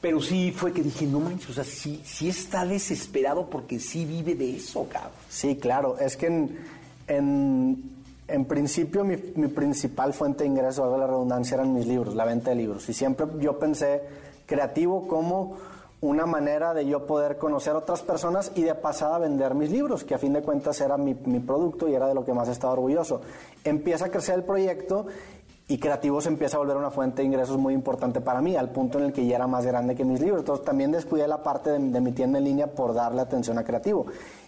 Pero 0.00 0.20
sí 0.20 0.52
fue 0.54 0.72
que 0.72 0.82
dije, 0.82 1.04
no 1.06 1.18
manches, 1.18 1.50
o 1.50 1.52
sea, 1.52 1.64
sí, 1.64 2.00
sí 2.04 2.28
está 2.28 2.64
desesperado 2.64 3.48
porque 3.50 3.80
sí 3.80 4.04
vive 4.04 4.34
de 4.34 4.56
eso, 4.56 4.86
cabrón. 4.88 5.10
Sí, 5.28 5.56
claro, 5.56 5.98
es 5.98 6.16
que 6.16 6.26
en, 6.26 6.58
en, 7.06 8.44
principio 8.48 9.04
mi, 9.04 9.16
principal 9.16 10.12
fuente 10.12 10.44
de 10.44 10.50
ingreso, 10.50 10.84
hago 10.84 10.98
la 10.98 11.06
redundancia, 11.06 11.54
eran 11.54 11.72
mis 11.72 11.86
libros, 11.86 12.14
la 12.14 12.24
venta 12.24 12.50
de 12.50 12.56
libros. 12.56 12.88
Y 12.88 12.94
siempre 12.94 13.26
yo 13.40 13.58
pensé 13.58 14.02
creativo 14.46 15.06
como 15.06 15.56
una 16.00 16.26
manera 16.26 16.74
de 16.74 16.86
yo 16.86 17.06
poder 17.06 17.38
conocer 17.38 17.74
otras 17.74 18.02
personas 18.02 18.52
y 18.54 18.62
de 18.62 18.74
pasada 18.74 19.18
vender 19.18 19.54
mis 19.54 19.70
libros, 19.70 20.04
que 20.04 20.14
a 20.14 20.18
fin 20.18 20.32
de 20.32 20.42
cuentas 20.42 20.80
era 20.80 20.96
mi, 20.96 21.14
producto 21.14 21.88
y 21.88 21.94
era 21.94 22.06
de 22.06 22.14
lo 22.14 22.24
que 22.24 22.32
más 22.32 22.48
estaba 22.48 22.74
orgulloso. 22.74 23.22
Empieza 23.64 24.06
a 24.06 24.08
crecer 24.10 24.36
el 24.36 24.44
proyecto 24.44 25.06
y 25.68 25.78
creativo 25.78 26.20
se 26.20 26.28
empieza 26.28 26.56
a 26.56 26.60
volver 26.60 26.76
una 26.76 26.92
fuente 26.92 27.22
de 27.22 27.26
ingresos 27.26 27.58
muy 27.58 27.74
importante 27.74 28.20
para 28.20 28.40
mí, 28.40 28.54
al 28.54 28.70
punto 28.70 28.98
en 28.98 29.06
el 29.06 29.12
que 29.12 29.26
ya 29.26 29.34
era 29.34 29.48
más 29.48 29.66
grande 29.66 29.96
que 29.96 30.04
mis 30.04 30.20
libros. 30.20 30.40
Entonces 30.40 30.64
también 30.64 30.92
descuidé 30.92 31.26
la 31.26 31.42
parte 31.42 31.70
de 31.70 32.00
mi 32.00 32.12
tienda 32.12 32.38
en 32.38 32.44
línea 32.44 32.68
por 32.68 32.94
darle 32.94 33.22
atención 33.22 33.58
a 33.58 33.64
creativo. 33.64 34.06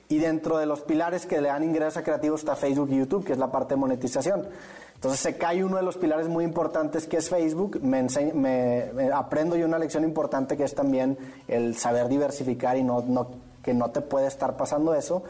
Y 0.09 0.19
dentro 0.19 0.57
de 0.57 0.67
los 0.67 0.81
pilares 0.81 1.27
que 1.27 1.41
le 1.41 1.49
dan 1.49 1.63
ingresos 1.63 1.99
a 1.99 2.03
creativos 2.03 2.41
está 2.41 2.57
Facebook 2.57 2.89
y 2.91 2.97
YouTube, 2.97 3.25
que 3.25 3.33
es 3.33 3.39
la 3.39 3.53
parte 3.53 3.75
de 3.75 3.81
monetización. 3.81 4.49
Entonces 4.95 5.21
se 5.21 5.37
cae 5.37 5.63
uno 5.63 5.77
de 5.77 5.83
los 5.83 5.97
pilares 5.97 6.29
muy 6.29 6.45
importantes 6.45 7.07
que 7.07 7.19
es 7.19 7.29
Facebook. 7.29 7.81
Me, 7.83 8.07
me, 8.35 9.13
aprendo 9.13 9.55
yo 9.55 9.67
una 9.67 9.79
lección 9.79 10.05
importante 10.05 10.57
que 10.57 10.65
es 10.65 10.75
también 10.75 11.19
el 11.47 11.77
saber 11.77 12.09
diversificar 12.09 12.77
y 12.77 12.83
no, 12.83 13.03
no, 13.03 13.29
que 13.63 13.75
no 13.75 13.91
te 13.91 14.01
puede 14.01 14.27
estar 14.27 14.57
pasando 14.57 14.95
eso. 14.95 15.23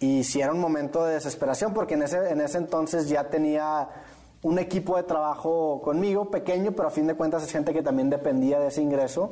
Y 0.00 0.22
si 0.24 0.40
era 0.40 0.52
un 0.52 0.60
momento 0.60 1.04
de 1.04 1.14
desesperación, 1.14 1.74
porque 1.74 1.94
en 1.94 2.02
ese, 2.02 2.30
en 2.30 2.40
ese 2.40 2.58
entonces 2.58 3.08
ya 3.08 3.24
tenía 3.24 3.88
un 4.42 4.58
equipo 4.58 4.96
de 4.96 5.02
trabajo 5.02 5.80
conmigo, 5.82 6.30
pequeño, 6.30 6.72
pero 6.72 6.88
a 6.88 6.90
fin 6.90 7.06
de 7.06 7.14
cuentas 7.14 7.42
es 7.42 7.50
gente 7.50 7.72
que 7.72 7.82
también 7.82 8.10
dependía 8.10 8.60
de 8.60 8.68
ese 8.68 8.80
ingreso 8.80 9.30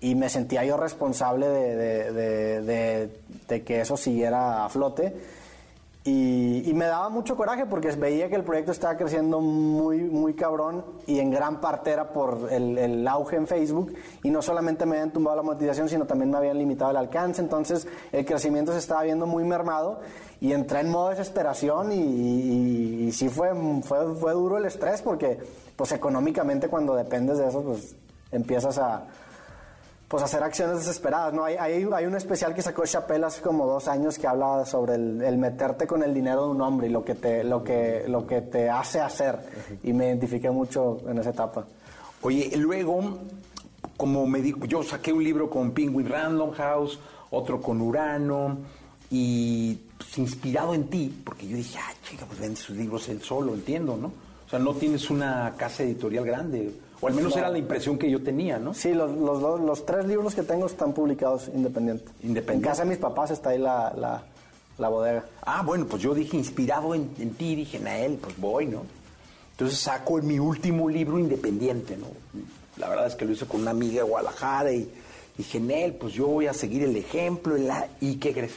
y 0.00 0.14
me 0.14 0.28
sentía 0.28 0.64
yo 0.64 0.76
responsable 0.76 1.48
de, 1.48 3.10
que 3.64 3.80
eso 3.80 3.96
siguiera 3.96 4.64
a 4.64 4.68
flote. 4.68 5.14
Y, 6.04 6.72
me 6.72 6.86
daba 6.86 7.08
mucho 7.10 7.36
coraje 7.36 7.66
porque 7.66 7.90
veía 7.92 8.28
que 8.28 8.36
el 8.36 8.44
proyecto 8.44 8.72
estaba 8.72 8.96
creciendo 8.96 9.40
muy, 9.40 9.98
muy 9.98 10.32
cabrón 10.32 10.84
y 11.06 11.18
en 11.18 11.30
gran 11.30 11.60
parte 11.60 11.90
era 11.90 12.12
por 12.12 12.48
el, 12.50 13.06
auge 13.06 13.36
en 13.36 13.46
Facebook 13.46 13.94
y 14.22 14.30
no 14.30 14.40
solamente 14.40 14.86
me 14.86 14.96
habían 14.96 15.12
tumbado 15.12 15.36
la 15.36 15.42
monetización, 15.42 15.88
sino 15.88 16.06
también 16.06 16.30
me 16.30 16.38
habían 16.38 16.56
limitado 16.56 16.92
el 16.92 16.96
alcance, 16.96 17.42
entonces 17.42 17.86
el 18.12 18.24
crecimiento 18.24 18.72
se 18.72 18.78
estaba 18.78 19.02
viendo 19.02 19.26
muy 19.26 19.44
mermado 19.44 20.00
y 20.40 20.52
entré 20.52 20.80
en 20.80 20.90
modo 20.90 21.10
desesperación 21.10 21.92
y, 21.92 23.08
y, 23.08 23.12
sí 23.12 23.28
fue, 23.28 23.50
fue, 23.82 24.14
fue 24.14 24.32
duro 24.32 24.56
el 24.56 24.64
estrés 24.64 25.02
porque 25.02 25.38
pues 25.76 25.92
económicamente 25.92 26.68
cuando 26.68 26.94
dependes 26.94 27.38
de 27.38 27.48
eso 27.48 27.62
pues 27.62 27.96
empiezas 28.30 28.78
a, 28.78 29.04
pues 30.08 30.22
hacer 30.22 30.42
acciones 30.42 30.78
desesperadas, 30.78 31.34
¿no? 31.34 31.44
Hay, 31.44 31.56
hay, 31.56 31.86
hay, 31.92 32.06
un 32.06 32.16
especial 32.16 32.54
que 32.54 32.62
sacó 32.62 32.86
Chappelle 32.86 33.26
hace 33.26 33.42
como 33.42 33.66
dos 33.66 33.88
años 33.88 34.18
que 34.18 34.26
habla 34.26 34.64
sobre 34.64 34.94
el, 34.94 35.36
meterte 35.36 35.86
con 35.86 36.02
el 36.02 36.14
dinero 36.14 36.46
de 36.46 36.50
un 36.52 36.62
hombre 36.62 36.86
y 36.86 36.90
lo 36.90 37.04
que 37.04 37.14
te, 37.14 37.44
lo 37.44 37.62
que, 37.62 38.04
lo 38.08 38.26
que 38.26 38.40
te 38.40 38.70
hace 38.70 39.00
hacer. 39.00 39.38
Y 39.82 39.92
me 39.92 40.06
identifiqué 40.06 40.50
mucho 40.50 40.98
en 41.06 41.18
esa 41.18 41.30
etapa. 41.30 41.66
Oye, 42.22 42.50
luego, 42.56 43.18
como 43.98 44.26
me 44.26 44.40
dijo, 44.40 44.64
yo 44.64 44.82
saqué 44.82 45.12
un 45.12 45.22
libro 45.22 45.50
con 45.50 45.72
Penguin 45.72 46.08
Random 46.08 46.52
House, 46.52 46.98
otro 47.30 47.60
con 47.60 47.82
Urano, 47.82 48.56
y 49.10 49.74
pues, 49.98 50.16
inspirado 50.16 50.72
en 50.72 50.88
ti, 50.88 51.20
porque 51.22 51.46
yo 51.46 51.56
dije, 51.56 51.78
ah, 51.78 51.92
chica, 52.02 52.24
pues 52.26 52.40
vende 52.40 52.56
sus 52.56 52.74
libros 52.76 53.06
él 53.10 53.20
solo, 53.20 53.52
entiendo, 53.52 53.96
¿no? 53.96 54.10
O 54.48 54.50
sea, 54.50 54.58
no 54.58 54.74
tienes 54.74 55.10
una 55.10 55.54
casa 55.56 55.82
editorial 55.82 56.24
grande. 56.24 56.72
O 57.00 57.06
al 57.06 57.14
menos 57.14 57.32
No. 57.34 57.38
era 57.38 57.50
la 57.50 57.58
impresión 57.58 57.96
que 57.98 58.10
yo 58.10 58.20
tenía, 58.22 58.58
¿no? 58.58 58.74
Sí, 58.74 58.92
los, 58.94 59.10
los, 59.16 59.60
los 59.60 59.86
tres 59.86 60.06
libros 60.06 60.34
que 60.34 60.42
tengo 60.42 60.66
están 60.66 60.92
publicados 60.94 61.48
independiente. 61.54 62.06
En 62.22 62.60
casa 62.60 62.82
de 62.82 62.88
mis 62.88 62.98
papás 62.98 63.30
está 63.30 63.50
ahí 63.50 63.58
la, 63.58 63.92
la, 63.96 64.22
la 64.78 64.88
bodega. 64.88 65.24
Ah, 65.42 65.62
bueno, 65.64 65.86
pues 65.86 66.02
yo 66.02 66.14
dije, 66.14 66.36
inspirado 66.36 66.94
en, 66.94 67.10
en 67.20 67.34
ti, 67.34 67.54
dije, 67.54 67.78
Nael, 67.78 68.14
pues 68.14 68.36
voy, 68.38 68.66
¿no? 68.66 68.82
Entonces 69.52 69.78
saco 69.78 70.16
mi 70.22 70.38
último 70.38 70.88
libro 70.88 71.18
independiente, 71.18 71.96
¿no? 71.96 72.06
La 72.78 72.88
verdad 72.88 73.06
es 73.08 73.14
que 73.16 73.24
lo 73.26 73.32
hice 73.32 73.44
con 73.46 73.60
una 73.60 73.72
amiga 73.72 74.02
de 74.02 74.08
Guadalajara 74.08 74.72
y 74.72 74.90
dije, 75.36 75.60
Nel, 75.60 75.92
pues 75.94 76.14
yo 76.14 76.26
voy 76.26 76.46
a 76.46 76.54
seguir 76.54 76.82
el 76.84 76.96
ejemplo. 76.96 77.56
y 77.58 77.62
la- 77.64 77.86
¿Y 78.00 78.16
qué 78.16 78.32
crees? 78.32 78.52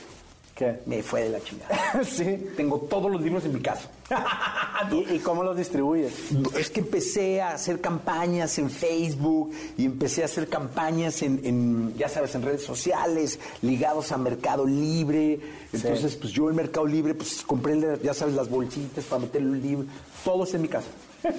¿Qué? 0.56 0.80
Me 0.86 1.04
fue 1.04 1.24
de 1.24 1.30
la 1.30 1.42
chingada. 1.42 2.04
sí. 2.06 2.50
Tengo 2.56 2.78
todos 2.80 3.12
los 3.12 3.22
libros 3.22 3.44
en 3.46 3.54
mi 3.56 3.62
casa. 3.62 3.90
¿Y, 4.92 5.16
y 5.16 5.20
cómo 5.20 5.44
los 5.44 5.56
distribuyes? 5.56 6.14
Es 6.58 6.70
que 6.70 6.80
empecé 6.82 7.42
a 7.42 7.54
hacer 7.54 7.80
campañas 7.80 8.58
en 8.58 8.70
Facebook 8.70 9.52
y 9.78 9.86
empecé 9.86 10.24
a 10.24 10.26
hacer 10.26 10.48
campañas 10.50 11.22
en, 11.22 11.40
en, 11.44 11.94
ya 11.98 12.10
sabes, 12.10 12.34
en 12.36 12.42
redes 12.42 12.64
sociales, 12.64 13.40
ligados 13.62 14.12
a 14.12 14.18
Mercado 14.18 14.66
Libre. 14.66 15.40
Entonces, 15.72 16.16
pues 16.16 16.34
yo 16.34 16.50
en 16.50 16.56
Mercado 16.56 16.86
Libre, 16.86 17.14
pues 17.14 17.42
compré, 17.46 17.80
ya 18.04 18.14
sabes, 18.14 18.36
las 18.36 18.50
bolsitas 18.50 19.06
para 19.06 19.22
meterle 19.22 19.50
un 19.52 19.62
libro. 19.62 19.86
Todo 20.24 20.44
está 20.44 20.58
en 20.58 20.64
mi 20.64 20.70
casa. 20.70 20.88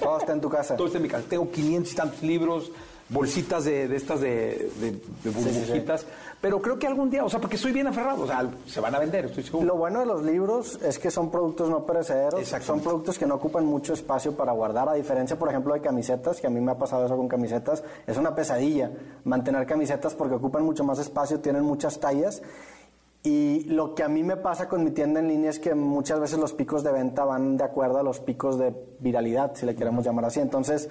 Todo 0.00 0.18
está 0.18 0.32
en 0.32 0.40
tu 0.40 0.48
casa. 0.48 0.76
Todo 0.76 0.86
está 0.86 0.98
en 0.98 1.02
mi 1.02 1.08
casa. 1.08 1.24
Tengo 1.28 1.50
500 1.50 1.92
y 1.92 1.96
tantos 1.96 2.22
libros, 2.22 2.70
bolsitas 3.08 3.64
de, 3.64 3.88
de 3.88 3.96
estas 3.96 4.20
de, 4.20 4.70
de- 4.80 4.92
de 4.92 5.30
burbujitas. 5.30 6.06
Pero 6.42 6.60
creo 6.60 6.76
que 6.76 6.88
algún 6.88 7.08
día, 7.08 7.24
o 7.24 7.30
sea, 7.30 7.40
porque 7.40 7.56
soy 7.56 7.70
bien 7.70 7.86
aferrado, 7.86 8.24
o 8.24 8.26
sea, 8.26 8.44
se 8.66 8.80
van 8.80 8.92
a 8.92 8.98
vender, 8.98 9.26
estoy 9.26 9.44
seguro. 9.44 9.64
Lo 9.64 9.76
bueno 9.76 10.00
de 10.00 10.06
los 10.06 10.24
libros 10.24 10.76
es 10.82 10.98
que 10.98 11.08
son 11.08 11.30
productos 11.30 11.70
no 11.70 11.86
perecederos, 11.86 12.48
son 12.62 12.80
productos 12.80 13.16
que 13.16 13.26
no 13.26 13.36
ocupan 13.36 13.64
mucho 13.64 13.92
espacio 13.92 14.36
para 14.36 14.50
guardar, 14.50 14.88
a 14.88 14.94
diferencia, 14.94 15.38
por 15.38 15.48
ejemplo, 15.48 15.72
de 15.72 15.80
camisetas, 15.80 16.40
que 16.40 16.48
a 16.48 16.50
mí 16.50 16.60
me 16.60 16.72
ha 16.72 16.76
pasado 16.76 17.06
eso 17.06 17.16
con 17.16 17.28
camisetas, 17.28 17.84
es 18.08 18.16
una 18.16 18.34
pesadilla 18.34 18.90
mantener 19.22 19.64
camisetas 19.66 20.16
porque 20.16 20.34
ocupan 20.34 20.64
mucho 20.64 20.82
más 20.82 20.98
espacio, 20.98 21.38
tienen 21.38 21.62
muchas 21.62 22.00
tallas. 22.00 22.42
Y 23.24 23.62
lo 23.66 23.94
que 23.94 24.02
a 24.02 24.08
mí 24.08 24.24
me 24.24 24.36
pasa 24.36 24.68
con 24.68 24.82
mi 24.82 24.90
tienda 24.90 25.20
en 25.20 25.28
línea 25.28 25.50
es 25.50 25.60
que 25.60 25.76
muchas 25.76 26.18
veces 26.18 26.40
los 26.40 26.52
picos 26.54 26.82
de 26.82 26.90
venta 26.90 27.24
van 27.24 27.56
de 27.56 27.62
acuerdo 27.62 27.98
a 27.98 28.02
los 28.02 28.18
picos 28.18 28.58
de 28.58 28.74
viralidad, 28.98 29.52
si 29.54 29.64
le 29.64 29.76
queremos 29.76 30.04
llamar 30.04 30.24
así. 30.24 30.40
Entonces, 30.40 30.88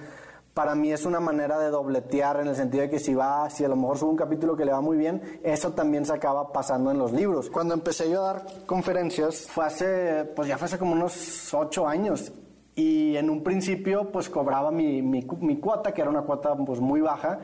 para 0.54 0.74
mí 0.74 0.92
es 0.92 1.06
una 1.06 1.18
manera 1.20 1.58
de 1.58 1.70
dobletear 1.70 2.40
en 2.40 2.48
el 2.48 2.54
sentido 2.56 2.82
de 2.82 2.90
que 2.90 2.98
si 2.98 3.14
va, 3.14 3.48
si 3.48 3.64
a 3.64 3.68
lo 3.68 3.76
mejor 3.76 3.96
sube 3.98 4.10
un 4.10 4.16
capítulo 4.16 4.54
que 4.56 4.64
le 4.66 4.72
va 4.72 4.80
muy 4.82 4.96
bien, 4.98 5.40
eso 5.42 5.72
también 5.72 6.04
se 6.04 6.12
acaba 6.12 6.52
pasando 6.52 6.90
en 6.90 6.98
los 6.98 7.12
libros. 7.12 7.48
Cuando 7.48 7.72
empecé 7.74 8.10
yo 8.10 8.20
a 8.24 8.32
dar 8.34 8.46
conferencias 8.66 9.46
fue 9.48 9.64
hace, 9.64 10.24
pues 10.36 10.48
ya 10.48 10.58
fue 10.58 10.66
hace 10.66 10.78
como 10.78 10.92
unos 10.92 11.54
ocho 11.54 11.88
años. 11.88 12.32
Y 12.74 13.16
en 13.16 13.30
un 13.30 13.42
principio 13.42 14.10
pues 14.12 14.28
cobraba 14.28 14.70
mi, 14.70 15.00
mi, 15.02 15.22
cu- 15.24 15.36
mi 15.38 15.58
cuota, 15.58 15.92
que 15.92 16.00
era 16.02 16.10
una 16.10 16.22
cuota 16.22 16.54
pues 16.54 16.80
muy 16.80 17.00
baja, 17.00 17.38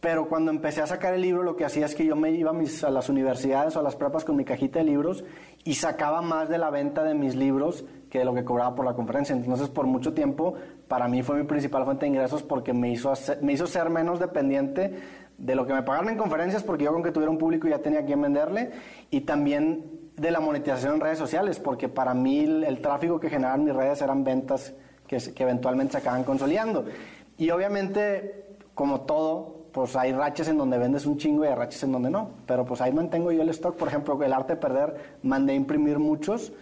pero 0.00 0.28
cuando 0.28 0.50
empecé 0.50 0.80
a 0.80 0.86
sacar 0.86 1.12
el 1.12 1.20
libro, 1.20 1.42
lo 1.42 1.56
que 1.56 1.64
hacía 1.66 1.84
es 1.84 1.94
que 1.94 2.06
yo 2.06 2.16
me 2.16 2.30
iba 2.30 2.50
a, 2.50 2.54
mis- 2.54 2.84
a 2.84 2.90
las 2.90 3.08
universidades 3.10 3.76
o 3.76 3.80
a 3.80 3.82
las 3.82 3.96
prepas 3.96 4.24
con 4.24 4.36
mi 4.36 4.44
cajita 4.46 4.78
de 4.78 4.86
libros 4.86 5.24
y 5.64 5.74
sacaba 5.74 6.22
más 6.22 6.48
de 6.48 6.56
la 6.56 6.70
venta 6.70 7.04
de 7.04 7.14
mis 7.14 7.34
libros 7.36 7.84
que 8.10 8.24
lo 8.24 8.34
que 8.34 8.44
cobraba 8.44 8.74
por 8.74 8.84
la 8.84 8.92
conferencia. 8.94 9.34
Entonces, 9.34 9.68
por 9.68 9.86
mucho 9.86 10.12
tiempo, 10.12 10.54
para 10.88 11.08
mí 11.08 11.22
fue 11.22 11.36
mi 11.36 11.44
principal 11.44 11.84
fuente 11.84 12.04
de 12.04 12.10
ingresos 12.10 12.42
porque 12.42 12.72
me 12.74 12.90
hizo, 12.90 13.10
hacer- 13.10 13.40
me 13.42 13.52
hizo 13.52 13.66
ser 13.66 13.88
menos 13.88 14.18
dependiente 14.20 14.98
de 15.38 15.54
lo 15.54 15.66
que 15.66 15.72
me 15.72 15.82
pagaron 15.82 16.10
en 16.10 16.18
conferencias, 16.18 16.62
porque 16.62 16.84
yo 16.84 16.92
con 16.92 17.02
que 17.02 17.12
tuviera 17.12 17.30
un 17.30 17.38
público 17.38 17.66
ya 17.68 17.78
tenía 17.78 18.04
quien 18.04 18.20
venderle, 18.20 18.72
y 19.10 19.22
también 19.22 19.86
de 20.16 20.30
la 20.30 20.40
monetización 20.40 20.96
en 20.96 21.00
redes 21.00 21.18
sociales, 21.18 21.58
porque 21.58 21.88
para 21.88 22.12
mí 22.12 22.40
el, 22.40 22.64
el 22.64 22.80
tráfico 22.82 23.18
que 23.18 23.30
generaban 23.30 23.64
mis 23.64 23.74
redes 23.74 24.02
eran 24.02 24.22
ventas 24.22 24.74
que, 25.06 25.16
que 25.16 25.42
eventualmente 25.44 25.92
se 25.92 25.98
acaban 25.98 26.24
consolidando. 26.24 26.84
Y 27.38 27.48
obviamente, 27.50 28.44
como 28.74 29.02
todo, 29.02 29.66
pues 29.72 29.96
hay 29.96 30.12
rachas 30.12 30.48
en 30.48 30.58
donde 30.58 30.76
vendes 30.76 31.06
un 31.06 31.16
chingo 31.16 31.44
y 31.44 31.48
hay 31.48 31.54
rachas 31.54 31.82
en 31.84 31.92
donde 31.92 32.10
no. 32.10 32.30
Pero 32.44 32.66
pues 32.66 32.80
ahí 32.82 32.92
mantengo 32.92 33.32
yo 33.32 33.40
el 33.40 33.48
stock. 33.48 33.76
Por 33.76 33.88
ejemplo, 33.88 34.22
el 34.22 34.32
arte 34.32 34.54
de 34.56 34.60
perder, 34.60 34.94
mandé 35.22 35.52
a 35.54 35.56
imprimir 35.56 35.98
muchos 35.98 36.52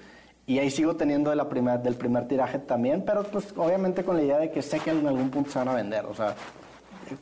y 0.48 0.58
ahí 0.58 0.70
sigo 0.70 0.96
teniendo 0.96 1.30
de 1.30 1.36
la 1.36 1.48
primer, 1.48 1.80
del 1.80 1.94
primer 1.94 2.26
tiraje 2.26 2.58
también. 2.58 3.04
Pero 3.06 3.22
pues 3.22 3.46
obviamente 3.56 4.02
con 4.02 4.16
la 4.16 4.22
idea 4.24 4.38
de 4.38 4.50
que 4.50 4.62
sé 4.62 4.80
que 4.80 4.90
en 4.90 5.06
algún 5.06 5.30
punto 5.30 5.50
se 5.52 5.58
van 5.60 5.68
a 5.68 5.74
vender. 5.74 6.04
O 6.06 6.14
sea, 6.14 6.34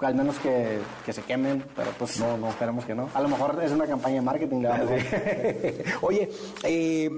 al 0.00 0.14
menos 0.14 0.38
que, 0.38 0.78
que 1.04 1.12
se 1.12 1.22
quemen, 1.22 1.62
pero 1.76 1.90
pues 1.98 2.18
no, 2.20 2.36
no, 2.38 2.48
esperemos 2.48 2.84
que 2.84 2.94
no. 2.94 3.08
A 3.14 3.20
lo 3.20 3.28
mejor 3.28 3.60
es 3.62 3.72
una 3.72 3.86
campaña 3.86 4.14
de 4.16 4.20
marketing. 4.22 4.64
a- 4.64 4.80
Oye, 6.02 6.30
eh, 6.62 7.10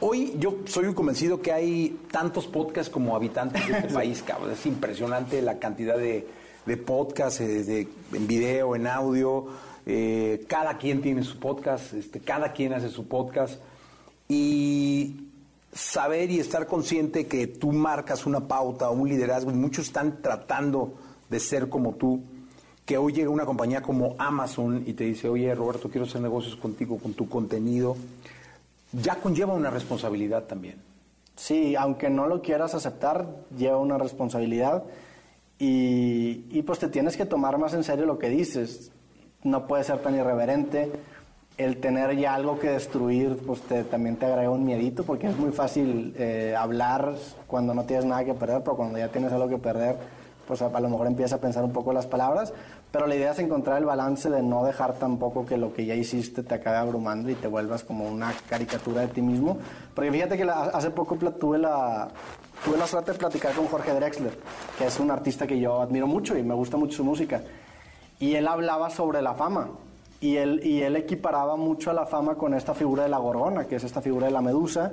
hoy 0.00 0.34
yo 0.38 0.56
soy 0.64 0.92
convencido 0.94 1.40
que 1.40 1.52
hay 1.52 2.00
tantos 2.10 2.46
podcasts 2.46 2.90
como 2.90 3.14
habitantes 3.14 3.66
de 3.68 3.74
este 3.78 3.94
país, 3.94 4.22
cabrón. 4.22 4.50
Es 4.52 4.64
impresionante 4.66 5.40
la 5.42 5.58
cantidad 5.58 5.96
de, 5.98 6.26
de 6.66 6.76
podcasts 6.78 7.40
eh, 7.42 7.62
de- 7.62 7.88
en 8.14 8.26
video, 8.26 8.74
en 8.74 8.86
audio. 8.86 9.46
Eh, 9.84 10.44
cada 10.48 10.78
quien 10.78 11.00
tiene 11.02 11.22
su 11.22 11.38
podcast, 11.38 11.92
este, 11.94 12.20
cada 12.20 12.52
quien 12.52 12.72
hace 12.72 12.88
su 12.88 13.06
podcast. 13.06 13.60
Y 14.28 15.25
saber 15.76 16.30
y 16.30 16.40
estar 16.40 16.66
consciente 16.66 17.26
que 17.26 17.46
tú 17.46 17.70
marcas 17.70 18.26
una 18.26 18.40
pauta, 18.40 18.90
un 18.90 19.08
liderazgo, 19.08 19.50
y 19.50 19.54
muchos 19.54 19.86
están 19.86 20.22
tratando 20.22 20.94
de 21.28 21.38
ser 21.38 21.68
como 21.68 21.94
tú 21.94 22.22
que 22.86 22.96
hoy 22.96 23.12
llega 23.12 23.30
una 23.30 23.44
compañía 23.44 23.82
como 23.82 24.14
Amazon 24.16 24.84
y 24.86 24.92
te 24.92 25.04
dice, 25.04 25.28
oye 25.28 25.52
Roberto, 25.54 25.90
quiero 25.90 26.06
hacer 26.06 26.20
negocios 26.20 26.54
contigo, 26.56 26.98
con 26.98 27.14
tu 27.14 27.28
contenido, 27.28 27.96
ya 28.92 29.16
conlleva 29.16 29.54
una 29.54 29.70
responsabilidad 29.70 30.44
también. 30.44 30.76
Sí, 31.34 31.74
aunque 31.74 32.08
no 32.08 32.28
lo 32.28 32.40
quieras 32.40 32.74
aceptar, 32.74 33.26
lleva 33.58 33.78
una 33.78 33.98
responsabilidad 33.98 34.84
y, 35.58 36.44
y, 36.50 36.62
pues 36.62 36.78
te 36.78 36.88
tienes 36.88 37.16
que 37.16 37.26
tomar 37.26 37.58
más 37.58 37.74
en 37.74 37.82
serio 37.82 38.06
lo 38.06 38.18
que 38.18 38.28
dices. 38.28 38.92
No 39.42 39.66
puedes 39.66 39.86
ser 39.86 39.98
tan 40.02 40.14
irreverente. 40.14 40.92
El 41.56 41.78
tener 41.78 42.14
ya 42.18 42.34
algo 42.34 42.58
que 42.58 42.68
destruir, 42.68 43.38
pues 43.46 43.62
te- 43.62 43.84
también 43.84 44.16
te 44.16 44.26
agrega 44.26 44.50
un 44.50 44.64
miedito, 44.64 45.04
porque 45.04 45.26
es 45.28 45.36
muy 45.38 45.52
fácil 45.52 46.14
eh, 46.18 46.54
hablar 46.56 47.14
cuando 47.46 47.72
no 47.72 47.84
tienes 47.84 48.04
nada 48.04 48.24
que 48.24 48.34
perder, 48.34 48.62
pero 48.62 48.76
cuando 48.76 48.98
ya 48.98 49.08
tienes 49.08 49.32
algo 49.32 49.48
que 49.48 49.56
perder, 49.56 49.96
pues 50.46 50.60
a, 50.60 50.66
a 50.66 50.80
lo 50.80 50.90
mejor 50.90 51.06
empiezas 51.06 51.32
a 51.38 51.40
pensar 51.40 51.64
un 51.64 51.72
poco 51.72 51.94
las 51.94 52.06
palabras. 52.06 52.52
Pero 52.92 53.06
la 53.06 53.14
idea 53.16 53.32
es 53.32 53.38
encontrar 53.38 53.78
el 53.78 53.86
balance 53.86 54.28
de 54.28 54.42
no 54.42 54.64
dejar 54.64 54.94
tampoco 54.94 55.46
que 55.46 55.56
lo 55.56 55.72
que 55.72 55.86
ya 55.86 55.94
hiciste 55.94 56.42
te 56.42 56.54
acabe 56.54 56.76
abrumando 56.76 57.30
y 57.30 57.34
te 57.34 57.48
vuelvas 57.48 57.84
como 57.84 58.06
una 58.06 58.32
caricatura 58.50 59.00
de 59.00 59.08
ti 59.08 59.22
mismo. 59.22 59.56
Porque 59.94 60.12
fíjate 60.12 60.36
que 60.36 60.44
hace 60.44 60.90
poco 60.90 61.16
tuve 61.16 61.58
la, 61.58 62.08
tuve 62.66 62.76
la 62.76 62.86
suerte 62.86 63.12
de 63.12 63.18
platicar 63.18 63.52
con 63.54 63.66
Jorge 63.66 63.92
Drexler, 63.94 64.38
que 64.78 64.86
es 64.86 65.00
un 65.00 65.10
artista 65.10 65.46
que 65.46 65.58
yo 65.58 65.80
admiro 65.80 66.06
mucho 66.06 66.36
y 66.36 66.42
me 66.42 66.54
gusta 66.54 66.76
mucho 66.76 66.98
su 66.98 67.04
música. 67.04 67.40
Y 68.20 68.34
él 68.34 68.46
hablaba 68.46 68.90
sobre 68.90 69.20
la 69.22 69.34
fama. 69.34 69.68
Y 70.20 70.36
él, 70.36 70.60
y 70.64 70.80
él 70.80 70.96
equiparaba 70.96 71.56
mucho 71.56 71.90
a 71.90 71.94
la 71.94 72.06
fama 72.06 72.36
con 72.36 72.54
esta 72.54 72.74
figura 72.74 73.02
de 73.02 73.10
la 73.10 73.18
gorgona, 73.18 73.66
que 73.66 73.76
es 73.76 73.84
esta 73.84 74.00
figura 74.00 74.26
de 74.26 74.32
la 74.32 74.40
medusa, 74.40 74.92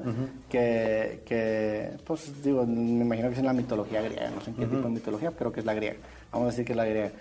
que, 0.49 1.23
que, 1.25 1.91
pues 2.05 2.43
digo, 2.43 2.65
me 2.65 3.05
imagino 3.05 3.29
que 3.29 3.33
es 3.33 3.39
en 3.39 3.45
la 3.45 3.53
mitología 3.53 4.01
griega, 4.01 4.29
no 4.31 4.41
sé 4.41 4.49
en 4.49 4.57
qué 4.57 4.65
tipo 4.65 4.81
de 4.81 4.89
mitología, 4.89 5.31
creo 5.31 5.51
que 5.51 5.61
es 5.61 5.65
la 5.65 5.73
griega. 5.73 5.95
Vamos 6.31 6.47
a 6.47 6.51
decir 6.51 6.65
que 6.65 6.73
es 6.73 6.77
la 6.77 6.85
griega. 6.85 7.11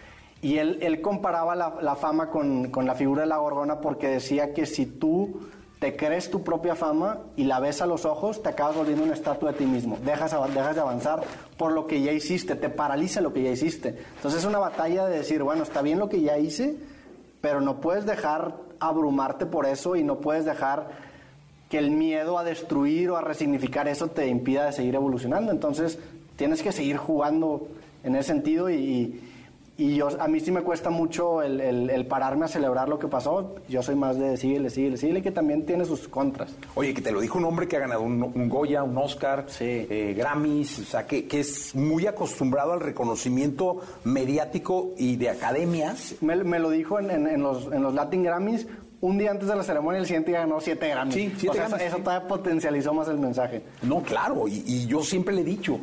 Y 0.42 0.58
él, 0.58 0.78
él 0.82 1.00
comparaba 1.00 1.54
la, 1.54 1.76
la 1.80 1.94
fama 1.94 2.28
con, 2.28 2.70
con 2.70 2.86
la 2.86 2.96
figura 2.96 3.22
de 3.22 3.28
la 3.28 3.36
gorgona 3.36 3.80
porque 3.80 4.08
decía 4.08 4.52
que 4.52 4.66
si 4.66 4.86
tú 4.86 5.40
te 5.82 5.96
crees 5.96 6.30
tu 6.30 6.44
propia 6.44 6.76
fama 6.76 7.18
y 7.36 7.44
la 7.44 7.58
ves 7.58 7.82
a 7.82 7.86
los 7.86 8.04
ojos, 8.04 8.40
te 8.40 8.48
acabas 8.48 8.76
volviendo 8.76 9.02
una 9.02 9.14
estatua 9.14 9.50
de 9.50 9.58
ti 9.58 9.66
mismo. 9.66 9.98
Dejas, 10.04 10.32
dejas 10.54 10.74
de 10.76 10.80
avanzar 10.80 11.22
por 11.56 11.72
lo 11.72 11.88
que 11.88 12.00
ya 12.02 12.12
hiciste, 12.12 12.54
te 12.54 12.68
paraliza 12.68 13.20
lo 13.20 13.32
que 13.32 13.42
ya 13.42 13.50
hiciste. 13.50 13.96
Entonces 14.16 14.40
es 14.40 14.46
una 14.46 14.58
batalla 14.58 15.06
de 15.06 15.18
decir, 15.18 15.42
bueno, 15.42 15.64
está 15.64 15.82
bien 15.82 15.98
lo 15.98 16.08
que 16.08 16.20
ya 16.20 16.38
hice, 16.38 16.76
pero 17.42 17.60
no 17.60 17.80
puedes 17.82 18.06
dejar 18.06 18.54
abrumarte 18.80 19.44
por 19.44 19.66
eso 19.66 19.96
y 19.96 20.02
no 20.02 20.20
puedes 20.20 20.46
dejar 20.46 20.88
que 21.68 21.78
el 21.78 21.90
miedo 21.90 22.38
a 22.38 22.44
destruir 22.44 23.10
o 23.10 23.16
a 23.16 23.20
resignificar 23.20 23.88
eso 23.88 24.08
te 24.08 24.28
impida 24.28 24.64
de 24.64 24.72
seguir 24.72 24.94
evolucionando. 24.94 25.52
Entonces 25.52 25.98
tienes 26.36 26.62
que 26.62 26.72
seguir 26.72 26.96
jugando 26.96 27.66
en 28.04 28.16
ese 28.16 28.28
sentido 28.28 28.70
y, 28.70 29.20
y 29.84 29.96
yo, 29.96 30.08
a 30.20 30.28
mí 30.28 30.40
sí 30.40 30.50
me 30.50 30.62
cuesta 30.62 30.90
mucho 30.90 31.42
el, 31.42 31.60
el- 31.60 31.90
el 31.90 32.06
pararme 32.06 32.44
a 32.44 32.48
celebrar 32.48 32.88
lo 32.88 32.98
que 32.98 33.08
pasó. 33.08 33.54
Yo 33.68 33.82
soy 33.82 33.94
más 33.96 34.18
de 34.18 34.36
síguele, 34.36 34.70
síguele, 34.70 34.96
síguele, 34.96 35.22
que 35.22 35.30
también 35.30 35.64
tiene 35.66 35.84
sus 35.84 36.08
contras. 36.08 36.54
Oye, 36.74 36.92
que 36.94 37.00
te 37.02 37.12
lo 37.12 37.20
dijo 37.20 37.38
un 37.38 37.44
hombre 37.44 37.66
que 37.68 37.76
ha 37.76 37.80
ganado 37.80 38.02
un, 38.02 38.22
un 38.22 38.48
Goya, 38.48 38.82
un 38.82 38.96
Oscar, 38.98 39.46
eh, 39.60 40.14
Grammys, 40.16 40.78
o 40.80 40.84
sea, 40.84 41.06
que, 41.06 41.26
que 41.26 41.40
es 41.40 41.74
muy 41.74 42.06
acostumbrado 42.06 42.72
al 42.72 42.80
reconocimiento 42.80 43.80
mediático 44.04 44.90
y 44.96 45.16
de 45.16 45.30
academias. 45.30 46.14
Me, 46.20 46.36
me 46.44 46.58
lo 46.58 46.70
dijo 46.70 46.98
en, 47.00 47.10
en- 47.10 47.26
en 47.28 47.42
los, 47.42 47.66
en 47.72 47.82
los 47.82 47.94
Latin 47.94 48.22
Grammys. 48.22 48.66
Un 49.00 49.18
día 49.18 49.32
antes 49.32 49.48
de 49.48 49.56
la 49.56 49.64
ceremonia, 49.64 49.98
el 49.98 50.06
siguiente 50.06 50.30
día 50.30 50.40
ganó 50.40 50.60
siete 50.60 50.88
Grammys. 50.88 51.14
Sí, 51.14 51.32
siete 51.36 51.48
O 51.50 51.52
sea, 51.54 51.66
Grammys, 51.68 51.86
Eso 51.88 51.96
sí. 51.96 52.02
todavía 52.04 52.28
potencializó 52.28 52.94
más 52.94 53.08
el 53.08 53.18
mensaje. 53.18 53.62
No, 53.82 54.00
claro, 54.00 54.46
y, 54.46 54.62
y 54.64 54.86
yo 54.86 55.02
siempre 55.02 55.34
le 55.34 55.40
he 55.40 55.44
dicho 55.44 55.80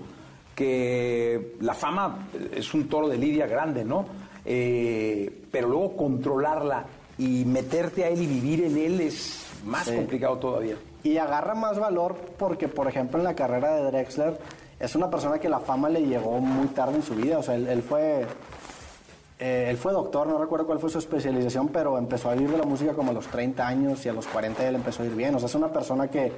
que 0.59 1.55
la 1.61 1.73
fama 1.73 2.27
es 2.53 2.73
un 2.73 2.89
toro 2.89 3.07
de 3.07 3.17
lidia 3.17 3.47
grande, 3.47 3.85
¿no? 3.85 4.05
Eh, 4.43 5.43
pero 5.49 5.69
luego 5.69 5.95
controlarla 5.95 6.83
y 7.17 7.45
meterte 7.45 8.03
a 8.03 8.09
él 8.09 8.21
y 8.23 8.27
vivir 8.27 8.65
en 8.65 8.77
él 8.77 8.99
es 8.99 9.45
más 9.65 9.85
Sí. 9.87 9.95
complicado 9.95 10.37
todavía. 10.37 10.75
Y 11.01 11.15
agarra 11.15 11.55
más 11.55 11.79
valor 11.79 12.15
porque, 12.37 12.67
por 12.67 12.89
ejemplo, 12.89 13.17
en 13.19 13.23
la 13.23 13.35
carrera 13.35 13.73
de 13.77 13.83
Drexler, 13.83 14.37
es 14.81 14.95
una 14.95 15.09
persona 15.09 15.39
que 15.39 15.47
la 15.47 15.59
fama 15.59 15.87
le 15.87 16.01
llegó 16.05 16.39
muy 16.41 16.67
tarde 16.67 16.95
en 16.97 17.03
su 17.03 17.15
vida. 17.15 17.39
O 17.39 17.43
sea, 17.43 17.55
él, 17.55 17.81
fue. 17.81 18.25
Eh, 19.39 19.67
él 19.69 19.77
fue 19.77 19.93
doctor, 19.93 20.27
no 20.27 20.37
recuerdo 20.37 20.65
cuál 20.65 20.79
fue 20.79 20.89
su 20.89 20.99
especialización, 20.99 21.69
pero 21.69 21.97
empezó 21.97 22.29
a 22.29 22.33
vivir 22.33 22.51
de 22.51 22.57
la 22.57 22.65
música 22.65 22.91
como 22.93 23.11
a 23.11 23.13
los 23.13 23.27
30 23.27 23.65
años 23.65 24.05
y 24.05 24.09
a 24.09 24.13
los 24.13 24.27
40 24.27 24.67
él 24.67 24.75
empezó 24.75 25.03
a 25.03 25.05
ir 25.05 25.15
bien. 25.15 25.33
O 25.35 25.39
sea, 25.39 25.47
es 25.47 25.55
una 25.55 25.71
persona 25.71 26.09
que, 26.09 26.33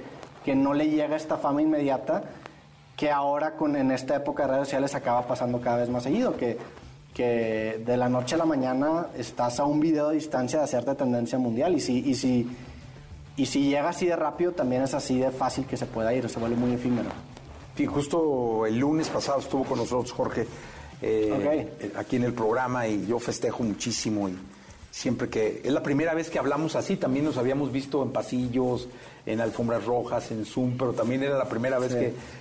que 0.45 0.53
no 0.55 0.75
le 0.75 0.87
llega 0.87 1.15
esta 1.15 1.37
fama 1.37 1.63
inmediata, 1.63 2.23
que 3.01 3.09
ahora 3.09 3.55
con, 3.55 3.75
en 3.75 3.89
esta 3.89 4.17
época 4.17 4.43
de 4.43 4.49
redes 4.49 4.67
sociales 4.67 4.93
acaba 4.93 5.25
pasando 5.25 5.59
cada 5.59 5.77
vez 5.77 5.89
más 5.89 6.03
seguido, 6.03 6.37
que, 6.37 6.55
que 7.15 7.81
de 7.83 7.97
la 7.97 8.07
noche 8.07 8.35
a 8.35 8.37
la 8.37 8.45
mañana 8.45 9.07
estás 9.17 9.59
a 9.59 9.65
un 9.65 9.79
video 9.79 10.09
de 10.09 10.17
distancia 10.17 10.59
de 10.59 10.65
hacerte 10.65 10.93
tendencia 10.93 11.39
mundial 11.39 11.73
y 11.73 11.79
si, 11.79 11.97
y 12.07 12.13
si, 12.13 12.47
y 13.37 13.47
si 13.47 13.69
llega 13.69 13.89
así 13.89 14.05
de 14.05 14.15
rápido 14.15 14.51
también 14.51 14.83
es 14.83 14.93
así 14.93 15.17
de 15.17 15.31
fácil 15.31 15.65
que 15.65 15.77
se 15.77 15.87
pueda 15.87 16.13
ir, 16.13 16.29
se 16.29 16.37
vuelve 16.37 16.55
muy 16.55 16.73
efímero. 16.73 17.09
Y 17.75 17.87
justo 17.87 18.67
el 18.67 18.77
lunes 18.77 19.09
pasado 19.09 19.39
estuvo 19.39 19.63
con 19.63 19.79
nosotros 19.79 20.11
Jorge 20.11 20.45
eh, 21.01 21.71
eh, 21.79 21.91
aquí 21.95 22.17
en 22.17 22.25
el 22.25 22.33
programa 22.33 22.85
y 22.85 23.07
yo 23.07 23.17
festejo 23.17 23.63
muchísimo 23.63 24.29
y 24.29 24.37
siempre 24.91 25.27
que 25.27 25.61
es 25.63 25.71
la 25.71 25.81
primera 25.81 26.13
vez 26.13 26.29
que 26.29 26.37
hablamos 26.37 26.75
así, 26.75 26.97
también 26.97 27.25
nos 27.25 27.37
habíamos 27.37 27.71
visto 27.71 28.03
en 28.03 28.11
pasillos, 28.11 28.89
en 29.25 29.41
alfombras 29.41 29.85
rojas, 29.85 30.31
en 30.31 30.45
Zoom, 30.45 30.77
pero 30.77 30.93
también 30.93 31.23
era 31.23 31.37
la 31.37 31.47
primera 31.47 31.79
vez 31.79 31.95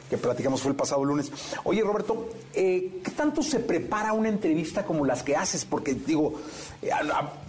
que, 0.09 0.17
platicamos, 0.17 0.61
fue 0.61 0.73
el 0.73 0.77
pasado 0.77 1.05
lunes. 1.05 1.31
Oye, 1.65 1.83
Roberto, 1.83 2.29
eh, 2.55 3.01
¿qué 3.05 3.11
tanto 3.13 3.43
se 3.43 3.61
prepara 3.61 4.13
una 4.13 4.29
entrevista 4.29 4.85
como 4.85 5.05
las 5.05 5.23
que 5.23 5.37
haces? 5.37 5.65
Porque 5.65 5.95
digo, 5.95 6.35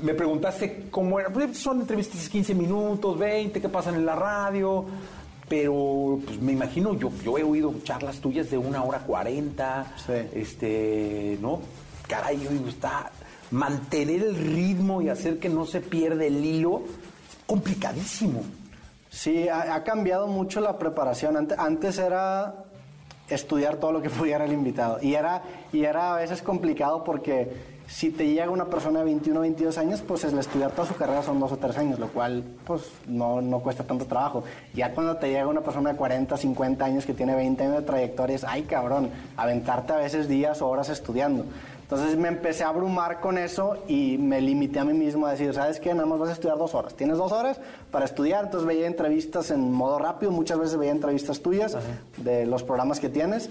me 0.02 0.14
preguntaste 0.14 0.88
cómo 0.92 1.20
era, 1.20 1.30
pues, 1.30 1.58
son 1.58 1.82
entrevistas 1.82 2.24
de 2.24 2.30
15 2.30 2.56
minutos, 2.56 3.18
20, 3.18 3.62
¿qué 3.62 3.70
pasan 3.70 3.96
en 3.96 4.06
la 4.06 4.16
radio? 4.16 4.86
pero 5.52 6.18
pues 6.26 6.40
me 6.40 6.54
imagino, 6.54 6.98
yo, 6.98 7.12
yo 7.26 7.38
he 7.38 7.44
oído 7.44 7.76
charlas 7.84 8.22
tuyas 8.22 8.50
de 8.50 8.58
una 8.58 8.86
hora 8.86 9.00
cuarenta, 9.00 9.98
este, 10.34 11.38
¿no? 11.42 11.60
Caray, 12.08 12.40
yo 12.42 12.50
digo, 12.52 12.70
está, 12.70 13.12
mantener 13.52 14.24
el 14.24 14.36
ritmo 14.38 15.02
y 15.02 15.10
hacer 15.10 15.40
que 15.40 15.50
no 15.50 15.66
se 15.66 15.82
pierda 15.82 16.24
el 16.24 16.46
hilo, 16.46 16.84
complicadísimo. 17.46 18.44
Sí, 19.12 19.50
ha, 19.50 19.84
cambiado 19.84 20.26
mucho 20.26 20.62
la 20.62 20.80
preparación. 20.80 21.36
Antes, 21.36 21.60
antes, 21.60 21.98
era 22.00 22.64
estudiar 23.30 23.76
todo 23.76 23.92
lo 23.92 24.02
que 24.02 24.10
pudiera 24.10 24.46
el 24.46 24.54
invitado. 24.54 25.00
Y 25.02 25.16
era, 25.16 25.44
y 25.74 25.84
era 25.84 26.14
a 26.14 26.18
veces 26.18 26.42
complicado 26.42 27.04
porque 27.04 27.52
si 27.88 28.10
te 28.10 28.26
llega 28.26 28.50
una 28.50 28.66
persona 28.66 29.00
de 29.00 29.06
21 29.06 29.38
o 29.38 29.42
22 29.42 29.78
años, 29.78 30.02
pues 30.02 30.24
el 30.24 30.40
estudiar 30.40 30.72
toda 30.72 30.88
su 30.88 30.96
carrera 30.96 31.22
son 31.24 31.42
dos 31.42 31.52
o 31.52 31.58
tres 31.58 31.78
años, 31.78 32.00
lo 32.00 32.08
cual 32.08 32.42
pues 32.66 32.90
no, 33.06 33.42
no 33.42 33.60
cuesta 33.60 33.84
tanto 33.84 34.06
trabajo. 34.06 34.46
Ya 34.74 34.94
cuando 34.94 35.18
te 35.18 35.28
llega 35.28 35.46
una 35.46 35.60
persona 35.60 35.92
de 35.92 35.98
40, 35.98 36.38
50 36.38 36.86
años 36.86 37.06
que 37.06 37.14
tiene 37.14 37.36
20 37.36 37.64
años 37.64 37.76
de 37.76 37.82
trayectoria, 37.82 38.38
es, 38.38 38.46
ay 38.46 38.64
cabrón, 38.64 39.10
aventarte 39.36 39.92
a 39.92 39.98
veces 39.98 40.30
días 40.30 40.62
o 40.62 40.70
horas 40.70 40.88
estudiando. 40.88 41.44
Entonces 41.92 42.18
me 42.18 42.30
empecé 42.30 42.64
a 42.64 42.70
abrumar 42.70 43.20
con 43.20 43.38
eso 43.38 43.84
y 43.86 44.18
me 44.18 44.40
limité 44.40 44.80
a 44.80 44.86
mí 44.86 44.94
mismo 44.94 45.26
a 45.26 45.32
decir, 45.32 45.54
¿sabes 45.54 45.78
qué? 45.78 45.94
Nada 45.94 46.06
más 46.06 46.20
vas 46.20 46.30
a 46.30 46.32
estudiar 46.32 46.58
dos 46.58 46.74
horas. 46.74 46.96
Tienes 46.96 47.18
dos 47.18 47.34
horas 47.34 47.60
para 47.92 48.06
estudiar, 48.06 48.46
entonces 48.46 48.66
veía 48.66 48.88
entrevistas 48.88 49.52
en 49.52 49.74
modo 49.74 50.00
rápido, 50.00 50.32
muchas 50.32 50.58
veces 50.58 50.78
veía 50.78 50.94
entrevistas 50.94 51.42
tuyas 51.42 51.78
de 52.16 52.46
los 52.46 52.64
programas 52.64 53.02
que 53.02 53.10
tienes 53.10 53.50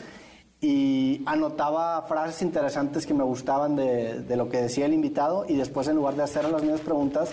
y 0.59 1.23
anotaba 1.27 2.01
frases 2.09 2.41
interesantes 2.41 3.07
que 3.07 3.13
me 3.13 3.25
gustaban 3.25 3.77
de, 3.77 4.23
de, 4.23 4.37
lo 4.37 4.49
que 4.49 4.63
decía 4.63 4.87
el 4.87 4.95
invitado 4.95 5.45
y 5.47 5.57
después 5.57 5.87
en 5.89 5.97
lugar 5.97 6.15
de 6.15 6.23
hacer 6.23 6.49
las 6.49 6.63
mismas 6.63 6.81
preguntas, 6.81 7.31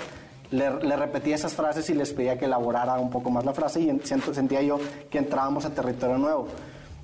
le, 0.52 0.84
le, 0.84 0.98
repetía 0.98 1.36
esas 1.36 1.54
frases 1.54 1.90
y 1.90 1.94
les 1.94 2.12
pedía 2.12 2.38
que 2.38 2.44
elaborara 2.44 3.00
un 3.00 3.10
poco 3.10 3.30
más 3.30 3.46
la 3.46 3.54
frase 3.54 3.80
y 3.80 4.00
sentía 4.34 4.62
yo 4.62 4.78
que 5.10 5.20
entrábamos 5.20 5.64
a 5.64 5.70
territorio 5.70 6.18
nuevo. 6.18 6.50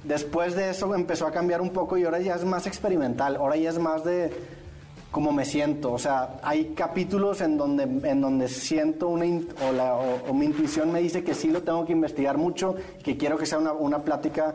Después 0.03 0.55
de 0.55 0.69
eso 0.69 0.93
empezó 0.95 1.27
a 1.27 1.31
cambiar 1.31 1.61
un 1.61 1.69
poco 1.69 1.97
y 1.97 2.03
ahora 2.03 2.19
ya 2.19 2.35
es 2.35 2.43
más 2.43 2.67
experimental, 2.67 3.37
ahora 3.37 3.55
ya 3.55 3.69
es 3.69 3.79
más 3.79 4.03
de 4.03 4.31
cómo 5.11 5.31
me 5.31 5.45
siento. 5.45 5.93
O 5.93 5.99
sea, 5.99 6.39
hay 6.41 6.73
capítulos 6.75 7.39
en 7.41 7.57
donde, 7.57 7.83
en 7.83 8.19
donde 8.19 8.47
siento 8.49 9.07
una, 9.07 9.25
o, 9.25 10.29
o, 10.29 10.33
mi 10.33 10.45
intuición 10.45 10.91
me 10.91 10.99
dice 10.99 11.23
que 11.23 11.33
sí 11.33 11.49
lo 11.49 11.61
tengo 11.61 11.85
que 11.85 11.93
investigar 11.93 12.37
mucho, 12.37 12.75
que 13.03 13.15
quiero 13.15 13.37
que 13.37 13.45
sea 13.45 13.59
una, 13.59 13.71
una 13.71 13.99
plática 13.99 14.53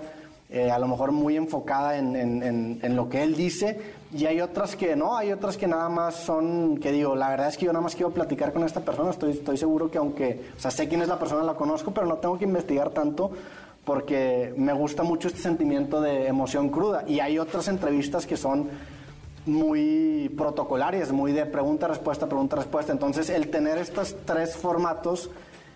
eh, 0.50 0.70
a 0.70 0.78
lo 0.78 0.88
mejor 0.88 1.12
muy 1.12 1.36
enfocada 1.36 1.98
en, 1.98 2.16
en, 2.16 2.78
en, 2.82 2.96
lo 2.96 3.08
que 3.08 3.22
él 3.22 3.36
dice. 3.36 3.78
Y 4.12 4.24
hay 4.24 4.40
otras 4.40 4.76
que 4.76 4.96
no, 4.96 5.14
hay 5.14 5.30
otras 5.30 5.58
que 5.58 5.66
nada 5.66 5.90
más 5.90 6.14
son, 6.16 6.78
que 6.78 6.90
digo, 6.90 7.14
la 7.14 7.28
verdad 7.28 7.48
es 7.48 7.58
que 7.58 7.66
yo 7.66 7.72
nada 7.72 7.82
más 7.82 7.94
quiero 7.94 8.12
platicar 8.12 8.54
con 8.54 8.64
esta 8.64 8.80
persona. 8.80 9.10
Estoy, 9.10 9.32
estoy 9.32 9.58
seguro 9.58 9.90
que 9.90 9.98
aunque, 9.98 10.40
o 10.56 10.60
sea, 10.60 10.70
sé 10.70 10.88
quién 10.88 11.02
es 11.02 11.08
la 11.08 11.18
persona, 11.18 11.42
la 11.42 11.54
conozco, 11.54 11.92
pero 11.92 12.06
no 12.06 12.16
tengo 12.16 12.38
que 12.38 12.44
investigar 12.44 12.90
tanto 12.90 13.30
porque 13.89 14.52
me 14.59 14.74
gusta 14.74 15.02
mucho 15.02 15.28
este 15.28 15.40
sentimiento 15.40 16.02
de 16.02 16.27
emoción 16.27 16.69
cruda. 16.69 17.05
Y 17.06 17.20
hay 17.20 17.39
otras 17.39 17.69
entrevistas 17.69 18.27
que 18.27 18.36
son 18.36 18.69
muy 19.47 20.31
protocolarias, 20.36 21.10
muy 21.10 21.32
de 21.32 21.47
pregunta, 21.47 21.89
respuesta, 21.89 22.27
pregunta, 22.27 22.56
respuesta. 22.56 22.93
Entonces, 22.93 23.31
el 23.31 23.48
tener 23.48 23.78
estos 23.78 24.15
tres 24.27 24.59
formatos 24.59 25.31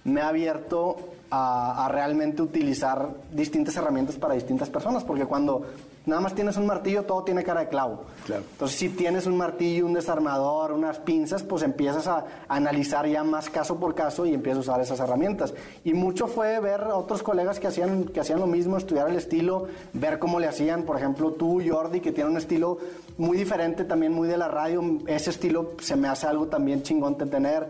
me 0.04 0.20
ha 0.20 0.28
abierto 0.28 0.96
a, 1.30 1.88
realmente 1.90 2.42
utilizar 2.42 3.08
distintas 3.32 3.78
herramientas 3.78 4.16
para 4.16 4.34
distintas 4.34 4.68
personas, 4.68 5.04
porque 5.04 5.24
cuando 5.24 5.64
nada 6.06 6.20
más 6.20 6.34
tienes 6.34 6.56
un 6.56 6.66
martillo, 6.66 7.04
todo 7.04 7.22
tiene 7.22 7.42
cara 7.44 7.60
de 7.60 7.68
clavo. 7.68 8.04
Entonces, 8.28 8.78
si 8.78 8.88
tienes 8.88 9.26
un 9.26 9.36
martillo, 9.36 9.86
un 9.86 9.94
desarmador, 9.94 10.72
unas 10.72 10.98
pinzas, 10.98 11.42
pues 11.42 11.62
empiezas 11.62 12.06
a, 12.06 12.24
analizar 12.48 13.06
ya 13.06 13.24
más 13.24 13.50
caso 13.50 13.78
por 13.78 13.94
caso 13.94 14.26
y 14.26 14.34
empiezas 14.34 14.58
a 14.58 14.72
usar 14.72 14.80
esas 14.80 15.00
herramientas. 15.00 15.54
Y 15.84 15.94
mucho 15.94 16.26
fue 16.26 16.60
ver 16.60 16.82
otros 16.84 17.22
colegas 17.22 17.60
que 17.60 17.68
hacían, 17.68 18.04
que 18.04 18.20
hacían 18.20 18.40
lo 18.40 18.46
mismo, 18.46 18.76
estudiar 18.76 19.08
el 19.08 19.16
estilo, 19.16 19.66
ver 19.92 20.18
cómo 20.18 20.40
le 20.40 20.48
hacían, 20.48 20.82
por 20.82 20.96
ejemplo, 20.96 21.32
tú, 21.32 21.60
Jordi, 21.66 22.00
que 22.00 22.12
tiene 22.12 22.30
un 22.30 22.36
estilo 22.36 22.78
muy 23.18 23.36
diferente, 23.36 23.84
también 23.84 24.12
muy 24.12 24.28
de 24.28 24.36
la 24.36 24.48
radio, 24.48 24.82
ese 25.06 25.30
estilo 25.30 25.72
se 25.80 25.96
me 25.96 26.08
hace 26.08 26.26
algo 26.26 26.46
también 26.46 26.82
chingón 26.82 27.16
de 27.18 27.26
tener 27.26 27.68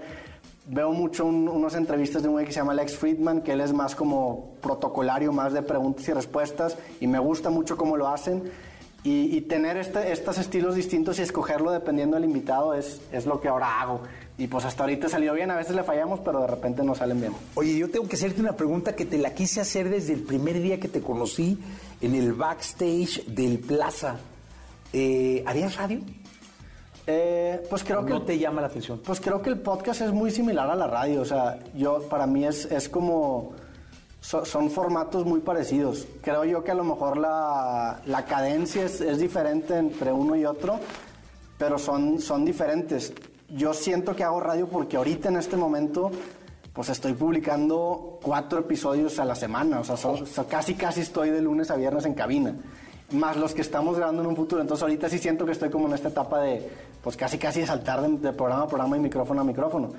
veo 0.66 0.92
mucho 0.92 1.26
unas 1.26 1.74
entrevistas 1.74 2.22
de 2.22 2.28
un 2.28 2.34
güey 2.34 2.46
que 2.46 2.52
se 2.52 2.60
llama 2.60 2.72
Alex 2.72 2.96
Friedman, 2.96 3.42
que 3.42 3.52
él 3.52 3.60
es 3.60 3.72
más 3.72 3.94
como 3.94 4.54
protocolario, 4.60 5.32
más 5.32 5.52
de 5.52 5.62
preguntas 5.62 6.06
y 6.08 6.12
respuestas, 6.12 6.76
y 7.00 7.06
me 7.06 7.18
gusta 7.18 7.50
mucho 7.50 7.76
cómo 7.76 7.96
lo 7.96 8.08
hacen. 8.08 8.50
Y, 9.04 9.40
tener 9.40 9.76
este, 9.78 10.12
estos 10.12 10.38
estilos 10.38 10.76
distintos 10.76 11.18
y 11.18 11.22
escogerlo 11.22 11.72
dependiendo 11.72 12.14
del 12.14 12.24
invitado 12.24 12.72
es, 12.72 13.00
es 13.10 13.26
lo 13.26 13.40
que 13.40 13.48
ahora 13.48 13.80
hago. 13.80 14.02
Y 14.38 14.46
pues 14.46 14.64
hasta 14.64 14.84
ahorita 14.84 15.08
salió 15.08 15.34
bien, 15.34 15.50
a 15.50 15.56
veces 15.56 15.74
le 15.74 15.82
fallamos, 15.82 16.20
pero 16.20 16.42
de 16.42 16.46
repente 16.46 16.84
no 16.84 16.94
salen 16.94 17.20
bien. 17.20 17.32
Oye, 17.56 17.76
yo 17.76 17.90
tengo 17.90 18.06
que 18.06 18.14
hacerte 18.14 18.40
una 18.40 18.52
pregunta 18.52 18.94
que 18.94 19.04
te 19.04 19.18
la 19.18 19.34
quise 19.34 19.60
hacer 19.60 19.90
desde 19.90 20.12
el 20.12 20.22
primer 20.22 20.62
día 20.62 20.78
que 20.78 20.86
te 20.86 21.00
conocí 21.00 21.58
en 22.00 22.14
el 22.14 22.32
backstage 22.32 23.26
del 23.26 23.58
Plaza. 23.58 24.18
Eh, 24.92 25.42
¿Harías 25.46 25.74
radio? 25.74 26.00
Eh, 27.06 27.62
pues 27.68 27.82
creo 27.84 28.04
que... 28.04 28.12
¿No 28.12 28.22
te 28.22 28.38
llama 28.38 28.60
la 28.60 28.68
atención? 28.68 29.00
Pues 29.04 29.20
creo 29.20 29.42
que 29.42 29.50
el 29.50 29.58
podcast 29.58 30.02
es 30.02 30.12
muy 30.12 30.30
similar 30.30 30.70
a 30.70 30.76
la 30.76 30.86
radio. 30.86 31.22
O 31.22 31.24
sea, 31.24 31.58
yo, 31.74 32.02
para 32.08 32.26
mí 32.26 32.44
es, 32.44 32.66
es 32.66 32.88
como... 32.88 33.52
son 34.20 34.70
formatos 34.70 35.24
muy 35.24 35.40
parecidos. 35.40 36.06
Creo 36.20 36.44
yo 36.44 36.62
que 36.62 36.70
a 36.70 36.74
lo 36.74 36.84
mejor 36.84 37.16
la, 37.16 38.00
la 38.06 38.24
cadencia 38.24 38.84
es, 38.84 39.00
es, 39.00 39.18
diferente 39.18 39.76
entre 39.76 40.12
uno 40.12 40.36
y 40.36 40.44
otro, 40.44 40.78
pero 41.58 41.78
son, 41.78 42.20
son 42.20 42.44
diferentes. 42.44 43.12
Yo 43.48 43.74
siento 43.74 44.14
que 44.14 44.24
hago 44.24 44.40
radio 44.40 44.68
porque 44.68 44.96
ahorita 44.96 45.28
en 45.28 45.36
este 45.36 45.56
momento 45.56 46.10
pues 46.72 46.88
estoy 46.88 47.12
publicando 47.12 48.18
cuatro 48.22 48.60
episodios 48.60 49.18
a 49.18 49.24
la 49.26 49.34
semana. 49.34 49.80
O 49.80 49.84
sea, 49.84 50.44
casi 50.44 50.74
casi 50.74 51.00
estoy 51.02 51.30
de 51.30 51.42
lunes 51.42 51.70
a 51.70 51.76
viernes 51.76 52.06
en 52.06 52.14
cabina 52.14 52.54
más 53.12 53.36
los 53.36 53.54
que 53.54 53.62
estamos 53.62 53.96
grabando 53.96 54.22
en 54.22 54.28
un 54.28 54.36
futuro. 54.36 54.60
Entonces 54.60 54.82
ahorita 54.82 55.08
sí 55.08 55.18
siento 55.18 55.44
que 55.44 55.52
estoy 55.52 55.70
como 55.70 55.86
en 55.88 55.94
esta 55.94 56.08
etapa 56.08 56.40
de, 56.40 56.68
pues 57.02 57.16
casi 57.16 57.38
casi 57.38 57.60
de 57.60 57.66
saltar 57.66 58.02
de, 58.02 58.32
programa 58.32 58.64
a 58.64 58.68
programa 58.68 58.96
y 58.96 59.00
micrófono 59.00 59.40
a 59.40 59.44
micrófono. 59.44 59.90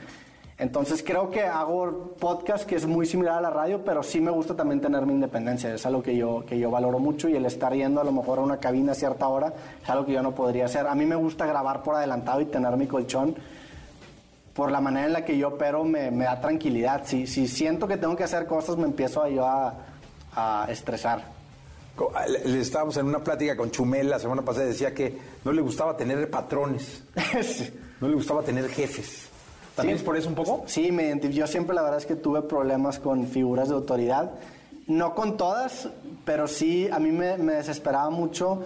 Entonces 0.57 1.03
creo 1.03 1.31
que 1.31 1.41
hago 1.41 2.15
podcast 2.19 2.65
que 2.65 2.75
es 2.75 2.85
muy 2.85 3.05
similar 3.05 3.37
a 3.37 3.41
la 3.41 3.49
radio, 3.49 3.83
pero 3.83 4.03
sí 4.03 4.21
me 4.21 4.31
gusta 4.31 4.55
también 4.55 4.79
tener 4.81 5.05
mi 5.05 5.13
independencia. 5.13 5.73
Es 5.73 5.85
algo 5.85 6.03
que 6.03 6.15
yo, 6.15 6.45
que 6.45 6.59
yo 6.59 6.69
valoro 6.69 6.99
mucho 6.99 7.27
y 7.27 7.35
el 7.35 7.45
estar 7.45 7.73
yendo 7.73 7.99
a 7.99 8.03
lo 8.03 8.11
mejor 8.11 8.39
a 8.39 8.41
una 8.43 8.57
cabina 8.57 8.91
a 8.91 8.95
cierta 8.95 9.27
hora 9.27 9.53
es 9.81 9.89
algo 9.89 10.05
que 10.05 10.13
yo 10.13 10.21
no 10.21 10.33
podría 10.33 10.65
hacer. 10.65 10.87
A 10.87 10.95
mí 10.95 11.05
me 11.05 11.15
gusta 11.15 11.45
grabar 11.45 11.81
por 11.81 11.95
adelantado 11.95 12.41
y 12.41 12.45
tener 12.45 12.77
mi 12.77 12.87
colchón. 12.87 13.35
Por 14.53 14.71
la 14.71 14.79
manera 14.79 15.07
en 15.07 15.13
la 15.13 15.25
que 15.25 15.35
yo 15.35 15.47
opero 15.47 15.83
me, 15.83 16.11
me 16.11 16.25
da 16.25 16.39
tranquilidad. 16.39 17.01
Si, 17.05 17.25
si 17.25 17.47
siento 17.47 17.87
que 17.87 17.97
tengo 17.97 18.15
que 18.15 18.23
hacer 18.23 18.45
cosas 18.45 18.77
me 18.77 18.85
empiezo 18.85 19.23
a 19.23 19.29
yo 19.29 19.45
a, 19.47 19.73
a 20.35 20.67
estresar. 20.69 21.42
Estábamos 22.45 22.97
en 22.97 23.05
una 23.05 23.23
plática 23.23 23.55
con 23.55 23.69
Chumel 23.69 24.09
la 24.09 24.17
semana 24.17 24.41
pasada 24.41 24.65
y 24.65 24.69
decía 24.69 24.93
que 24.93 25.15
no 25.45 25.51
le 25.51 25.61
gustaba 25.61 25.95
tener 25.95 26.29
patrones. 26.29 27.03
No 28.01 28.09
le 28.09 28.15
gustaba 28.15 28.41
tener 28.41 28.67
jefes. 28.67 29.29
¿También 29.77 29.97
es 29.97 30.03
por 30.03 30.17
eso 30.17 30.27
un 30.27 30.35
poco? 30.35 30.63
Sí, 30.67 30.91
me 30.91 31.17
yo 31.31 31.47
siempre 31.47 31.73
la 31.73 31.81
verdad 31.81 31.99
es 31.99 32.05
que 32.05 32.17
tuve 32.17 32.41
problemas 32.41 32.99
con 32.99 33.27
figuras 33.27 33.69
de 33.69 33.75
autoridad. 33.75 34.31
No 34.87 35.15
con 35.15 35.37
todas, 35.37 35.87
pero 36.25 36.49
sí 36.49 36.89
a 36.91 36.99
mí 36.99 37.11
me, 37.13 37.37
desesperaba 37.37 38.09
mucho. 38.09 38.63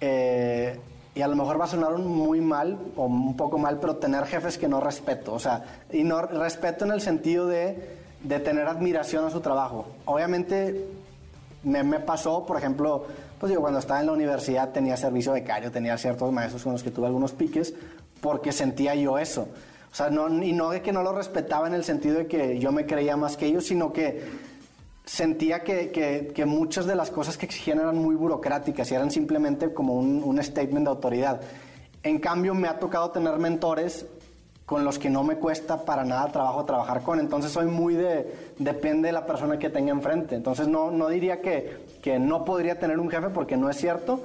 Eh, 0.00 0.78
y 1.16 1.22
a 1.22 1.26
lo 1.26 1.34
mejor 1.34 1.60
va 1.60 1.64
a 1.64 1.68
sonar 1.68 1.98
muy 1.98 2.40
mal 2.40 2.78
o 2.94 3.06
un 3.06 3.36
poco 3.36 3.58
mal, 3.58 3.80
pero 3.80 3.96
tener 3.96 4.26
jefes 4.26 4.58
que 4.58 4.68
no 4.68 4.80
respeto. 4.80 5.34
O 5.34 5.40
sea, 5.40 5.64
y 5.90 6.04
no 6.04 6.22
respeto 6.22 6.84
en 6.84 6.92
el 6.92 7.00
sentido 7.00 7.48
de, 7.48 7.76
de 8.22 8.38
tener 8.38 8.68
admiración 8.68 9.24
a 9.24 9.30
su 9.30 9.40
trabajo. 9.40 9.86
Obviamente 10.04 10.86
me, 11.66 12.00
pasó, 12.00 12.46
por 12.46 12.56
ejemplo, 12.56 13.04
pues 13.38 13.50
digo, 13.50 13.60
cuando 13.60 13.80
estaba 13.80 14.00
en 14.00 14.06
la 14.06 14.12
universidad 14.12 14.70
tenía 14.70 14.96
servicio 14.96 15.32
becario, 15.32 15.70
tenía 15.70 15.98
ciertos 15.98 16.32
maestros 16.32 16.62
con 16.62 16.72
los 16.72 16.82
que 16.82 16.90
tuve 16.90 17.06
algunos 17.06 17.32
piques, 17.32 17.74
porque 18.20 18.52
sentía 18.52 18.94
yo 18.94 19.18
eso. 19.18 19.48
O 19.90 19.94
sea, 19.94 20.08
no, 20.10 20.28
y 20.42 20.52
no 20.52 20.70
de 20.70 20.80
que 20.80 20.92
no 20.92 21.02
lo 21.02 21.12
respetaba 21.12 21.66
en 21.66 21.74
el 21.74 21.82
sentido 21.82 22.18
de 22.18 22.26
que 22.26 22.58
yo 22.58 22.70
me 22.70 22.86
creía 22.86 23.16
más 23.16 23.36
que 23.36 23.46
ellos, 23.46 23.66
sino 23.66 23.92
que 23.92 24.22
sentía 25.04 25.64
que, 25.64 25.90
que, 25.90 26.32
que 26.34 26.46
muchas 26.46 26.86
de 26.86 26.94
las 26.94 27.10
cosas 27.10 27.36
que 27.36 27.46
exigían 27.46 27.80
eran 27.80 27.96
muy 27.96 28.14
burocráticas 28.14 28.90
y 28.90 28.94
eran 28.94 29.10
simplemente 29.10 29.72
como 29.72 29.94
un, 29.94 30.22
un 30.22 30.42
statement 30.42 30.84
de 30.84 30.90
autoridad. 30.90 31.40
En 32.02 32.20
cambio, 32.20 32.54
me 32.54 32.68
ha 32.68 32.78
tocado 32.78 33.10
tener 33.10 33.38
mentores 33.38 34.06
con 34.66 34.84
los 34.84 34.98
que 34.98 35.08
no 35.08 35.22
me 35.22 35.36
cuesta 35.36 35.84
para 35.84 36.04
nada 36.04 36.30
trabajo 36.32 36.64
trabajar 36.64 37.02
con. 37.02 37.20
Entonces 37.20 37.52
soy 37.52 37.66
muy 37.66 37.94
de, 37.94 38.34
depende 38.58 39.06
de 39.08 39.12
la 39.12 39.24
persona 39.24 39.58
que 39.58 39.70
tenga 39.70 39.92
enfrente. 39.92 40.34
Entonces 40.34 40.66
no, 40.68 40.90
no 40.90 41.08
diría 41.08 41.40
que, 41.40 41.86
que 42.02 42.18
no 42.18 42.44
podría 42.44 42.78
tener 42.78 42.98
un 42.98 43.08
jefe 43.08 43.28
porque 43.30 43.56
no 43.56 43.70
es 43.70 43.76
cierto, 43.76 44.20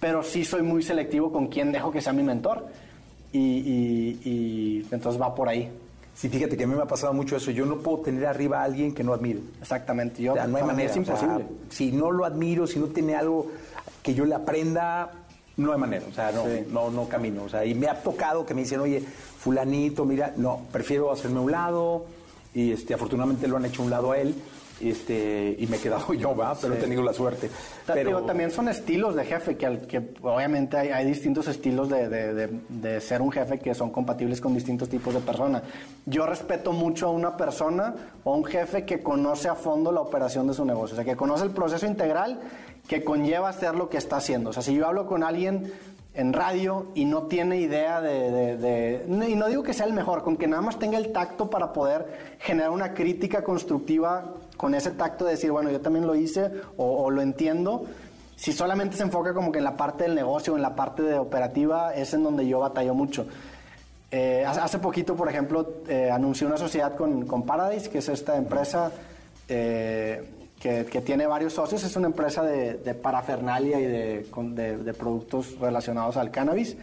pero 0.00 0.22
sí 0.24 0.44
soy 0.44 0.62
muy 0.62 0.82
selectivo 0.82 1.30
con 1.32 1.46
quién 1.46 1.70
dejo 1.70 1.92
que 1.92 2.00
sea 2.00 2.12
mi 2.12 2.24
mentor. 2.24 2.66
Y, 3.32 3.38
y- 3.38 4.20
y 4.24 4.86
entonces 4.90 5.20
va 5.20 5.34
por 5.34 5.48
ahí. 5.48 5.70
Sí, 6.14 6.28
fíjate 6.28 6.56
que 6.56 6.62
a 6.64 6.66
mí 6.68 6.74
me 6.76 6.82
ha 6.82 6.86
pasado 6.86 7.12
mucho 7.12 7.36
eso. 7.36 7.50
Yo 7.50 7.66
no 7.66 7.78
puedo 7.78 7.98
tener 7.98 8.26
arriba 8.26 8.60
a 8.60 8.64
alguien 8.64 8.94
que 8.94 9.02
no 9.02 9.12
admire. 9.12 9.40
Exactamente. 9.60 10.22
Yo, 10.22 10.32
O 10.32 10.36
sea, 10.36 10.46
no 10.46 10.56
hay 10.58 10.62
manera. 10.64 10.90
es 10.90 10.96
o 10.96 11.04
sea, 11.04 11.14
imposible. 11.14 11.44
si 11.70 11.90
no 11.90 12.12
lo 12.12 12.24
admiro, 12.24 12.66
si 12.68 12.78
no 12.78 12.86
tiene 12.86 13.16
algo 13.16 13.48
que 14.02 14.14
yo 14.14 14.24
le 14.24 14.36
aprenda, 14.36 15.10
no 15.56 15.72
hay 15.72 15.78
manera. 15.80 16.04
O 16.08 16.14
sea, 16.14 16.30
no, 16.30 16.44
no, 16.70 16.90
no 16.90 17.08
camino. 17.08 17.42
O 17.44 17.48
sea, 17.48 17.64
y 17.64 17.74
me 17.74 17.88
ha 17.88 18.00
tocado 18.00 18.46
que 18.46 18.54
me 18.54 18.60
dicen, 18.62 18.78
oye, 18.78 19.02
fulanito, 19.44 20.04
mira, 20.06 20.32
no, 20.36 20.62
prefiero 20.72 21.12
hacerme 21.12 21.38
a 21.38 21.42
un 21.42 21.50
lado. 21.52 22.06
Y 22.54 22.72
este, 22.72 22.94
afortunadamente 22.94 23.46
lo 23.46 23.56
han 23.58 23.66
hecho 23.66 23.82
a 23.82 23.84
un 23.84 23.90
lado 23.90 24.12
a 24.12 24.18
él. 24.18 24.34
Este, 24.80 25.54
y 25.58 25.66
me 25.68 25.76
he 25.76 25.80
quedado 25.80 26.12
yo, 26.14 26.34
¿va? 26.34 26.54
Pero 26.60 26.74
Sí. 26.74 26.78
he 26.78 26.82
tenido 26.82 27.02
la 27.02 27.12
suerte. 27.12 27.48
Pero 27.86 28.08
digo, 28.10 28.22
también 28.22 28.50
son 28.50 28.68
estilos 28.68 29.14
de 29.14 29.24
jefe, 29.24 29.56
que, 29.56 29.78
que 29.86 30.14
obviamente 30.22 30.76
hay, 30.76 30.88
hay 30.88 31.06
distintos 31.06 31.46
estilos 31.46 31.88
de, 31.88 32.08
de- 32.08 32.34
de- 32.34 32.60
de 32.68 33.00
ser 33.00 33.22
un 33.22 33.30
jefe 33.30 33.58
que 33.60 33.72
son 33.74 33.90
compatibles 33.90 34.40
con 34.40 34.52
distintos 34.54 34.88
tipos 34.88 35.14
de 35.14 35.20
personas. 35.20 35.62
Yo 36.06 36.26
respeto 36.26 36.72
mucho 36.72 37.06
a 37.06 37.10
una 37.12 37.36
persona 37.36 37.94
o 38.24 38.34
a 38.34 38.36
un 38.36 38.44
jefe 38.44 38.84
que 38.84 39.00
conoce 39.00 39.48
a 39.48 39.54
fondo 39.54 39.92
la 39.92 40.00
operación 40.00 40.46
de 40.48 40.54
su 40.54 40.64
negocio, 40.64 40.94
o 40.94 40.96
sea, 40.96 41.04
que 41.04 41.16
conoce 41.16 41.44
el 41.44 41.50
proceso 41.50 41.86
integral 41.86 42.40
que 42.88 43.02
conlleva 43.04 43.48
hacer 43.48 43.74
lo 43.76 43.88
que 43.88 43.96
está 43.96 44.16
haciendo. 44.16 44.50
O 44.50 44.52
sea, 44.52 44.62
si 44.62 44.74
yo 44.74 44.86
hablo 44.86 45.06
con 45.06 45.22
alguien 45.22 45.72
en 46.14 46.32
radio 46.32 46.86
y 46.94 47.04
no 47.04 47.24
tiene 47.24 47.56
idea 47.60 48.00
de, 48.00 48.56
de- 48.56 49.04
y 49.28 49.34
no 49.34 49.48
digo 49.48 49.62
que 49.64 49.74
sea 49.74 49.86
el 49.86 49.92
mejor, 49.92 50.22
con 50.22 50.36
que 50.36 50.46
nada 50.46 50.62
más 50.62 50.78
tenga 50.78 50.96
el 50.96 51.10
tacto 51.12 51.50
para 51.50 51.72
poder 51.72 52.36
generar 52.38 52.70
una 52.70 52.94
crítica 52.94 53.42
constructiva 53.42 54.32
con 54.56 54.74
ese 54.74 54.92
tacto 54.92 55.24
de 55.24 55.32
decir, 55.32 55.50
bueno, 55.50 55.70
yo 55.70 55.80
también 55.80 56.06
lo 56.06 56.14
hice 56.14 56.50
o, 56.76 57.10
lo 57.10 57.20
entiendo. 57.20 57.84
Si 58.36 58.52
solamente 58.52 58.96
se 58.96 59.02
enfoca 59.02 59.34
como 59.34 59.50
que 59.50 59.58
en 59.58 59.64
la 59.64 59.76
parte 59.76 60.04
del 60.04 60.14
negocio, 60.14 60.54
en 60.54 60.62
la 60.62 60.76
parte 60.76 61.02
de 61.02 61.18
operativa, 61.18 61.94
es 61.94 62.14
en 62.14 62.22
donde 62.22 62.46
yo 62.46 62.60
batallo 62.60 62.94
mucho. 62.94 63.26
Eh, 64.10 64.44
hace 64.46 64.60
hace 64.60 64.78
poquito, 64.78 65.16
por 65.16 65.28
ejemplo, 65.28 65.68
eh, 65.88 66.10
anuncié 66.12 66.46
una 66.46 66.56
sociedad 66.56 66.94
con, 66.96 67.26
con 67.26 67.42
Paradise, 67.44 67.90
que 67.90 67.98
es 67.98 68.08
esta 68.08 68.36
empresa 68.36 68.92
eh, 69.48 70.22
que, 70.64 70.86
que 70.86 71.02
tiene 71.02 71.26
varios 71.26 71.52
socios. 71.52 71.84
Es 71.84 71.94
una 71.94 72.06
empresa 72.06 72.42
de, 72.42 72.74
de 72.78 72.94
parafernalia 72.94 73.78
y 73.78 73.84
de, 73.84 74.26
de- 74.54 74.76
de 74.78 74.94
productos 74.94 75.58
relacionados 75.60 76.16
al 76.16 76.30
cannabis. 76.30 76.74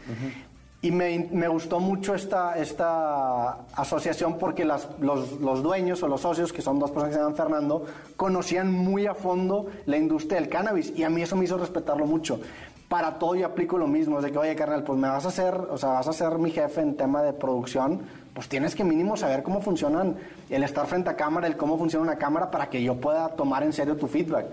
Y 0.83 0.91
me, 0.91 1.27
me 1.31 1.47
gustó 1.47 1.79
mucho 1.79 2.13
esta, 2.13 2.57
esta 2.59 3.53
asociación 3.75 4.37
porque 4.37 4.65
las- 4.65 4.87
los, 4.99 5.39
los 5.41 5.63
dueños 5.63 6.03
o 6.03 6.07
los 6.07 6.21
socios, 6.21 6.53
que 6.53 6.61
son 6.61 6.77
dos 6.77 6.91
personas 6.91 7.09
que 7.09 7.15
se 7.15 7.19
llaman 7.21 7.35
Fernando, 7.35 7.85
conocían 8.15 8.71
muy 8.71 9.07
a 9.07 9.15
fondo 9.15 9.65
la 9.87 9.97
industria 9.97 10.39
del 10.39 10.49
cannabis 10.49 10.93
y 10.95 11.03
a 11.03 11.09
mí 11.09 11.23
eso 11.23 11.35
me 11.35 11.45
hizo 11.45 11.57
respetarlo 11.57 12.05
mucho. 12.05 12.39
Para 12.87 13.17
todo 13.17 13.33
yo 13.35 13.47
aplico 13.47 13.77
lo 13.79 13.87
mismo, 13.87 14.17
es 14.19 14.25
de 14.25 14.31
que, 14.31 14.37
oye, 14.37 14.55
carnal, 14.55 14.83
pues 14.83 14.99
me 14.99 15.07
vas 15.07 15.25
a 15.25 15.29
hacer, 15.29 15.55
o 15.55 15.77
sea, 15.77 15.89
vas 15.93 16.07
a 16.07 16.13
ser 16.13 16.37
mi 16.37 16.51
jefe 16.51 16.81
en 16.81 16.95
tema 16.97 17.23
de 17.23 17.33
producción, 17.33 18.01
pues 18.35 18.47
tienes 18.47 18.75
que 18.75 18.83
mínimo 18.83 19.15
saber 19.17 19.41
cómo 19.43 19.59
funcionan, 19.61 20.17
el 20.51 20.63
estar 20.63 20.85
frente 20.85 21.09
a 21.09 21.15
cámara, 21.15 21.47
el 21.47 21.57
cómo 21.57 21.77
funciona 21.77 22.03
una 22.03 22.17
cámara 22.17 22.51
para 22.51 22.69
que 22.69 22.83
yo 22.83 22.95
pueda 22.95 23.29
tomar 23.29 23.63
en 23.63 23.73
serio 23.73 23.95
tu 23.95 24.07
feedback. 24.07 24.47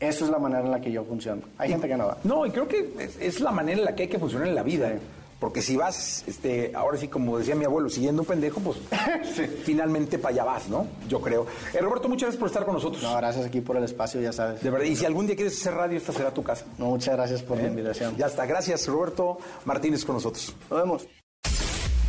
Eso 0.00 0.24
es 0.24 0.30
la 0.30 0.38
manera 0.38 0.62
en 0.62 0.70
la 0.70 0.80
que 0.80 0.90
yo 0.92 1.04
funciono. 1.04 1.42
Hay 1.56 1.70
gente 1.70 1.88
que 1.88 1.96
no 1.96 2.08
va. 2.08 2.18
No, 2.24 2.44
y 2.44 2.50
creo 2.50 2.68
que 2.68 2.92
es, 2.98 3.16
es 3.18 3.40
la 3.40 3.52
manera 3.52 3.78
en 3.78 3.84
la 3.84 3.94
que 3.94 4.02
hay 4.02 4.08
que 4.08 4.18
funcionar 4.18 4.48
en 4.48 4.54
la 4.54 4.62
vida. 4.62 4.92
Porque 5.38 5.62
si 5.62 5.76
vas, 5.76 6.24
este, 6.26 6.72
ahora 6.74 6.96
sí, 6.96 7.08
como 7.08 7.38
decía 7.38 7.54
mi 7.54 7.64
abuelo, 7.64 7.88
siguiendo 7.90 8.22
un 8.22 8.26
pendejo, 8.28 8.60
pues 8.60 8.78
finalmente 9.64 10.18
para 10.18 10.34
allá 10.34 10.44
vas, 10.44 10.68
¿no? 10.68 10.86
Yo 11.08 11.20
creo. 11.20 11.46
Eh, 11.72 11.80
Roberto, 11.80 12.08
muchas 12.08 12.28
gracias 12.28 12.40
por 12.40 12.48
estar 12.48 12.64
con 12.64 12.74
nosotros. 12.74 13.02
No, 13.02 13.16
gracias 13.16 13.44
aquí 13.46 13.60
por 13.60 13.76
el 13.76 13.84
espacio, 13.84 14.20
ya 14.20 14.32
sabes. 14.32 14.62
De 14.62 14.70
verdad, 14.70 14.86
y 14.86 14.96
si 14.96 15.04
algún 15.04 15.26
día 15.26 15.36
quieres 15.36 15.60
hacer 15.60 15.74
radio, 15.74 15.98
esta 15.98 16.12
será 16.12 16.32
tu 16.32 16.42
casa. 16.42 16.64
No, 16.78 16.86
muchas 16.86 17.14
gracias 17.14 17.42
por 17.42 17.58
la 17.58 17.64
¿Eh? 17.64 17.68
invitación. 17.68 18.16
Ya 18.16 18.26
está, 18.26 18.46
gracias 18.46 18.86
Roberto 18.88 19.38
Martínez 19.64 20.04
con 20.04 20.16
nosotros. 20.16 20.54
Nos 20.70 20.80
vemos. 20.80 21.23